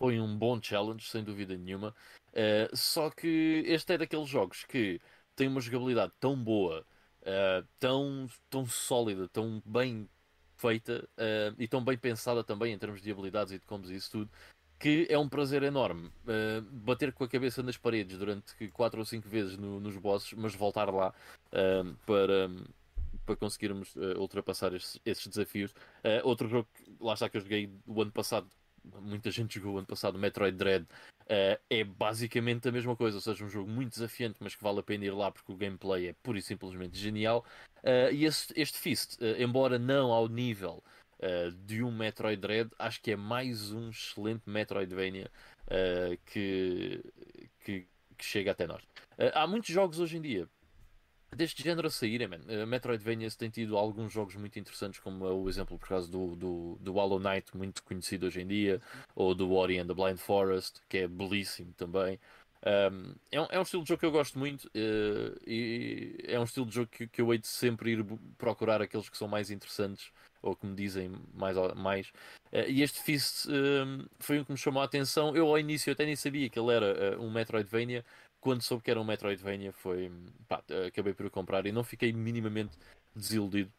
foi 0.00 0.20
um 0.20 0.36
bom 0.36 0.60
challenge, 0.60 1.08
sem 1.08 1.22
dúvida 1.22 1.56
nenhuma. 1.56 1.94
Uh, 2.30 2.76
só 2.76 3.08
que 3.08 3.62
este 3.66 3.94
é 3.94 3.98
daqueles 3.98 4.28
jogos 4.28 4.64
que 4.64 5.00
tem 5.36 5.46
uma 5.46 5.60
jogabilidade 5.60 6.12
tão 6.18 6.36
boa, 6.36 6.84
uh, 7.22 7.66
tão, 7.78 8.28
tão 8.50 8.66
sólida, 8.66 9.28
tão 9.28 9.62
bem 9.64 10.08
feita 10.56 11.08
uh, 11.16 11.54
e 11.56 11.68
tão 11.68 11.84
bem 11.84 11.96
pensada 11.96 12.42
também 12.42 12.72
em 12.72 12.78
termos 12.78 13.00
de 13.00 13.10
habilidades 13.12 13.52
e 13.52 13.58
de 13.58 13.66
combos 13.66 13.90
e 13.90 13.94
isso 13.94 14.10
tudo, 14.10 14.30
que 14.84 15.06
é 15.08 15.18
um 15.18 15.28
prazer 15.28 15.62
enorme 15.62 16.10
bater 16.70 17.10
com 17.12 17.24
a 17.24 17.28
cabeça 17.28 17.62
nas 17.62 17.76
paredes 17.78 18.18
durante 18.18 18.68
4 18.68 18.98
ou 18.98 19.06
5 19.06 19.26
vezes 19.26 19.56
no, 19.56 19.80
nos 19.80 19.96
bosses, 19.96 20.34
mas 20.34 20.54
voltar 20.54 20.92
lá 20.92 21.14
para 22.04 22.50
para 23.24 23.36
conseguirmos 23.36 23.96
ultrapassar 24.18 24.74
esses, 24.74 25.26
desafios. 25.26 25.74
outro 26.22 26.46
jogo, 26.46 26.68
lá 27.00 27.14
está 27.14 27.30
que 27.30 27.38
eu 27.38 27.40
joguei 27.40 27.70
o 27.86 28.02
ano 28.02 28.12
passado, 28.12 28.46
muita 29.00 29.30
gente 29.30 29.58
jogou 29.58 29.78
ano 29.78 29.86
passado, 29.86 30.18
Metroid 30.18 30.56
Dread, 30.56 30.84
uh, 31.24 31.60
é 31.70 31.84
basicamente 31.84 32.68
a 32.68 32.72
mesma 32.72 32.94
coisa, 32.96 33.16
ou 33.16 33.20
seja, 33.20 33.44
um 33.44 33.48
jogo 33.48 33.70
muito 33.70 33.92
desafiante, 33.92 34.36
mas 34.40 34.54
que 34.54 34.62
vale 34.62 34.80
a 34.80 34.82
pena 34.82 35.04
ir 35.04 35.10
lá 35.10 35.30
porque 35.30 35.52
o 35.52 35.56
gameplay 35.56 36.08
é 36.08 36.14
pura 36.22 36.38
e 36.38 36.42
simplesmente 36.42 36.98
genial. 36.98 37.44
Uh, 37.78 38.12
e 38.12 38.24
este, 38.24 38.52
este 38.56 38.78
Fist, 38.78 39.20
uh, 39.20 39.42
embora 39.42 39.78
não 39.78 40.12
ao 40.12 40.28
nível 40.28 40.82
de 41.64 41.82
um 41.82 41.90
Metroid 41.90 42.40
Dread, 42.40 42.70
acho 42.78 43.00
que 43.00 43.12
é 43.12 43.16
mais 43.16 43.72
um 43.72 43.90
excelente 43.90 44.42
Metroidvania 44.46 45.30
que, 46.26 47.02
que, 47.60 47.86
que, 48.16 48.24
chega 48.24 48.50
até 48.50 48.66
nós. 48.66 48.82
há 49.32 49.46
muitos 49.46 49.70
jogos 49.70 49.98
hoje 49.98 50.16
em 50.16 50.20
dia 50.20 50.48
deste 51.34 51.62
género 51.62 51.88
a 51.88 51.90
saírem, 51.90 52.28
man. 52.28 52.40
Uh, 52.48 52.66
Metroidvania 52.66 53.30
tem 53.32 53.50
tido 53.50 53.76
alguns 53.76 54.12
jogos 54.12 54.36
muito 54.36 54.58
interessantes, 54.58 55.00
como 55.00 55.26
é 55.26 55.32
o 55.32 55.48
exemplo 55.48 55.78
por 55.78 55.88
causa 55.88 56.10
do, 56.10 56.34
do, 56.36 56.78
do 56.80 56.92
Hollow 56.92 57.18
Knight, 57.18 57.56
muito 57.56 57.82
conhecido 57.82 58.26
hoje 58.26 58.40
em 58.40 58.46
dia, 58.46 58.80
ou 59.14 59.34
do 59.34 59.52
Ori 59.52 59.78
and 59.78 59.86
the 59.86 59.94
Blind 59.94 60.18
Forest, 60.18 60.80
que 60.88 60.98
é 60.98 61.08
belíssimo 61.08 61.72
também. 61.74 62.18
Um, 62.66 63.14
é, 63.30 63.40
um, 63.40 63.46
é 63.50 63.58
um 63.58 63.62
estilo 63.62 63.82
de 63.82 63.88
jogo 63.90 64.00
que 64.00 64.06
eu 64.06 64.10
gosto 64.10 64.38
muito 64.38 64.64
uh, 64.64 65.38
e 65.46 66.16
é 66.26 66.40
um 66.40 66.44
estilo 66.44 66.64
de 66.64 66.74
jogo 66.74 66.90
que, 66.90 67.06
que 67.06 67.20
eu 67.20 67.30
hei 67.32 67.38
de 67.38 67.46
sempre 67.46 67.90
ir 67.90 68.06
procurar 68.38 68.80
aqueles 68.80 69.08
que 69.10 69.18
são 69.18 69.28
mais 69.28 69.50
interessantes 69.50 70.10
ou 70.44 70.56
me 70.62 70.74
dizem 70.74 71.10
mais. 71.32 71.56
mais. 71.74 72.08
Uh, 72.52 72.68
e 72.68 72.82
este 72.82 73.02
Fist 73.02 73.46
um, 73.48 74.06
foi 74.18 74.38
um 74.38 74.44
que 74.44 74.52
me 74.52 74.58
chamou 74.58 74.82
a 74.82 74.84
atenção. 74.84 75.34
Eu 75.34 75.48
ao 75.48 75.58
início 75.58 75.92
até 75.92 76.04
nem 76.04 76.14
sabia 76.14 76.48
que 76.48 76.58
ele 76.58 76.72
era 76.72 77.16
uh, 77.18 77.22
um 77.22 77.30
Metroidvania, 77.30 78.04
quando 78.40 78.62
soube 78.62 78.82
que 78.84 78.90
era 78.90 79.00
um 79.00 79.04
Metroidvania, 79.04 79.72
foi. 79.72 80.12
Pá, 80.46 80.62
acabei 80.86 81.14
por 81.14 81.28
comprar 81.30 81.66
e 81.66 81.72
não 81.72 81.82
fiquei 81.82 82.12
minimamente 82.12 82.76
desiludido 83.14 83.72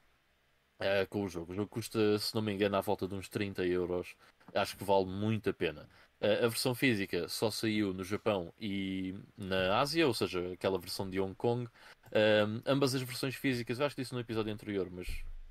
uh, 0.80 1.08
com 1.10 1.24
o 1.24 1.30
jogo. 1.30 1.52
O 1.54 1.56
jogo 1.56 1.70
custa, 1.70 2.18
se 2.18 2.34
não 2.34 2.42
me 2.42 2.54
engano, 2.54 2.76
à 2.76 2.82
volta 2.82 3.08
de 3.08 3.14
uns 3.16 3.30
30 3.30 3.66
euros. 3.66 4.16
Acho 4.54 4.76
que 4.78 4.84
vale 4.84 5.06
muito 5.06 5.50
a 5.50 5.54
pena. 5.54 5.88
A 6.22 6.48
versão 6.48 6.74
física 6.74 7.28
só 7.28 7.52
saiu 7.52 7.94
no 7.94 8.04
Japão 8.04 8.52
e 8.60 9.14
na 9.38 9.78
Ásia, 9.80 10.08
ou 10.08 10.14
seja, 10.14 10.54
aquela 10.54 10.80
versão 10.80 11.10
de 11.10 11.20
Hong 11.20 11.36
Kong. 11.36 11.70
Um, 12.12 12.62
ambas 12.66 12.96
as 12.96 13.02
versões 13.02 13.36
físicas, 13.36 13.80
eu 13.80 13.86
acho 13.86 13.96
que 13.96 14.02
disse 14.02 14.14
no 14.14 14.22
episódio 14.22 14.54
anterior, 14.54 14.90
mas 14.90 15.08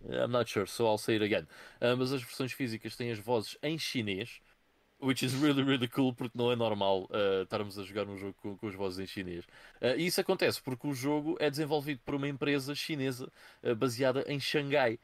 I'm 0.09 0.31
not 0.31 0.51
sure, 0.51 0.67
so 0.67 0.87
I'll 0.87 0.99
say 0.99 1.15
it 1.15 1.25
again. 1.25 1.47
Ambas 1.81 2.13
as 2.13 2.23
versões 2.23 2.53
físicas 2.53 2.97
têm 2.97 3.11
as 3.11 3.19
vozes 3.19 3.57
em 3.63 3.79
chinês. 3.79 4.41
Which 5.01 5.23
is 5.23 5.35
really, 5.35 5.63
really 5.63 5.89
cool, 5.89 6.15
porque 6.15 6.39
não 6.39 6.51
é 6.51 6.57
normal 6.57 7.09
uh, 7.11 7.43
estarmos 7.43 7.79
a 7.79 7.83
jogar 7.83 8.09
um 8.09 8.17
jogo 8.17 8.35
com, 8.41 8.57
com 8.57 8.69
as 8.69 8.75
vozes 8.75 8.99
em 9.01 9.07
chinês. 9.07 9.45
Uh, 9.83 9.99
e 9.99 10.07
isso 10.07 10.21
acontece 10.21 10.63
porque 10.63 10.87
o 10.87 10.95
jogo 10.95 11.37
é 11.41 11.51
desenvolvido 11.51 12.01
por 12.05 12.15
uma 12.15 12.29
empresa 12.29 12.75
chinesa 12.75 13.31
uh, 13.63 13.75
baseada 13.75 14.25
em 14.27 14.41
Xangai. 14.41 14.99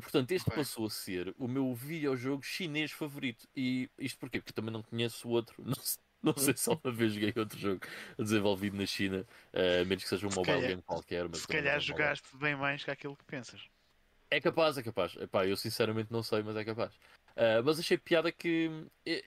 portanto, 0.00 0.30
este 0.30 0.48
okay. 0.48 0.62
passou 0.62 0.86
a 0.86 0.90
ser 0.90 1.34
o 1.36 1.48
meu 1.48 1.74
videojogo 1.74 2.44
chinês 2.44 2.92
favorito. 2.92 3.48
E 3.56 3.90
isto 3.98 4.18
porquê? 4.20 4.38
Porque 4.38 4.52
também 4.52 4.72
não 4.72 4.82
conheço 4.82 5.28
outro. 5.28 5.56
Não 5.64 5.74
sei, 5.74 5.98
não 6.24 6.34
sei 6.38 6.56
se 6.56 6.70
uma 6.70 6.90
vez 6.90 7.12
joguei 7.12 7.34
outro 7.36 7.58
jogo 7.58 7.80
desenvolvido 8.18 8.78
na 8.78 8.86
China, 8.86 9.26
a 9.52 9.84
menos 9.84 10.04
que 10.04 10.08
seja 10.08 10.26
um 10.26 10.30
se 10.30 10.36
mobile 10.36 10.54
calhar, 10.54 10.70
game 10.70 10.82
qualquer. 10.82 11.28
Mas 11.28 11.40
se 11.40 11.48
calhar 11.48 11.78
jogaste 11.78 12.34
bem 12.38 12.56
mais 12.56 12.82
que 12.82 12.90
aquilo 12.90 13.14
que 13.14 13.24
pensas. 13.24 13.68
É 14.34 14.40
capaz, 14.40 14.76
é 14.76 14.82
capaz. 14.82 15.14
Epá, 15.16 15.46
eu 15.46 15.56
sinceramente 15.56 16.12
não 16.12 16.20
sei, 16.20 16.42
mas 16.42 16.56
é 16.56 16.64
capaz. 16.64 16.92
Uh, 17.36 17.62
mas 17.64 17.78
achei 17.78 17.96
piada 17.96 18.32
que 18.32 18.68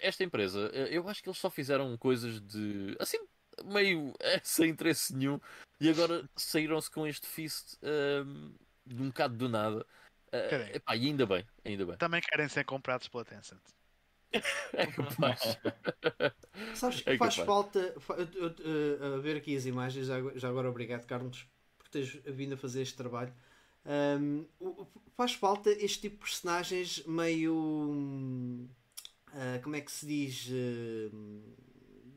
esta 0.02 0.24
empresa, 0.24 0.60
eu 0.90 1.08
acho 1.08 1.24
que 1.24 1.30
eles 1.30 1.40
só 1.40 1.50
fizeram 1.50 1.96
coisas 1.98 2.42
de 2.42 2.96
assim, 3.00 3.18
meio 3.64 4.14
é, 4.20 4.40
sem 4.44 4.70
interesse 4.70 5.16
nenhum, 5.16 5.40
e 5.80 5.90
agora 5.90 6.28
saíram-se 6.36 6.92
com 6.92 7.08
este 7.08 7.26
Fist 7.26 7.76
uh, 7.76 8.54
de 8.86 9.02
um 9.02 9.08
bocado 9.08 9.36
do 9.38 9.48
nada. 9.48 9.86
Uh, 10.28 10.76
epá, 10.76 10.96
e 10.98 11.06
ainda 11.08 11.26
bem, 11.26 11.46
ainda 11.64 11.86
bem. 11.86 11.96
Também 11.98 12.22
querem 12.22 12.50
ser 12.50 12.66
comprados 12.66 13.08
pela 13.08 13.24
Tencent. 13.24 13.62
é 14.74 14.88
capaz. 14.88 15.58
Sabes 16.76 17.02
que 17.02 17.10
É 17.12 17.18
faz 17.18 17.36
capaz. 17.38 17.48
falta. 17.48 17.80
eu- 18.36 19.16
a 19.16 19.20
ver 19.20 19.38
aqui 19.38 19.56
as 19.56 19.66
imagens, 19.66 20.08
já, 20.08 20.18
agora- 20.18 20.38
já 20.38 20.50
agora 20.50 20.70
obrigado, 20.70 21.06
Carlos, 21.06 21.48
por 21.78 21.88
teres 21.88 22.20
vindo 22.26 22.56
a 22.56 22.58
fazer 22.58 22.82
este 22.82 22.98
trabalho. 22.98 23.34
Um, 23.86 24.46
faz 25.16 25.34
falta 25.34 25.70
este 25.72 26.02
tipo 26.02 26.16
de 26.16 26.22
personagens 26.22 27.04
meio. 27.06 28.68
ah, 29.34 29.60
como 29.64 29.76
é 29.76 29.82
que 29.82 29.92
se 29.92 30.06
diz? 30.06 30.48
hum, 30.52 31.42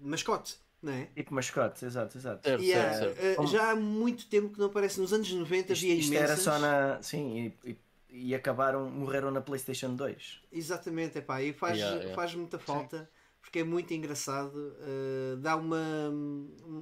mascote, 0.02 0.56
não 0.82 0.92
é? 0.92 1.06
Tipo 1.14 1.34
mascote, 1.34 1.84
exato, 1.84 2.16
exato. 2.18 2.42
Certo, 2.48 2.62
E, 2.62 2.72
certo, 2.72 2.98
certo. 2.98 3.36
Como- 3.36 3.48
já 3.48 3.70
há 3.70 3.76
muito 3.76 4.26
tempo 4.26 4.52
que 4.52 4.58
não 4.58 4.66
aparece. 4.66 5.00
Nos 5.00 5.12
anos 5.12 5.30
90 5.32 5.72
Isto, 5.72 5.84
havia 5.84 5.94
isto 5.94 6.08
imensas. 6.12 6.30
era 6.30 6.36
só 6.40 6.58
na. 6.58 7.02
Sim, 7.02 7.54
e, 7.64 7.70
e- 7.70 7.76
e 8.12 8.34
acabaram, 8.34 8.90
morreram 8.90 9.30
na 9.30 9.40
PlayStation 9.40 9.94
2. 9.94 10.40
Exatamente, 10.50 11.18
epá, 11.18 11.40
e 11.42 11.52
faz, 11.52 11.78
Yeah, 11.78 11.96
yeah. 11.98 12.14
faz 12.16 12.34
muita 12.34 12.58
falta 12.58 13.08
porque 13.40 13.60
é 13.60 13.64
muito 13.64 13.94
engraçado, 13.94 14.52
uh, 14.56 15.36
dá 15.38 15.54
uma, 15.56 16.10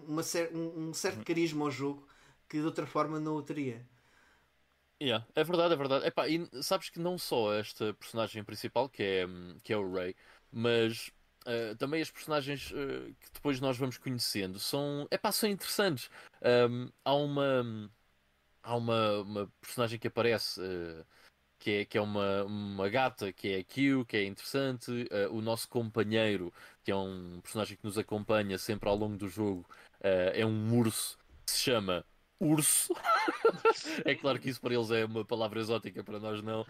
uma 0.06 0.22
cer- 0.22 0.50
um, 0.54 0.88
um 0.88 0.94
certo 0.94 1.24
carisma 1.24 1.64
ao 1.66 1.70
jogo 1.70 2.06
que 2.48 2.58
de 2.58 2.64
outra 2.64 2.86
forma 2.86 3.20
não 3.20 3.34
o 3.36 3.42
teria. 3.42 3.86
Yeah, 5.00 5.24
é 5.34 5.44
verdade, 5.44 5.74
é 5.74 5.76
verdade. 5.76 6.06
Epá, 6.06 6.28
e 6.28 6.48
sabes 6.60 6.90
que 6.90 6.98
não 6.98 7.16
só 7.16 7.54
esta 7.54 7.94
personagem 7.94 8.42
principal, 8.42 8.88
que 8.88 9.02
é, 9.02 9.26
que 9.62 9.72
é 9.72 9.76
o 9.76 9.92
Ray, 9.92 10.14
mas 10.50 11.12
uh, 11.46 11.76
também 11.76 12.02
as 12.02 12.10
personagens 12.10 12.72
uh, 12.72 13.14
que 13.20 13.30
depois 13.32 13.60
nós 13.60 13.78
vamos 13.78 13.96
conhecendo 13.96 14.58
são, 14.58 15.06
epá, 15.10 15.30
são 15.30 15.48
interessantes. 15.48 16.10
Um, 16.42 16.90
há 17.04 17.14
uma, 17.14 17.90
há 18.62 18.76
uma, 18.76 19.20
uma 19.20 19.52
personagem 19.60 19.98
que 19.98 20.08
aparece. 20.08 20.60
Uh, 20.60 21.04
que 21.60 21.70
é, 21.72 21.84
que 21.84 21.98
é 21.98 22.00
uma, 22.00 22.44
uma 22.44 22.88
gata, 22.88 23.32
que 23.32 23.48
é 23.48 23.58
a 23.58 23.64
Q, 23.64 24.04
que 24.06 24.16
é 24.16 24.24
interessante. 24.24 25.08
O 25.32 25.40
nosso 25.40 25.68
companheiro, 25.68 26.52
que 26.84 26.92
é 26.92 26.94
um 26.94 27.40
personagem 27.42 27.76
que 27.76 27.84
nos 27.84 27.98
acompanha 27.98 28.56
sempre 28.58 28.88
ao 28.88 28.94
longo 28.94 29.16
do 29.16 29.28
jogo, 29.28 29.68
é 30.00 30.46
um 30.46 30.78
urso 30.78 31.18
que 31.44 31.50
se 31.50 31.58
chama 31.58 32.04
Urso. 32.40 32.94
é 34.04 34.14
claro 34.14 34.38
que 34.38 34.48
isso 34.48 34.60
para 34.60 34.74
eles 34.74 34.90
é 34.92 35.04
uma 35.04 35.24
palavra 35.24 35.58
exótica, 35.58 36.04
para 36.04 36.20
nós 36.20 36.40
não, 36.40 36.62
uh, 36.62 36.66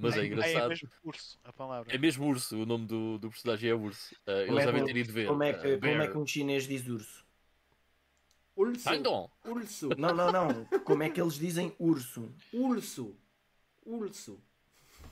mas 0.00 0.16
é, 0.16 0.20
é 0.20 0.26
engraçado. 0.26 0.64
É 0.64 0.68
mesmo 0.68 0.88
urso, 1.04 1.38
a 1.44 1.52
palavra. 1.52 1.94
É 1.94 1.98
mesmo 1.98 2.26
urso, 2.26 2.62
o 2.62 2.66
nome 2.66 2.86
do, 2.86 3.18
do 3.18 3.30
personagem 3.30 3.70
é 3.70 3.74
urso. 3.74 4.16
eles 4.26 4.62
é 4.62 4.66
devem 4.66 4.84
ter 4.84 4.96
ido 4.96 5.12
ver. 5.12 5.28
Como 5.28 5.42
é, 5.44 5.52
que, 5.52 5.78
como 5.78 6.02
é 6.02 6.08
que 6.08 6.18
um 6.18 6.26
chinês 6.26 6.66
diz 6.66 6.88
urso? 6.88 7.24
Urso. 8.56 8.88
Urso. 9.44 9.88
Não, 9.98 10.14
não, 10.14 10.32
não. 10.32 10.64
Como 10.80 11.02
é 11.02 11.10
que 11.10 11.20
eles 11.20 11.34
dizem 11.34 11.76
urso? 11.78 12.34
Urso. 12.52 13.14
Urso. 13.84 14.42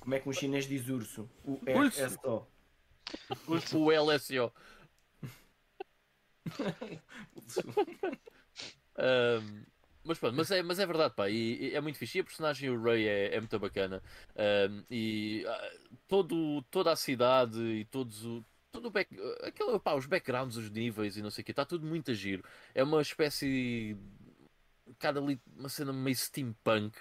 Como 0.00 0.14
é 0.14 0.18
que 0.20 0.28
um 0.28 0.32
chinês 0.32 0.66
diz 0.66 0.88
urso? 0.88 1.30
O 1.44 1.60
RSO. 1.66 2.46
Urso. 3.46 3.78
O 3.78 3.90
LSO. 3.92 4.52
um, 8.98 9.73
mas 10.04 10.18
pronto, 10.18 10.36
mas 10.36 10.50
é, 10.50 10.62
mas 10.62 10.78
é 10.78 10.86
verdade, 10.86 11.14
pá, 11.14 11.28
e, 11.28 11.70
e 11.70 11.74
é 11.74 11.80
muito 11.80 11.98
fixe. 11.98 12.18
E 12.18 12.20
a 12.20 12.24
personagem, 12.24 12.70
o 12.70 12.82
Ray, 12.82 13.06
é, 13.06 13.34
é 13.34 13.40
muito 13.40 13.58
bacana. 13.58 14.02
E 14.90 15.44
uh, 15.46 15.96
todo, 16.06 16.62
toda 16.70 16.92
a 16.92 16.96
cidade 16.96 17.60
e 17.60 17.84
todos 17.86 18.24
o. 18.24 18.44
Todo 18.70 18.86
o 18.86 18.90
back, 18.90 19.16
aquele, 19.44 19.78
pá, 19.78 19.94
os 19.94 20.04
backgrounds, 20.04 20.56
os 20.56 20.68
níveis 20.68 21.16
e 21.16 21.22
não 21.22 21.30
sei 21.30 21.42
o 21.42 21.44
que, 21.44 21.52
está 21.52 21.64
tudo 21.64 21.86
muito 21.86 22.10
a 22.10 22.14
giro. 22.14 22.44
É 22.74 22.82
uma 22.82 23.00
espécie. 23.00 23.96
Cada 24.98 25.20
ali, 25.20 25.40
uma 25.56 25.68
cena 25.68 25.92
meio 25.92 26.16
steampunk. 26.16 26.98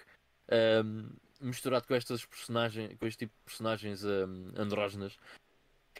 Misturado 1.41 1.85
com 1.85 1.95
estas 1.95 2.25
personagens, 2.25 2.95
com 2.97 3.05
este 3.05 3.25
tipo 3.25 3.33
de 3.35 3.43
personagens 3.43 4.03
um, 4.05 4.53
andrógenas. 4.55 5.17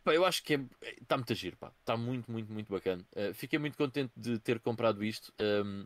Pá, 0.04 0.14
eu 0.14 0.26
acho 0.26 0.44
que 0.44 0.54
está 1.02 1.16
é, 1.16 1.18
muito 1.18 1.34
a 1.34 1.36
giro, 1.36 1.58
pá. 1.58 1.72
Está 1.80 1.98
muito, 1.98 2.32
muito, 2.32 2.52
muito 2.52 2.72
bacana. 2.72 3.06
Uh, 3.14 3.34
fiquei 3.34 3.58
muito 3.58 3.78
contente 3.78 4.12
de 4.16 4.40
ter 4.40 4.60
comprado 4.60 5.04
isto. 5.04 5.34
Um, 5.42 5.86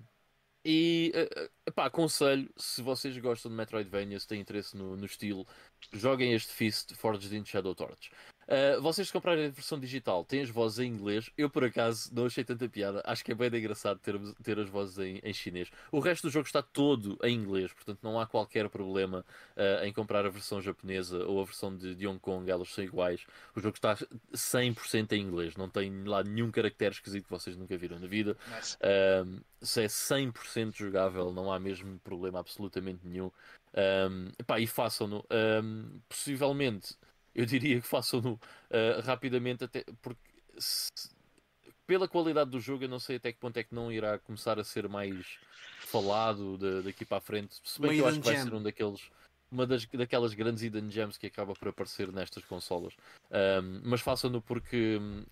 e 0.70 1.13
uh, 1.15 1.72
pá, 1.72 1.86
aconselho, 1.86 2.51
se 2.57 2.82
vocês 2.82 3.18
gostam 3.20 3.49
de 3.49 3.55
Metroidvania, 3.55 4.20
se 4.20 4.28
têm 4.28 4.41
interesse 4.41 4.76
no, 4.76 4.97
no 4.97 5.05
estilo, 5.05 5.47
joguem 5.93 6.34
este 6.34 6.51
Fist 6.51 6.93
Forged 6.93 7.34
in 7.34 7.45
Shadow 7.45 7.74
Torch. 7.74 8.11
Uh, 8.48 8.82
vocês 8.82 9.12
comprarem 9.12 9.48
a 9.48 9.50
versão 9.50 9.78
digital, 9.78 10.24
têm 10.24 10.41
as 10.41 10.50
vozes 10.50 10.80
em 10.80 10.88
inglês. 10.88 11.30
Eu, 11.38 11.50
por 11.50 11.66
acaso, 11.66 12.10
não 12.14 12.26
achei 12.26 12.43
tanta 12.43 12.68
piada. 12.70 13.02
Acho 13.06 13.24
que 13.24 13.34
é 13.34 13.36
bem 13.36 13.48
engraçado 13.48 14.00
ter, 14.00 14.18
ter 14.41 14.58
as 14.58 14.70
vozes 14.70 14.98
em, 14.98 15.20
em 15.22 15.34
chinês. 15.34 15.70
O 15.91 16.00
resto 16.00 16.28
do 16.28 16.32
jogo 16.32 16.48
está 16.48 16.62
todo 16.62 17.18
em 17.24 17.36
inglês, 17.36 17.74
portanto, 17.74 18.00
não 18.02 18.20
há 18.20 18.26
qualquer 18.26 18.70
problema 18.70 19.26
uh, 19.56 19.84
em 19.84 19.91
comprar 19.91 20.26
a 20.26 20.30
versão 20.30 20.62
japonesa 20.62 21.26
ou 21.26 21.41
a 21.41 21.43
versão 21.43 21.76
de, 21.76 21.93
de 21.93 22.08
Hong 22.08 22.20
Kong. 22.20 22.50
Elas 22.50 22.70
são 22.70 22.84
iguais. 22.84 23.26
O 23.54 23.60
jogo 23.60 23.76
está 23.76 23.98
100% 24.34 25.12
em 25.12 25.22
inglês. 25.22 25.58
Não 25.58 25.70
tem 25.70 26.04
lá 26.06 26.24
nenhum 26.24 26.50
caractere 26.50 26.95
esquisito 26.95 27.26
que 27.26 27.30
vocês 27.30 27.58
nunca 27.58 27.76
viram 27.78 28.00
na 28.00 28.08
vida. 28.08 28.38
Nice. 28.56 28.78
Uh, 28.78 29.41
se 29.62 29.84
é 29.84 29.88
100% 29.88 30.76
jogável, 30.76 31.34
não 31.34 31.52
há 31.52 31.60
mesmo 31.60 32.00
problema 32.00 32.39
absolutamente 32.39 33.00
nenhum. 33.04 33.32
Um, 33.76 34.32
epá, 34.39 34.60
e 34.60 34.68
façam-no. 34.68 35.26
Um, 35.32 36.00
possivelmente 36.08 36.95
eu 37.38 37.45
diria 37.45 37.79
que 37.79 37.88
façam-no 37.88 38.33
uh, 38.33 39.01
rapidamente, 39.05 39.63
até 39.63 39.85
porque 40.01 40.19
se, 40.57 40.89
pela 41.85 42.07
qualidade 42.07 42.49
do 42.49 42.59
jogo, 42.59 42.83
eu 42.83 42.89
não 42.89 42.99
sei 42.99 43.17
até 43.17 43.31
que 43.31 43.39
ponto 43.39 43.55
é 43.57 43.63
que 43.63 43.75
não 43.75 43.91
irá 43.91 44.17
começar 44.17 44.59
a 44.59 44.63
ser 44.63 44.89
mais 44.89 45.38
falado 45.79 46.57
de, 46.57 46.81
daqui 46.81 47.05
para 47.05 47.17
a 47.17 47.21
frente. 47.21 47.55
Se 47.63 47.79
bem 47.79 47.91
que 47.91 47.97
eu 47.99 48.07
acho 48.07 48.19
que 48.19 48.25
vai 48.25 48.38
ser 48.38 48.53
um 48.53 48.61
daqueles 48.61 49.09
uma 49.51 49.65
das, 49.65 49.85
daquelas 49.85 50.33
grandes 50.33 50.61
hidden 50.61 50.91
gems 50.91 51.17
que 51.17 51.27
acaba 51.27 51.53
por 51.53 51.69
aparecer 51.69 52.11
nestas 52.11 52.43
consolas. 52.43 52.93
Um, 53.31 53.81
mas 53.83 54.01
façam-no 54.01 54.41
porque 54.41 54.97
um, 54.99 55.23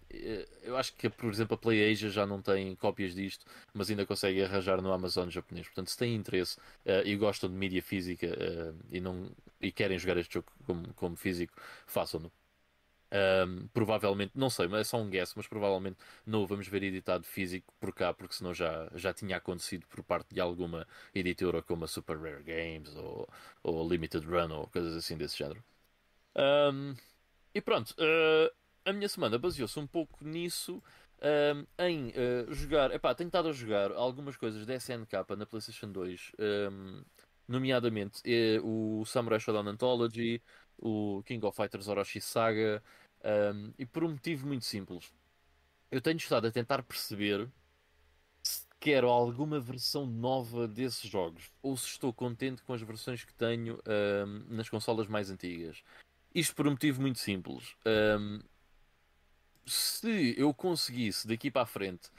eu 0.64 0.78
acho 0.78 0.94
que, 0.94 1.10
por 1.10 1.32
exemplo, 1.32 1.56
a 1.56 1.58
PlayAsia 1.58 2.10
já 2.10 2.26
não 2.26 2.42
tem 2.42 2.76
cópias 2.76 3.14
disto, 3.14 3.46
mas 3.74 3.90
ainda 3.90 4.06
consegue 4.06 4.42
arranjar 4.42 4.82
no 4.82 4.92
Amazon 4.92 5.30
japonês. 5.30 5.68
Portanto, 5.68 5.90
se 5.90 5.98
têm 5.98 6.16
interesse 6.16 6.58
uh, 6.86 7.06
e 7.06 7.16
gostam 7.16 7.50
de 7.50 7.56
mídia 7.56 7.82
física 7.82 8.28
uh, 8.28 8.76
e, 8.92 9.02
não, 9.02 9.30
e 9.66 9.72
querem 9.72 9.98
jogar 9.98 10.18
este 10.18 10.36
jogo 10.36 10.52
como, 10.66 10.94
como 10.94 11.16
físico, 11.16 11.54
façam-no. 11.88 12.32
Um, 13.12 13.68
provavelmente, 13.68 14.34
não 14.36 14.50
sei, 14.50 14.68
mas 14.68 14.82
é 14.82 14.84
só 14.84 14.98
um 14.98 15.10
guess, 15.10 15.34
mas 15.36 15.48
provavelmente 15.48 15.98
não 16.26 16.44
o 16.44 16.48
vamos 16.48 16.68
ver 16.68 16.84
editado 16.84 17.24
físico 17.24 17.74
por 17.80 17.94
cá, 17.94 18.14
porque 18.14 18.36
senão 18.36 18.54
já, 18.54 18.90
já 18.96 19.14
tinha 19.14 19.38
acontecido 19.38 19.86
por 19.88 20.04
parte 20.04 20.34
de 20.34 20.42
alguma 20.42 20.86
editora 21.14 21.62
como 21.62 21.86
a 21.86 21.88
Super 21.88 22.18
Rare 22.18 22.44
Games 22.44 22.94
ou, 22.96 23.30
ou 23.64 23.88
Limited 23.88 24.26
Run 24.26 24.52
ou 24.52 24.68
coisas 24.68 24.96
assim 24.96 25.16
desse 25.16 25.38
género. 25.38 25.64
Um, 26.36 26.96
e 27.54 27.62
pronto, 27.62 27.92
uh, 27.92 28.52
a 28.84 28.92
minha 28.92 29.08
semana 29.08 29.38
baseou-se 29.38 29.80
um 29.80 29.88
pouco 29.88 30.26
nisso. 30.26 30.84
Um, 31.22 31.66
em 31.80 32.10
uh, 32.10 32.54
jogar, 32.54 32.92
epá, 32.92 33.16
tenho 33.16 33.30
estado 33.30 33.48
a 33.48 33.54
jogar 33.54 33.92
algumas 33.94 34.36
coisas 34.36 34.66
da 34.66 34.76
SNK 34.76 35.14
na 35.38 35.46
PlayStation 35.46 35.90
2, 35.90 36.34
nomeadamente 37.48 38.22
uh, 38.60 39.00
o 39.02 39.06
Samurai 39.06 39.40
Shodown 39.40 39.68
Anthology, 39.68 40.42
o 40.78 41.24
King 41.26 41.46
of 41.46 41.56
Fighters 41.56 41.88
Orochi 41.88 42.20
Saga, 42.22 42.82
um, 43.54 43.74
e 43.78 43.86
por 43.86 44.04
um 44.04 44.12
motivo 44.12 44.48
muito 44.48 44.66
simples. 44.66 45.14
Eu 45.92 46.02
tenho 46.02 46.18
estado 46.18 46.48
a 46.48 46.52
tentar 46.52 46.84
perceber 46.84 47.50
se 48.44 48.66
quero 48.80 49.08
alguma 49.08 49.60
versão 49.60 50.06
nova 50.06 50.68
desses 50.68 51.10
jogos 51.10 51.52
ou 51.62 51.76
se 51.78 51.88
estou 51.88 52.14
contente 52.14 52.62
com 52.64 52.74
as 52.74 52.82
versões 52.82 53.24
que 53.24 53.34
tenho 53.34 53.80
um, 53.88 54.56
nas 54.56 54.70
consolas 54.70 55.08
mais 55.08 55.30
antigas. 55.30 55.84
Isto 56.34 56.56
por 56.56 56.68
um 56.68 56.72
motivo 56.72 57.02
muito 57.02 57.20
simples. 57.20 57.76
Um, 57.86 58.42
se 59.66 60.36
eu 60.38 60.54
conseguisse 60.54 61.28
daqui 61.28 61.50
para 61.50 61.64
a 61.64 61.66
frente 61.66 62.12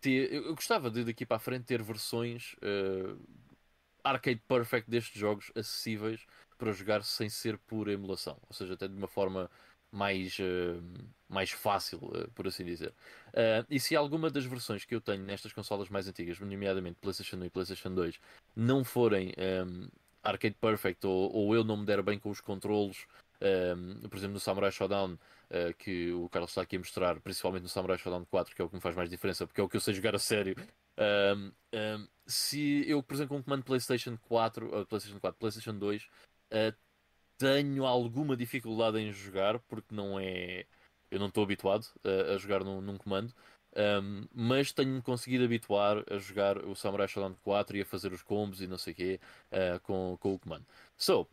ter, 0.00 0.32
eu 0.32 0.54
gostava 0.54 0.90
de 0.90 1.04
daqui 1.04 1.26
para 1.26 1.36
a 1.36 1.40
frente 1.40 1.64
ter 1.64 1.82
versões 1.82 2.54
uh, 2.62 3.20
arcade 4.04 4.40
perfect 4.48 4.90
destes 4.90 5.18
jogos 5.18 5.50
acessíveis 5.54 6.26
para 6.58 6.72
jogar 6.72 7.02
sem 7.02 7.28
ser 7.28 7.56
por 7.58 7.88
emulação, 7.88 8.36
ou 8.48 8.54
seja, 8.54 8.74
até 8.74 8.86
de 8.86 8.94
uma 8.94 9.08
forma 9.08 9.50
mais, 9.92 10.38
uh, 10.38 10.82
mais 11.28 11.50
fácil, 11.50 11.98
uh, 11.98 12.30
por 12.32 12.46
assim 12.46 12.64
dizer. 12.64 12.90
Uh, 13.28 13.66
e 13.68 13.80
se 13.80 13.96
alguma 13.96 14.30
das 14.30 14.44
versões 14.44 14.84
que 14.84 14.94
eu 14.94 15.00
tenho 15.00 15.24
nestas 15.24 15.52
consolas 15.52 15.88
mais 15.88 16.06
antigas, 16.06 16.38
nomeadamente 16.38 16.98
PlayStation 17.00 17.36
1 17.36 17.44
e 17.44 17.50
PlayStation 17.50 17.94
2, 17.94 18.20
não 18.54 18.84
forem 18.84 19.32
um, 19.66 19.88
arcade 20.22 20.54
perfect 20.60 21.06
ou, 21.06 21.32
ou, 21.32 21.54
eu 21.54 21.64
não 21.64 21.76
me 21.76 21.86
der 21.86 22.02
bem 22.02 22.18
com 22.18 22.30
os 22.30 22.40
controlos, 22.40 23.06
um, 23.40 24.08
por 24.08 24.16
exemplo 24.16 24.34
no 24.34 24.40
Samurai 24.40 24.70
Shodown, 24.70 25.18
que 25.78 26.12
o 26.12 26.28
Carlos 26.28 26.52
está 26.52 26.62
aqui 26.62 26.76
a 26.76 26.78
mostrar, 26.78 27.18
principalmente 27.18 27.62
no 27.62 27.68
Samurai 27.68 27.98
Shodown 27.98 28.24
4, 28.26 28.54
que 28.54 28.62
é 28.62 28.64
o 28.64 28.68
que 28.68 28.76
me 28.76 28.80
faz 28.80 28.94
mais 28.94 29.10
diferença, 29.10 29.44
porque 29.48 29.60
é 29.60 29.64
o 29.64 29.68
que 29.68 29.76
eu 29.76 29.80
sei 29.80 29.94
jogar 29.94 30.14
a 30.14 30.18
sério. 30.18 30.54
Um, 30.96 31.52
se 32.30 32.88
eu, 32.88 33.02
por 33.02 33.14
exemplo, 33.14 33.36
com 33.36 33.40
um 33.40 33.42
comando 33.42 33.64
PlayStation 33.64 34.16
4, 34.28 34.86
PlayStation 34.86 35.20
4, 35.20 35.38
PlayStation 35.38 35.74
2, 35.74 36.08
Uh, 36.50 36.74
tenho 37.38 37.86
alguma 37.86 38.36
dificuldade 38.36 38.98
em 38.98 39.12
jogar 39.12 39.58
porque 39.60 39.94
não 39.94 40.18
é. 40.20 40.66
Eu 41.10 41.18
não 41.18 41.28
estou 41.28 41.42
habituado 41.44 41.86
a, 42.04 42.34
a 42.34 42.38
jogar 42.38 42.62
num, 42.62 42.80
num 42.80 42.98
comando, 42.98 43.32
um, 44.02 44.26
mas 44.34 44.72
tenho 44.72 45.02
conseguido 45.02 45.44
habituar 45.44 46.04
a 46.10 46.18
jogar 46.18 46.58
o 46.58 46.74
Samurai 46.74 47.08
Shodown 47.08 47.34
4 47.42 47.76
e 47.78 47.80
a 47.82 47.86
fazer 47.86 48.12
os 48.12 48.22
combos 48.22 48.60
e 48.60 48.66
não 48.66 48.78
sei 48.78 48.92
o 48.92 48.96
quê 48.96 49.20
uh, 49.52 49.80
com, 49.80 50.16
com 50.20 50.34
o 50.34 50.38
comando. 50.38 50.66
So, 50.96 51.26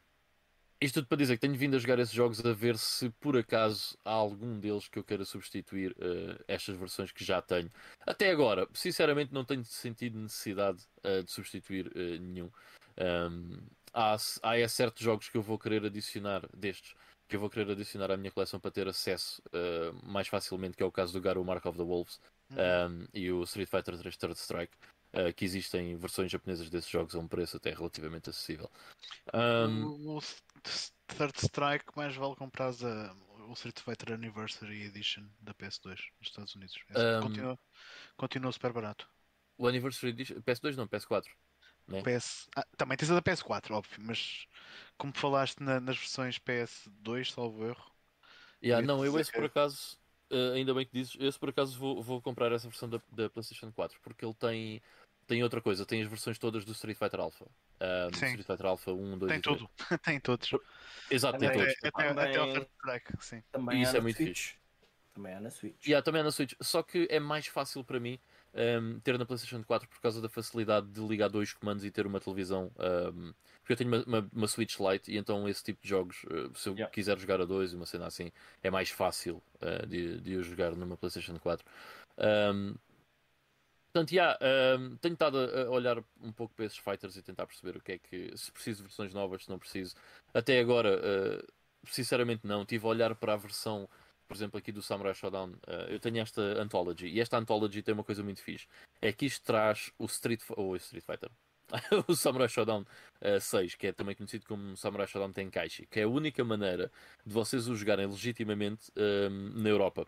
isto 0.80 0.96
tudo 0.96 1.08
para 1.08 1.18
dizer 1.18 1.36
que 1.36 1.42
tenho 1.42 1.56
vindo 1.56 1.76
a 1.76 1.80
jogar 1.80 1.98
esses 2.00 2.14
jogos 2.14 2.44
a 2.46 2.54
ver 2.54 2.78
se 2.78 3.10
por 3.20 3.36
acaso 3.36 3.98
há 4.06 4.12
algum 4.12 4.60
deles 4.60 4.88
que 4.88 5.00
eu 5.00 5.04
queira 5.04 5.26
substituir 5.26 5.92
uh, 5.94 6.44
estas 6.48 6.76
versões 6.76 7.12
que 7.12 7.24
já 7.26 7.42
tenho. 7.42 7.70
Até 8.06 8.30
agora, 8.30 8.68
sinceramente, 8.74 9.34
não 9.34 9.44
tenho 9.44 9.66
sentido 9.66 10.20
necessidade 10.20 10.84
uh, 11.04 11.24
de 11.24 11.32
substituir 11.32 11.88
uh, 11.88 12.22
nenhum. 12.22 12.52
Um, 13.00 13.60
há, 13.94 14.18
há 14.44 14.58
é 14.58 14.68
certos 14.68 15.04
jogos 15.04 15.30
que 15.30 15.38
eu 15.38 15.42
vou 15.42 15.58
querer 15.58 15.84
adicionar 15.86 16.48
destes 16.56 16.94
que 17.28 17.36
eu 17.36 17.42
vou 17.42 17.50
querer 17.50 17.70
adicionar 17.70 18.10
à 18.10 18.16
minha 18.16 18.32
coleção 18.32 18.58
para 18.58 18.72
ter 18.72 18.88
acesso 18.88 19.44
mais 20.02 20.30
facilmente, 20.30 20.78
que 20.78 20.82
é 20.82 20.86
o 20.86 20.92
caso 20.92 21.12
do 21.12 21.20
Garo 21.20 21.44
Mark 21.44 21.66
of 21.66 21.78
the 21.78 21.84
Wolves 21.84 22.22
uhum. 22.52 23.02
um, 23.02 23.08
e 23.14 23.30
o 23.30 23.44
Street 23.44 23.68
Fighter 23.68 23.98
3 23.98 24.16
Third 24.16 24.40
Strike, 24.40 24.74
uh, 25.14 25.34
que 25.34 25.46
existem 25.46 25.96
versões 25.96 26.32
japonesas 26.32 26.70
desses 26.70 26.90
jogos 26.90 27.16
a 27.16 27.20
um 27.20 27.28
preço 27.28 27.58
até 27.58 27.72
relativamente 27.72 28.30
acessível. 28.30 28.70
Um... 29.34 30.18
O 30.18 30.22
Third 31.08 31.38
Strike 31.38 31.86
mais 31.96 32.16
vale 32.16 32.36
comprar 32.36 32.70
a, 32.70 33.16
o 33.48 33.54
Street 33.54 33.80
Fighter 33.80 34.14
Anniversary 34.14 34.84
Edition 34.84 35.24
da 35.40 35.54
PS2 35.54 36.00
nos 36.20 36.28
Estados 36.30 36.56
Unidos. 36.56 36.76
Um... 36.92 37.22
Continua, 37.22 37.60
continua 38.18 38.52
super 38.52 38.74
barato. 38.74 39.10
O 39.58 39.68
Anniversary 39.68 40.12
Edition. 40.12 40.42
PS2 40.42 40.76
não, 40.76 40.88
PS4. 40.88 41.26
né? 41.88 42.02
PS... 42.04 42.48
ah, 42.56 42.66
também 42.78 42.98
tens 42.98 43.10
a 43.10 43.16
da 43.16 43.22
PS4, 43.22 43.72
óbvio, 43.72 43.98
mas 44.00 44.48
como 44.98 45.14
falaste 45.14 45.60
na- 45.62 45.80
nas 45.80 45.98
versões 45.98 46.38
PS2, 46.40 47.32
salvo 47.32 47.66
erro. 47.66 47.92
Yeah, 48.62 48.86
não, 48.86 49.06
eu 49.06 49.18
esse 49.20 49.32
que- 49.32 49.38
por 49.38 49.46
acaso, 49.46 49.98
eh, 50.30 50.54
ainda 50.56 50.74
bem 50.74 50.86
que 50.86 50.92
dizes, 50.92 51.16
esse 51.20 51.40
por 51.40 51.50
acaso 51.50 51.78
vou, 51.78 52.02
vou 52.04 52.22
comprar 52.22 52.52
essa 52.52 52.68
versão 52.68 52.90
da, 52.90 53.02
da 53.12 53.30
PlayStation 53.30 53.72
4, 53.72 54.00
porque 54.02 54.26
ele 54.26 54.34
tem, 54.34 54.82
tem 55.28 55.44
outra 55.44 55.62
coisa, 55.62 55.86
tem 55.86 56.02
as 56.02 56.08
versões 56.08 56.38
todas 56.40 56.64
do 56.66 56.72
Street 56.72 56.98
Fighter 56.98 57.20
Alpha. 57.20 57.46
Do 57.80 58.16
Sim. 58.16 58.26
Street 58.26 58.46
Fighter 58.46 58.66
Alpha 58.66 58.92
1, 58.92 59.18
2 59.18 59.32
Tem 59.32 59.40
e 59.40 59.42
3. 59.42 59.62
tudo, 59.62 59.70
tem 60.04 60.20
todos. 60.20 60.50
Exato, 61.10 61.38
tem 61.40 61.52
todos. 61.52 61.74
Até, 61.84 62.10
até, 62.10 62.38
ao 62.40 62.48
third 62.54 62.68
track, 62.82 63.24
sim. 63.24 63.44
Também 63.52 63.82
Isso 63.84 63.92
há 63.92 63.98
é 63.98 64.02
na 64.02 64.04
muito 64.04 64.18
Switch. 64.18 64.54
Também 65.14 65.34
há 65.34 65.40
na 65.40 65.50
Switch. 65.50 65.88
Yeah, 65.88 66.04
também 66.04 66.22
é 66.22 66.24
na 66.24 66.32
Switch, 66.32 66.54
só 66.62 66.84
que 66.84 67.08
é 67.10 67.20
mais 67.20 67.48
fácil 67.48 67.84
para 67.84 68.00
mim 68.00 68.20
ehm, 68.54 69.00
ter 69.00 69.18
na 69.18 69.26
PlayStation 69.26 69.64
4 69.64 69.88
por 69.90 70.00
causa 70.00 70.22
da 70.22 70.30
facilidade 70.30 70.88
de 70.88 71.02
ligar 71.02 71.28
dois 71.30 71.54
comandos 71.54 71.84
e 71.86 71.90
ter 71.92 72.06
uma 72.06 72.20
televisão. 72.20 72.72
ehm, 72.80 73.32
porque 73.62 73.74
eu 73.74 73.78
tenho 73.78 73.90
uma, 73.90 74.04
uma, 74.06 74.30
uma 74.34 74.48
Switch 74.48 74.78
Lite 74.80 75.12
e 75.12 75.18
então 75.18 75.48
esse 75.50 75.64
tipo 75.64 75.82
de 75.82 75.90
jogos, 75.90 76.18
eh, 76.30 76.50
se 76.56 76.70
eu 76.70 76.74
Yeah. 76.76 76.92
quiser 76.92 77.18
jogar 77.18 77.42
a 77.42 77.46
dois, 77.46 77.74
uma 77.74 77.86
cena 77.86 78.06
assim, 78.08 78.32
é 78.64 78.70
mais 78.70 78.90
fácil 78.90 79.42
eh, 79.62 79.86
de, 79.88 80.22
de 80.22 80.34
eu 80.34 80.44
jogar 80.44 80.76
numa 80.76 80.96
PlayStation 80.98 81.38
4. 81.40 81.66
Ehm, 82.20 82.76
Portanto, 83.98 84.12
yeah, 84.12 84.38
ehm, 84.40 84.96
tenho 84.98 85.14
estado 85.14 85.40
a 85.40 85.72
olhar 85.72 86.04
um 86.22 86.32
pouco 86.32 86.54
para 86.54 86.66
esses 86.66 86.78
fighters 86.78 87.18
e 87.18 87.22
tentar 87.24 87.48
perceber 87.48 87.78
o 87.78 87.82
que 87.82 87.94
é 87.94 87.98
que. 87.98 88.32
Se 88.38 88.52
preciso 88.52 88.78
de 88.78 88.84
versões 88.84 89.12
novas, 89.12 89.44
se 89.44 89.50
não 89.50 89.58
preciso. 89.58 89.96
Até 90.32 90.60
agora, 90.60 91.02
eh, 91.04 91.44
sinceramente, 91.90 92.46
não. 92.46 92.62
Estive 92.62 92.86
a 92.86 92.90
olhar 92.90 93.16
para 93.16 93.34
a 93.34 93.36
versão, 93.36 93.90
por 94.28 94.36
exemplo, 94.36 94.60
aqui 94.60 94.72
do 94.72 94.84
Samurai 94.84 95.16
Shodown. 95.16 95.56
eh, 95.66 95.96
eu 95.96 96.00
tenho 96.00 96.20
esta 96.20 96.42
Anthology 96.62 97.08
e 97.08 97.20
esta 97.20 97.40
Anthology 97.40 97.82
tem 97.82 97.92
uma 97.96 98.04
coisa 98.04 98.22
muito 98.22 98.40
fixe: 98.40 98.68
é 99.02 99.12
que 99.12 99.26
isto 99.26 99.44
traz 99.44 99.92
o 99.98 100.06
Street, 100.06 100.42
ou 100.50 100.76
Street 100.76 101.04
Fighter. 101.04 101.32
o 102.08 102.16
Samurai 102.16 102.48
Shodown 102.48 102.86
eh, 103.20 103.40
6, 103.40 103.74
que 103.74 103.88
é 103.88 103.92
também 103.92 104.14
conhecido 104.14 104.46
como 104.46 104.78
Samurai 104.78 105.08
Shodown 105.08 105.34
Tenkaichi, 105.34 105.88
que 105.88 106.02
é 106.02 106.04
a 106.04 106.08
única 106.08 106.44
maneira 106.44 106.92
de 107.26 107.34
vocês 107.34 107.68
o 107.68 107.76
jogarem 107.76 108.06
legitimamente 108.06 108.92
ehm, 108.96 109.60
na 109.60 109.70
Europa. 109.70 110.06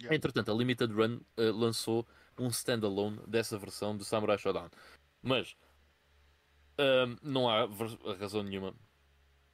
Yeah. 0.00 0.16
Entretanto, 0.16 0.50
a 0.50 0.54
Limited 0.54 0.92
Run 0.92 1.20
lançou 1.36 2.04
um 2.42 2.48
standalone 2.48 3.20
dessa 3.26 3.58
versão 3.58 3.96
do 3.96 4.04
Samurai 4.04 4.38
Shodown. 4.38 4.68
Mas 5.22 5.56
ahm, 6.78 7.16
não 7.22 7.48
há 7.48 7.66
razão 8.18 8.42
nenhuma 8.42 8.74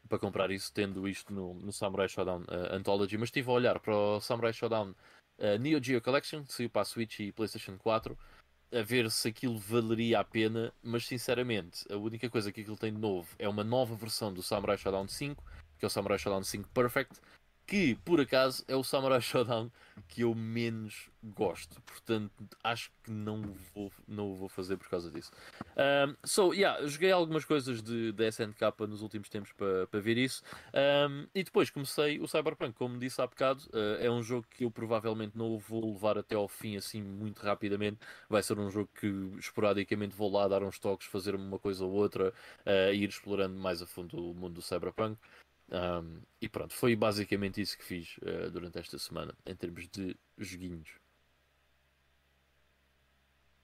para 0.09 0.18
comprar 0.18 0.51
isso, 0.51 0.72
tendo 0.72 1.07
isto 1.07 1.32
no, 1.32 1.55
no 1.55 1.72
Samurai 1.72 2.09
Shodown 2.09 2.45
eh, 2.49 2.76
Anthology. 2.76 3.18
Mas 3.18 3.28
estive 3.28 3.51
a 3.51 3.53
olhar 3.53 3.78
para 3.78 3.95
o 3.95 4.20
Samurai 4.20 4.53
Shodown 4.53 4.95
eh, 5.39 5.59
Neo 5.59 5.82
Geo 5.82 6.01
Collection, 6.01 6.45
que 6.45 6.53
saiu 6.53 6.70
para 6.70 6.82
a 6.82 6.84
Switch 6.84 7.20
e 7.20 7.32
PlayStation 7.32 7.76
4, 7.76 8.18
a 8.72 8.82
ver 8.82 9.11
se 9.11 9.28
aquilo 9.28 9.59
valeria 9.59 10.20
a 10.20 10.24
pena. 10.24 10.72
Mas 10.82 11.07
sinceramente, 11.07 11.84
a 11.93 11.97
única 11.97 12.28
coisa 12.30 12.51
que 12.51 12.62
aquilo 12.62 12.76
tem 12.76 12.93
de 12.93 12.99
novo 12.99 13.28
é 13.39 13.49
uma 13.49 13.62
nova 13.62 13.95
versão 13.95 14.32
do 14.32 14.43
Samurai 14.43 14.78
Shodown 14.78 15.09
5, 15.09 15.45
que 15.78 15.84
é 15.84 15.89
o 15.89 15.91
Samurai 15.91 16.18
Shodown 16.18 16.43
5 16.43 16.70
Perfect, 16.70 17.20
que 17.68 17.94
por 17.96 18.18
acaso 18.18 18.64
é 18.66 18.74
o 18.74 18.82
Samurai 18.82 19.20
Shodown 19.20 19.70
que 20.08 20.22
eu 20.22 20.34
menos 20.34 21.10
gosto, 21.22 21.82
portanto 21.82 22.32
acho 22.64 22.90
que 23.02 23.10
não 23.10 23.42
vou, 23.74 23.92
não 24.06 24.30
o 24.30 24.34
vou 24.34 24.48
fazer 24.48 24.76
por 24.78 24.88
causa 24.88 25.10
disso. 25.10 25.30
Um, 25.76 26.16
so, 26.24 26.54
yeah, 26.54 26.86
joguei 26.86 27.10
algumas 27.10 27.44
coisas 27.44 27.82
de, 27.82 28.12
de 28.12 28.28
SNK 28.28 28.60
nos 28.88 29.02
últimos 29.02 29.28
tempos 29.28 29.52
para 29.52 29.86
para 29.86 30.00
ver 30.00 30.16
isso, 30.16 30.42
Um, 30.72 31.26
e 31.34 31.42
depois 31.42 31.68
comecei 31.68 32.18
o 32.20 32.26
Cyberpunk, 32.26 32.74
como 32.74 32.98
disse 32.98 33.20
há 33.20 33.26
bocado, 33.26 33.62
uh, 33.74 34.00
é 34.00 34.10
um 34.10 34.22
jogo 34.22 34.46
que 34.50 34.64
eu 34.64 34.70
provavelmente 34.70 35.36
não 35.36 35.58
vou 35.58 35.92
levar 35.92 36.16
até 36.16 36.34
ao 36.36 36.48
fim 36.48 36.76
assim 36.76 37.02
muito 37.02 37.40
rapidamente, 37.42 37.98
vai 38.28 38.42
ser 38.42 38.58
um 38.58 38.70
jogo 38.70 38.88
que 38.98 39.06
esporadicamente 39.38 40.16
vou 40.16 40.30
lá 40.30 40.48
dar 40.48 40.62
uns 40.62 40.78
toques, 40.78 41.06
fazer 41.06 41.34
uma 41.34 41.58
coisa 41.58 41.84
ou 41.84 41.92
outra, 41.92 42.32
uh, 42.64 42.92
e 42.92 43.02
ir 43.02 43.08
explorando 43.08 43.58
mais 43.58 43.82
a 43.82 43.86
fundo 43.86 44.30
o 44.30 44.34
mundo 44.34 44.54
do 44.54 44.62
Cyberpunk. 44.62 45.18
Um, 45.70 46.20
e 46.40 46.48
pronto, 46.48 46.72
foi 46.72 46.96
basicamente 46.96 47.60
isso 47.60 47.76
que 47.76 47.84
fiz 47.84 48.16
uh, 48.18 48.50
durante 48.50 48.78
esta 48.78 48.98
semana, 48.98 49.34
em 49.44 49.54
termos 49.54 49.86
de 49.88 50.16
joguinhos. 50.38 50.88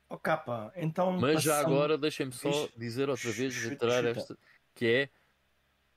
Oh, 0.09 0.19
capa, 0.19 0.73
então. 0.77 1.13
Mas 1.19 1.43
já 1.43 1.59
agora 1.61 1.97
deixem-me 1.97 2.33
só 2.33 2.51
Diz. 2.51 2.73
dizer 2.77 3.09
outra 3.09 3.33
vez, 3.33 3.57
reiterar 3.57 4.05
esta, 4.05 4.39
que 4.75 4.87
é 4.87 5.09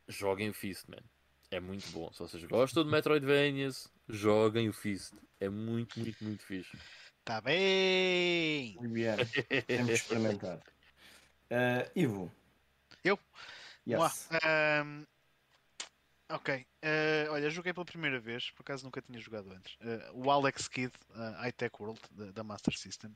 joguem 0.08 0.50
o 0.50 0.54
Fist, 0.54 0.88
man. 0.88 1.04
É 1.52 1.60
muito 1.60 1.90
bom. 1.92 2.12
Se 2.14 2.20
vocês 2.20 2.44
gostam 2.46 2.84
de 2.84 2.90
Metroidvanias, 2.90 3.92
joguem 4.08 4.70
o 4.70 4.74
Fist. 4.74 5.14
É 5.40 5.50
muito, 5.50 6.00
muito, 6.00 6.24
muito 6.24 6.44
fixe. 6.44 6.78
Tá 7.24 7.42
bem! 7.42 8.76
Temos 9.68 9.88
de 9.88 9.94
experimentar. 9.94 10.60
Eh, 11.50 11.90
Ivo. 11.96 12.30
Eu? 13.06 13.18
Vamos 13.86 14.28
Yes. 14.30 14.30
lá. 14.30 14.84
Ok. 16.30 16.66
Eh, 16.82 17.28
olha, 17.30 17.50
joguei 17.50 17.74
pela 17.74 17.86
primeira 17.86 18.20
vez, 18.20 18.52
por 18.52 18.62
acaso 18.62 18.84
nunca 18.86 19.02
tinha 19.02 19.20
jogado 19.20 19.52
antes. 19.52 19.78
Eh, 19.82 20.10
o 20.14 20.30
Alex 20.32 20.68
Kidd, 20.68 20.94
uh, 21.12 21.42
High 21.42 21.54
Tech 21.54 21.76
World, 21.80 22.00
da, 22.12 22.32
da 22.32 22.44
Master 22.44 22.78
System. 22.78 23.16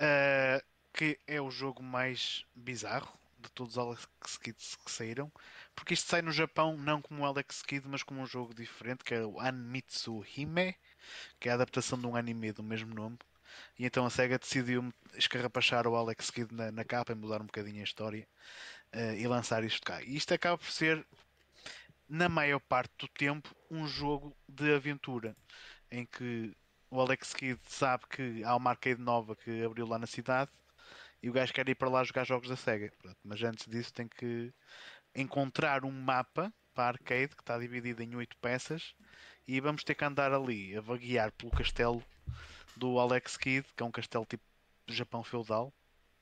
Eh, 0.00 0.62
que 0.92 1.18
é 1.26 1.40
o 1.40 1.50
jogo 1.50 1.82
mais 1.82 2.44
bizarro 2.54 3.18
de 3.38 3.50
todos 3.52 3.76
os 3.76 3.78
Alex 3.78 4.06
Kids 4.42 4.76
que 4.84 4.90
saíram. 4.90 5.30
Porque 5.74 5.94
isto 5.94 6.08
sai 6.08 6.22
no 6.22 6.32
Japão 6.32 6.76
não 6.76 7.00
como 7.02 7.24
Alex 7.24 7.62
Kidd, 7.62 7.86
mas 7.88 8.02
como 8.02 8.20
um 8.20 8.26
jogo 8.26 8.54
diferente, 8.54 9.04
que 9.04 9.14
é 9.14 9.24
o 9.24 9.40
Anmitsu 9.40 10.24
Hime, 10.36 10.74
que 11.38 11.48
é 11.48 11.52
a 11.52 11.54
adaptação 11.54 11.98
de 11.98 12.06
um 12.06 12.16
anime 12.16 12.52
do 12.52 12.62
mesmo 12.62 12.94
nome. 12.94 13.18
E 13.78 13.86
então 13.86 14.04
a 14.06 14.10
SEGA 14.10 14.38
decidiu 14.38 14.92
escarrapachar 15.14 15.86
o 15.86 15.96
Alex 15.96 16.30
Kidd 16.30 16.54
na, 16.54 16.70
na 16.72 16.84
capa 16.84 17.12
e 17.12 17.14
mudar 17.14 17.40
um 17.40 17.46
bocadinho 17.46 17.80
a 17.80 17.84
história 17.84 18.26
eh, 18.92 19.18
e 19.20 19.26
lançar 19.28 19.64
isto 19.64 19.84
cá. 19.84 20.02
E 20.02 20.16
isto 20.16 20.34
acaba 20.34 20.58
por 20.58 20.70
ser, 20.70 21.06
na 22.08 22.28
maior 22.28 22.60
parte 22.60 22.92
do 22.98 23.08
tempo, 23.08 23.54
um 23.70 23.86
jogo 23.86 24.36
de 24.48 24.74
aventura 24.74 25.36
em 25.90 26.06
que 26.06 26.56
o 26.90 27.00
Alex 27.00 27.34
Kidd 27.34 27.60
sabe 27.64 28.04
que 28.08 28.42
há 28.44 28.56
uma 28.56 28.70
arcade 28.70 29.00
nova 29.00 29.36
que 29.36 29.62
abriu 29.62 29.86
lá 29.86 29.98
na 29.98 30.06
cidade 30.06 30.50
e 31.22 31.28
o 31.28 31.32
gajo 31.32 31.52
quer 31.52 31.68
ir 31.68 31.74
para 31.74 31.88
lá 31.90 32.02
jogar 32.04 32.24
jogos 32.24 32.48
da 32.48 32.56
SEGA. 32.56 32.92
Pronto, 32.98 33.18
mas 33.22 33.42
antes 33.42 33.66
disso 33.66 33.92
tem 33.92 34.08
que 34.08 34.52
encontrar 35.14 35.84
um 35.84 35.90
mapa 35.90 36.52
para 36.74 36.84
a 36.84 36.88
arcade 36.88 37.34
que 37.34 37.42
está 37.42 37.58
dividido 37.58 38.02
em 38.02 38.14
oito 38.14 38.36
peças 38.38 38.94
e 39.46 39.60
vamos 39.60 39.84
ter 39.84 39.94
que 39.94 40.04
andar 40.04 40.32
ali 40.32 40.76
a 40.76 40.80
vaguear 40.80 41.32
pelo 41.32 41.50
castelo 41.50 42.02
do 42.76 42.98
Alex 42.98 43.36
Kidd, 43.36 43.66
que 43.76 43.82
é 43.82 43.86
um 43.86 43.90
castelo 43.90 44.24
tipo 44.24 44.44
Japão 44.86 45.22
feudal. 45.22 45.72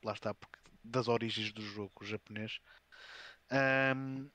Lá 0.03 0.13
está, 0.13 0.33
porque 0.33 0.57
das 0.83 1.07
origens 1.07 1.51
do 1.51 1.61
jogo 1.61 2.05
japonês. 2.05 2.59
Ahm, 3.49 4.29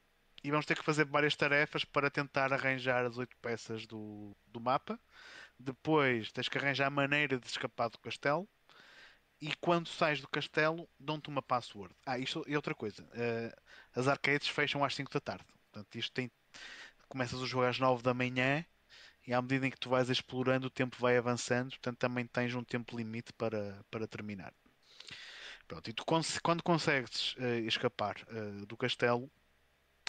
e 0.45 0.51
vamos 0.51 0.67
ter 0.67 0.77
que 0.77 0.85
fazer 0.85 1.05
várias 1.07 1.37
tarefas 1.37 1.85
para 1.85 2.11
tentar 2.11 2.53
arranjar 2.53 3.05
as 3.07 3.17
oito 3.19 3.37
peças 3.39 3.87
do, 3.87 4.37
do 4.47 4.61
mapa. 4.61 4.99
Depois 5.59 6.33
tens 6.33 6.49
que 6.49 6.59
arranjar 6.59 6.87
a 6.89 6.91
maneira 6.91 7.39
de 7.39 7.47
escapar 7.47 7.89
do 7.91 7.99
castelo. 7.99 8.49
E 9.41 9.55
quando 9.57 9.89
sais 9.89 10.21
do 10.21 10.29
castelo, 10.29 10.89
dão-te 10.99 11.29
uma 11.29 11.43
password. 11.43 11.95
Ah, 12.07 12.19
isto 12.19 12.45
é 12.49 12.57
outra 12.57 12.75
coisa. 12.75 13.07
eh, 13.15 13.55
as 13.95 14.09
arcades 14.09 14.49
fecham 14.49 14.85
às 14.85 14.95
5 14.95 15.13
da 15.13 15.21
tarde. 15.21 15.45
Portanto, 15.73 15.97
isto 15.99 16.13
tem. 16.13 16.31
Começas 17.09 17.41
o 17.41 17.47
jogo 17.47 17.67
às 17.67 17.79
9 17.79 18.03
da 18.03 18.15
manhã 18.15 18.65
e 19.27 19.35
à 19.35 19.43
medida 19.43 19.67
em 19.67 19.71
que 19.71 19.81
tu 19.81 19.91
vais 19.91 20.11
explorando, 20.11 20.69
o 20.69 20.71
tempo 20.71 20.97
vai 21.01 21.17
avançando. 21.19 21.71
Portanto, 21.71 21.99
também 21.99 22.27
tens 22.27 22.55
um 22.55 22.65
tempo 22.65 22.97
limite 22.97 23.33
para, 23.35 23.85
para 23.91 24.07
terminar. 24.09 24.53
Pronto, 25.67 25.89
e 25.91 25.93
tu 25.93 26.05
cons- 26.05 26.39
quando 26.41 26.63
consegues 26.63 27.35
eh, 27.39 27.61
escapar 27.61 28.17
eh, 28.29 28.67
do 28.67 28.77
castelo, 28.77 29.31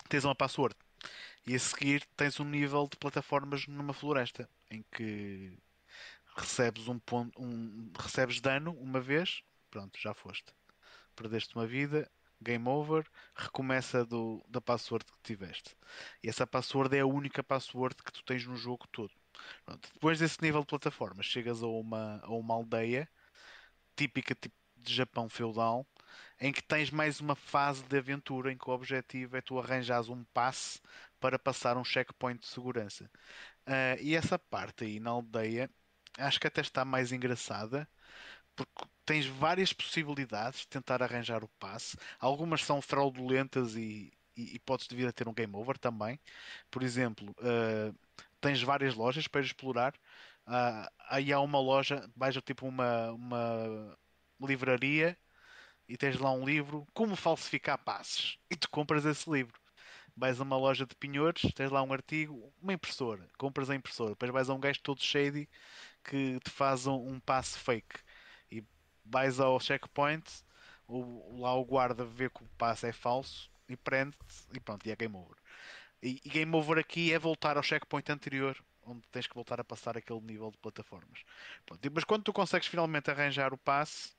tens 0.10 0.26
uma 0.26 0.36
password. 0.36 0.76
E 1.46 1.56
a 1.56 1.60
seguir 1.60 2.06
tens 2.16 2.40
um 2.40 2.46
nível 2.46 2.88
de 2.90 2.98
plataformas 2.98 3.68
numa 3.68 3.94
floresta 3.94 4.50
em 4.72 4.84
que 4.92 5.58
recebes 6.36 6.88
um 6.88 7.00
ponto, 7.00 7.42
um, 7.42 7.92
recebes 8.00 8.40
dano 8.42 8.72
uma 8.80 9.00
vez, 9.00 9.44
pronto, 9.70 10.00
já 10.00 10.14
foste. 10.14 10.54
Perdeste 11.16 11.56
uma 11.56 11.68
vida, 11.68 12.10
game 12.42 12.68
over, 12.68 13.06
recomeça 13.36 14.06
do, 14.06 14.44
da 14.50 14.62
password 14.62 15.06
que 15.06 15.22
tiveste. 15.24 15.76
E 16.24 16.30
essa 16.30 16.46
password 16.48 16.96
é 16.96 17.02
a 17.02 17.06
única 17.06 17.44
password 17.44 17.96
que 17.96 18.12
tu 18.12 18.24
tens 18.24 18.46
no 18.46 18.56
jogo 18.56 18.88
todo. 18.92 19.12
Pronto, 19.66 19.90
Depois 19.94 20.20
desse 20.20 20.42
nível 20.42 20.62
de 20.62 20.68
plataformas, 20.68 21.26
chegas 21.26 21.64
a 21.64 21.68
uma, 21.68 22.20
a 22.24 22.32
uma 22.32 22.54
aldeia 22.54 23.10
típica 23.96 24.36
tipo 24.36 24.56
de 24.78 24.94
Japão 24.94 25.30
feudal, 25.30 25.88
em 26.40 26.52
que 26.52 26.62
tens 26.64 26.90
mais 26.92 27.20
uma 27.20 27.36
fase 27.36 27.84
de 27.84 27.98
aventura 27.98 28.52
em 28.52 28.58
que 28.58 28.70
o 28.70 28.74
objetivo 28.74 29.38
é 29.38 29.42
tu 29.42 29.60
arranjares 29.60 30.10
um 30.10 30.24
passe 30.26 30.80
para 31.20 31.40
passar 31.40 31.78
um 31.78 31.84
checkpoint 31.84 32.42
de 32.42 32.48
segurança. 32.48 33.10
Ah, 33.66 33.98
e 34.02 34.16
essa 34.16 34.38
parte 34.40 34.84
aí 34.86 35.00
na 35.00 35.12
aldeia 35.12 35.70
acho 36.18 36.40
que 36.40 36.48
até 36.48 36.62
está 36.62 36.86
mais 36.86 37.12
engraçada 37.12 37.88
porque 38.56 38.86
tens 39.06 39.26
várias 39.26 39.74
possibilidades 39.74 40.62
de 40.62 40.68
tentar 40.68 41.02
arranjar 41.04 41.44
o 41.44 41.48
passe. 41.60 41.98
Algumas 42.20 42.64
são 42.64 42.82
fraudulentas 42.82 43.76
e, 43.76 44.12
e, 44.38 44.56
e 44.56 44.60
podes 44.60 44.88
vir 44.88 45.08
a 45.08 45.12
ter 45.12 45.28
um 45.28 45.34
game 45.34 45.56
over 45.56 45.78
também. 45.78 46.20
Por 46.72 46.84
exemplo, 46.84 47.36
ah, 47.42 47.94
tens 48.42 48.62
várias 48.62 48.96
lojas 48.96 49.28
para 49.28 49.42
explorar. 49.42 49.94
Ah, 50.46 50.92
aí 51.10 51.32
há 51.34 51.40
uma 51.40 51.60
loja, 51.60 52.10
vais 52.16 52.36
tipo 52.44 52.68
uma, 52.68 53.12
uma, 53.14 53.98
livraria 54.42 55.18
e 55.88 55.98
tens 55.98 56.18
lá 56.20 56.32
um 56.32 56.46
livro, 56.46 56.88
Como 56.94 57.16
Falsificar 57.16 57.78
Passes, 57.78 58.38
e 58.50 58.56
tu 58.56 58.70
compras 58.70 59.06
esse 59.06 59.30
livro. 59.30 59.60
Vais 60.16 60.40
a 60.40 60.44
uma 60.44 60.58
loja 60.58 60.86
de 60.86 60.96
pinhores, 60.96 61.42
tens 61.54 61.72
lá 61.72 61.82
um 61.82 61.92
artigo, 61.92 62.54
uma 62.62 62.74
impressora, 62.74 63.28
compras 63.38 63.70
a 63.70 63.76
impressora, 63.76 64.12
depois 64.12 64.32
vais 64.32 64.50
a 64.50 64.54
um 64.54 64.60
gajo 64.60 64.80
todo 64.82 65.02
shady 65.02 65.50
que 66.04 66.40
te 66.40 66.52
faz 66.52 66.86
um, 66.86 66.96
um 66.96 67.20
passe 67.20 67.58
fake 67.58 68.00
e 68.52 68.64
vais 69.04 69.40
ao 69.40 69.60
checkpoint, 69.60 70.24
o, 70.88 71.40
lá 71.42 71.56
o 71.56 71.66
guarda 71.66 72.06
vê 72.06 72.30
que 72.30 72.44
o 72.44 72.48
passe 72.58 72.88
é 72.88 72.92
falso 72.94 73.50
e 73.68 73.76
prende-te 73.76 74.26
e 74.54 74.60
pronto, 74.60 74.86
e 74.88 74.92
é 74.92 74.96
game 74.96 75.16
over. 75.16 75.36
E, 76.02 76.22
e 76.24 76.30
game 76.30 76.56
over 76.56 76.78
aqui 76.78 77.12
é 77.14 77.18
voltar 77.18 77.58
ao 77.58 77.64
checkpoint 77.64 78.12
anterior 78.12 78.56
onde 78.86 79.02
tens 79.10 79.28
que 79.28 79.36
voltar 79.36 79.60
a 79.60 79.64
passar 79.64 79.98
aquele 79.98 80.22
nível 80.22 80.52
de 80.52 80.58
plataformas. 80.58 81.24
Pronto, 81.66 81.92
mas 81.94 82.04
quando 82.04 82.24
tu 82.24 82.34
consegues 82.34 82.68
finalmente 82.68 83.10
arranjar 83.10 83.54
o 83.54 83.58
passe, 83.58 84.14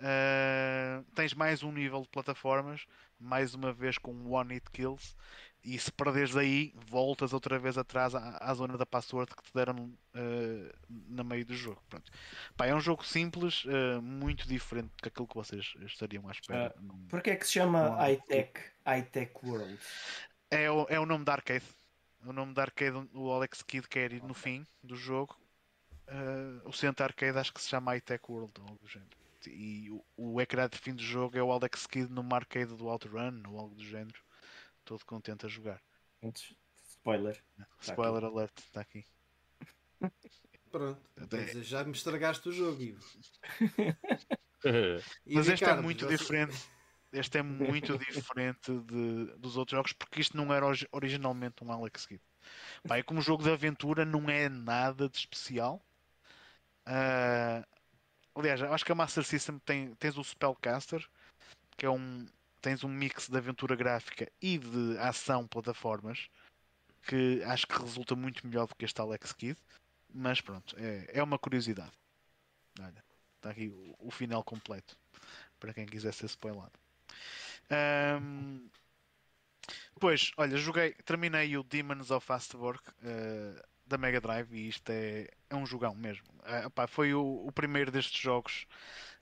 uh, 0.00 1.04
tens 1.14 1.34
mais 1.34 1.62
um 1.62 1.72
nível 1.72 2.02
de 2.02 2.08
plataformas, 2.08 2.86
mais 3.18 3.54
uma 3.54 3.72
vez 3.72 3.98
com 3.98 4.12
one 4.30 4.54
hit 4.54 4.70
kills, 4.70 5.14
e 5.62 5.78
se 5.78 5.92
perderes 5.92 6.36
aí, 6.36 6.74
voltas 6.88 7.34
outra 7.34 7.58
vez 7.58 7.76
atrás 7.76 8.14
à, 8.14 8.38
à 8.40 8.54
zona 8.54 8.78
da 8.78 8.86
password 8.86 9.34
que 9.34 9.42
te 9.42 9.52
deram 9.54 9.92
uh, 10.14 10.72
no 10.88 11.22
meio 11.22 11.44
do 11.44 11.54
jogo. 11.54 11.82
Pronto. 11.88 12.10
Pá, 12.56 12.66
é 12.66 12.74
um 12.74 12.80
jogo 12.80 13.04
simples, 13.04 13.64
uh, 13.66 14.00
muito 14.00 14.48
diferente 14.48 14.88
do 14.88 15.02
que 15.02 15.08
aquilo 15.08 15.28
que 15.28 15.34
vocês 15.34 15.74
estariam 15.82 16.26
à 16.28 16.32
espera. 16.32 16.74
Uh, 16.76 16.82
num... 16.82 17.06
Porquê 17.08 17.30
é 17.30 17.36
que 17.36 17.46
se 17.46 17.52
chama 17.52 18.10
iTech, 18.10 18.58
iTech 18.98 19.32
World? 19.42 19.78
É 20.50 20.70
o, 20.70 20.86
é 20.88 20.98
o 20.98 21.04
nome 21.04 21.24
da 21.24 21.32
arcade. 21.32 21.66
O 22.24 22.32
nome 22.32 22.54
da 22.54 22.62
arcade 22.62 23.08
o 23.12 23.30
Alex 23.30 23.62
Kidd 23.62 23.86
quer 23.88 24.12
ir 24.12 24.22
no 24.22 24.34
fim 24.34 24.66
do 24.82 24.96
jogo. 24.96 25.38
O 26.64 26.72
centro 26.72 27.04
arcade 27.04 27.38
acho 27.38 27.54
que 27.54 27.62
se 27.62 27.68
chama 27.68 27.96
iTech 27.96 28.22
World 28.28 28.52
ou 28.58 28.66
algo 28.66 28.78
do 28.82 28.88
género. 28.88 29.19
E 29.48 29.90
o, 29.90 30.04
o 30.16 30.40
ecrã 30.40 30.68
de 30.68 30.78
fim 30.78 30.94
do 30.94 31.02
jogo 31.02 31.36
é 31.36 31.42
o 31.42 31.52
Alex 31.52 31.86
Kidd 31.86 32.12
numa 32.12 32.36
arcade 32.36 32.74
do 32.74 32.88
Outrun 32.88 33.42
ou 33.48 33.58
algo 33.58 33.74
do 33.74 33.84
género. 33.84 34.20
Todo 34.84 35.04
contente 35.04 35.46
a 35.46 35.48
jogar. 35.48 35.80
Spoiler. 36.88 37.42
Spoiler 37.80 38.20
tá 38.20 38.26
alert, 38.26 38.58
está 38.58 38.80
aqui. 38.80 39.04
Pronto. 40.70 41.00
Dizer, 41.28 41.62
já 41.62 41.82
me 41.84 41.92
estragaste 41.92 42.48
o 42.48 42.52
jogo, 42.52 42.82
Ivo. 42.82 43.04
Mas 45.26 45.48
este 45.48 45.64
é 45.64 45.80
muito 45.80 46.06
você... 46.06 46.16
diferente 46.16 46.70
este 47.12 47.38
é 47.38 47.42
muito 47.42 47.98
diferente 47.98 48.72
de, 48.72 49.26
dos 49.36 49.56
outros 49.56 49.76
jogos 49.76 49.92
porque 49.92 50.20
isto 50.20 50.36
não 50.36 50.52
era 50.52 50.66
originalmente 50.92 51.64
um 51.64 51.72
Alex 51.72 52.06
Kidd. 52.06 52.22
Pá, 52.86 52.98
é 52.98 53.02
como 53.02 53.20
jogo 53.20 53.42
de 53.42 53.50
aventura, 53.50 54.04
não 54.04 54.28
é 54.30 54.48
nada 54.48 55.08
de 55.08 55.18
especial. 55.18 55.84
Uh, 56.86 57.64
aliás, 58.34 58.62
acho 58.62 58.84
que 58.84 58.92
a 58.92 58.94
Master 58.94 59.24
System 59.24 59.58
tem 59.60 59.94
tens 59.94 60.16
o 60.16 60.24
Spellcaster, 60.24 61.06
que 61.76 61.86
é 61.86 61.90
um 61.90 62.26
tens 62.60 62.84
um 62.84 62.88
mix 62.88 63.28
de 63.28 63.36
aventura 63.36 63.74
gráfica 63.74 64.30
e 64.40 64.58
de 64.58 64.98
ação 64.98 65.46
plataformas 65.46 66.28
que 67.06 67.42
acho 67.44 67.66
que 67.66 67.80
resulta 67.80 68.14
muito 68.14 68.46
melhor 68.46 68.66
do 68.66 68.74
que 68.74 68.84
este 68.84 69.00
Alex 69.00 69.32
Kidd. 69.32 69.58
Mas 70.12 70.40
pronto, 70.40 70.76
é, 70.78 71.06
é 71.14 71.22
uma 71.22 71.38
curiosidade. 71.38 71.92
Olha, 72.78 73.04
está 73.36 73.50
aqui 73.50 73.68
o, 73.68 73.96
o 73.98 74.10
final 74.10 74.42
completo 74.42 74.96
para 75.58 75.72
quem 75.72 75.86
quiser 75.86 76.12
ser 76.12 76.26
spoilado. 76.26 76.72
Um, 77.70 78.68
pois, 80.00 80.32
olha, 80.36 80.56
joguei, 80.56 80.94
terminei 81.04 81.56
o 81.56 81.62
Demons 81.62 82.10
of 82.10 82.26
Fastwork 82.26 82.82
uh, 82.90 83.62
da 83.90 83.98
Mega 83.98 84.20
Drive 84.20 84.52
e 84.52 84.68
isto 84.68 84.90
é, 84.90 85.28
é 85.50 85.54
um 85.56 85.66
jogão 85.66 85.94
mesmo. 85.94 86.26
Opá, 86.66 86.86
foi 86.86 87.12
o, 87.14 87.46
o, 87.46 87.52
primeiro 87.52 87.90
destes 87.90 88.20
jogos 88.20 88.66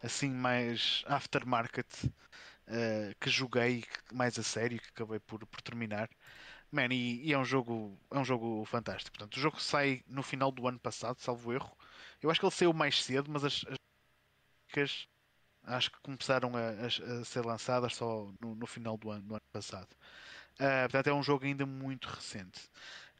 assim 0.03 0.31
mais 0.31 1.03
aftermarket 1.07 1.86
uh, 2.05 3.15
que 3.20 3.31
joguei 3.31 3.85
mais 4.12 4.39
a 4.39 4.43
sério, 4.43 4.81
que 4.81 4.89
acabei 4.90 5.19
por, 5.20 5.45
por 5.47 5.61
terminar. 5.62 6.09
Man, 6.70 6.89
e, 6.93 7.27
e, 7.27 7.32
é 7.32 7.39
um 7.39 7.45
jogo 7.45 7.99
é 8.11 8.19
um 8.19 8.24
jogo 8.24 8.65
fantástico. 8.66 9.16
Portanto, 9.16 9.36
o 9.36 9.40
jogo 9.40 9.61
sai 9.61 10.03
no 10.07 10.23
final 10.23 10.53
do 10.53 10.69
ano 10.69 10.78
passado, 10.78 11.19
salvo 11.20 11.53
erro. 11.53 11.77
Eu 12.23 12.31
acho 12.31 12.40
que 12.40 12.47
ele 12.47 12.55
saiu 12.55 12.73
mais 12.73 13.03
cedo, 13.03 13.31
mas 13.31 13.45
as, 13.45 13.65
as 13.69 15.09
acho 15.65 15.90
que 15.90 16.01
começaram 16.03 16.53
a, 16.57 16.61
a, 16.61 17.20
a 17.20 17.24
ser 17.24 17.45
lançadas 17.45 17.95
só 17.97 18.31
no, 18.40 18.55
no, 18.55 18.66
final 18.66 18.97
do 18.97 19.11
ano, 19.11 19.23
do 19.23 19.35
ano 19.35 19.43
passado. 19.53 19.89
Uh, 20.55 20.82
portanto, 20.90 21.07
é 21.09 21.15
um 21.15 21.23
jogo 21.23 21.45
ainda 21.45 21.66
muito 21.66 22.07
recente. 22.09 22.69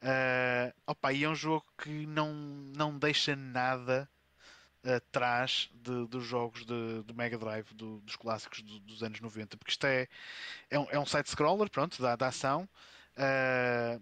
Uh, 0.03 0.73
opa, 0.87 1.13
e 1.13 1.25
é 1.25 1.29
um 1.29 1.35
jogo 1.35 1.67
que 1.77 2.07
não, 2.07 2.33
não 2.77 2.99
deixa 2.99 3.35
nada 3.35 4.09
atrás 4.85 5.69
de, 5.75 6.07
dos 6.07 6.25
jogos 6.25 6.65
de, 6.65 7.03
de 7.03 7.15
Mega 7.15 7.37
Drive, 7.37 7.73
do, 7.75 8.01
dos 8.01 8.17
clássicos 8.17 8.63
do, 8.63 8.79
dos 8.81 9.03
anos 9.03 9.21
90, 9.21 9.57
porque 9.57 9.73
isto 9.73 9.87
é, 9.87 10.09
é 10.71 10.79
um, 10.79 10.87
é 10.91 10.99
um 10.99 11.07
side-scroller, 11.07 11.69
pronto, 11.71 12.01
da, 12.01 12.17
da 12.17 12.29
ação. 12.29 12.69
Uh, 13.17 14.01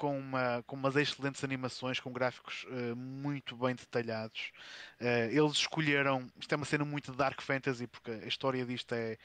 com, 0.00 0.18
uma, 0.18 0.62
com 0.66 0.76
umas 0.76 0.96
excelentes 0.96 1.44
animações, 1.44 2.00
com 2.00 2.10
gráficos 2.10 2.64
uh, 2.64 2.96
muito 2.96 3.54
bem 3.54 3.74
detalhados. 3.74 4.50
Uh, 4.98 5.28
eles 5.30 5.52
escolheram. 5.52 6.26
Isto 6.40 6.54
é 6.54 6.56
uma 6.56 6.64
cena 6.64 6.86
muito 6.86 7.12
Dark 7.12 7.42
Fantasy, 7.42 7.86
porque 7.86 8.10
a 8.10 8.26
história 8.26 8.64
disto 8.64 8.94
é 8.94 9.18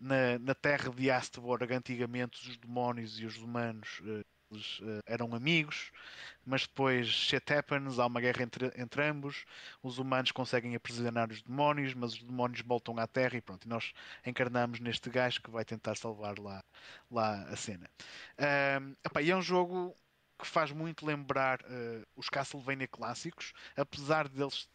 na, 0.00 0.38
na 0.38 0.54
terra 0.54 0.88
de 0.90 1.10
Astborg, 1.10 1.72
antigamente 1.72 2.48
os 2.48 2.56
demónios 2.56 3.18
e 3.18 3.26
os 3.26 3.36
humanos. 3.38 4.00
Uh, 4.54 4.84
eles, 4.84 5.02
eram 5.06 5.34
amigos, 5.34 5.90
mas 6.46 6.62
depois 6.62 7.08
shit 7.08 7.52
happens, 7.52 7.98
há 7.98 8.06
uma 8.06 8.20
guerra 8.20 8.42
entre, 8.42 8.72
entre 8.76 9.02
ambos, 9.02 9.44
os 9.82 9.98
humanos 9.98 10.32
conseguem 10.32 10.74
aprisionar 10.74 11.30
os 11.30 11.42
demónios, 11.42 11.94
mas 11.94 12.14
os 12.14 12.22
demónios 12.22 12.60
voltam 12.60 12.98
à 12.98 13.06
Terra 13.06 13.36
e 13.36 13.40
pronto, 13.40 13.64
e 13.64 13.68
nós 13.68 13.92
encarnamos 14.24 14.80
neste 14.80 15.10
gajo 15.10 15.42
que 15.42 15.50
vai 15.50 15.64
tentar 15.64 15.96
salvar 15.96 16.38
lá, 16.38 16.62
lá 17.10 17.42
a 17.42 17.56
cena. 17.56 17.88
Um, 18.80 18.94
opa, 19.06 19.22
e 19.22 19.30
é 19.30 19.36
um 19.36 19.42
jogo 19.42 19.94
que 20.38 20.46
faz 20.46 20.72
muito 20.72 21.06
lembrar 21.06 21.60
uh, 21.62 22.06
os 22.16 22.28
Castlevania 22.28 22.88
clássicos, 22.88 23.52
apesar 23.76 24.28
deles 24.28 24.68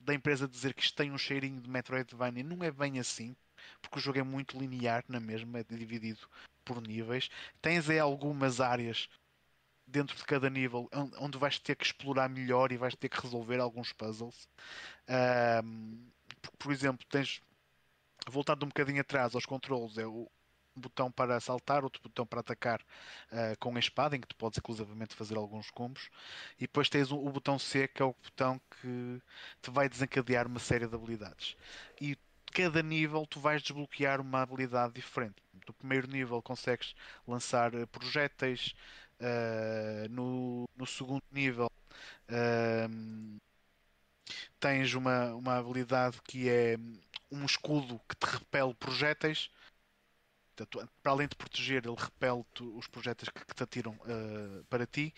da 0.00 0.14
empresa 0.14 0.46
dizer 0.46 0.74
que 0.74 0.82
isto 0.82 0.96
tem 0.96 1.10
um 1.10 1.18
cheirinho 1.18 1.60
de 1.60 1.70
Metroidvania, 1.70 2.44
não 2.44 2.62
é 2.62 2.70
bem 2.70 2.98
assim, 2.98 3.34
porque 3.80 3.98
o 3.98 4.02
jogo 4.02 4.18
é 4.18 4.22
muito 4.22 4.58
linear 4.58 5.04
na 5.08 5.20
mesma, 5.20 5.60
é 5.60 5.64
dividido 5.64 6.28
por 6.64 6.80
níveis. 6.80 7.28
Tens 7.60 7.88
aí 7.88 7.98
algumas 7.98 8.60
áreas 8.60 9.08
dentro 9.86 10.16
de 10.16 10.24
cada 10.24 10.48
nível 10.48 10.88
onde 11.18 11.38
vais 11.38 11.58
ter 11.58 11.76
que 11.76 11.84
explorar 11.84 12.28
melhor 12.28 12.72
e 12.72 12.76
vais 12.76 12.94
ter 12.94 13.08
que 13.08 13.20
resolver 13.20 13.60
alguns 13.60 13.92
puzzles. 13.92 14.48
Um, 15.62 16.10
por 16.58 16.72
exemplo, 16.72 17.06
tens 17.08 17.40
voltado 18.28 18.64
um 18.64 18.68
bocadinho 18.68 19.00
atrás 19.00 19.34
aos 19.34 19.44
controles, 19.46 19.98
é 19.98 20.06
o, 20.06 20.30
botão 20.76 21.10
para 21.10 21.38
saltar, 21.40 21.84
outro 21.84 22.02
botão 22.02 22.26
para 22.26 22.40
atacar 22.40 22.80
uh, 22.80 23.58
com 23.58 23.74
a 23.76 23.78
espada, 23.78 24.16
em 24.16 24.20
que 24.20 24.26
tu 24.26 24.36
podes 24.36 24.58
inclusivamente 24.58 25.14
fazer 25.14 25.36
alguns 25.36 25.70
combos, 25.70 26.10
e 26.56 26.62
depois 26.62 26.88
tens 26.88 27.10
o, 27.10 27.16
o, 27.16 27.30
botão 27.30 27.58
C, 27.58 27.88
que 27.88 28.02
é 28.02 28.04
o 28.04 28.14
botão 28.14 28.60
que 28.70 29.22
te 29.62 29.70
vai 29.70 29.88
desencadear 29.88 30.46
uma 30.46 30.58
série 30.58 30.86
de 30.86 30.94
habilidades. 30.94 31.56
E 32.00 32.16
cada 32.54 32.82
nível 32.82 33.26
tu 33.26 33.40
vais 33.40 33.60
desbloquear 33.60 34.20
uma 34.20 34.40
habilidade 34.40 34.94
diferente. 34.94 35.34
No 35.66 35.74
primeiro 35.74 36.06
nível 36.06 36.40
consegues 36.40 36.94
lançar 37.26 37.74
eh, 37.74 37.84
projéteis, 37.86 38.74
uh, 39.20 40.08
no, 40.10 40.68
no 40.76 40.86
segundo 40.86 41.22
nível 41.32 41.70
uh, 42.30 43.40
tens 44.60 44.94
uma, 44.94 45.34
uma 45.34 45.56
habilidade 45.58 46.20
que 46.22 46.48
é 46.48 46.76
um 47.30 47.44
escudo 47.44 48.00
que 48.08 48.14
te 48.16 48.24
repele 48.24 48.74
projéteis 48.74 49.50
Portanto, 50.56 50.88
para 51.02 51.12
além 51.12 51.26
de 51.26 51.34
proteger, 51.36 51.84
ele 51.84 51.96
repele 51.96 52.44
os 52.76 52.86
projéteis 52.86 53.28
que, 53.28 53.44
que 53.44 53.54
te 53.54 53.62
atiram 53.62 53.92
uh, 53.92 54.64
para 54.70 54.86
ti. 54.86 55.12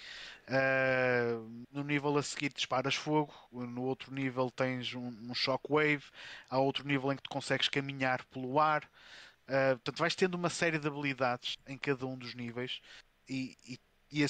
Uh, 0.49 1.67
no 1.71 1.85
nível 1.85 2.17
a 2.17 2.23
seguir 2.23 2.53
disparas 2.53 2.95
fogo, 2.95 3.35
no 3.53 3.83
outro 3.83 4.13
nível 4.15 4.51
tens 4.51 4.95
um, 4.95 5.09
um 5.09 5.35
shockwave, 5.35 6.05
há 6.49 6.59
outro 6.59 6.87
nível 6.87 7.13
em 7.13 7.17
que 7.17 7.23
tu 7.23 7.31
consegues 7.31 7.69
caminhar 7.69 8.25
pelo 8.27 8.59
ar. 8.59 8.85
Uh, 9.49 9.77
portanto, 9.77 9.99
vais 9.99 10.15
tendo 10.15 10.35
uma 10.35 10.51
série 10.51 10.79
de 10.79 10.89
habilidades 10.89 11.59
em 11.67 11.79
cada 11.79 12.07
um 12.07 12.17
dos 12.17 12.35
níveis 12.35 12.81
e, 13.29 13.57
e, 13.67 13.79
e 14.11 14.23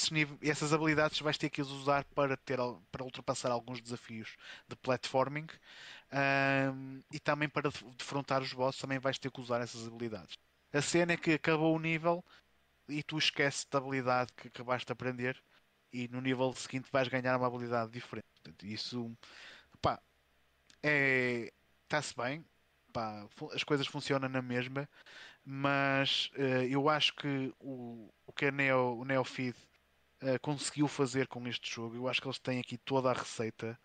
essas 0.50 0.72
habilidades 0.72 1.20
vais 1.20 1.38
ter 1.38 1.50
que 1.50 1.60
as 1.60 1.68
usar 1.68 2.04
para, 2.14 2.36
ter, 2.36 2.58
para 2.90 3.04
ultrapassar 3.04 3.50
alguns 3.52 3.80
desafios 3.80 4.36
de 4.68 4.76
platforming 4.76 5.46
e 7.12 7.18
também 7.20 7.48
para 7.48 7.70
defrontar 7.96 8.42
os 8.42 8.52
bosses 8.52 8.80
também 8.80 8.98
vais 8.98 9.18
ter 9.18 9.30
que 9.30 9.40
usar 9.40 9.60
essas 9.60 9.86
habilidades. 9.86 10.36
A 10.76 10.82
cena 10.82 11.14
é 11.14 11.16
que 11.16 11.32
acabou 11.32 11.74
o 11.74 11.78
nível 11.78 12.22
e 12.86 13.02
tu 13.02 13.16
esqueces 13.16 13.64
da 13.70 13.78
habilidade 13.78 14.30
que 14.34 14.48
acabaste 14.48 14.86
de 14.86 14.92
aprender 14.92 15.42
e 15.90 16.06
no 16.08 16.20
nível 16.20 16.52
seguinte 16.52 16.90
vais 16.92 17.08
ganhar 17.08 17.34
uma 17.38 17.46
habilidade 17.46 17.90
diferente. 17.90 18.26
Portanto, 18.34 18.66
isso 18.66 19.10
pá, 19.80 19.98
é 20.82 21.50
está-se 21.84 22.14
bem, 22.14 22.44
pá, 22.92 23.26
as 23.54 23.64
coisas 23.64 23.86
funcionam 23.86 24.28
na 24.28 24.42
mesma, 24.42 24.86
mas 25.42 26.30
uh, 26.36 26.64
eu 26.68 26.90
acho 26.90 27.14
que 27.14 27.54
o, 27.58 28.12
o 28.26 28.32
que 28.34 28.44
a 28.44 28.50
Neo, 28.52 28.98
o 28.98 29.04
Neofeed 29.06 29.56
uh, 30.22 30.38
conseguiu 30.42 30.88
fazer 30.88 31.26
com 31.26 31.48
este 31.48 31.74
jogo. 31.74 31.96
Eu 31.96 32.06
acho 32.06 32.20
que 32.20 32.26
eles 32.28 32.38
têm 32.38 32.60
aqui 32.60 32.76
toda 32.76 33.10
a 33.10 33.14
receita 33.14 33.80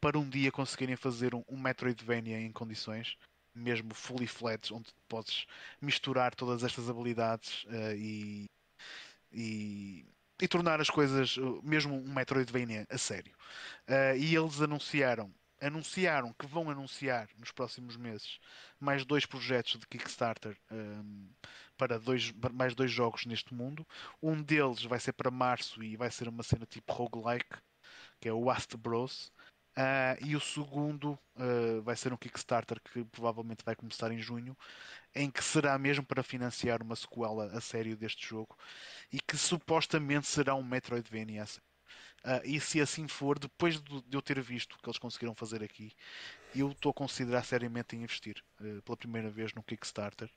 para 0.00 0.16
um 0.16 0.28
dia 0.28 0.52
conseguirem 0.52 0.94
fazer 0.94 1.34
um, 1.34 1.42
um 1.48 1.58
Metroidvania 1.58 2.38
em 2.38 2.52
condições, 2.52 3.16
mesmo 3.56 3.94
fully 3.94 4.26
fledged, 4.26 4.72
onde 4.72 4.90
podes 5.08 5.46
misturar 5.80 6.34
todas 6.34 6.62
estas 6.62 6.88
habilidades 6.88 7.64
uh, 7.64 7.94
e, 7.96 8.50
e, 9.32 10.06
e, 10.40 10.48
tornar 10.48 10.80
as 10.80 10.90
coisas 10.90 11.36
uh, 11.36 11.60
mesmo 11.62 11.96
um 11.96 12.12
Metroidvania 12.12 12.86
a 12.90 12.98
sério. 12.98 13.34
e 14.18 14.34
eles 14.34 14.60
anunciaram 14.60 15.32
anunciaram 15.60 16.32
que 16.34 16.46
vão 16.46 16.70
anunciar 16.70 17.28
nos 17.38 17.50
próximos 17.50 17.96
meses 17.96 18.38
mais 18.78 19.04
dois 19.04 19.24
projetos 19.24 19.78
de 19.78 19.86
Kickstarter 19.86 20.56
um, 20.70 21.28
para 21.76 21.98
dois, 21.98 22.32
mais 22.52 22.74
dois 22.74 22.90
jogos 22.90 23.26
neste 23.26 23.54
mundo. 23.54 23.86
Um 24.22 24.42
deles 24.42 24.82
vai 24.82 25.00
ser 25.00 25.12
para 25.12 25.30
março 25.30 25.82
e 25.82 25.96
vai 25.96 26.10
ser 26.10 26.28
uma 26.28 26.42
cena 26.42 26.66
tipo 26.66 26.92
roguelike, 26.92 27.56
que 28.20 28.28
é 28.28 28.32
o 28.32 28.50
Ast 28.50 28.76
Bros. 28.76 29.32
Uh, 29.78 30.16
e 30.24 30.34
o 30.34 30.40
segundo 30.40 31.18
uh, 31.36 31.82
vai 31.82 31.94
ser 31.96 32.10
um 32.12 32.16
Kickstarter 32.16 32.80
que 32.80 33.04
provavelmente 33.04 33.62
vai 33.64 33.76
começar 33.76 34.10
em 34.10 34.18
junho, 34.18 34.56
em 35.14 35.30
que 35.30 35.44
será 35.44 35.78
mesmo 35.78 36.04
para 36.04 36.22
financiar 36.22 36.82
uma 36.82 36.96
sequela 36.96 37.46
a 37.56 37.60
sério 37.60 37.96
deste 37.96 38.26
jogo 38.26 38.56
e 39.12 39.20
que 39.20 39.36
supostamente 39.36 40.26
será 40.26 40.54
um 40.54 40.62
Metroidvania. 40.62 41.44
Uh, 42.24 42.40
e 42.44 42.60
se 42.60 42.80
assim 42.80 43.06
for, 43.06 43.38
depois 43.38 43.80
de, 43.80 44.02
eu 44.10 44.20
ter 44.20 44.40
visto 44.40 44.72
o 44.72 44.78
que 44.78 44.88
eles 44.88 44.98
conseguiram 44.98 45.34
fazer 45.34 45.62
aqui, 45.62 45.92
eu 46.54 46.72
estou 46.72 46.90
a 46.90 46.94
considerar 46.94 47.44
seriamente 47.44 47.94
em 47.94 48.02
investir 48.02 48.42
uh, 48.60 48.82
pela 48.82 48.96
primeira 48.96 49.30
vez 49.30 49.54
no 49.54 49.62
Kickstarter, 49.62 50.28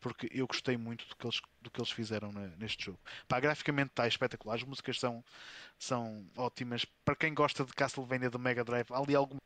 porque 0.00 0.30
eu 0.32 0.46
gostei 0.46 0.78
muito 0.78 1.06
do 1.06 1.14
que 1.14 1.26
eles, 1.26 1.42
do 1.60 1.70
que 1.70 1.78
eles 1.78 1.90
fizeram 1.90 2.32
na, 2.32 2.46
neste 2.56 2.86
jogo. 2.86 2.98
Pá, 3.28 3.38
graficamente 3.38 3.90
está 3.90 4.08
espetacular, 4.08 4.54
as 4.54 4.62
músicas 4.62 4.98
são, 4.98 5.22
são 5.78 6.26
ótimas. 6.36 6.86
Para 7.04 7.16
quem 7.16 7.34
gosta 7.34 7.64
de 7.66 7.72
Castlevania 7.74 8.30
do 8.30 8.38
Mega 8.38 8.64
Drive, 8.64 8.90
ali 8.90 9.14
algumas 9.14 9.40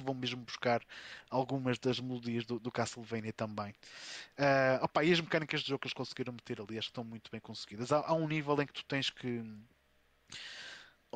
vão 0.00 0.14
mesmo 0.14 0.42
buscar 0.42 0.82
algumas 1.30 1.78
das 1.78 2.00
melodias 2.00 2.46
do, 2.46 2.58
do 2.58 2.70
Castlevania 2.70 3.32
também. 3.32 3.72
Uh, 4.38 4.82
opa, 4.82 5.04
e 5.04 5.12
as 5.12 5.20
mecânicas 5.20 5.60
de 5.60 5.68
jogo 5.68 5.80
que 5.80 5.86
eles 5.86 5.94
conseguiram 5.94 6.32
meter 6.32 6.60
ali, 6.60 6.78
acho 6.78 6.88
que 6.88 6.92
estão 6.92 7.04
muito 7.04 7.30
bem 7.30 7.40
conseguidas. 7.40 7.92
Há, 7.92 7.98
há 8.06 8.14
um 8.14 8.26
nível 8.26 8.60
em 8.62 8.66
que 8.66 8.72
tu 8.72 8.84
tens 8.84 9.10
que 9.10 9.42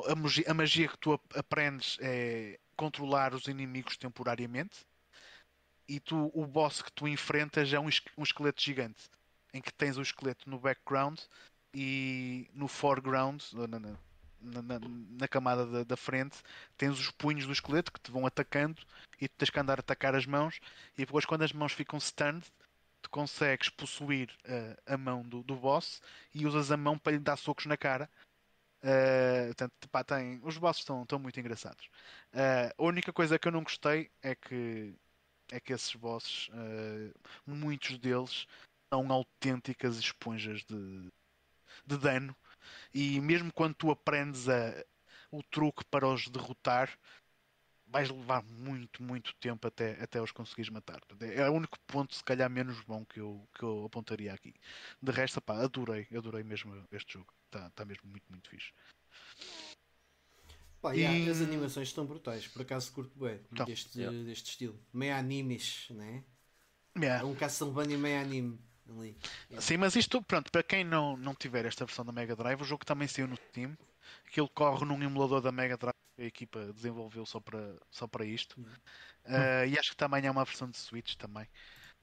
a 0.05 0.15
magia, 0.15 0.45
a 0.47 0.53
magia 0.53 0.87
que 0.87 0.97
tu 0.97 1.19
aprendes 1.35 1.97
é 1.99 2.59
controlar 2.75 3.33
os 3.33 3.47
inimigos 3.47 3.97
temporariamente 3.97 4.85
e 5.87 5.99
tu, 5.99 6.29
o 6.33 6.45
boss 6.45 6.81
que 6.81 6.91
tu 6.91 7.07
enfrentas 7.07 7.71
é 7.73 7.79
um, 7.79 7.89
um 8.17 8.23
esqueleto 8.23 8.61
gigante 8.61 9.09
em 9.53 9.61
que 9.61 9.73
tens 9.73 9.97
o 9.97 10.01
esqueleto 10.01 10.49
no 10.49 10.59
background 10.59 11.19
e 11.73 12.49
no 12.53 12.67
foreground 12.67 13.41
na, 13.53 13.67
na, 13.67 14.61
na, 14.61 14.79
na 14.79 15.27
camada 15.27 15.65
da, 15.65 15.83
da, 15.83 15.97
frente 15.97 16.37
tens 16.77 16.99
os 16.99 17.09
punhos 17.11 17.45
do 17.45 17.51
esqueleto 17.51 17.91
que 17.91 17.99
te 17.99 18.11
vão 18.11 18.25
atacando 18.25 18.81
e 19.19 19.27
tu 19.27 19.35
tens 19.37 19.49
que 19.49 19.59
andar 19.59 19.79
a 19.79 19.81
atacar 19.81 20.13
as 20.13 20.25
mãos 20.25 20.59
e 20.95 21.05
depois 21.05 21.25
quando 21.25 21.43
as 21.43 21.53
mãos 21.53 21.73
ficam 21.73 21.99
stunned 21.99 22.45
tu 23.01 23.09
consegues 23.09 23.69
possuir 23.69 24.29
uh, 24.45 24.93
a 24.93 24.97
mão 24.97 25.23
do, 25.23 25.41
do 25.41 25.55
boss 25.55 26.01
e 26.33 26.45
usas 26.45 26.71
a 26.71 26.77
mão 26.77 26.97
para 26.97 27.13
lhe 27.13 27.19
dar 27.19 27.37
socos 27.37 27.65
na 27.65 27.77
cara 27.77 28.09
Uh, 28.83 29.87
pá, 29.89 30.03
tem, 30.03 30.39
os 30.43 30.57
bosses 30.57 30.81
estão, 30.81 31.19
muito 31.19 31.39
engraçados. 31.39 31.89
Uh, 32.33 32.73
a 32.77 32.83
única 32.83 33.11
coisa 33.11 33.39
que 33.39 33.47
eu 33.47 33.51
não 33.51 33.63
gostei 33.63 34.11
é 34.21 34.35
que, 34.35 34.93
é 35.51 35.59
que 35.59 35.73
esses 35.73 35.95
bosses, 35.95 36.49
uh, 36.49 37.13
muitos 37.45 37.97
deles, 37.97 38.47
são 38.93 39.11
autênticas 39.11 39.97
esponjas 39.97 40.63
de, 40.63 41.09
de 41.85 41.97
dano. 41.97 42.35
E 42.93 43.19
mesmo 43.21 43.51
quando 43.53 43.75
tu 43.75 43.91
aprendes 43.91 44.47
a, 44.49 44.85
o 45.31 45.43
truque 45.43 45.83
para 45.85 46.07
os 46.07 46.27
derrotar, 46.27 46.89
vais 47.87 48.09
levar 48.09 48.43
muito, 48.43 49.01
muito 49.01 49.33
tempo 49.35 49.67
até, 49.67 50.01
até 50.01 50.21
os 50.21 50.31
conseguires 50.31 50.69
matar. 50.69 50.99
É 51.21 51.49
o 51.49 51.53
único 51.53 51.79
ponto, 51.87 52.15
se 52.15 52.23
calhar, 52.23 52.49
menos 52.49 52.79
bom 52.81 53.05
que 53.05 53.19
eu, 53.19 53.47
que 53.53 53.63
eu 53.63 53.85
apontaria 53.85 54.33
aqui. 54.33 54.53
De 55.01 55.11
resto, 55.11 55.41
pá, 55.41 55.63
adorei, 55.63 56.07
adorei 56.15 56.43
mesmo 56.43 56.85
este 56.91 57.13
jogo. 57.13 57.36
Está 57.47 57.69
tá 57.71 57.85
mesmo 57.85 58.09
muito, 58.09 58.25
muito 58.29 58.49
fixe. 58.49 58.71
Pá, 60.81 60.95
e... 60.95 60.99
yeah, 60.99 61.31
as 61.31 61.41
animações 61.41 61.87
estão 61.87 62.05
brutais, 62.05 62.47
por 62.47 62.61
acaso 62.61 62.91
curto 62.91 63.17
bem 63.17 63.39
então, 63.51 63.65
deste, 63.65 63.99
yeah. 63.99 64.23
deste 64.23 64.51
estilo. 64.51 64.79
Meio 64.93 65.15
animes, 65.15 65.87
né? 65.89 66.23
Yeah. 66.97 67.23
É 67.23 67.25
um 67.25 67.35
Castlevania 67.35 67.97
meio 67.97 68.21
anime. 68.21 68.59
Ali. 68.89 69.17
Yeah. 69.49 69.61
Sim, 69.61 69.77
mas 69.77 69.95
isto, 69.95 70.21
pronto, 70.21 70.49
para 70.49 70.63
quem 70.63 70.83
não, 70.83 71.17
não 71.17 71.35
tiver 71.35 71.65
esta 71.65 71.85
versão 71.85 72.05
da 72.05 72.11
Mega 72.11 72.35
Drive, 72.35 72.61
o 72.61 72.65
jogo 72.65 72.85
também 72.85 73.07
saiu 73.07 73.27
no 73.27 73.35
Steam. 73.35 73.77
Aquilo 74.25 74.49
corre 74.49 74.85
num 74.85 75.01
emulador 75.03 75.41
da 75.41 75.51
Mega 75.51 75.75
Drive 75.75 75.97
a 76.17 76.23
equipa 76.23 76.73
desenvolveu 76.73 77.25
só 77.25 77.39
para, 77.39 77.77
só 77.91 78.07
para 78.07 78.25
isto. 78.25 78.59
Uh, 78.59 79.67
e 79.69 79.77
acho 79.77 79.91
que 79.91 79.97
também 79.97 80.25
há 80.25 80.31
uma 80.31 80.43
versão 80.43 80.69
de 80.69 80.77
Switch 80.77 81.15
também. 81.15 81.47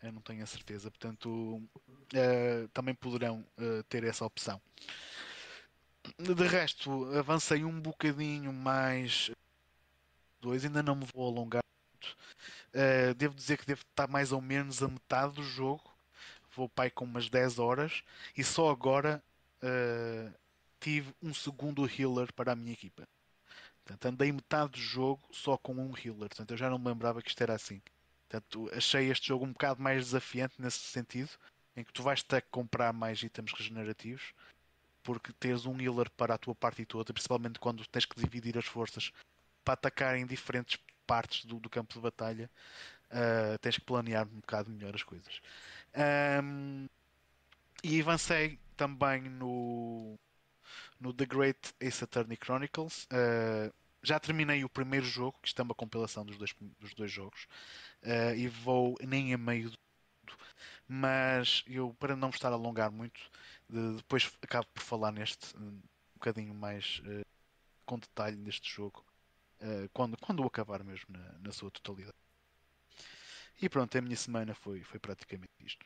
Eu 0.03 0.13
não 0.13 0.21
tenho 0.21 0.43
a 0.43 0.47
certeza. 0.47 0.91
Portanto, 0.91 1.29
uh, 1.77 2.69
também 2.73 2.95
poderão 2.95 3.45
uh, 3.59 3.83
ter 3.85 4.05
essa 4.05 4.25
opção. 4.25 4.61
De 6.19 6.47
resto, 6.47 7.05
avancei 7.17 7.65
um 7.65 7.81
bocadinho 7.81 8.53
mais. 8.53 9.31
Dois, 10.41 10.65
ainda 10.65 10.83
não 10.83 10.95
me 10.95 11.07
vou 11.13 11.27
alongar 11.27 11.63
muito. 11.91 12.17
devo 13.17 13.35
dizer 13.35 13.59
que 13.59 13.67
devo 13.67 13.83
estar 13.83 14.07
mais 14.09 14.31
ou 14.33 14.41
menos 14.41 14.83
a 14.83 14.89
metade 14.89 15.35
do 15.35 15.43
jogo. 15.43 15.83
Vou 16.55 16.69
pai 16.69 16.91
com 16.91 17.05
umas 17.05 17.29
10 17.29 17.59
horas. 17.59 18.03
E 18.37 18.45
só 18.45 18.71
agora 18.71 19.23
tive 20.81 21.15
um 21.23 21.33
segundo 21.33 21.87
healer 21.87 22.33
para 22.33 22.53
a 22.53 22.57
minha 22.57 22.73
equipa. 22.73 23.03
Portanto, 23.85 24.07
andei 24.07 24.33
metade 24.33 24.73
do 24.73 24.79
jogo 24.79 25.23
só 25.33 25.57
com 25.59 25.75
um 25.75 25.97
healer. 25.97 26.29
Portanto, 26.29 26.51
eu 26.51 26.57
já 26.57 26.71
não 26.71 26.79
me 26.79 26.89
lembrava 26.89 27.23
que 27.23 27.29
isto 27.29 27.43
era 27.43 27.55
assim. 27.55 27.83
Portanto, 28.29 28.71
achei 28.75 29.11
este 29.11 29.29
jogo 29.29 29.45
um 29.45 29.53
bocado 29.53 29.83
mais 29.83 30.07
desafiante 30.07 30.55
nesse 30.59 30.79
sentido, 30.79 31.31
em 31.77 31.85
que 31.85 31.93
tu 31.93 32.03
vais 32.03 32.23
ter 32.23 32.43
que 32.43 32.49
comprar 32.51 32.93
mais 32.93 33.23
itens 33.23 33.53
regenerativos, 33.53 34.33
porque 35.05 35.33
tens 35.35 35.67
um 35.67 35.81
healer 35.81 36.11
para 36.11 36.35
a 36.35 36.39
tua 36.39 36.55
parte 36.55 36.85
toda, 36.85 37.13
principalmente 37.13 37.61
quando 37.61 37.87
tens 37.87 38.07
que 38.07 38.19
dividir 38.19 38.59
as 38.59 38.65
forças 38.65 39.13
para 39.63 39.75
atacar 39.75 40.17
em 40.17 40.27
diferentes 40.27 40.79
partes 41.07 41.45
do, 41.45 41.61
do 41.61 41.71
campo 41.71 41.95
de 41.95 42.01
batalha, 42.01 42.51
uh, 43.11 43.59
tens 43.59 43.77
que 43.77 43.85
planear 43.85 44.27
um 44.27 44.41
bocado 44.41 44.71
melhor 44.71 44.95
as 44.95 45.03
coisas. 45.03 45.41
Um, 46.43 46.89
e 47.83 48.01
avancei 48.01 48.59
também 48.77 49.23
no, 49.23 50.19
no 50.99 51.13
The 51.13 51.27
Great 51.27 51.75
Ace 51.81 52.03
Attorney 52.03 52.39
Chronicles. 52.43 53.05
Uh, 53.05 53.73
já 54.03 54.19
terminei 54.19 54.65
o 54.65 54.69
primeiro 54.69 55.07
jogo, 55.07 55.39
que 55.43 55.49
está 55.49 55.63
é 55.63 55.65
uma 55.65 55.75
compilação 55.75 56.25
dos 56.25 56.39
dois, 56.39 56.55
dos 56.81 56.95
dois 56.95 57.13
jogos, 57.13 57.47
uh, 58.03 58.35
e 58.35 58.49
vou 58.49 58.97
nem 59.03 59.35
a 59.35 59.39
meio 59.39 59.71
do 59.71 59.79
mas 60.87 61.65
eu, 61.67 61.95
para 61.99 62.15
não 62.15 62.29
me 62.29 62.35
estar 62.35 62.51
a 62.51 62.55
alongar 62.55 62.91
muito, 62.91 63.21
de, 63.69 63.97
depois 63.97 64.31
acabo 64.43 64.67
por 64.73 64.83
falar 64.83 65.13
neste 65.13 65.57
um 65.57 65.81
bocadinho 66.15 66.55
mais 66.55 67.01
uh, 67.05 67.27
com 67.85 67.99
detalhe 67.99 68.37
neste 68.37 68.71
jogo, 68.71 69.05
uh, 69.61 69.89
quando, 69.93 70.17
quando 70.19 70.41
o 70.41 70.47
acabar 70.47 70.83
mesmo 70.83 71.07
na, 71.09 71.39
na, 71.39 71.53
sua 71.53 71.71
totalidade. 71.71 72.17
E 73.61 73.69
pronto, 73.69 73.97
a 73.97 74.01
minha 74.01 74.17
semana 74.17 74.55
foi, 74.55 74.83
foi 74.83 74.99
praticamente 74.99 75.53
isto. 75.61 75.85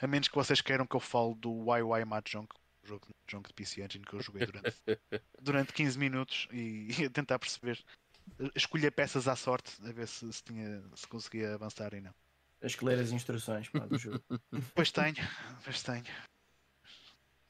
A 0.00 0.06
menos 0.06 0.28
que 0.28 0.34
vocês 0.34 0.60
queiram 0.60 0.86
que 0.86 0.96
eu 0.96 1.00
fale 1.00 1.34
do 1.36 1.64
YY 1.72 2.04
Mahjong, 2.04 2.48
jogo, 2.82 3.06
jogo 3.26 3.48
de 3.48 3.54
PC 3.54 3.82
Engine 3.82 4.04
que 4.04 4.14
eu 4.14 4.20
joguei 4.20 4.46
durante, 4.46 4.76
durante 5.40 5.72
15 5.72 5.98
minutos 5.98 6.48
e, 6.50 6.88
e 7.00 7.08
tentar 7.08 7.38
perceber, 7.38 7.82
escolher 8.54 8.90
peças 8.90 9.28
à 9.28 9.36
sorte, 9.36 9.72
a 9.86 9.92
ver 9.92 10.08
se, 10.08 10.30
se, 10.32 10.42
tinha, 10.42 10.82
se 10.94 11.06
conseguia 11.06 11.54
avançar 11.54 11.94
e 11.94 12.00
não. 12.00 12.14
As 12.60 12.74
que 12.76 12.84
ler 12.84 12.98
as 12.98 13.10
instruções 13.10 13.68
pá, 13.68 13.80
do 13.80 13.98
jogo. 13.98 14.22
Pois 14.74 14.92
tenho, 14.92 15.16
pois 15.64 15.82
tenho. 15.82 16.04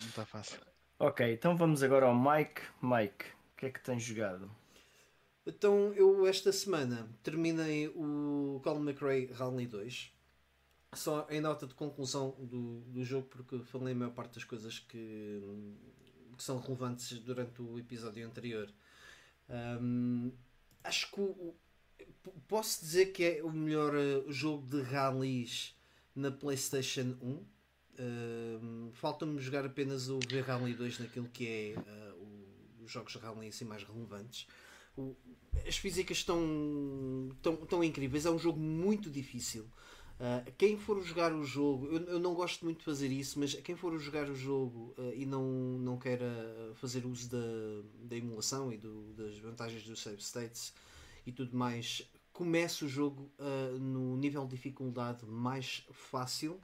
Não 0.02 0.08
está 0.08 0.24
fácil. 0.24 0.60
Ok, 0.98 1.32
então 1.32 1.56
vamos 1.56 1.82
agora 1.82 2.06
ao 2.06 2.14
Mike. 2.14 2.62
Mike, 2.82 3.24
o 3.52 3.56
que 3.56 3.66
é 3.66 3.70
que 3.70 3.80
tens 3.80 4.02
jogado? 4.02 4.50
Então, 5.44 5.92
eu 5.94 6.26
esta 6.26 6.52
semana 6.52 7.08
terminei 7.22 7.88
o 7.88 8.60
Colin 8.62 8.88
McRae 8.88 9.26
Rally 9.32 9.66
2 9.66 10.12
só 10.94 11.26
em 11.30 11.40
nota 11.40 11.66
de 11.66 11.74
conclusão 11.74 12.36
do, 12.38 12.80
do 12.80 13.04
jogo, 13.04 13.26
porque 13.28 13.58
falei 13.60 13.94
a 13.94 13.96
maior 13.96 14.12
parte 14.12 14.34
das 14.34 14.44
coisas 14.44 14.78
que, 14.78 15.42
que 16.36 16.42
são 16.42 16.60
relevantes 16.60 17.18
durante 17.20 17.62
o 17.62 17.78
episódio 17.78 18.26
anterior. 18.26 18.70
Um, 19.48 20.32
acho 20.84 21.10
que 21.10 21.20
o, 21.20 21.54
posso 22.46 22.80
dizer 22.82 23.06
que 23.06 23.24
é 23.24 23.42
o 23.42 23.50
melhor 23.50 23.94
uh, 23.94 24.30
jogo 24.30 24.66
de 24.66 24.82
rallies 24.82 25.74
na 26.14 26.30
PlayStation 26.30 27.16
1. 27.22 27.44
Falta-me 28.92 29.38
jogar 29.40 29.64
apenas 29.64 30.08
o 30.08 30.18
V-Rally 30.18 30.74
2 30.74 31.00
naquilo 31.00 31.28
que 31.28 31.46
é 31.46 31.78
uh, 31.78 32.84
os 32.84 32.90
jogos 32.90 33.12
de 33.12 33.18
rally 33.18 33.48
assim 33.48 33.64
mais 33.64 33.82
relevantes. 33.82 34.46
O, 34.96 35.14
as 35.66 35.76
físicas 35.76 36.18
estão, 36.18 37.28
estão, 37.34 37.54
estão 37.54 37.84
incríveis, 37.84 38.26
é 38.26 38.30
um 38.30 38.38
jogo 38.38 38.58
muito 38.58 39.10
difícil. 39.10 39.64
Uh, 40.20 40.52
quem 40.56 40.78
for 40.78 41.02
jogar 41.02 41.34
o 41.34 41.44
jogo, 41.44 41.86
eu, 41.86 42.04
eu, 42.04 42.18
não 42.20 42.34
gosto 42.34 42.64
muito 42.64 42.78
de 42.78 42.84
fazer 42.84 43.08
isso, 43.08 43.38
mas 43.40 43.54
quem 43.54 43.74
for 43.74 43.98
jogar 43.98 44.28
o 44.28 44.34
jogo 44.34 44.94
uh, 44.96 45.12
e 45.14 45.26
não, 45.26 45.44
não 45.78 45.98
queira 45.98 46.72
fazer 46.76 47.04
uso 47.04 47.28
da, 47.28 47.38
da 48.04 48.16
emulação 48.16 48.72
e 48.72 48.78
do, 48.78 49.12
das 49.14 49.36
vantagens 49.38 49.82
dos 49.84 50.00
save 50.00 50.22
states 50.22 50.72
e 51.26 51.32
tudo 51.32 51.56
mais, 51.56 52.08
comece 52.32 52.84
o 52.84 52.88
jogo 52.88 53.30
no 53.78 54.16
nível 54.16 54.44
de 54.44 54.56
dificuldade 54.56 55.24
mais 55.26 55.84
fácil 55.92 56.60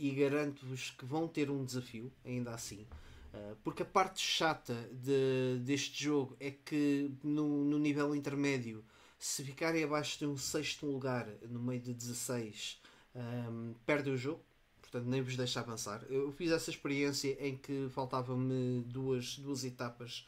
e 0.00 0.10
garanto-vos 0.12 0.90
que 0.90 1.04
vão 1.04 1.28
ter 1.28 1.50
um 1.50 1.64
desafio, 1.64 2.10
ainda 2.24 2.52
assim. 2.52 2.86
Uh, 3.34 3.54
porque 3.62 3.82
a 3.82 3.86
parte 3.86 4.20
chata 4.20 4.74
de, 4.90 5.60
deste 5.60 6.02
jogo 6.02 6.36
é 6.40 6.50
que 6.50 7.12
no, 7.22 7.64
no 7.64 7.78
nível 7.78 8.14
intermédio, 8.14 8.82
se 9.18 9.44
ficarem 9.44 9.84
abaixo 9.84 10.18
de 10.18 10.26
um 10.26 10.36
sexto 10.36 10.86
lugar 10.86 11.28
no 11.48 11.60
meio 11.60 11.80
de 11.80 11.92
16, 11.92 12.80
um, 13.14 13.74
perdem 13.84 14.14
o 14.14 14.16
jogo. 14.16 14.40
Portanto, 14.80 15.06
nem 15.06 15.22
vos 15.22 15.36
deixa 15.36 15.60
avançar. 15.60 16.02
Eu 16.08 16.32
fiz 16.32 16.50
essa 16.50 16.70
experiência 16.70 17.36
em 17.38 17.56
que 17.56 17.88
faltavam-me 17.90 18.82
duas, 18.82 19.36
duas 19.36 19.64
etapas 19.64 20.24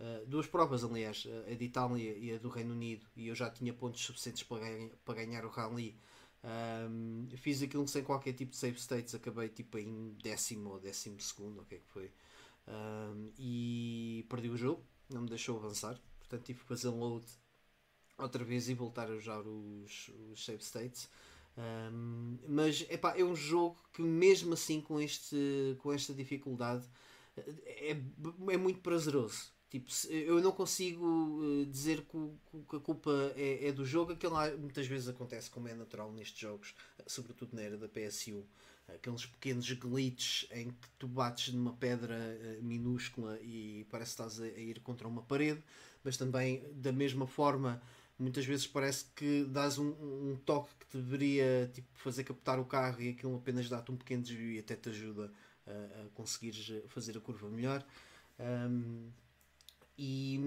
Uh, 0.00 0.26
duas 0.26 0.46
provas, 0.46 0.82
aliás, 0.82 1.26
a 1.50 1.54
de 1.54 1.64
Itália 1.64 2.16
e 2.18 2.34
a 2.34 2.38
do 2.38 2.48
Reino 2.48 2.72
Unido, 2.72 3.06
e 3.16 3.28
eu 3.28 3.34
já 3.34 3.48
tinha 3.48 3.72
pontos 3.72 4.04
suficientes 4.04 4.42
para, 4.42 4.58
ganha, 4.58 4.90
para 5.04 5.14
ganhar 5.14 5.44
o 5.44 5.48
Rally. 5.48 5.96
Um, 6.44 7.26
fiz 7.36 7.62
aquilo 7.62 7.88
sem 7.88 8.04
qualquer 8.04 8.34
tipo 8.34 8.50
de 8.50 8.58
save 8.58 8.78
states, 8.78 9.14
acabei 9.14 9.48
tipo 9.48 9.78
em 9.78 10.14
décimo 10.22 10.70
ou 10.70 10.78
décimo 10.78 11.18
segundo, 11.18 11.62
o 11.62 11.64
que 11.64 11.76
é 11.76 11.78
que 11.78 11.88
foi, 11.88 12.10
um, 12.68 13.30
e 13.38 14.26
perdi 14.28 14.50
o 14.50 14.56
jogo, 14.56 14.82
não 15.08 15.22
me 15.22 15.28
deixou 15.28 15.56
avançar, 15.56 15.98
portanto 16.18 16.44
tive 16.44 16.60
que 16.60 16.66
fazer 16.66 16.90
load 16.90 17.24
outra 18.18 18.44
vez 18.44 18.68
e 18.68 18.74
voltar 18.74 19.10
a 19.10 19.14
usar 19.14 19.40
os, 19.40 20.10
os 20.30 20.44
save 20.44 20.62
states. 20.62 21.08
Um, 21.56 22.36
mas 22.48 22.84
epá, 22.90 23.16
é 23.16 23.24
um 23.24 23.34
jogo 23.34 23.78
que 23.92 24.02
mesmo 24.02 24.54
assim 24.54 24.80
com, 24.80 25.00
este, 25.00 25.76
com 25.78 25.92
esta 25.92 26.12
dificuldade 26.12 26.84
é, 27.36 27.90
é 27.92 28.56
muito 28.56 28.80
prazeroso 28.80 29.53
Tipo, 29.70 29.90
eu 30.08 30.40
não 30.40 30.52
consigo 30.52 31.40
eh, 31.42 31.64
dizer 31.64 32.02
que, 32.02 32.76
a 32.76 32.80
culpa 32.80 33.10
é, 33.34 33.68
é, 33.68 33.72
do 33.72 33.84
jogo, 33.84 34.12
aquilo 34.12 34.36
muitas 34.58 34.86
vezes 34.86 35.08
acontece 35.08 35.50
como 35.50 35.66
é 35.66 35.74
natural 35.74 36.12
nestes 36.12 36.38
jogos, 36.38 36.74
sobretudo 37.06 37.56
na 37.56 37.62
era 37.62 37.76
da 37.76 37.88
PSU. 37.88 38.44
Aqueles 38.86 39.26
pequenos 39.26 39.70
glitches 39.72 40.48
em 40.52 40.68
que 40.68 40.88
tu 40.98 41.08
bates 41.08 41.52
numa 41.52 41.72
pedra 41.72 42.14
eh, 42.14 42.58
minúscula 42.62 43.38
e 43.40 43.86
parece 43.90 44.14
que 44.14 44.22
estás 44.22 44.40
a, 44.40 44.46
ir 44.46 44.78
contra 44.80 45.08
uma 45.08 45.22
parede, 45.22 45.60
mas 46.04 46.16
também 46.16 46.62
da 46.74 46.92
mesma 46.92 47.26
forma 47.26 47.82
muitas 48.18 48.44
vezes 48.44 48.66
parece 48.66 49.06
que 49.16 49.44
dás 49.44 49.78
um, 49.78 49.88
um, 49.88 50.38
toque 50.44 50.70
que 50.78 50.96
deveria 50.98 51.68
tipo, 51.72 51.88
fazer 51.94 52.24
captar 52.24 52.60
o 52.60 52.64
carro 52.64 53.02
e 53.02 53.08
aquilo 53.08 53.34
apenas 53.36 53.68
dá-te 53.68 53.90
um 53.90 53.96
pequeno 53.96 54.22
desvio 54.22 54.52
e 54.52 54.58
até 54.58 54.76
te 54.76 54.90
ajuda 54.90 55.32
a, 55.66 55.70
a 55.70 56.08
conseguires 56.14 56.70
fazer 56.88 57.16
a 57.16 57.20
curva 57.20 57.48
melhor. 57.48 57.84
Um, 58.38 59.10
e 59.96 60.40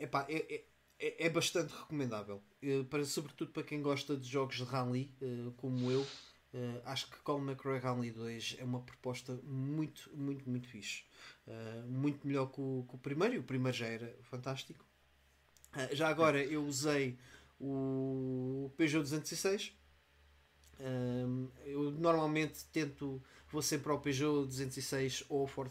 epá, 0.00 0.26
é, 0.28 0.54
é, 0.54 0.64
é, 1.00 1.26
é 1.26 1.30
bastante 1.30 1.72
recomendável, 1.72 2.42
eh, 2.62 2.84
para, 2.84 3.04
sobretudo 3.04 3.50
para 3.52 3.62
quem 3.62 3.80
gosta 3.80 4.16
de 4.16 4.28
jogos 4.28 4.56
de 4.56 4.64
rally, 4.64 5.10
eh, 5.20 5.50
como 5.56 5.90
eu. 5.90 6.06
Uh, 6.52 6.82
acho 6.84 7.08
que 7.08 7.16
Colin 7.18 7.44
McRae 7.44 7.78
Rally 7.78 8.10
2 8.10 8.56
é 8.58 8.64
uma 8.64 8.80
proposta 8.80 9.38
muito, 9.44 10.10
muito, 10.16 10.50
muito 10.50 10.66
fixe. 10.66 11.04
Uh, 11.46 11.88
muito 11.88 12.26
melhor 12.26 12.46
que 12.46 12.60
o, 12.60 12.84
que 12.88 12.96
o, 12.96 12.98
primeiro, 12.98 13.36
e 13.36 13.38
o 13.38 13.42
primeiro 13.44 13.78
já 13.78 13.86
era 13.86 14.18
fantástico. 14.22 14.84
Uh, 15.72 15.94
já 15.94 16.08
agora 16.08 16.44
eu 16.44 16.64
usei 16.64 17.16
o 17.60 18.72
Peugeot 18.76 19.02
206. 19.02 19.72
eu 21.66 21.92
normalmente 21.92 22.64
tento, 22.72 23.22
vou 23.52 23.62
sempre 23.62 23.92
ao 23.92 24.00
Peugeot 24.00 24.44
206 24.46 25.22
ou 25.28 25.42
ao 25.42 25.46
Ford 25.46 25.70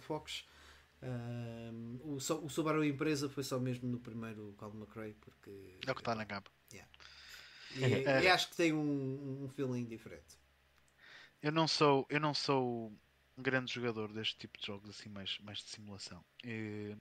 O, 2.03 2.15
o 2.15 2.49
Subaru 2.49 2.83
Empresa 2.83 3.29
foi 3.29 3.43
só 3.43 3.59
mesmo 3.59 3.87
no 3.87 3.99
primeiro 3.99 4.53
Colin 4.57 4.79
McRae 4.79 5.13
porque 5.13 5.77
é 5.85 5.91
o 5.91 5.95
que 5.95 6.01
está 6.01 6.13
na 6.15 6.25
capa. 6.25 6.51
Yeah. 6.73 6.91
E, 7.75 7.83
é, 7.83 8.23
e, 8.23 8.27
acho 8.27 8.49
que 8.49 8.55
tem 8.55 8.73
um, 8.73 9.43
um 9.43 9.49
feeling 9.49 9.85
diferente. 9.85 10.37
Eu 11.41 11.51
não 11.51 11.67
sou, 11.67 12.05
eu 12.09 12.19
não 12.19 12.33
sou 12.33 12.91
um 13.37 13.41
grande 13.41 13.73
jogador 13.73 14.11
deste 14.11 14.37
tipo 14.37 14.59
de 14.59 14.65
jogos 14.65 14.89
assim 14.89 15.07
mais, 15.07 15.37
mais 15.39 15.59
de 15.59 15.69
simulação. 15.69 16.23
E, 16.43 16.95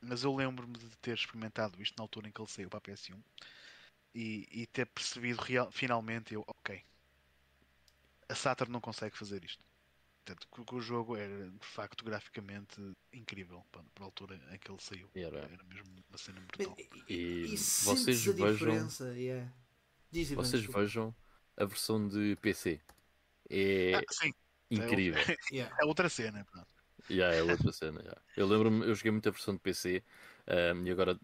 mas 0.00 0.24
eu 0.24 0.34
lembro-me 0.34 0.76
de 0.76 0.90
ter 0.98 1.14
experimentado 1.14 1.80
isto 1.82 1.96
na 1.96 2.04
altura 2.04 2.28
em 2.28 2.32
que 2.32 2.40
ele 2.40 2.50
saiu 2.50 2.68
para 2.68 2.78
a 2.78 2.82
PS1 2.82 3.18
e, 4.14 4.46
e 4.50 4.66
ter 4.66 4.86
percebido 4.86 5.40
real, 5.40 5.70
finalmente 5.70 6.34
eu, 6.34 6.44
ok, 6.46 6.82
a 8.28 8.34
Saturn 8.34 8.72
não 8.72 8.80
consegue 8.80 9.16
fazer 9.16 9.44
isto. 9.44 9.64
Portanto, 10.26 10.48
que, 10.66 10.74
o 10.74 10.80
jogo 10.80 11.16
era 11.16 11.48
de 11.48 11.66
facto 11.66 12.04
graficamente 12.04 12.80
incrível 13.12 13.64
para, 13.70 13.84
para 13.94 14.04
a 14.04 14.06
altura 14.06 14.40
em 14.52 14.58
que 14.58 14.72
ele 14.72 14.80
saiu. 14.80 15.08
Era, 15.14 15.38
era 15.38 15.64
mesmo 15.64 16.04
uma 16.08 16.18
cena 16.18 16.40
brutal. 16.40 16.76
E, 17.08 17.14
e, 17.14 17.54
e 17.54 17.56
vocês 17.56 18.24
vejam. 18.24 18.88
Yeah. 19.14 19.52
vocês 20.34 20.64
vejam 20.64 21.14
a 21.56 21.64
versão 21.64 22.08
de 22.08 22.36
PC. 22.42 22.80
É 23.48 23.94
ah, 23.94 24.02
incrível. 24.68 25.20
É, 25.20 25.36
yeah. 25.54 25.76
é, 25.80 25.84
outra 25.84 26.08
cena. 26.08 26.44
Pronto. 26.44 26.66
Yeah, 27.08 27.36
é 27.36 27.42
outra 27.44 27.70
cena. 27.70 28.00
Yeah. 28.00 28.20
Eu 28.36 28.48
lembro-me, 28.48 28.84
eu 28.84 28.96
joguei 28.96 29.12
muita 29.12 29.30
versão 29.30 29.54
de 29.54 29.60
PC 29.60 30.02
um, 30.48 30.86
e 30.86 30.90
agora 30.90 31.16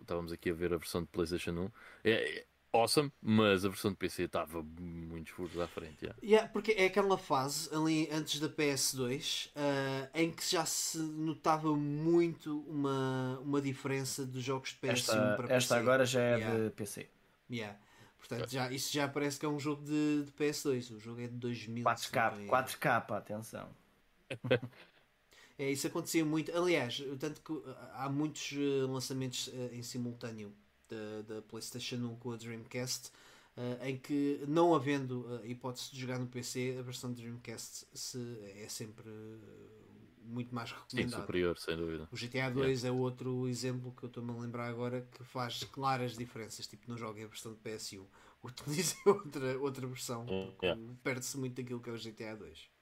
estávamos 0.00 0.32
aqui 0.32 0.48
a 0.48 0.54
ver 0.54 0.72
a 0.72 0.78
versão 0.78 1.02
de 1.02 1.08
PlayStation 1.08 1.50
1. 1.50 1.70
É, 2.04 2.46
awesome, 2.72 3.12
mas 3.20 3.64
a 3.64 3.68
versão 3.68 3.90
de 3.90 3.96
PC 3.96 4.24
estava 4.24 4.62
muitos 4.80 5.32
furos 5.32 5.58
à 5.58 5.66
frente. 5.66 6.04
Yeah. 6.04 6.20
Yeah, 6.22 6.48
porque 6.48 6.72
é 6.72 6.86
aquela 6.86 7.16
fase 7.16 7.74
ali 7.74 8.08
antes 8.12 8.40
da 8.40 8.48
PS2 8.48 9.46
uh, 9.46 9.50
eh, 9.56 10.10
em 10.14 10.30
que 10.30 10.48
já 10.48 10.64
se 10.64 10.98
notava 10.98 11.74
muito 11.74 12.60
uma, 12.68 13.38
uma 13.42 13.60
diferença 13.60 14.24
dos 14.24 14.42
jogos 14.42 14.70
de 14.70 14.76
PS1 14.86 14.92
esta, 14.92 15.14
para 15.36 15.42
PC. 15.42 15.54
Esta 15.54 15.76
agora 15.76 16.06
já 16.06 16.20
é 16.20 16.36
yeah. 16.36 16.64
de 16.64 16.70
PC. 16.70 17.08
Yeah. 17.50 17.78
Portanto, 18.18 18.50
já, 18.50 18.70
isso 18.70 18.92
já 18.92 19.08
parece 19.08 19.38
que 19.38 19.46
é 19.46 19.48
um 19.48 19.58
jogo 19.58 19.82
de, 19.84 20.24
de 20.24 20.32
PS2. 20.32 20.96
O 20.96 21.00
jogo 21.00 21.20
é 21.20 21.28
de 21.28 21.34
2000. 21.34 21.84
4K, 21.84 22.46
4K, 22.46 23.16
atenção. 23.16 23.68
é, 25.58 25.70
isso 25.70 25.86
acontecia 25.86 26.24
muito. 26.24 26.54
Aliás, 26.54 27.02
tanto 27.18 27.40
que 27.40 27.70
há 27.94 28.08
muitos 28.10 28.52
eh, 28.52 28.86
lançamentos 28.86 29.48
eh, 29.54 29.70
em 29.72 29.82
simultâneo 29.82 30.52
da, 30.88 31.34
da 31.34 31.42
PlayStation 31.42 31.96
1 31.96 32.16
com 32.16 32.32
a 32.32 32.36
Dreamcast, 32.36 33.10
uh, 33.56 33.84
em 33.84 33.96
que, 33.96 34.42
não 34.46 34.74
havendo 34.74 35.40
a 35.42 35.46
hipótese 35.46 35.90
de 35.92 36.00
jogar 36.00 36.18
no 36.18 36.26
PC, 36.26 36.76
a 36.78 36.82
versão 36.82 37.12
de 37.12 37.22
Dreamcast 37.22 37.86
se, 37.92 38.18
é 38.56 38.68
sempre 38.68 39.08
muito 40.28 40.54
mais 40.54 40.70
recomendada. 40.70 41.16
Sim, 41.16 41.20
superior, 41.20 41.58
sem 41.58 41.76
dúvida. 41.76 42.08
O 42.12 42.16
GTA 42.16 42.50
2 42.50 42.82
yeah. 42.82 42.88
é 42.88 42.90
outro 42.90 43.48
exemplo 43.48 43.92
que 43.96 44.04
eu 44.04 44.08
estou-me 44.08 44.30
a 44.30 44.34
lembrar 44.34 44.68
agora 44.68 45.06
que 45.12 45.24
faz 45.24 45.64
claras 45.64 46.16
diferenças. 46.16 46.66
Tipo, 46.66 46.84
não 46.88 46.96
joguem 46.96 47.24
a 47.24 47.26
versão 47.26 47.52
de 47.52 47.58
PS1, 47.60 48.04
utilize 48.42 48.94
outra, 49.06 49.58
outra 49.58 49.86
versão, 49.86 50.26
porque 50.26 50.66
yeah. 50.66 50.80
perde-se 51.02 51.36
muito 51.38 51.54
daquilo 51.54 51.80
que 51.80 51.90
é 51.90 51.92
o 51.92 51.98
GTA 51.98 52.36
2. 52.36 52.77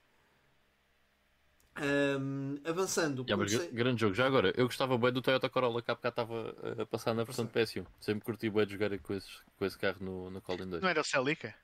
Um, 1.78 2.56
avançando. 2.64 3.22
Yeah, 3.22 3.36
comecei... 3.36 3.70
Grande 3.70 4.00
jogo. 4.00 4.14
Já 4.14 4.26
agora, 4.26 4.52
eu 4.56 4.66
gostava 4.66 4.96
bem 4.96 5.12
do 5.12 5.20
Toyota 5.20 5.48
Corolla 5.48 5.82
que 5.82 5.90
há 5.90 5.94
bocado 5.94 6.12
estava 6.12 6.82
a 6.82 6.86
passar 6.86 7.14
na 7.14 7.24
versão 7.24 7.44
de 7.44 7.52
PS1. 7.52 7.86
Sempre 8.00 8.24
curti 8.24 8.48
bem 8.48 8.66
de 8.66 8.72
jogar 8.72 8.98
com, 8.98 9.14
esses, 9.14 9.42
com 9.56 9.64
esse 9.64 9.78
carro 9.78 9.98
no, 10.00 10.30
no 10.30 10.40
Colin 10.40 10.68
2. 10.68 10.82
Não 10.82 10.88
era 10.88 11.00
o 11.00 11.04
Celica? 11.04 11.54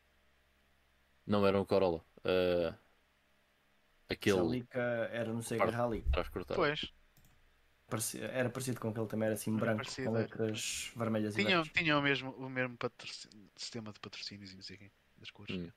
Não 1.27 1.47
era 1.47 1.61
um 1.61 1.65
Corolla. 1.65 2.05
Uh, 2.19 2.75
aquele. 4.09 4.37
Celica 4.37 4.81
era 5.13 5.33
no 5.33 5.43
Sega 5.43 5.71
Rally. 5.71 6.05
Pois. 6.55 6.93
Parecia, 7.89 8.25
era 8.27 8.49
parecido 8.49 8.81
com 8.81 8.89
aquele 8.89 9.07
também, 9.07 9.27
era 9.27 9.35
assim 9.35 9.55
branco, 9.55 9.83
parecido, 9.83 10.09
com 10.09 10.15
letras 10.15 10.91
vermelhas 10.97 11.35
tinha, 11.35 11.61
e 11.61 11.69
Tinha 11.69 11.99
o 11.99 12.01
mesmo, 12.01 12.31
o 12.31 12.49
mesmo 12.49 12.79
sistema 13.55 13.93
de 13.93 14.01
patrocínios 14.01 14.51
e 14.51 14.57
não 14.57 14.63
sei 14.63 14.91
das 15.19 15.31
cores. 15.31 15.55
Hum. 15.55 15.71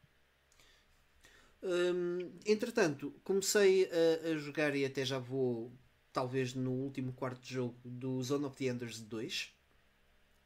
Hum, 1.64 2.32
entretanto, 2.46 3.14
comecei 3.24 3.86
a, 3.86 4.30
a, 4.30 4.38
jogar 4.38 4.76
e 4.76 4.86
até 4.86 5.04
já 5.04 5.18
vou, 5.18 5.72
talvez 6.14 6.54
no 6.54 6.72
último 6.72 7.14
quarto 7.14 7.42
de 7.42 7.54
jogo, 7.54 7.76
do 7.84 8.22
Zone 8.22 8.46
of 8.46 8.58
the 8.58 8.66
Enders 8.66 9.00
2. 9.00 9.54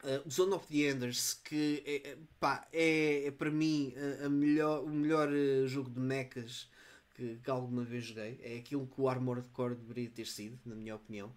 Uh, 0.02 0.26
o 0.26 0.32
Zone 0.32 0.54
of 0.54 0.66
the 0.68 0.90
Enders, 0.90 1.34
que 1.34 1.84
é, 1.86 2.18
pá, 2.40 2.66
é, 2.72 3.26
é 3.26 3.32
para 3.32 3.52
mim 3.52 3.94
a, 4.24 4.30
melhor, 4.30 4.82
o 4.86 4.90
melhor 4.90 5.28
uh, 5.30 5.68
jogo 5.68 5.90
de 5.90 6.00
mechas 6.00 6.70
que, 7.16 7.36
que, 7.44 7.50
alguma 7.52 7.84
vez 7.84 8.06
joguei. 8.06 8.40
É 8.42 8.58
aquilo 8.58 8.88
que 8.88 9.02
o 9.02 9.10
Armored 9.10 9.50
Core 9.52 9.76
deveria 9.76 10.10
ter 10.10 10.26
sido, 10.26 10.58
na 10.66 10.74
minha 10.74 10.96
opinião. 10.96 11.34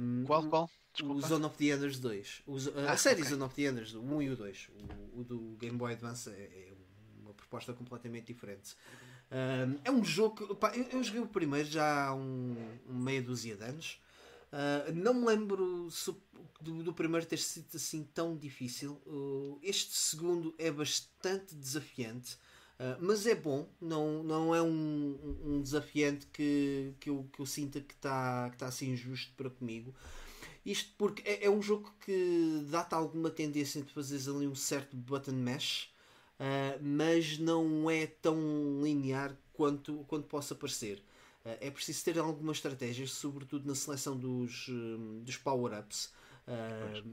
Um, 0.00 0.24
qual, 0.24 0.48
qual? 0.48 0.70
Desculpa. 0.92 1.14
O 1.14 1.28
Zone 1.28 1.44
of 1.44 1.56
the 1.58 1.64
Enders 1.66 1.98
2. 1.98 2.42
O, 2.46 2.56
ah, 2.76 2.92
a 2.92 2.96
série 2.96 3.20
okay. 3.20 3.30
Zone 3.30 3.42
of 3.42 3.54
the 3.54 3.62
Enders, 3.62 3.94
o 3.94 4.00
1 4.02 4.22
e 4.22 4.30
o 4.30 4.36
2. 4.36 4.68
O, 5.14 5.20
o 5.20 5.24
do 5.24 5.56
Game 5.60 5.76
Boy 5.76 5.92
Advance 5.92 6.30
é, 6.30 6.32
é 6.32 6.69
proposta 7.50 7.72
completamente 7.72 8.26
diferente. 8.26 8.76
É 9.84 9.90
um 9.90 10.04
jogo 10.04 10.46
que 10.46 10.54
pá, 10.54 10.72
eu, 10.74 10.84
eu, 10.84 11.02
joguei 11.02 11.20
o 11.20 11.26
primeiro 11.26 11.68
já 11.68 12.06
há 12.06 12.14
um, 12.14 12.56
meia 12.86 13.20
dúzia 13.20 13.56
de 13.56 13.64
anos. 13.64 14.00
Uh, 14.52 14.92
não 14.92 15.14
me 15.14 15.26
lembro 15.26 15.88
do, 16.60 16.82
do, 16.82 16.92
primeiro 16.92 17.24
ter 17.24 17.38
sido 17.38 17.66
assim 17.74 18.02
tão 18.12 18.36
difícil. 18.36 19.00
Uh, 19.06 19.58
este 19.62 19.96
segundo 19.96 20.52
é 20.58 20.68
bastante 20.72 21.54
desafiante, 21.54 22.34
uh, 22.80 22.98
mas 23.00 23.24
é 23.26 23.34
bom. 23.36 23.68
Não, 23.80 24.24
não 24.24 24.52
é 24.52 24.60
um, 24.60 25.38
um 25.44 25.62
desafiante 25.62 26.26
que, 26.32 26.92
que, 26.98 27.10
eu, 27.10 27.28
que 27.32 27.40
eu 27.40 27.46
sinta 27.46 27.80
que 27.80 27.94
está 27.94 28.50
que 28.50 28.56
tá 28.56 28.66
assim 28.66 28.90
injusto 28.90 29.32
para 29.36 29.48
comigo. 29.48 29.94
Isto 30.66 30.92
porque 30.98 31.22
é, 31.28 31.44
é 31.46 31.50
um 31.50 31.62
jogo 31.62 31.94
que 32.04 32.66
dá-te 32.68 32.94
alguma 32.94 33.30
tendência 33.30 33.80
de 33.80 33.92
fazeres 33.92 34.26
ali 34.26 34.48
um 34.48 34.56
certo 34.56 34.96
button 34.96 35.32
mash, 36.40 37.38
mas 37.38 37.38
não 37.38 37.90
é 37.90 38.06
tão 38.06 38.36
linear 38.82 39.36
quanto, 39.52 40.04
quanto 40.08 40.26
possa 40.26 40.54
parecer. 40.54 41.02
Uh, 41.44 41.56
é 41.60 41.70
preciso 41.70 42.04
ter 42.04 42.18
algumas 42.18 42.56
estratégias, 42.56 43.12
sobretudo 43.12 43.66
na 43.66 43.74
seleção 43.74 44.16
dos, 44.16 44.68
uh, 44.68 45.20
dos 45.22 45.36
power-ups. 45.36 46.12
Uh, 46.48 47.08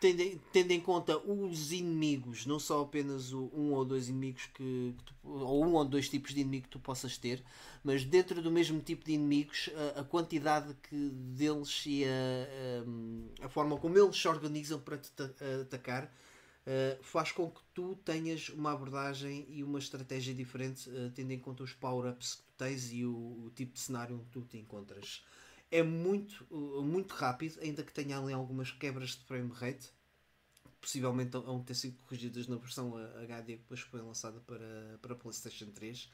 tendo, 0.00 0.40
tendo, 0.52 0.70
em 0.72 0.80
conta 0.80 1.18
os 1.18 1.72
inimigos, 1.72 2.46
não 2.46 2.58
só 2.58 2.82
apenas 2.82 3.32
o, 3.32 3.50
um 3.54 3.72
ou 3.72 3.84
dois 3.84 4.08
inimigos 4.08 4.46
que, 4.46 4.94
que 4.96 5.04
tu, 5.04 5.14
ou 5.24 5.64
um 5.64 5.74
ou 5.74 5.84
dois 5.84 6.08
tipos 6.08 6.34
de 6.34 6.40
inimigo 6.40 6.64
que 6.64 6.70
tu 6.70 6.78
possas 6.78 7.18
ter, 7.18 7.42
mas 7.82 8.04
dentro 8.04 8.42
do 8.42 8.50
mesmo 8.50 8.80
tipo 8.80 9.04
de 9.04 9.12
inimigos, 9.12 9.70
a, 9.96 10.00
a 10.00 10.04
quantidade 10.04 10.74
que 10.88 11.10
deles 11.10 11.84
e 11.86 12.04
a, 12.04 13.42
a, 13.42 13.46
a, 13.46 13.48
forma 13.48 13.76
como 13.76 13.96
eles 13.98 14.16
se 14.16 14.28
organizam 14.28 14.80
para 14.80 14.98
te 14.98 15.10
atacar 15.62 16.12
uh, 16.66 17.02
faz 17.02 17.32
com 17.32 17.50
que 17.50 17.60
tu 17.72 17.96
tenhas 18.04 18.48
uma 18.48 18.72
abordagem 18.72 19.46
e 19.48 19.62
uma 19.62 19.78
estratégia 19.78 20.34
diferente, 20.34 20.88
uh, 20.90 21.10
tendo 21.14 21.30
em 21.30 21.38
conta 21.38 21.62
os 21.62 21.72
power-ups 21.72 22.34
que 22.34 22.42
tu 22.42 22.52
tens 22.56 22.92
e 22.92 23.04
o, 23.04 23.44
o, 23.44 23.50
tipo 23.54 23.72
de 23.74 23.80
cenário 23.80 24.16
onde 24.16 24.26
tu 24.26 24.42
te 24.42 24.58
encontras. 24.58 25.24
É 25.70 25.82
muito, 25.82 26.46
uh, 26.50 26.82
muito 26.82 27.12
rápido, 27.12 27.58
ainda 27.60 27.82
que 27.82 27.92
tenha 27.92 28.18
ali 28.18 28.32
algumas 28.32 28.70
quebras 28.70 29.10
de 29.10 29.24
frame 29.24 29.50
rate, 29.52 29.90
possivelmente 30.80 31.30
vão 31.30 31.62
ter 31.62 31.74
sido 31.74 31.96
corrigidas 32.04 32.46
na 32.46 32.56
versão 32.56 32.96
HD 33.22 33.54
que 33.54 33.62
depois 33.62 33.80
foi 33.80 34.00
lançada 34.00 34.40
para, 34.40 34.98
para 35.00 35.14
PlayStation 35.14 35.66
3. 35.66 36.10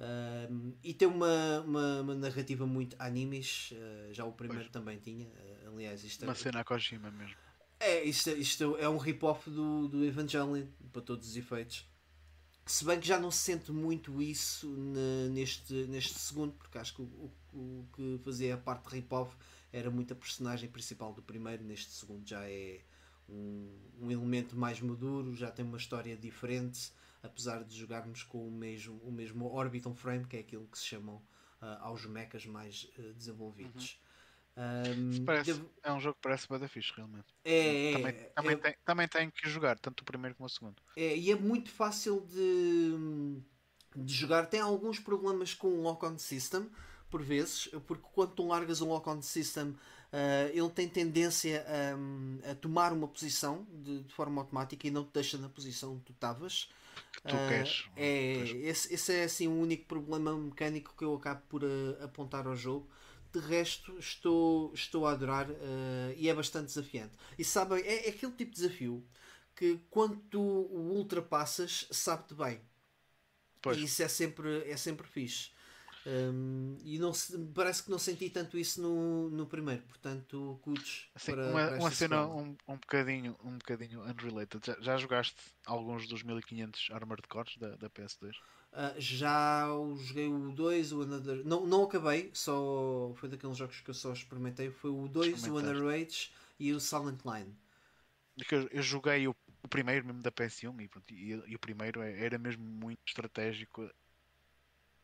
Uh, 0.00 0.74
e 0.82 0.94
tem 0.94 1.06
uma, 1.06 1.60
uma, 1.60 2.00
uma, 2.00 2.14
narrativa 2.14 2.66
muito 2.66 2.96
animes, 2.98 3.72
uh, 3.72 4.14
já 4.14 4.24
o 4.24 4.32
primeiro 4.32 4.64
pois. 4.64 4.72
também 4.72 4.98
tinha. 4.98 5.26
Uh, 5.26 5.74
aliás, 5.74 6.02
isto 6.02 6.24
é 6.24 6.28
uma 6.28 6.34
cena 6.34 6.60
a 6.60 6.64
Kojima 6.64 7.10
mesmo. 7.10 7.36
É, 7.80 8.04
isto, 8.04 8.28
isto 8.30 8.76
é 8.76 8.86
um 8.88 8.98
rip-off 8.98 9.48
do, 9.48 9.88
do 9.88 10.04
Evangelion, 10.04 10.66
para 10.92 11.00
todos 11.00 11.30
os 11.30 11.36
efeitos. 11.36 11.88
Se 12.66 12.84
bem 12.84 13.00
que 13.00 13.08
já 13.08 13.18
não 13.18 13.30
se 13.30 13.38
sente 13.38 13.72
muito 13.72 14.20
isso 14.20 14.68
neste, 15.32 15.72
neste 15.88 16.18
segundo, 16.18 16.52
porque 16.52 16.76
acho 16.76 16.94
que 16.94 17.02
o, 17.02 17.04
o, 17.04 17.32
o 17.58 17.88
que 17.94 18.20
fazia 18.22 18.54
a 18.54 18.58
parte 18.58 18.88
de 18.88 18.96
rip-off 18.96 19.34
era 19.72 19.90
muito 19.90 20.12
a 20.12 20.16
personagem 20.16 20.68
principal 20.68 21.14
do 21.14 21.22
primeiro, 21.22 21.64
neste 21.64 21.90
segundo 21.92 22.28
já 22.28 22.44
é 22.44 22.80
um, 23.28 23.74
um 24.00 24.10
elemento 24.10 24.56
mais 24.56 24.80
maduro, 24.80 25.34
já 25.34 25.50
tem 25.50 25.64
uma 25.64 25.78
história 25.78 26.16
diferente, 26.16 26.92
apesar 27.22 27.64
de 27.64 27.76
jogarmos 27.76 28.22
com 28.22 28.46
o 28.46 28.50
mesmo, 28.50 29.00
o 29.02 29.10
mesmo 29.10 29.46
orbital 29.46 29.94
frame, 29.94 30.26
que 30.26 30.36
é 30.36 30.40
aquilo 30.40 30.66
que 30.66 30.78
se 30.78 30.84
chamam 30.84 31.16
uh, 31.16 31.80
aos 31.80 32.04
mechas 32.04 32.44
mais 32.44 32.88
uh, 32.98 33.14
desenvolvidos. 33.14 33.92
Uhum. 33.92 34.09
Um, 34.60 35.24
parece. 35.24 35.62
É 35.82 35.90
um 35.90 35.98
jogo 35.98 36.16
que 36.16 36.20
parece 36.20 36.46
bada 36.46 36.68
fixe, 36.68 36.92
realmente. 36.94 37.34
É, 37.44 37.92
também, 37.92 38.10
é, 38.10 38.12
também, 38.34 38.52
é, 38.52 38.56
tem, 38.56 38.74
também 38.84 39.08
tem 39.08 39.30
que 39.30 39.48
jogar, 39.48 39.78
tanto 39.78 40.02
o 40.02 40.04
primeiro 40.04 40.36
como 40.36 40.46
o 40.46 40.50
segundo. 40.50 40.76
É, 40.94 41.16
e 41.16 41.30
é 41.30 41.34
muito 41.34 41.70
fácil 41.70 42.26
de, 42.28 43.40
de 43.96 44.12
jogar. 44.12 44.46
Tem 44.46 44.60
alguns 44.60 44.98
problemas 44.98 45.54
com 45.54 45.68
o 45.68 45.82
lock-on 45.82 46.18
system, 46.18 46.68
por 47.08 47.22
vezes, 47.22 47.68
porque 47.86 48.04
quando 48.12 48.34
tu 48.34 48.46
largas 48.46 48.82
um 48.82 48.88
lock-on 48.88 49.22
system, 49.22 49.68
uh, 49.68 49.76
ele 50.52 50.70
tem 50.70 50.86
tendência 50.86 51.64
a, 51.66 52.50
a 52.50 52.54
tomar 52.54 52.92
uma 52.92 53.08
posição 53.08 53.66
de, 53.72 54.02
de, 54.02 54.12
forma 54.12 54.42
automática 54.42 54.86
e 54.86 54.90
não 54.90 55.04
te 55.04 55.10
deixa 55.14 55.38
na 55.38 55.48
posição 55.48 55.98
que 56.00 56.04
tu 56.04 56.12
estavas. 56.12 56.70
Que 57.14 57.22
tu 57.22 57.34
uh, 57.34 57.48
queres. 57.48 57.88
É, 57.96 58.32
esse, 58.68 58.92
esse, 58.92 59.12
é 59.14 59.24
assim 59.24 59.48
o 59.48 59.58
único 59.58 59.86
problema 59.86 60.36
mecânico 60.36 60.94
que 60.96 61.04
eu 61.04 61.14
acabo 61.14 61.40
por 61.48 61.64
uh, 61.64 62.04
apontar 62.04 62.46
ao 62.46 62.54
jogo 62.54 62.86
de 63.32 63.38
resto 63.38 63.96
estou, 63.98 64.72
estou 64.74 65.06
a 65.06 65.12
adorar 65.12 65.48
uh, 65.50 66.14
e 66.16 66.28
é 66.28 66.34
bastante 66.34 66.66
desafiante. 66.66 67.12
E 67.38 67.44
sabem, 67.44 67.82
é, 67.82 68.06
é, 68.06 68.10
aquele 68.10 68.32
tipo 68.32 68.50
de 68.52 68.62
desafio 68.62 69.06
que 69.54 69.78
quando 69.90 70.16
tu 70.30 70.40
o 70.40 70.92
ultrapassas, 70.94 71.86
sabe-te 71.90 72.34
bem. 72.34 72.60
Pois. 73.62 73.76
E 73.76 73.84
isso 73.84 74.02
é 74.02 74.08
sempre, 74.08 74.68
é 74.68 74.76
sempre 74.76 75.06
fixe. 75.06 75.50
Um, 76.06 76.78
e 76.82 76.98
não 76.98 77.12
parece 77.54 77.82
que 77.82 77.90
não 77.90 77.98
senti 77.98 78.30
tanto 78.30 78.56
isso 78.56 78.80
no, 78.80 79.28
no 79.28 79.46
primeiro, 79.46 79.82
portanto, 79.82 80.58
cutos 80.62 81.10
assim, 81.14 81.32
para, 81.32 81.50
uma, 81.50 81.66
para 81.66 81.78
uma 81.78 81.90
cena 81.90 82.26
um, 82.26 82.56
um, 82.66 82.76
bocadinho, 82.76 83.36
um 83.44 83.58
bocadinho 83.58 84.00
unrelated. 84.00 84.64
Já, 84.64 84.76
já 84.80 84.96
jogaste 84.96 85.36
alguns 85.66 86.08
dos 86.08 86.22
1500 86.22 86.88
Armored 86.90 87.28
Cores 87.28 87.58
da, 87.58 87.76
da 87.76 87.90
PS2? 87.90 88.34
Uh, 88.72 88.94
já 89.00 89.66
joguei 89.98 90.28
o 90.28 90.52
2, 90.52 90.92
o 90.92 91.02
Another. 91.02 91.44
Não, 91.44 91.66
não 91.66 91.82
acabei, 91.84 92.30
só 92.32 93.12
foi 93.16 93.28
daqueles 93.28 93.56
jogos 93.56 93.80
que 93.80 93.90
eu 93.90 93.94
só 93.94 94.12
experimentei. 94.12 94.70
Foi 94.70 94.90
o 94.90 95.08
2, 95.08 95.48
o 95.48 95.58
Another 95.58 95.88
Age 95.88 96.30
e 96.58 96.72
o 96.72 96.78
Silent 96.78 97.20
Line. 97.24 97.52
Eu, 98.50 98.68
eu 98.70 98.82
joguei 98.82 99.26
o, 99.26 99.34
o, 99.62 99.68
primeiro 99.68 100.06
mesmo 100.06 100.22
da 100.22 100.30
PS1 100.30 100.80
e, 100.80 100.88
pronto, 100.88 101.12
e, 101.12 101.30
e, 101.46 101.54
o 101.56 101.58
primeiro 101.58 102.00
é, 102.00 102.24
era 102.24 102.38
mesmo 102.38 102.62
muito 102.62 103.00
estratégico. 103.04 103.90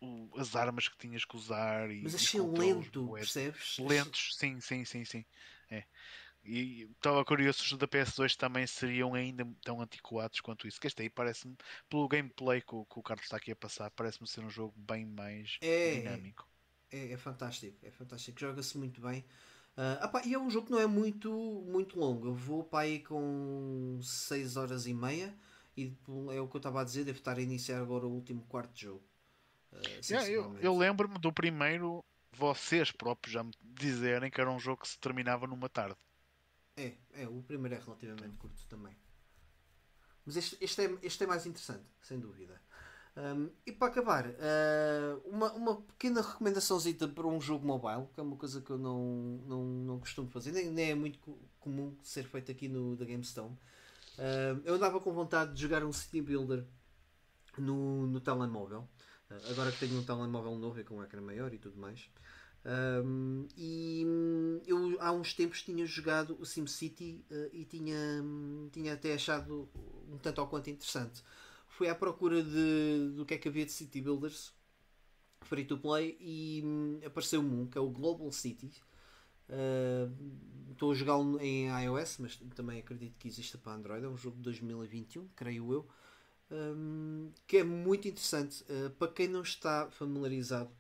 O, 0.01 0.30
as 0.36 0.55
armas 0.55 0.88
que 0.88 0.97
tinhas 0.97 1.24
que 1.24 1.36
usar 1.36 1.90
e, 1.90 2.02
Mas 2.02 2.14
achei 2.14 2.40
lento, 2.40 3.09
percebes? 3.09 3.78
Lentos, 3.80 4.36
sim, 4.36 4.60
sim, 4.60 4.84
sim, 4.84 5.05
sim. 5.05 5.24
É. 5.70 5.84
E 6.47 6.89
estava 6.93 7.24
curioso 7.24 7.59
se 7.59 7.73
os 7.73 7.78
da 7.78 7.89
PS2 7.89 8.36
também 8.36 8.66
seriam 8.66 9.14
ainda 9.14 9.47
tão 9.64 9.81
antiquados 9.81 10.40
quanto 10.40 10.68
isso. 10.68 10.81
Que 10.81 10.86
este 10.86 11.02
aí 11.02 11.10
parece-me, 11.10 11.56
pelo 11.89 12.06
gameplay 12.06 12.62
que 12.62 12.74
o, 12.74 12.85
que 12.85 12.98
o 12.98 13.02
Carlos 13.02 13.24
está 13.24 13.36
aqui 13.36 13.51
a 13.51 13.56
passar, 13.56 13.90
parece-me 13.90 14.28
ser 14.28 14.44
um 14.44 14.51
jogo 14.51 14.74
bem 14.77 15.05
mais 15.05 15.59
é, 15.60 15.97
dinâmico. 15.97 16.48
É, 16.90 17.12
é, 17.12 17.16
fantástico, 17.16 17.77
é 17.82 17.90
fantástico. 17.90 18.39
Joga-se 18.39 18.78
muito 18.78 19.01
bem. 19.01 19.24
Uh, 19.77 20.05
opa, 20.05 20.23
e 20.24 20.32
é 20.32 20.39
um 20.39 20.48
jogo 20.48 20.66
que 20.66 20.73
não 20.73 20.81
é 20.81 20.86
muito, 20.86 21.31
muito 21.68 21.98
longo. 21.98 22.28
Eu 22.28 22.35
vou 22.35 22.62
para 22.62 22.85
aí 22.85 23.01
com 23.01 23.98
6 24.02 24.56
horas 24.56 24.86
e 24.86 24.94
meia. 24.94 25.35
E 25.77 25.93
é 26.32 26.40
o 26.40 26.48
que 26.48 26.56
eu 26.56 26.59
estava 26.59 26.81
a 26.81 26.85
dizer, 26.85 27.05
devo 27.05 27.18
estar 27.18 27.36
a 27.36 27.43
iniciar 27.43 27.81
agora 27.81 28.06
o 28.06 28.10
último 28.10 28.43
quarto 28.48 28.73
de 28.73 28.82
jogo. 28.82 29.02
Uh, 29.73 29.78
yeah, 30.09 30.31
eu, 30.31 30.56
eu 30.59 30.77
lembro-me 30.77 31.18
do 31.18 31.31
primeiro, 31.31 32.02
vocês 32.32 32.90
próprios 32.90 33.35
já 33.35 33.44
me 33.44 33.52
dizerem 33.62 34.31
que 34.31 34.40
era 34.40 34.51
um 34.51 34.59
jogo 34.59 34.82
que 34.82 34.89
se 34.89 34.98
terminava 34.98 35.47
numa 35.47 35.68
tarde. 35.68 35.97
É, 36.77 36.93
é, 37.15 37.28
o 37.28 37.43
primeiro 37.43 37.74
é 37.74 37.78
relativamente 37.78 38.36
curto 38.36 38.62
também. 38.69 38.94
Mas 40.27 40.36
este, 40.36 40.59
este, 40.61 40.82
é, 40.82 40.98
este 41.03 41.24
é 41.24 41.27
mais 41.27 41.47
interessante, 41.47 41.85
sem 42.03 42.19
dúvida. 42.19 42.61
Um, 43.16 43.48
e 43.65 43.73
para 43.73 43.89
acabar, 43.89 44.27
uh, 44.27 45.23
uma, 45.24 45.51
uma 45.55 45.81
pequena 45.81 46.20
recomendaçãozinha 46.20 47.09
para 47.09 47.27
um 47.27 47.40
jogo 47.40 47.66
mobile, 47.66 48.07
que 48.12 48.20
é 48.20 48.23
uma 48.23 48.36
coisa 48.36 48.61
que 48.61 48.70
eu 48.70 48.77
não, 48.77 49.40
não, 49.47 49.65
não 49.65 49.98
costumo 50.01 50.28
fazer, 50.28 50.53
nem, 50.53 50.70
nem 50.70 50.90
é 50.90 50.94
muito 50.94 51.19
comum 51.59 51.97
ser 52.03 52.24
feito 52.24 52.53
aqui 52.53 52.69
no 52.69 52.94
da 52.94 53.07
GameStone. 53.07 53.57
Uh, 54.19 54.61
eu 54.65 54.74
andava 54.74 55.01
com 55.01 55.12
vontade 55.12 55.55
de 55.55 55.62
jogar 55.62 55.82
um 55.82 55.93
City 55.93 56.20
Builder 56.20 56.66
no, 57.57 58.07
no 58.07 58.20
telemóvel. 58.20 58.86
Uh, 59.31 59.51
agora 59.51 59.73
que 59.73 59.78
tenho 59.78 59.98
um 59.98 60.05
telemóvel 60.05 60.57
novo 60.57 60.78
e 60.78 60.85
com 60.85 60.97
um 60.97 61.03
ecrã 61.03 61.23
maior 61.23 61.55
e 61.55 61.59
tudo 61.59 61.78
mais. 61.78 62.11
Um, 62.66 63.47
e 63.56 64.02
hum, 64.05 64.60
eu 64.66 64.97
há 65.01 65.12
uns 65.12 65.32
tempos 65.32 65.62
tinha 65.62 65.86
jogado 65.86 66.36
o 66.40 66.44
SimCity 66.44 67.24
uh, 67.30 67.48
e 67.52 67.64
tinha, 67.64 67.97
hum, 68.20 68.68
tinha 68.72 68.94
até 68.94 69.14
achado 69.14 69.68
um 70.10 70.18
tanto 70.18 70.40
ou 70.40 70.48
quanto 70.48 70.68
interessante. 70.68 71.22
Fui 71.68 71.88
à 71.88 71.94
procura 71.94 72.43
de, 72.43 73.12
do 73.14 73.24
que 73.24 73.34
é 73.34 73.38
que 73.38 73.48
havia 73.48 73.64
de 73.64 73.70
City 73.70 74.01
Builders 74.01 74.52
free 75.43 75.64
to 75.64 75.78
play 75.78 76.16
e 76.20 76.62
um, 76.64 77.01
apareceu-me 77.06 77.55
um 77.55 77.66
que 77.66 77.78
é 77.78 77.80
o 77.80 77.88
Global 77.88 78.32
City. 78.32 78.72
Uh, 79.48 80.12
estou 80.72 80.90
a 80.90 80.94
jogá-lo 80.94 81.40
em 81.40 81.68
iOS, 81.84 82.18
mas 82.18 82.36
também 82.56 82.80
acredito 82.80 83.16
que 83.16 83.28
exista 83.28 83.56
para 83.56 83.74
Android. 83.74 84.05
É 84.05 84.09
um 84.09 84.16
jogo 84.16 84.38
de 84.38 84.43
2021, 84.43 85.28
creio 85.36 85.72
eu, 85.72 85.88
um, 86.51 87.30
que 87.47 87.59
é 87.59 87.64
muito 87.64 88.09
interessante. 88.09 88.64
Uh, 88.64 88.90
para 88.90 89.12
quem 89.12 89.28
não 89.28 89.43
está 89.43 89.88
familiarizado 89.93 90.70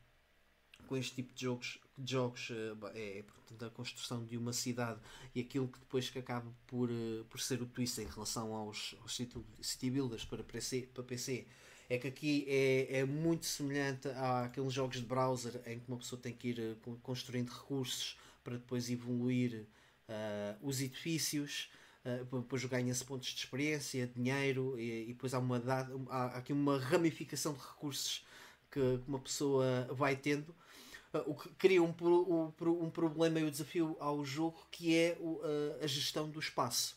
com 0.86 0.96
este 0.96 1.14
tipo 1.14 1.34
de 1.34 1.42
jogos, 1.42 1.78
de 1.98 2.12
jogos 2.12 2.50
eh, 2.50 3.18
é 3.18 3.22
portanto, 3.22 3.64
a 3.64 3.70
construção 3.70 4.24
de 4.24 4.36
uma 4.36 4.52
cidade 4.52 5.00
e 5.34 5.40
aquilo 5.40 5.68
que 5.68 5.78
depois 5.78 6.10
que 6.10 6.18
acaba 6.18 6.50
por, 6.66 6.90
eh, 6.90 7.24
por 7.30 7.40
ser 7.40 7.62
o 7.62 7.66
twist 7.66 8.00
em 8.00 8.06
relação 8.06 8.54
aos, 8.54 8.96
aos 9.00 9.16
city 9.60 9.90
builders 9.90 10.24
para 10.24 10.42
PC, 10.42 10.88
para 10.92 11.04
PC 11.04 11.46
é 11.88 11.98
que 11.98 12.08
aqui 12.08 12.44
é, 12.48 12.98
é 13.00 13.04
muito 13.04 13.46
semelhante 13.46 14.08
àqueles 14.08 14.72
jogos 14.72 14.96
de 14.96 15.04
browser 15.04 15.62
em 15.66 15.78
que 15.78 15.88
uma 15.88 15.98
pessoa 15.98 16.20
tem 16.20 16.32
que 16.32 16.48
ir 16.48 16.58
eh, 16.58 16.74
construindo 17.02 17.50
recursos 17.50 18.18
para 18.42 18.56
depois 18.56 18.90
evoluir 18.90 19.66
uh, 20.08 20.66
os 20.66 20.80
edifícios 20.80 21.68
uh, 22.04 22.40
depois 22.40 22.64
ganha-se 22.64 23.04
pontos 23.04 23.28
de 23.28 23.38
experiência, 23.38 24.06
dinheiro 24.06 24.78
e, 24.78 25.04
e 25.04 25.06
depois 25.08 25.34
há, 25.34 25.38
uma, 25.38 25.60
há 26.08 26.26
aqui 26.38 26.52
uma 26.52 26.78
ramificação 26.78 27.52
de 27.54 27.60
recursos 27.60 28.24
que 28.70 28.80
uma 29.06 29.18
pessoa 29.18 29.88
vai 29.92 30.16
tendo 30.16 30.54
o 31.26 31.34
que 31.34 31.48
cria 31.50 31.82
um, 31.82 31.94
um 32.60 32.90
problema 32.90 33.40
e 33.40 33.44
o 33.44 33.50
desafio 33.50 33.96
ao 34.00 34.24
jogo 34.24 34.66
que 34.70 34.94
é 34.96 35.16
o- 35.20 35.40
a- 35.82 35.84
gestão 35.86 36.28
do 36.30 36.38
espaço. 36.40 36.96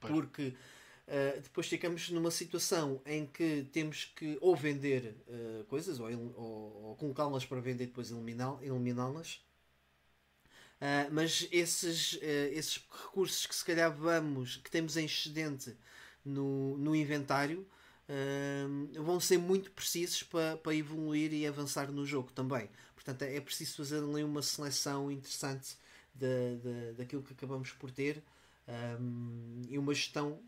Pois. 0.00 0.12
Porque 0.12 0.48
uh, 0.48 1.40
depois 1.42 1.66
ficamos 1.66 2.10
numa 2.10 2.30
situação 2.30 3.00
em 3.04 3.26
que 3.26 3.66
temos 3.72 4.04
que 4.16 4.38
ou 4.40 4.54
vender 4.56 5.16
uh, 5.28 5.64
coisas 5.64 5.98
ou, 6.00 6.08
ou- 6.10 6.82
ou 6.84 6.96
colocá-las 6.96 7.44
para 7.44 7.60
vender 7.60 7.84
e 7.84 7.86
depois 7.88 8.10
eliminá- 8.10 8.58
eliminá-las. 8.62 9.40
Uh, 10.80 11.10
mas 11.10 11.48
esses, 11.50 12.18
esses 12.22 12.76
recursos 12.76 13.46
que 13.46 13.54
se 13.54 13.64
calhar 13.64 13.92
vamos, 13.92 14.58
que 14.58 14.70
temos 14.70 14.96
em 14.96 15.06
excedente 15.06 15.76
no, 16.24 16.78
no 16.78 16.94
inventário, 16.94 17.66
uh, 18.08 19.02
vão 19.02 19.20
ser 19.20 19.38
muito 19.38 19.70
precisos 19.72 20.22
para, 20.22 20.56
para 20.56 20.74
evoluir 20.74 21.32
e 21.32 21.46
avançar 21.46 21.90
no 21.92 22.04
jogo 22.06 22.32
também. 22.32 22.68
Portanto, 22.94 23.22
é 23.22 23.40
preciso 23.40 23.76
fazer 23.76 24.02
ali 24.02 24.22
uma 24.24 24.42
seleção 24.42 25.10
interessante 25.10 25.76
da, 26.14 26.26
da, 26.62 26.92
daquilo 26.98 27.22
que 27.22 27.32
acabamos 27.32 27.72
por 27.72 27.90
ter 27.90 28.22
um, 29.00 29.62
e 29.68 29.78
uma 29.78 29.94
gestão 29.94 30.40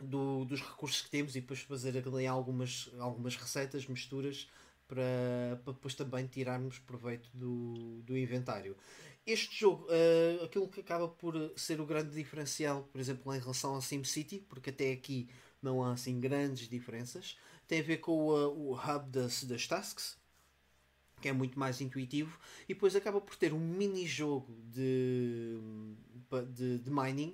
do- 0.00 0.44
dos 0.44 0.60
recursos 0.60 1.02
que 1.02 1.10
temos 1.10 1.34
e 1.36 1.40
depois 1.40 1.60
fazer 1.60 1.96
ali 2.06 2.26
algumas, 2.26 2.90
algumas 2.98 3.36
receitas, 3.36 3.86
misturas 3.86 4.48
para, 4.86 5.60
para 5.64 5.72
depois 5.72 5.94
também 5.94 6.26
tirarmos 6.26 6.78
proveito 6.80 7.28
do, 7.34 8.00
do 8.02 8.16
inventário. 8.16 8.76
Este 9.26 9.58
jogo, 9.58 9.86
eh, 9.90 10.44
aquilo 10.44 10.68
que 10.68 10.80
acaba 10.80 11.08
por 11.08 11.34
ser 11.56 11.80
o 11.80 11.86
grande 11.86 12.14
diferencial, 12.14 12.84
por 12.92 13.00
exemplo, 13.00 13.34
em 13.34 13.40
relação 13.40 13.74
ao 13.74 13.82
SimCity, 13.82 14.38
porque 14.48 14.70
até 14.70 14.92
aqui 14.92 15.28
não 15.62 15.82
há 15.82 15.92
assim 15.92 16.20
grandes 16.20 16.68
diferenças, 16.68 17.38
tem 17.66 17.80
a 17.80 17.82
ver 17.82 17.98
com 17.98 18.26
o, 18.26 18.36
eh, 18.36 18.46
o 18.46 18.72
hub 18.74 19.10
das, 19.10 19.44
das 19.44 19.66
tasks, 19.66 20.16
que 21.20 21.28
é 21.28 21.32
muito 21.32 21.58
mais 21.58 21.80
intuitivo, 21.80 22.38
e 22.68 22.74
depois 22.74 22.94
acaba 22.94 23.20
por 23.20 23.36
ter 23.36 23.52
um 23.52 23.58
mini-jogo 23.58 24.54
de, 24.72 25.58
de, 26.54 26.78
de 26.78 26.90
mining, 26.90 27.32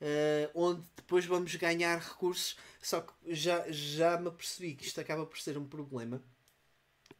eh, 0.00 0.50
onde 0.54 0.82
depois 0.96 1.26
vamos 1.26 1.54
ganhar 1.56 1.98
recursos, 1.98 2.56
só 2.80 3.00
que 3.00 3.12
já, 3.34 3.64
já 3.70 4.18
me 4.18 4.28
apercebi 4.28 4.74
que 4.74 4.84
isto 4.86 5.00
acaba 5.00 5.26
por 5.26 5.38
ser 5.40 5.58
um 5.58 5.66
problema, 5.66 6.22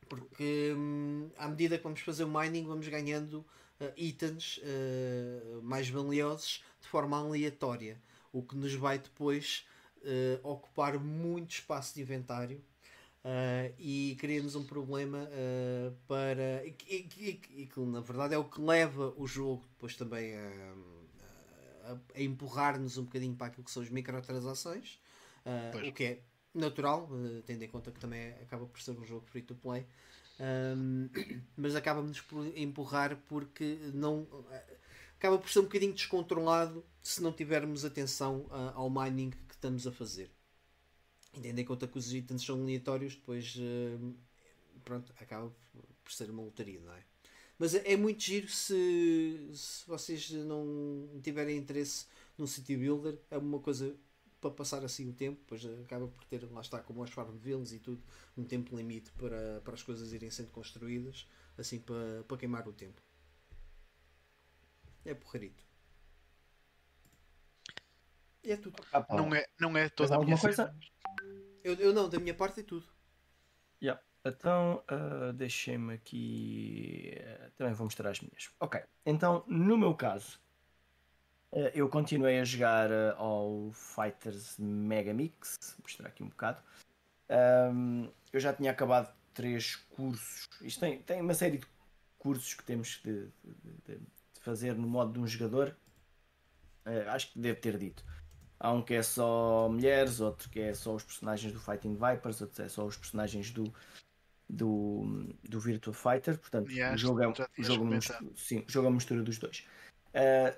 porque 0.08 0.72
hum, 0.76 1.30
à 1.36 1.48
medida 1.48 1.76
que 1.76 1.84
vamos 1.84 2.00
fazer 2.00 2.24
o 2.24 2.28
mining 2.28 2.66
vamos 2.66 2.88
ganhando 2.88 3.44
uh, 3.80 3.92
itens 3.96 4.58
uh, 4.58 5.62
mais 5.62 5.88
valiosos 5.88 6.64
de 6.80 6.88
forma 6.88 7.18
aleatória, 7.18 8.00
o 8.32 8.42
que 8.42 8.56
nos 8.56 8.74
vai 8.74 8.98
depois 8.98 9.66
uh, 10.02 10.48
ocupar 10.48 10.98
muito 10.98 11.52
espaço 11.52 11.94
de 11.94 12.00
inventário 12.02 12.58
uh, 13.24 13.74
e 13.78 14.16
cria-nos 14.18 14.54
um 14.54 14.64
problema 14.64 15.18
uh, 15.28 15.94
para 16.06 16.64
e, 16.66 16.72
que- 16.72 17.08
e 17.54 17.62
e 17.62 17.66
que 17.66 17.80
na 17.80 18.00
verdade 18.00 18.34
é 18.34 18.38
o 18.38 18.44
que 18.44 18.60
leva 18.60 19.12
o 19.16 19.26
jogo 19.26 19.64
depois 19.72 19.94
também 19.96 20.34
a, 20.36 20.74
a- 21.92 21.98
a 22.14 22.22
empurrar-nos 22.22 22.98
um 22.98 23.04
bocadinho 23.04 23.34
para 23.34 23.48
aquilo 23.48 23.64
que 23.64 23.70
são 23.70 23.82
as 23.82 23.88
microtransações, 23.90 24.98
uh, 25.46 25.72
o 25.88 25.92
que 25.92 26.04
é 26.04 26.18
natural, 26.54 27.08
uh, 27.10 27.42
tendo 27.46 27.62
em 27.62 27.68
conta 27.68 27.90
que 27.90 28.00
também 28.00 28.30
acaba 28.42 28.66
por 28.66 28.80
ser 28.80 28.92
um 28.92 29.04
jogo 29.04 29.24
free 29.26 29.42
to 29.42 29.54
play. 29.54 29.86
Um, 30.40 31.08
mas 31.56 31.74
acaba-nos 31.74 32.20
por 32.20 32.46
empurrar 32.56 33.16
porque 33.28 33.76
não 33.92 34.24
acaba 35.18 35.36
por 35.36 35.50
ser 35.50 35.58
um 35.60 35.62
bocadinho 35.64 35.92
descontrolado 35.92 36.84
se 37.02 37.20
não 37.20 37.32
tivermos 37.32 37.84
atenção 37.84 38.46
ah, 38.50 38.72
ao 38.76 38.88
mining 38.88 39.32
estamos 39.58 39.86
a 39.86 39.92
fazer. 39.92 40.30
E 41.34 41.40
Tendo 41.40 41.64
conta 41.64 41.86
que 41.86 41.98
os 41.98 42.12
itens 42.12 42.42
são 42.42 42.60
aleatórios, 42.62 43.14
depois 43.14 43.56
ah, 43.58 44.14
pronto, 44.84 45.12
acaba 45.20 45.52
por 46.02 46.12
ser 46.12 46.30
uma 46.30 46.42
lotaria, 46.42 46.80
não 46.80 46.92
é? 46.94 47.04
Mas 47.58 47.74
é 47.74 47.92
é 47.92 47.96
muito 47.96 48.22
giro 48.22 48.48
se, 48.48 49.50
se 49.52 49.86
vocês 49.86 50.30
não 50.30 51.20
tiverem 51.22 51.58
interesse 51.58 52.06
num 52.36 52.46
city 52.46 52.76
builder, 52.76 53.18
é 53.30 53.36
uma 53.38 53.58
coisa 53.60 53.96
para 54.40 54.50
passar 54.52 54.84
assim 54.84 55.08
o 55.08 55.12
tempo, 55.12 55.40
depois 55.40 55.64
acaba 55.84 56.06
por 56.06 56.24
ter, 56.24 56.48
lá 56.52 56.60
está, 56.60 56.80
como 56.80 57.02
as 57.02 57.10
Farmvilles 57.10 57.72
e 57.72 57.80
tudo, 57.80 58.02
um 58.36 58.44
tempo 58.44 58.76
limite 58.76 59.10
para, 59.12 59.60
para 59.64 59.74
as 59.74 59.82
coisas 59.82 60.12
irem 60.12 60.30
sendo 60.30 60.50
construídas, 60.50 61.26
assim 61.56 61.80
para, 61.80 62.22
para 62.28 62.36
queimar 62.38 62.68
o 62.68 62.72
tempo. 62.72 63.00
É 65.04 65.14
porrarito. 65.14 65.67
É 68.44 68.56
tudo. 68.56 68.82
Ah. 68.92 69.04
Não 69.10 69.34
é, 69.34 69.46
não 69.60 69.76
é 69.76 69.88
toda 69.88 70.14
a 70.14 70.16
alguma 70.16 70.36
minha 70.36 70.40
coisa? 70.40 70.74
Eu, 71.64 71.74
eu 71.74 71.92
não, 71.92 72.08
da 72.08 72.18
minha 72.18 72.34
parte 72.34 72.60
é 72.60 72.62
tudo. 72.62 72.86
Yeah. 73.82 74.00
Então, 74.24 74.82
ah, 74.88 75.32
deixem-me 75.34 75.94
aqui. 75.94 77.14
ah, 77.20 77.50
também 77.56 77.72
vou 77.74 77.84
mostrar 77.86 78.10
as 78.10 78.20
minhas. 78.20 78.50
Ok. 78.60 78.80
Então, 79.04 79.44
no 79.46 79.76
meu 79.76 79.94
caso, 79.94 80.40
ah, 81.52 81.70
eu 81.74 81.88
continuei 81.88 82.38
a 82.40 82.44
jogar 82.44 82.90
ao 83.16 83.70
Fighters 83.72 84.56
Mega 84.58 85.12
Mix. 85.12 85.56
Vou 85.76 85.82
mostrar 85.82 86.08
aqui 86.08 86.22
um 86.22 86.28
bocado. 86.28 86.62
Ahm, 87.28 88.08
eu 88.32 88.40
já 88.40 88.52
tinha 88.52 88.70
acabado 88.70 89.14
três 89.34 89.76
cursos. 89.76 90.48
Isto 90.62 90.80
tem, 90.80 91.02
tem 91.02 91.20
uma 91.20 91.34
série 91.34 91.58
de 91.58 91.66
cursos 92.18 92.54
que 92.54 92.64
temos 92.64 93.00
de, 93.04 93.26
de- 93.26 93.72
de- 93.84 93.98
de 93.98 94.40
fazer 94.40 94.74
no 94.74 94.88
modo 94.88 95.12
de 95.12 95.20
um 95.20 95.26
jogador. 95.26 95.76
Acho 97.12 97.32
que 97.32 97.38
devo 97.38 97.60
ter 97.60 97.76
dito. 97.76 98.02
Há 98.60 98.72
um 98.72 98.82
que 98.82 98.94
é 98.94 99.02
só 99.02 99.68
mulheres, 99.68 100.20
outro 100.20 100.50
que 100.50 100.60
é 100.60 100.74
só 100.74 100.94
os 100.94 101.04
personagens 101.04 101.52
do 101.52 101.60
Fighting 101.60 101.94
Vipers, 101.94 102.40
outro 102.40 102.62
é 102.62 102.68
só 102.68 102.84
os 102.84 102.96
personagens 102.96 103.52
do, 103.52 103.72
do, 104.48 105.28
do 105.48 105.60
Virtua 105.60 105.94
Fighter. 105.94 106.36
Portanto, 106.38 106.70
Yeah, 106.70 106.94
o 106.94 106.98
jogo 106.98 107.22
é, 107.22 107.28
o 107.28 107.62
jogo 107.62 107.86
é 107.86 107.96
mistura, 107.96 108.18
sim, 108.34 108.64
o 108.66 108.70
jogo 108.70 108.86
é 108.86 108.88
uma 108.88 108.96
mistura 108.96 109.22
dos 109.22 109.38
dois. 109.38 109.64
Ah, 110.12 110.56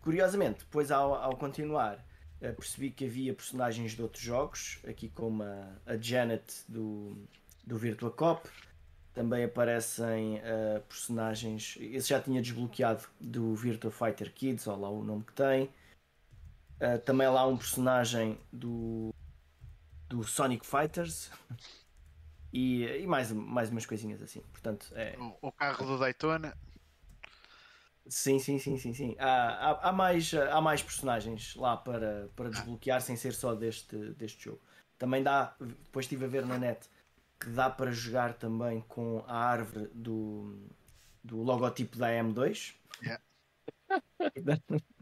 curiosamente, 0.00 0.60
depois 0.60 0.90
ao, 0.90 1.14
ao 1.14 1.36
continuar, 1.36 2.04
ah, 2.42 2.52
percebi 2.52 2.90
que 2.90 3.04
havia 3.04 3.32
personagens 3.32 3.92
de 3.92 4.02
outros 4.02 4.22
jogos, 4.22 4.80
aqui 4.88 5.08
como 5.08 5.44
a, 5.44 5.68
a 5.86 5.96
Janet 5.96 6.64
do, 6.68 7.16
do 7.64 7.78
Virtua 7.78 8.10
Cop. 8.10 8.48
Também 9.14 9.44
aparecem 9.44 10.40
ah, 10.40 10.80
personagens. 10.88 11.76
Esse 11.80 12.08
já 12.08 12.20
tinha 12.20 12.42
desbloqueado 12.42 13.04
do 13.20 13.54
Virtua 13.54 13.92
Fighter 13.92 14.32
Kids, 14.32 14.66
ou 14.66 14.80
lá 14.80 14.90
o 14.90 15.04
nome 15.04 15.22
que 15.22 15.32
tem. 15.32 15.70
Uh, 16.80 16.98
também 17.04 17.26
há 17.26 17.30
lá 17.30 17.46
um 17.46 17.56
personagem 17.56 18.38
do, 18.50 19.14
do 20.08 20.24
Sonic 20.24 20.66
Fighters 20.66 21.30
e, 22.52 22.84
e 22.84 23.06
mais, 23.06 23.30
mais 23.32 23.70
umas 23.70 23.86
coisinhas 23.86 24.22
assim. 24.22 24.40
Portanto, 24.52 24.86
é, 24.94 25.16
O, 25.18 25.48
o 25.48 25.52
carro 25.52 25.86
do 25.86 25.98
Daytona. 25.98 26.56
sim, 28.08 28.38
sim, 28.38 28.58
sim, 28.58 28.76
sim, 28.76 28.92
sim. 28.94 29.16
Há, 29.18 29.70
há, 29.70 29.88
há 29.88 29.92
mais, 29.92 30.32
há 30.34 30.60
mais 30.60 30.82
personagens 30.82 31.54
lá 31.54 31.76
para, 31.76 32.28
para 32.34 32.50
desbloquear 32.50 33.00
sem 33.00 33.16
ser 33.16 33.32
só 33.32 33.54
deste, 33.54 33.96
deste 34.14 34.44
jogo. 34.44 34.60
Também 34.98 35.22
dá, 35.22 35.54
depois 35.60 36.06
estive 36.06 36.24
a 36.24 36.28
ver 36.28 36.46
na 36.46 36.58
net 36.58 36.88
que 37.38 37.48
dá 37.50 37.70
para 37.70 37.90
jogar 37.92 38.34
também 38.34 38.80
com 38.82 39.24
a 39.26 39.36
árvore 39.36 39.90
do, 39.94 40.58
do 41.22 41.42
logotipo 41.42 41.96
da 41.98 42.08
AM2. 42.08 42.74
Yeah. 43.02 43.22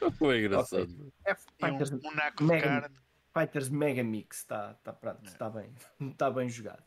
Foi 0.18 0.40
engraçado. 0.40 1.12
É 1.24 1.32
E 1.32 1.36
Fighters- 1.60 1.90
um, 1.92 2.00
um 2.04 2.14
naco 2.14 2.38
de 2.38 2.44
Mega- 2.44 2.80
carne. 2.80 2.96
Fighters 3.32 3.68
Mega 3.68 4.02
Mix 4.02 4.38
está 4.38 4.74
tá, 4.82 4.92
pronto, 4.92 5.28
É. 5.28 5.32
tá 5.36 5.48
bem, 5.50 5.72
tá 6.16 6.30
bem 6.30 6.48
jogado. 6.48 6.82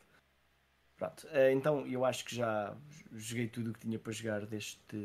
Pronto, 0.96 1.26
eh, 1.32 1.52
então 1.52 1.86
eu 1.86 2.04
acho 2.04 2.24
que 2.24 2.34
já 2.36 2.76
joguei 3.12 3.48
tudo 3.48 3.70
o 3.70 3.72
que 3.72 3.80
tinha 3.80 3.98
para 3.98 4.12
jogar 4.12 4.46
deste, 4.46 4.96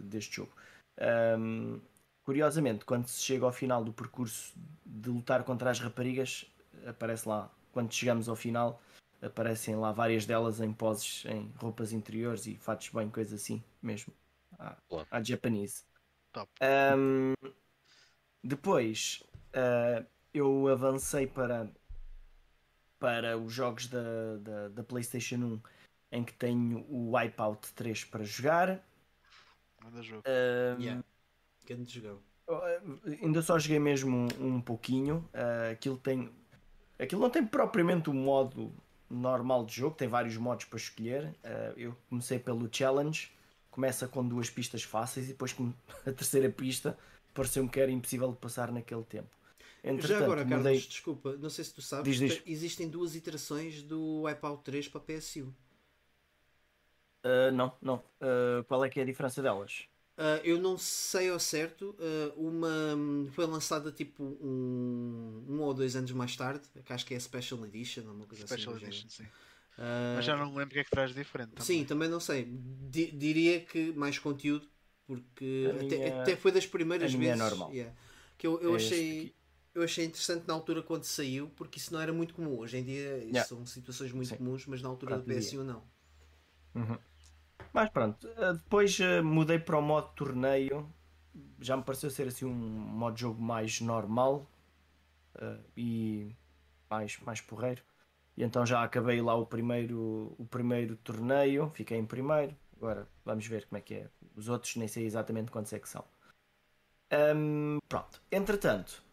deste 0.00 0.36
jogo. 0.36 0.52
Ahm, 0.98 1.80
curiosamente, 2.24 2.84
quando 2.84 3.06
se 3.06 3.20
chega 3.22 3.44
ao 3.44 3.52
final 3.52 3.84
do 3.84 3.92
percurso 3.92 4.52
de 4.84 5.10
lutar 5.10 5.44
contra 5.44 5.70
as 5.70 5.78
raparigas, 5.78 6.46
aparece 6.86 7.28
lá, 7.28 7.50
quando 7.72 7.92
chegamos 7.92 8.28
ao 8.28 8.34
final, 8.36 8.80
aparecem 9.22 9.76
lá 9.76 9.92
várias 9.92 10.26
delas 10.26 10.60
em 10.60 10.72
poses, 10.72 11.24
em 11.26 11.52
roupas 11.56 11.92
interiores 11.92 12.46
e 12.46 12.56
fatos 12.56 12.88
bem, 12.88 13.08
coisa 13.10 13.36
assim 13.36 13.62
mesmo. 13.82 14.12
À, 14.58 14.76
à 15.10 15.22
Japanese. 15.22 15.84
Top. 16.34 16.50
Ahm, 16.60 17.32
depois 18.42 19.22
ah, 19.54 20.04
eu 20.34 20.68
avancei 20.68 21.28
para, 21.28 21.70
para 22.98 23.38
os 23.38 23.52
jogos 23.52 23.86
da, 23.86 24.36
da, 24.40 24.68
da 24.68 24.82
PlayStation 24.82 25.36
1 25.36 25.60
em 26.10 26.24
que 26.24 26.32
tenho 26.34 26.84
o 26.88 27.16
Wipeout 27.16 27.72
3 27.74 28.04
para 28.04 28.24
jogar. 28.24 28.84
Manda 29.82 30.02
jogo. 30.02 30.24
Ahm, 30.26 30.82
Yeah. 30.82 31.04
Grande 31.66 31.94
jogão. 31.94 32.20
ainda 33.22 33.40
só 33.40 33.58
joguei 33.58 33.78
mesmo 33.78 34.28
um, 34.38 34.56
um 34.56 34.60
pouquinho. 34.60 35.26
Ah, 35.32 35.70
aquilo 35.70 35.96
tem. 35.96 36.30
Aquilo 36.98 37.20
não 37.20 37.30
tem 37.30 37.46
propriamente 37.46 38.10
um 38.10 38.14
modo 38.14 38.74
normal 39.08 39.64
de 39.64 39.74
jogo, 39.74 39.96
tem 39.96 40.08
vários 40.08 40.36
modos 40.36 40.64
para 40.64 40.78
escolher. 40.78 41.32
Ah, 41.44 41.72
eu 41.76 41.96
comecei 42.08 42.40
pelo 42.40 42.68
challenge, 42.70 43.30
começa 43.74 44.06
com 44.08 44.26
duas 44.26 44.48
pistas 44.48 44.82
fáceis 44.84 45.26
e 45.26 45.28
depois 45.30 45.52
com 45.52 45.72
a 46.06 46.12
terceira 46.12 46.48
pista 46.50 46.96
pareceu-me 47.34 47.68
que 47.68 47.80
era 47.80 47.90
impossível 47.90 48.30
de 48.32 48.38
passar 48.38 48.70
naquele 48.70 49.02
tempo. 49.04 49.28
Entretanto, 49.82 50.08
Já 50.08 50.18
agora, 50.24 50.44
Carlos, 50.46 50.58
mudei- 50.66 50.80
desculpa, 50.80 51.36
não 51.36 51.50
sei 51.50 51.64
se 51.64 51.74
tu 51.74 51.82
sabes, 51.82 52.16
Diz, 52.16 52.18
diz. 52.18 52.42
te- 52.42 52.50
existem 52.50 52.88
duas 52.88 53.14
iterações 53.16 53.82
do 53.82 54.22
Wipeout 54.22 54.62
3 54.64 54.88
para 54.88 55.00
PSU. 55.00 55.52
Uh, 57.24 57.50
não, 57.52 57.72
não. 57.82 57.96
Uh, 58.20 58.62
qual 58.68 58.84
é 58.84 58.88
que 58.88 59.00
é 59.00 59.02
a 59.02 59.06
diferença 59.06 59.42
delas? 59.42 59.88
Uh, 60.16 60.38
eu 60.44 60.60
não 60.60 60.78
sei 60.78 61.28
ao 61.28 61.40
certo. 61.40 61.96
uma 62.36 62.68
foi 63.32 63.46
lançada 63.46 63.90
tipo 63.90 64.22
um, 64.22 65.44
um 65.48 65.60
ou 65.60 65.74
dois 65.74 65.96
anos 65.96 66.12
mais 66.12 66.36
tarde, 66.36 66.62
que 66.84 66.92
acho 66.92 67.04
que 67.04 67.14
é 67.14 67.16
a 67.16 67.20
Special 67.20 67.64
Edition, 67.66 68.02
uma 68.02 68.24
coisa 68.26 68.46
Special 68.46 68.74
assim. 68.76 68.84
Edition, 68.86 69.08
sim. 69.08 69.26
Mas 70.16 70.24
já 70.24 70.36
não 70.36 70.46
me 70.46 70.58
lembro 70.58 70.70
o 70.70 70.74
que 70.74 70.78
é 70.78 70.84
que 70.84 70.90
traz 70.90 71.10
de 71.10 71.16
diferente. 71.16 71.50
Também. 71.50 71.64
Sim, 71.64 71.84
também 71.84 72.08
não 72.08 72.20
sei. 72.20 72.44
D 72.44 73.10
diria 73.12 73.60
que 73.60 73.92
mais 73.92 74.18
conteúdo, 74.18 74.68
porque 75.06 75.68
até, 75.74 75.96
minha... 75.96 76.22
até, 76.22 76.36
foi 76.36 76.52
das 76.52 76.66
primeiras 76.66 77.14
a 77.14 77.18
vezes. 77.18 77.32
É 77.32 77.36
normal. 77.36 77.72
Yeah, 77.72 77.94
que 78.38 78.46
eu, 78.46 78.60
eu 78.60 78.74
é 78.74 78.76
achei 78.76 79.34
eu 79.74 79.82
achei 79.82 80.04
interessante 80.04 80.46
na 80.46 80.54
altura 80.54 80.82
quando 80.82 81.02
saiu, 81.02 81.50
porque 81.56 81.78
isso 81.78 81.92
não 81.92 82.00
era 82.00 82.12
muito 82.12 82.32
comum. 82.34 82.58
Hoje 82.58 82.78
em 82.78 82.84
dia 82.84 83.18
isso 83.18 83.26
yeah. 83.26 83.48
são 83.48 83.66
situações 83.66 84.12
muito 84.12 84.28
Sim. 84.28 84.36
comuns, 84.36 84.66
mas 84.66 84.80
na 84.80 84.88
altura 84.88 85.18
do 85.18 85.24
PS1 85.24 85.64
não. 85.64 85.82
Uhum. 86.74 86.98
Mas 87.72 87.90
pronto, 87.90 88.28
eh, 88.28 88.52
depois 88.52 88.96
uh, 89.00 89.24
mudei 89.24 89.58
para 89.58 89.76
o 89.76 89.82
modo 89.82 90.08
torneio. 90.14 90.88
Já 91.60 91.76
me 91.76 91.82
pareceu 91.82 92.08
ser 92.08 92.28
assim 92.28 92.44
um 92.44 92.54
modo 92.54 93.14
de 93.14 93.22
jogo 93.22 93.42
mais 93.42 93.80
normal 93.80 94.48
uh, 95.36 95.60
e 95.76 96.36
mais, 96.88 97.18
mais 97.20 97.40
porreiro. 97.40 97.82
E 98.36 98.42
então 98.42 98.66
já 98.66 98.82
acabei 98.82 99.20
lá 99.20 99.34
o 99.34 99.46
primeiro, 99.46 100.34
o 100.38 100.46
primeiro 100.50 100.96
torneio, 100.96 101.70
fiquei 101.74 101.98
em 101.98 102.06
primeiro. 102.06 102.56
Agora 102.76 103.08
vamos 103.24 103.46
ver 103.46 103.66
como 103.66 103.78
é 103.78 103.80
que 103.80 103.94
é. 103.94 104.08
Os 104.36 104.48
outros 104.48 104.76
nem 104.76 104.88
sei 104.88 105.04
exatamente 105.04 105.50
quantos 105.50 105.72
é 105.72 105.78
que 105.78 105.88
são. 105.88 106.04
Um, 107.12 107.78
pronto, 107.88 108.20
entretanto, 108.32 109.04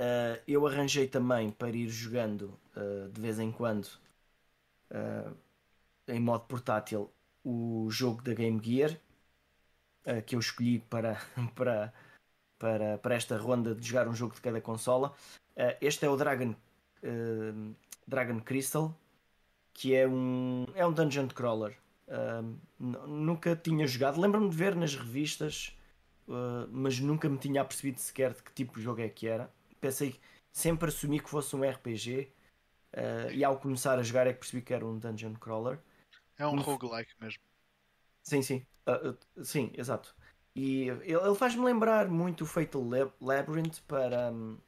Uh, 0.00 0.40
eu 0.48 0.66
arranjei 0.66 1.06
também 1.06 1.50
para 1.50 1.76
ir 1.76 1.90
jogando 1.90 2.58
uh, 2.74 3.10
de 3.12 3.20
vez 3.20 3.38
em 3.38 3.52
quando 3.52 3.84
uh, 4.90 5.36
em 6.08 6.18
modo 6.18 6.46
portátil 6.46 7.12
o 7.44 7.86
jogo 7.90 8.22
da 8.22 8.32
Game 8.32 8.58
Gear 8.64 8.98
que 10.26 10.34
eu 10.34 10.40
escolhi 10.40 10.78
para, 10.78 11.20
para, 11.54 11.92
para, 12.58 12.96
para 12.96 13.14
esta 13.14 13.36
ronda 13.36 13.74
de 13.74 13.86
jogar 13.86 14.08
um 14.08 14.14
jogo 14.14 14.34
de 14.34 14.40
cada 14.40 14.60
consola. 14.60 15.14
este 15.80 16.06
é 16.06 16.08
o 16.08 16.16
Dragon, 16.16 16.54
Dragon 18.10 18.40
Crystal, 18.40 18.94
que 19.72 19.94
é 19.94 20.06
um, 20.06 20.66
é 20.74 20.84
um 20.86 20.92
dungeon 20.92 21.28
crawler. 21.28 21.76
nunca 22.78 23.56
tinha 23.56 23.86
jogado, 23.86 24.20
lembro-me 24.20 24.50
de 24.50 24.56
ver 24.56 24.74
nas 24.74 24.94
revistas, 24.94 25.76
mas 26.70 26.98
nunca 27.00 27.28
me 27.28 27.38
tinha 27.38 27.62
apercebido 27.62 27.98
sequer 28.00 28.34
de 28.34 28.42
que 28.42 28.52
tipo 28.52 28.74
de 28.74 28.82
jogo 28.82 29.00
é 29.00 29.08
que 29.08 29.26
era 29.26 29.50
pensei 29.80 30.20
sempre 30.52 30.88
assumi 30.88 31.18
que 31.18 31.30
fosse 31.30 31.56
um 31.56 31.68
RPG 31.68 32.30
uh, 32.94 33.32
e 33.32 33.42
ao 33.42 33.58
começar 33.58 33.98
a 33.98 34.02
jogar 34.02 34.26
é 34.26 34.32
que 34.32 34.40
percebi 34.40 34.62
que 34.62 34.74
era 34.74 34.86
um 34.86 34.98
dungeon 34.98 35.34
crawler. 35.34 35.78
É 36.38 36.46
um 36.46 36.56
no... 36.56 36.62
roguelike 36.62 37.12
mesmo. 37.20 37.42
Sim, 38.22 38.42
sim. 38.42 38.66
Uh, 38.86 39.10
uh, 39.10 39.44
sim, 39.44 39.72
exato. 39.74 40.14
E 40.54 40.88
ele, 40.88 41.14
ele 41.14 41.34
faz-me 41.34 41.64
lembrar 41.64 42.08
muito 42.08 42.42
o 42.42 42.46
Fatal 42.46 42.84
Labyrinth 43.20 43.80
para 43.86 44.30
um, 44.30 44.58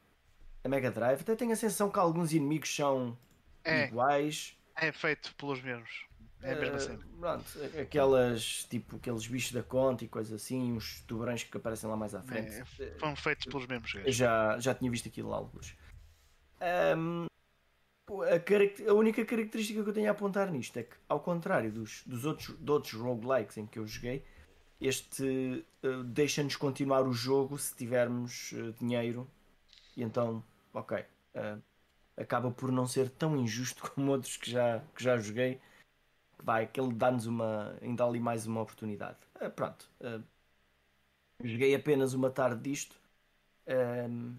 a 0.63 0.69
Mega 0.69 0.89
Drive. 0.89 1.21
Até 1.21 1.35
tenho 1.35 1.51
a 1.51 1.55
sensação 1.55 1.89
que 1.89 1.99
alguns 1.99 2.33
inimigos 2.33 2.73
são 2.73 3.17
é. 3.63 3.87
iguais. 3.87 4.57
É 4.75 4.91
feito 4.91 5.33
pelos 5.35 5.61
mesmos. 5.61 6.05
É 6.41 6.53
a 6.53 6.55
mesma 6.55 6.79
cena. 6.79 6.99
Uh, 6.99 7.19
pronto, 7.19 7.45
aquelas, 7.81 8.65
tipo, 8.65 8.97
aqueles 8.97 9.25
bichos 9.25 9.53
da 9.53 9.63
conta 9.63 10.03
e 10.03 10.07
coisas 10.07 10.33
assim, 10.33 10.73
uns 10.73 11.01
tubarões 11.01 11.43
que 11.43 11.55
aparecem 11.55 11.89
lá 11.89 11.95
mais 11.95 12.13
à 12.13 12.21
frente. 12.21 12.51
É, 12.51 12.91
foram 12.99 13.15
feitos 13.15 13.45
pelos 13.45 13.65
mesmos 13.65 13.93
gajos. 13.93 14.15
Já, 14.15 14.59
já 14.59 14.75
tinha 14.75 14.91
visto 14.91 15.07
aquilo 15.07 15.29
lá 15.29 15.37
alguns. 15.37 15.73
Um, 16.97 17.25
a, 18.09 18.91
a, 18.91 18.93
única 18.93 19.23
característica 19.23 19.81
que 19.81 19.89
eu 19.89 19.93
tenho 19.93 20.09
a 20.09 20.11
apontar 20.11 20.51
nisto 20.51 20.77
é 20.77 20.83
que, 20.83 20.95
ao 21.07 21.21
contrário 21.21 21.71
dos, 21.71 22.03
dos 22.05 22.25
outros, 22.25 22.57
de 22.59 22.71
outros 22.71 22.93
roguelikes 22.93 23.57
em 23.57 23.65
que 23.65 23.79
eu 23.79 23.87
joguei, 23.87 24.25
este 24.81 25.65
uh, 25.83 26.03
deixa-nos 26.03 26.57
continuar 26.57 27.07
o 27.07 27.13
jogo 27.13 27.57
se 27.57 27.73
tivermos 27.73 28.51
uh, 28.51 28.73
dinheiro. 28.73 29.29
E 29.95 30.03
então, 30.03 30.43
ok. 30.73 31.05
Uh, 31.35 31.61
acaba 32.17 32.51
por 32.51 32.71
não 32.71 32.85
ser 32.85 33.09
tão 33.09 33.37
injusto 33.37 33.83
como 33.91 34.11
outros 34.11 34.37
que 34.37 34.51
já, 34.51 34.81
que 34.95 35.03
já 35.03 35.17
joguei 35.17 35.59
vai, 36.43 36.67
que 36.67 36.79
ele 36.79 36.93
dá-nos 36.93 37.25
uma, 37.25 37.75
ainda 37.81 38.03
ali 38.03 38.19
mais 38.19 38.45
uma 38.45 38.61
oportunidade. 38.61 39.17
Uh, 39.41 39.49
pronto, 39.49 39.89
uh, 40.01 40.21
joguei 41.43 41.73
apenas 41.73 42.13
uma 42.13 42.29
tarde 42.29 42.61
disto. 42.61 42.95
Uh, 43.65 44.35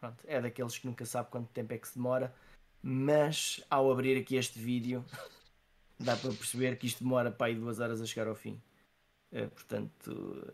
pronto, 0.00 0.24
é 0.26 0.40
daqueles 0.40 0.76
que 0.76 0.86
nunca 0.86 1.06
sabe 1.06 1.30
quanto 1.30 1.48
tempo 1.50 1.72
é 1.72 1.78
que 1.78 1.86
se 1.86 1.94
demora, 1.94 2.34
mas 2.82 3.64
ao 3.70 3.90
abrir 3.92 4.20
aqui 4.20 4.34
este 4.34 4.58
vídeo 4.58 5.04
dá 5.98 6.16
para 6.16 6.30
perceber 6.30 6.76
que 6.76 6.86
isto 6.86 7.04
demora 7.04 7.30
para 7.30 7.46
aí 7.46 7.54
duas 7.54 7.78
horas 7.78 8.00
a 8.00 8.06
chegar 8.06 8.26
ao 8.26 8.34
fim. 8.34 8.60
portanto, 9.54 10.52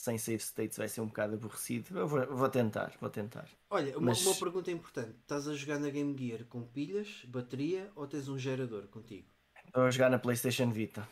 sem 0.00 0.16
save 0.16 0.42
states 0.42 0.78
vai 0.78 0.88
ser 0.88 1.02
um 1.02 1.06
bocado 1.06 1.34
aborrecido. 1.34 1.98
Eu 1.98 2.08
vou, 2.08 2.26
vou 2.34 2.48
tentar, 2.48 2.92
vou 2.98 3.10
tentar. 3.10 3.46
Olha, 3.68 3.98
uma, 3.98 4.06
Mas... 4.06 4.24
uma, 4.24 4.34
pergunta 4.34 4.70
importante: 4.70 5.14
estás 5.20 5.46
a 5.46 5.54
jogar 5.54 5.78
na 5.78 5.90
Game 5.90 6.16
Gear 6.18 6.46
com 6.46 6.62
pilhas, 6.62 7.22
bateria 7.26 7.90
ou 7.94 8.06
tens 8.06 8.26
um 8.26 8.38
gerador 8.38 8.88
contigo? 8.88 9.28
Estou 9.66 9.82
a 9.82 9.90
jogar 9.90 10.08
na 10.08 10.18
PlayStation 10.18 10.70
Vita. 10.70 11.06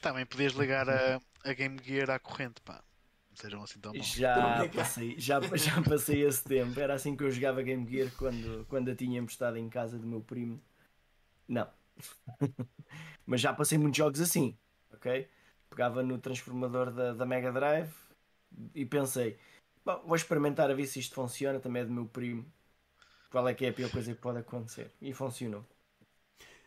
Também 0.00 0.24
podias 0.24 0.54
ligar 0.54 0.88
a, 0.88 1.20
a 1.44 1.52
Game 1.52 1.78
Gear 1.84 2.08
à 2.08 2.18
corrente, 2.18 2.62
pá. 2.62 2.82
Não 3.28 3.36
sejam 3.36 3.62
assim 3.62 3.78
tão 3.78 3.92
maus. 3.92 4.06
Já 4.06 4.68
passei, 4.74 5.14
já, 5.18 5.38
já 5.54 5.82
passei 5.82 6.22
esse 6.24 6.42
tempo. 6.44 6.80
Era 6.80 6.94
assim 6.94 7.14
que 7.14 7.24
eu 7.24 7.30
jogava 7.30 7.62
Game 7.62 7.86
Gear 7.88 8.10
quando, 8.16 8.64
quando 8.70 8.90
a 8.90 8.96
tinha 8.96 9.20
emprestada 9.20 9.58
em 9.58 9.68
casa 9.68 9.98
do 9.98 10.06
meu 10.06 10.22
primo. 10.22 10.62
Não. 11.46 11.68
Mas 13.26 13.42
já 13.42 13.52
passei 13.52 13.76
muitos 13.76 13.98
jogos 13.98 14.20
assim, 14.20 14.56
ok? 14.92 15.28
Pegava 15.72 16.02
no 16.02 16.18
transformador 16.18 16.90
da, 16.90 17.14
da 17.14 17.24
Mega 17.24 17.50
Drive 17.50 17.90
e 18.74 18.84
pensei, 18.84 19.38
bom, 19.82 20.02
vou 20.04 20.14
experimentar 20.14 20.70
a 20.70 20.74
ver 20.74 20.86
se 20.86 21.00
isto 21.00 21.14
funciona, 21.14 21.58
também 21.58 21.80
é 21.80 21.84
do 21.86 21.92
meu 21.92 22.04
primo. 22.04 22.44
Qual 23.30 23.48
é 23.48 23.54
que 23.54 23.64
é 23.64 23.70
a 23.70 23.72
pior 23.72 23.90
coisa 23.90 24.14
que 24.14 24.20
pode 24.20 24.38
acontecer? 24.38 24.92
E 25.00 25.14
funcionou. 25.14 25.64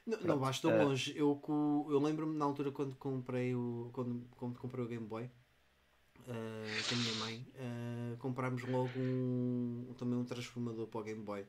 Não, 0.08 0.20
não 0.22 0.40
vais 0.40 0.60
tão 0.60 0.72
uh... 0.72 0.84
longe. 0.86 1.16
Eu, 1.16 1.40
eu 1.88 2.00
lembro-me 2.00 2.36
na 2.36 2.46
altura 2.46 2.72
quando 2.72 2.96
comprei 2.96 3.54
o, 3.54 3.92
quando, 3.94 4.28
quando 4.36 4.58
comprei 4.58 4.84
o 4.84 4.88
Game 4.88 5.06
Boy 5.06 5.26
uh, 5.26 6.90
com 6.90 6.96
a 6.96 6.98
minha 6.98 7.16
mãe, 7.16 7.48
uh, 7.54 8.18
comprámos 8.18 8.64
logo 8.64 8.90
um, 8.98 9.94
também 10.00 10.18
um 10.18 10.26
transformador 10.26 10.88
para 10.88 11.00
o 11.00 11.04
Game 11.04 11.22
Boy. 11.22 11.46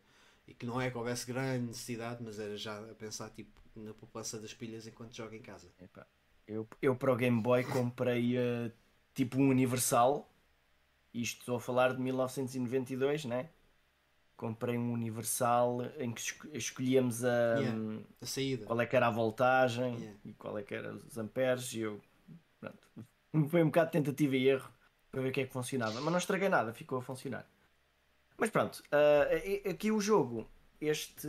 E 0.47 0.53
que 0.53 0.67
não 0.67 0.79
é 0.79 0.91
que 0.91 0.99
houvesse 0.99 1.27
grande 1.27 1.65
necessidade, 1.65 2.23
mas 2.23 2.39
era 2.39 2.55
já 2.55 2.79
a 2.79 2.95
pensar 2.95 3.31
tipo, 3.31 3.51
na 3.75 3.95
poupança 3.95 4.39
das 4.39 4.53
pilhas 4.53 4.87
enquanto 4.87 5.17
joga 5.17 5.35
em 5.35 5.43
casa. 5.43 5.73
Epa. 5.81 6.07
Eu, 6.47 6.69
eu 6.81 6.95
para 6.95 7.13
o 7.13 7.17
Game 7.17 7.41
Boy 7.41 7.65
comprei 7.65 8.37
uh, 8.39 8.73
tipo 9.15 9.39
um 9.39 9.51
Universal. 9.51 10.31
Isto 11.13 11.41
estou 11.41 11.57
a 11.57 11.61
falar 11.61 11.95
de 11.95 12.01
1992, 12.01 13.25
né? 13.25 13.49
comprei 14.37 14.77
um 14.77 14.93
universal 14.93 15.79
em 15.99 16.13
que 16.13 16.21
escolhíamos 16.53 17.25
a, 17.25 17.55
yeah, 17.57 18.03
a 18.21 18.27
saída. 18.27 18.67
qual 18.67 18.81
é 18.81 18.87
que 18.87 18.95
era 18.95 19.07
a 19.07 19.11
voltagem 19.11 19.97
yeah. 19.97 20.19
e 20.25 20.33
qual 20.35 20.59
é 20.59 20.63
que 20.63 20.75
era 20.75 20.95
os 20.95 21.17
amperes 21.17 21.73
e 21.73 21.81
eu 21.81 22.01
pronto, 22.61 22.89
foi 23.49 23.63
um 23.63 23.67
bocado 23.67 23.87
de 23.87 23.93
tentativa 23.93 24.37
e 24.37 24.49
erro 24.49 24.71
para 25.11 25.23
ver 25.23 25.31
o 25.31 25.33
que 25.33 25.41
é 25.41 25.47
que 25.47 25.53
funcionava, 25.53 26.01
mas 26.01 26.13
não 26.13 26.19
estraguei 26.19 26.49
nada, 26.49 26.75
ficou 26.75 26.99
a 26.99 27.03
funcionar. 27.03 27.49
Mas 28.37 28.51
pronto, 28.51 28.83
uh, 28.93 29.71
aqui 29.71 29.91
o 29.91 29.99
jogo, 29.99 30.47
este 30.79 31.27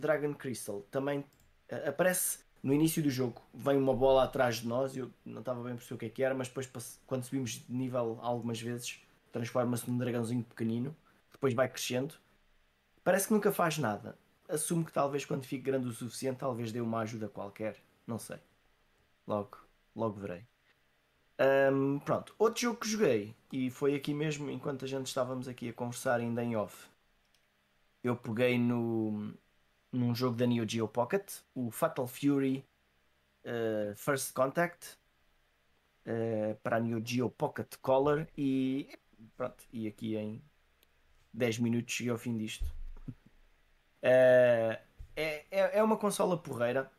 Dragon 0.00 0.34
Crystal, 0.34 0.80
também 0.90 1.20
uh, 1.20 1.88
aparece 1.88 2.40
no 2.62 2.72
início 2.72 3.02
do 3.02 3.10
jogo, 3.10 3.40
vem 3.54 3.76
uma 3.76 3.94
bola 3.94 4.24
atrás 4.24 4.56
de 4.56 4.66
nós, 4.66 4.96
eu 4.96 5.10
não 5.24 5.40
estava 5.40 5.62
bem 5.62 5.72
a 5.72 5.76
perceber 5.76 5.94
o 5.94 5.98
que 5.98 6.06
é 6.06 6.08
que 6.08 6.22
era, 6.22 6.34
mas 6.34 6.48
depois 6.48 7.00
quando 7.06 7.24
subimos 7.24 7.52
de 7.52 7.72
nível 7.72 8.18
algumas 8.20 8.60
vezes, 8.60 9.00
transforma-se 9.32 9.90
num 9.90 9.98
dragãozinho 9.98 10.42
pequenino, 10.42 10.96
depois 11.32 11.54
vai 11.54 11.68
crescendo 11.68 12.14
Parece 13.08 13.28
que 13.28 13.32
nunca 13.32 13.50
faz 13.50 13.78
nada. 13.78 14.18
Assumo 14.46 14.84
que 14.84 14.92
talvez 14.92 15.24
quando 15.24 15.46
fique 15.46 15.62
grande 15.62 15.88
o 15.88 15.92
suficiente, 15.92 16.40
talvez 16.40 16.70
dê 16.70 16.78
uma 16.78 17.00
ajuda 17.00 17.26
qualquer. 17.26 17.82
Não 18.06 18.18
sei. 18.18 18.36
Logo, 19.26 19.56
logo 19.96 20.20
verei. 20.20 20.44
Um, 21.72 21.98
pronto, 22.00 22.34
outro 22.38 22.60
jogo 22.60 22.80
que 22.80 22.86
joguei, 22.86 23.34
e 23.50 23.70
foi 23.70 23.94
aqui 23.94 24.12
mesmo, 24.12 24.50
enquanto 24.50 24.84
a 24.84 24.88
gente 24.88 25.06
estávamos 25.06 25.48
aqui 25.48 25.70
a 25.70 25.72
conversar 25.72 26.20
ainda 26.20 26.44
em 26.44 26.54
off, 26.54 26.90
eu 28.04 28.14
peguei 28.14 28.58
no, 28.58 29.32
num 29.92 30.14
jogo 30.14 30.36
da 30.36 30.46
Neo 30.46 30.68
Geo 30.68 30.88
Pocket, 30.88 31.40
o 31.54 31.70
Fatal 31.70 32.06
Fury 32.06 32.64
uh, 33.44 33.94
First 33.94 34.32
Contact, 34.32 34.98
uh, 36.06 36.54
para 36.62 36.76
a 36.76 36.80
Neo 36.80 37.02
Geo 37.04 37.30
Pocket 37.30 37.76
Color, 37.80 38.26
e 38.36 38.88
pronto, 39.36 39.64
e 39.72 39.86
aqui 39.86 40.16
em 40.16 40.42
10 41.32 41.58
minutos 41.58 41.94
cheguei 41.94 42.12
ao 42.12 42.18
fim 42.18 42.36
disto. 42.36 42.64
Uh, 44.02 44.78
é, 45.16 45.44
é, 45.50 45.82
uma 45.82 45.96
consola 45.96 46.40
porreira. 46.40 46.90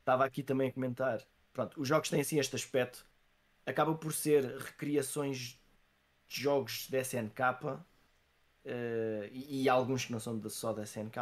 Estava 0.00 0.24
aqui 0.24 0.42
também 0.42 0.68
a 0.68 0.72
comentar. 0.72 1.22
Pronto, 1.52 1.80
os 1.80 1.86
jogos 1.86 2.08
têm 2.08 2.20
assim 2.20 2.38
este 2.40 2.56
aspecto. 2.56 3.06
Acaba 3.64 3.94
por 3.94 4.12
ser 4.12 4.44
recriações 4.58 5.60
de 6.26 6.40
jogos 6.42 6.88
da 6.90 6.98
SNK 6.98 7.40
uh, 8.64 9.28
e, 9.32 9.62
e, 9.62 9.68
alguns 9.68 10.04
que 10.06 10.12
não 10.12 10.20
são 10.20 10.38
de, 10.38 10.50
só 10.50 10.72
da 10.72 10.82
SNK. 10.84 11.16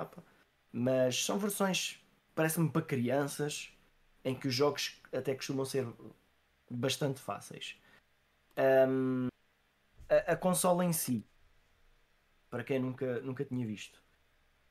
Mas 0.72 1.24
são 1.24 1.38
versões, 1.38 2.00
parece-me, 2.34 2.70
para 2.70 2.82
crianças, 2.82 3.72
em 4.24 4.34
que 4.34 4.48
os 4.48 4.54
jogos 4.54 5.00
até 5.12 5.34
costumam 5.34 5.64
ser 5.64 5.86
bastante 6.70 7.20
fáceis. 7.20 7.76
Um, 8.88 9.28
a, 10.08 10.32
a 10.32 10.36
consola 10.36 10.84
em 10.84 10.92
si, 10.92 11.24
para 12.48 12.62
quem 12.62 12.78
nunca, 12.78 13.20
nunca 13.20 13.44
tinha 13.44 13.66
visto, 13.66 14.02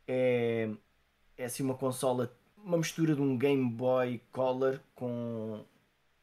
é, 0.08 0.70
é 1.38 1.46
assim 1.46 1.64
uma 1.64 1.76
consola, 1.76 2.36
uma 2.58 2.78
mistura 2.78 3.16
de 3.16 3.22
um 3.22 3.38
Game 3.38 3.70
Boy 3.70 4.22
Color 4.32 4.80
com 4.96 5.66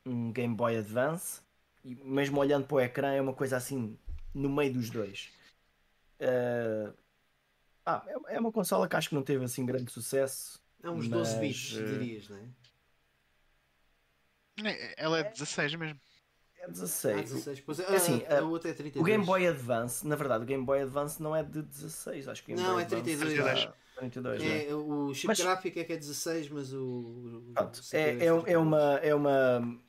um 0.04 0.32
Game 0.32 0.54
Boy 0.54 0.76
Advance, 0.76 1.40
e 1.84 1.94
mesmo 1.94 2.38
olhando 2.40 2.66
para 2.66 2.76
o 2.76 2.80
ecrã, 2.80 3.12
é 3.12 3.20
uma 3.20 3.32
coisa 3.32 3.56
assim 3.56 3.98
no 4.34 4.48
meio 4.48 4.72
dos 4.72 4.90
dois. 4.90 5.30
Uh, 6.20 6.94
ah, 7.84 8.02
é, 8.06 8.36
é 8.36 8.40
uma 8.40 8.50
consola 8.52 8.88
que 8.88 8.96
acho 8.96 9.08
que 9.10 9.14
não 9.14 9.22
teve 9.22 9.44
assim 9.44 9.64
grande 9.66 9.90
sucesso. 9.92 10.60
É 10.82 10.90
uns 10.90 11.08
mas, 11.08 11.18
12 11.18 11.38
bits, 11.40 11.76
eh, 11.76 11.84
dirias, 11.84 12.28
não 12.28 12.36
é? 12.38 12.48
É, 14.70 14.94
Ela 14.96 15.18
é 15.20 15.24
16 15.24 15.74
mesmo. 15.74 16.00
É 16.58 16.64
Ah, 16.64 16.68
16. 16.68 17.30
16. 17.30 17.60
Pois, 17.60 17.78
É 17.80 17.96
assim, 17.96 18.24
a, 18.28 18.38
a 18.38 18.42
outra 18.42 18.70
é 18.70 18.74
32. 18.74 19.02
O 19.02 19.04
Game 19.04 19.24
Boy 19.24 19.46
Advance, 19.46 20.06
na 20.06 20.16
verdade, 20.16 20.44
o 20.44 20.46
Game 20.46 20.64
Boy 20.64 20.82
Advance 20.82 21.22
não 21.22 21.36
é 21.36 21.42
de 21.42 21.62
16, 21.62 22.28
acho 22.28 22.42
que 22.42 22.52
o 22.52 22.56
Game 22.56 22.66
Não, 22.66 22.74
Boy 22.74 22.82
é 22.82 22.86
Advance 22.86 23.16
32. 23.16 23.58
está 23.58 23.74
32, 23.96 24.42
né? 24.42 24.66
É, 24.68 24.74
o 24.74 25.14
chip 25.14 25.26
Mas- 25.28 25.38
gráfico 25.40 25.78
é 25.78 25.84
que 25.84 25.92
é 25.92 25.96
16, 25.96 26.48
mas 26.48 26.72
o. 26.72 26.78
o- 26.82 27.52
Pronto, 27.54 27.80
é, 27.92 27.98
é, 27.98 28.08
é 28.10 28.12
32. 28.16 28.56
uma 28.56 28.82
é 28.96 29.14
uma 29.14 29.80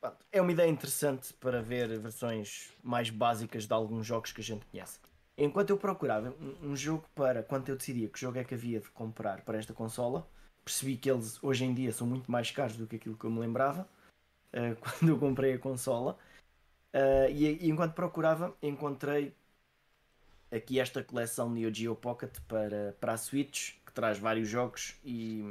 pronto, 0.00 0.26
é 0.32 0.40
uma 0.42 0.52
ideia 0.52 0.68
interessante 0.68 1.32
para 1.34 1.60
ver 1.62 1.98
versões 1.98 2.72
mais 2.82 3.10
básicas 3.10 3.66
de 3.66 3.72
alguns 3.72 4.06
jogos 4.06 4.32
que 4.32 4.40
a 4.40 4.44
gente 4.44 4.64
conhece. 4.66 4.98
Enquanto 5.38 5.70
eu 5.70 5.78
procurava 5.78 6.34
um, 6.40 6.70
um 6.70 6.76
jogo 6.76 7.08
para 7.14 7.44
quando 7.44 7.68
eu 7.68 7.76
decidia 7.76 8.08
que 8.08 8.18
jogo 8.18 8.38
é 8.38 8.44
que 8.44 8.54
havia 8.54 8.80
de 8.80 8.90
comprar 8.90 9.42
para 9.42 9.56
esta 9.56 9.72
consola, 9.72 10.28
percebi 10.64 10.96
que 10.96 11.08
eles 11.08 11.42
hoje 11.42 11.64
em 11.64 11.72
dia 11.72 11.92
são 11.92 12.06
muito 12.06 12.30
mais 12.30 12.50
caros 12.50 12.76
do 12.76 12.88
que 12.88 12.96
aquilo 12.96 13.16
que 13.16 13.24
eu 13.24 13.30
me 13.30 13.38
lembrava 13.38 13.88
eh, 14.52 14.74
quando 14.82 15.08
eu 15.08 15.18
comprei 15.18 15.54
a 15.54 15.58
consola. 15.58 16.18
Eh, 16.92 17.30
e, 17.30 17.66
e 17.66 17.70
enquanto 17.70 17.94
procurava, 17.94 18.52
encontrei 18.60 19.32
aqui 20.50 20.80
esta 20.80 21.04
coleção 21.04 21.48
Neo 21.50 21.72
Geo 21.72 21.94
Pocket 21.94 22.36
para, 22.48 22.96
para 23.00 23.12
a 23.12 23.16
Switch, 23.16 23.74
que 23.86 23.92
traz 23.92 24.18
vários 24.18 24.48
jogos 24.48 24.96
e, 25.04 25.44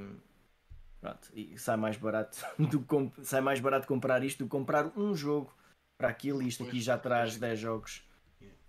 pronto, 0.99 1.29
e 1.33 1.57
sai 1.57 1.77
mais 1.77 1.95
barato 1.95 2.37
do 2.59 2.85
sai 3.23 3.39
mais 3.39 3.61
barato 3.61 3.87
comprar 3.87 4.21
isto 4.21 4.39
do 4.39 4.45
que 4.45 4.51
comprar 4.51 4.91
um 4.97 5.15
jogo 5.15 5.53
para 5.97 6.09
aquilo 6.09 6.41
e 6.41 6.47
isto 6.47 6.63
aqui 6.63 6.81
já 6.81 6.97
traz 6.97 7.37
10 7.37 7.59
jogos. 7.59 8.06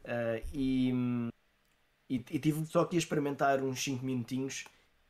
Eh, 0.09 0.43
e, 0.55 0.90
e, 2.09 2.14
e 2.16 2.39
tive 2.39 2.64
só 2.64 2.89
a 2.90 2.97
experimentar 2.97 3.62
uns 3.62 3.85
5 3.85 4.05
minutinhos 4.05 4.64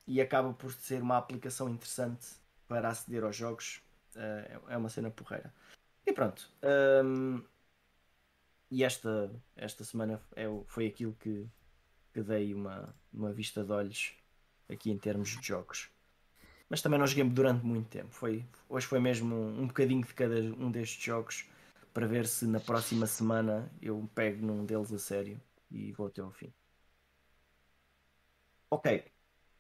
e 0.07 0.21
acaba 0.21 0.53
por 0.53 0.73
ser 0.73 1.01
uma 1.01 1.17
aplicação 1.17 1.69
interessante 1.69 2.27
para 2.67 2.89
aceder 2.89 3.23
aos 3.23 3.37
jogos. 3.37 3.81
Eh, 4.17 4.61
é 4.69 4.77
uma 4.77 4.89
cena 4.89 5.11
porreira. 5.11 5.55
E 6.05 6.13
pronto. 6.13 6.51
hum, 7.05 7.43
e 8.71 8.83
esta, 8.85 9.31
esta 9.57 9.85
semana 9.85 10.21
é 10.35 10.45
foi 10.67 10.87
aquilo 10.87 11.15
que, 11.21 11.47
que 12.13 12.23
dei 12.23 12.53
uma, 12.53 12.95
uma 13.13 13.33
vista 13.33 13.65
de 13.65 13.73
olhos 13.73 14.15
aqui 14.69 14.91
em 14.91 14.99
termos 14.99 15.29
de 15.31 15.47
jogos. 15.47 15.89
Mas 16.69 16.83
também 16.83 16.99
não 16.99 17.07
joguei 17.07 17.25
durante 17.25 17.65
muito 17.65 17.89
tempo. 17.89 18.11
Foi, 18.11 18.45
hoje 18.69 18.87
foi 18.87 18.99
mesmo 19.01 19.35
um, 19.35 19.63
um 19.63 19.67
bocadinho 19.69 20.05
de 20.05 20.13
cada 20.13 20.35
um 20.41 20.71
destes 20.71 21.03
jogos 21.03 21.47
para 21.93 22.07
ver 22.07 22.27
se 22.27 22.47
na 22.47 22.61
próxima 22.61 23.07
semana 23.07 23.71
eu 23.83 24.09
pego 24.15 24.45
num 24.47 24.65
deles 24.65 24.93
a 24.93 24.99
sério 24.99 25.41
e 25.71 25.93
vou 25.93 26.07
até 26.09 26.21
ao 26.23 26.33
fim. 26.33 26.53
Ok. 28.71 29.05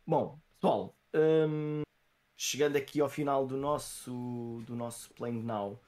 Bom, 0.06 0.40
pessoal, 0.60 0.96
hum, 1.14 1.82
chegando 2.36 2.76
aqui 2.76 3.00
ao 3.00 3.08
final 3.10 3.46
do 3.46 3.56
nosso, 3.56 4.62
do 4.66 4.76
nosso 4.76 5.12
Playing 5.14 5.42
Now, 5.42 5.80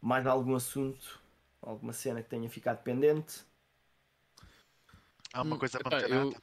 mais 0.00 0.26
algum 0.26 0.54
assunto, 0.56 1.20
alguma 1.62 1.92
cena 1.94 2.22
que 2.22 2.30
tenha 2.30 2.50
ficado 2.50 2.82
pendente? 2.84 3.44
Há 5.32 5.42
uma 5.42 5.56
Hum, 5.56 5.58
coisa 5.58 5.80
para 5.80 5.90
meter 5.90 6.10
eu. 6.10 6.36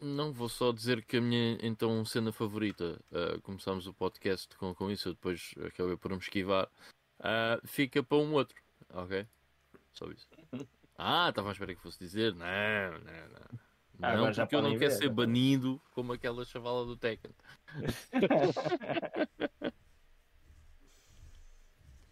Não 0.00 0.32
vou 0.32 0.48
só 0.48 0.72
dizer 0.72 1.04
que 1.04 1.18
a 1.18 1.20
minha 1.22 1.58
então 1.62 2.04
cena 2.04 2.32
favorita, 2.32 3.00
ah, 3.12 3.40
começámos 3.42 3.86
o 3.86 3.94
podcast 3.94 4.56
com, 4.58 4.74
com 4.74 4.90
isso, 4.90 5.08
eu 5.10 5.14
depois 5.14 5.54
acabei 5.66 5.96
por 5.96 6.12
me 6.12 6.18
esquivar, 6.18 6.70
ah, 7.20 7.60
fica 7.66 8.02
para 8.02 8.18
um 8.18 8.34
outro, 8.34 8.56
ok? 8.92 9.26
Só 9.92 10.06
isso. 10.06 10.28
Ah, 10.96 11.28
estava 11.28 11.48
à 11.48 11.52
espera 11.52 11.74
que 11.74 11.80
fosse 11.80 11.98
dizer, 11.98 12.34
não, 12.34 12.92
não, 13.00 13.28
não. 13.28 13.60
Ah, 14.02 14.16
Não, 14.16 14.32
porque 14.32 14.56
eu 14.56 14.62
não 14.62 14.70
quero 14.70 14.80
ver, 14.80 14.90
ser 14.90 15.06
já. 15.08 15.12
banido 15.12 15.80
como 15.94 16.12
aquela 16.12 16.44
chavala 16.44 16.84
do 16.84 16.96
Tekken. 16.96 17.32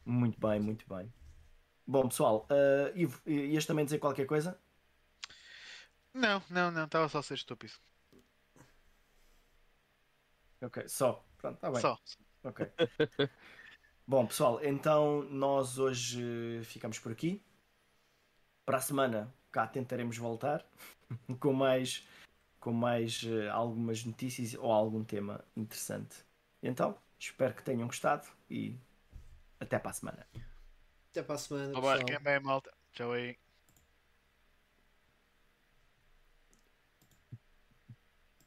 Muito 0.05 0.39
bem, 0.41 0.61
muito 0.61 0.85
bem. 0.93 1.13
Bom, 1.87 2.09
pessoal, 2.09 2.47
uh, 2.51 2.97
Ivo, 2.97 3.21
ias 3.27 3.67
também 3.67 3.85
dizer 3.85 3.99
qualquer 3.99 4.27
coisa? 4.27 4.59
Não, 6.13 6.43
não, 6.51 6.71
não, 6.71 6.85
estava 6.85 7.09
só 7.09 7.19
a 7.19 7.23
ser 7.23 7.35
estúpido. 7.35 7.75
Ok, 10.63 10.89
só. 10.89 11.25
Pronto, 11.39 11.57
está 11.57 11.71
bem. 11.71 11.81
Só. 11.81 11.99
Ok. 12.45 12.67
Bom, 14.11 14.27
pessoal, 14.27 14.59
então 14.65 15.23
nós 15.31 15.79
hoje 15.79 16.61
ficamos 16.65 16.99
por 16.99 17.13
aqui. 17.13 17.41
Para 18.67 18.79
a 18.79 18.81
semana 18.81 19.33
cá 19.53 19.69
tentaremos 19.69 20.19
voltar 20.19 20.67
com 21.39 21.53
mais, 21.53 22.05
com 22.59 22.73
mais 22.73 23.23
eh, 23.25 23.49
algumas 23.49 24.05
notícias 24.05 24.55
ou 24.55 24.73
algum 24.73 25.05
tema 25.05 25.45
interessante. 25.57 26.17
Então, 26.61 26.99
espero 27.21 27.55
que 27.55 27.63
tenham 27.63 27.87
gostado 27.87 28.27
e 28.51 28.77
até 29.61 29.79
para 29.79 29.93
a 29.93 29.95
semana. 29.95 30.27
Até 31.13 31.23
para 31.23 31.37
a 31.37 31.39
semana. 31.39 31.73
Pessoal. 31.73 32.21
bem, 32.21 32.41
malta. 32.41 32.75
Tchau 32.93 33.13
aí. 33.13 33.39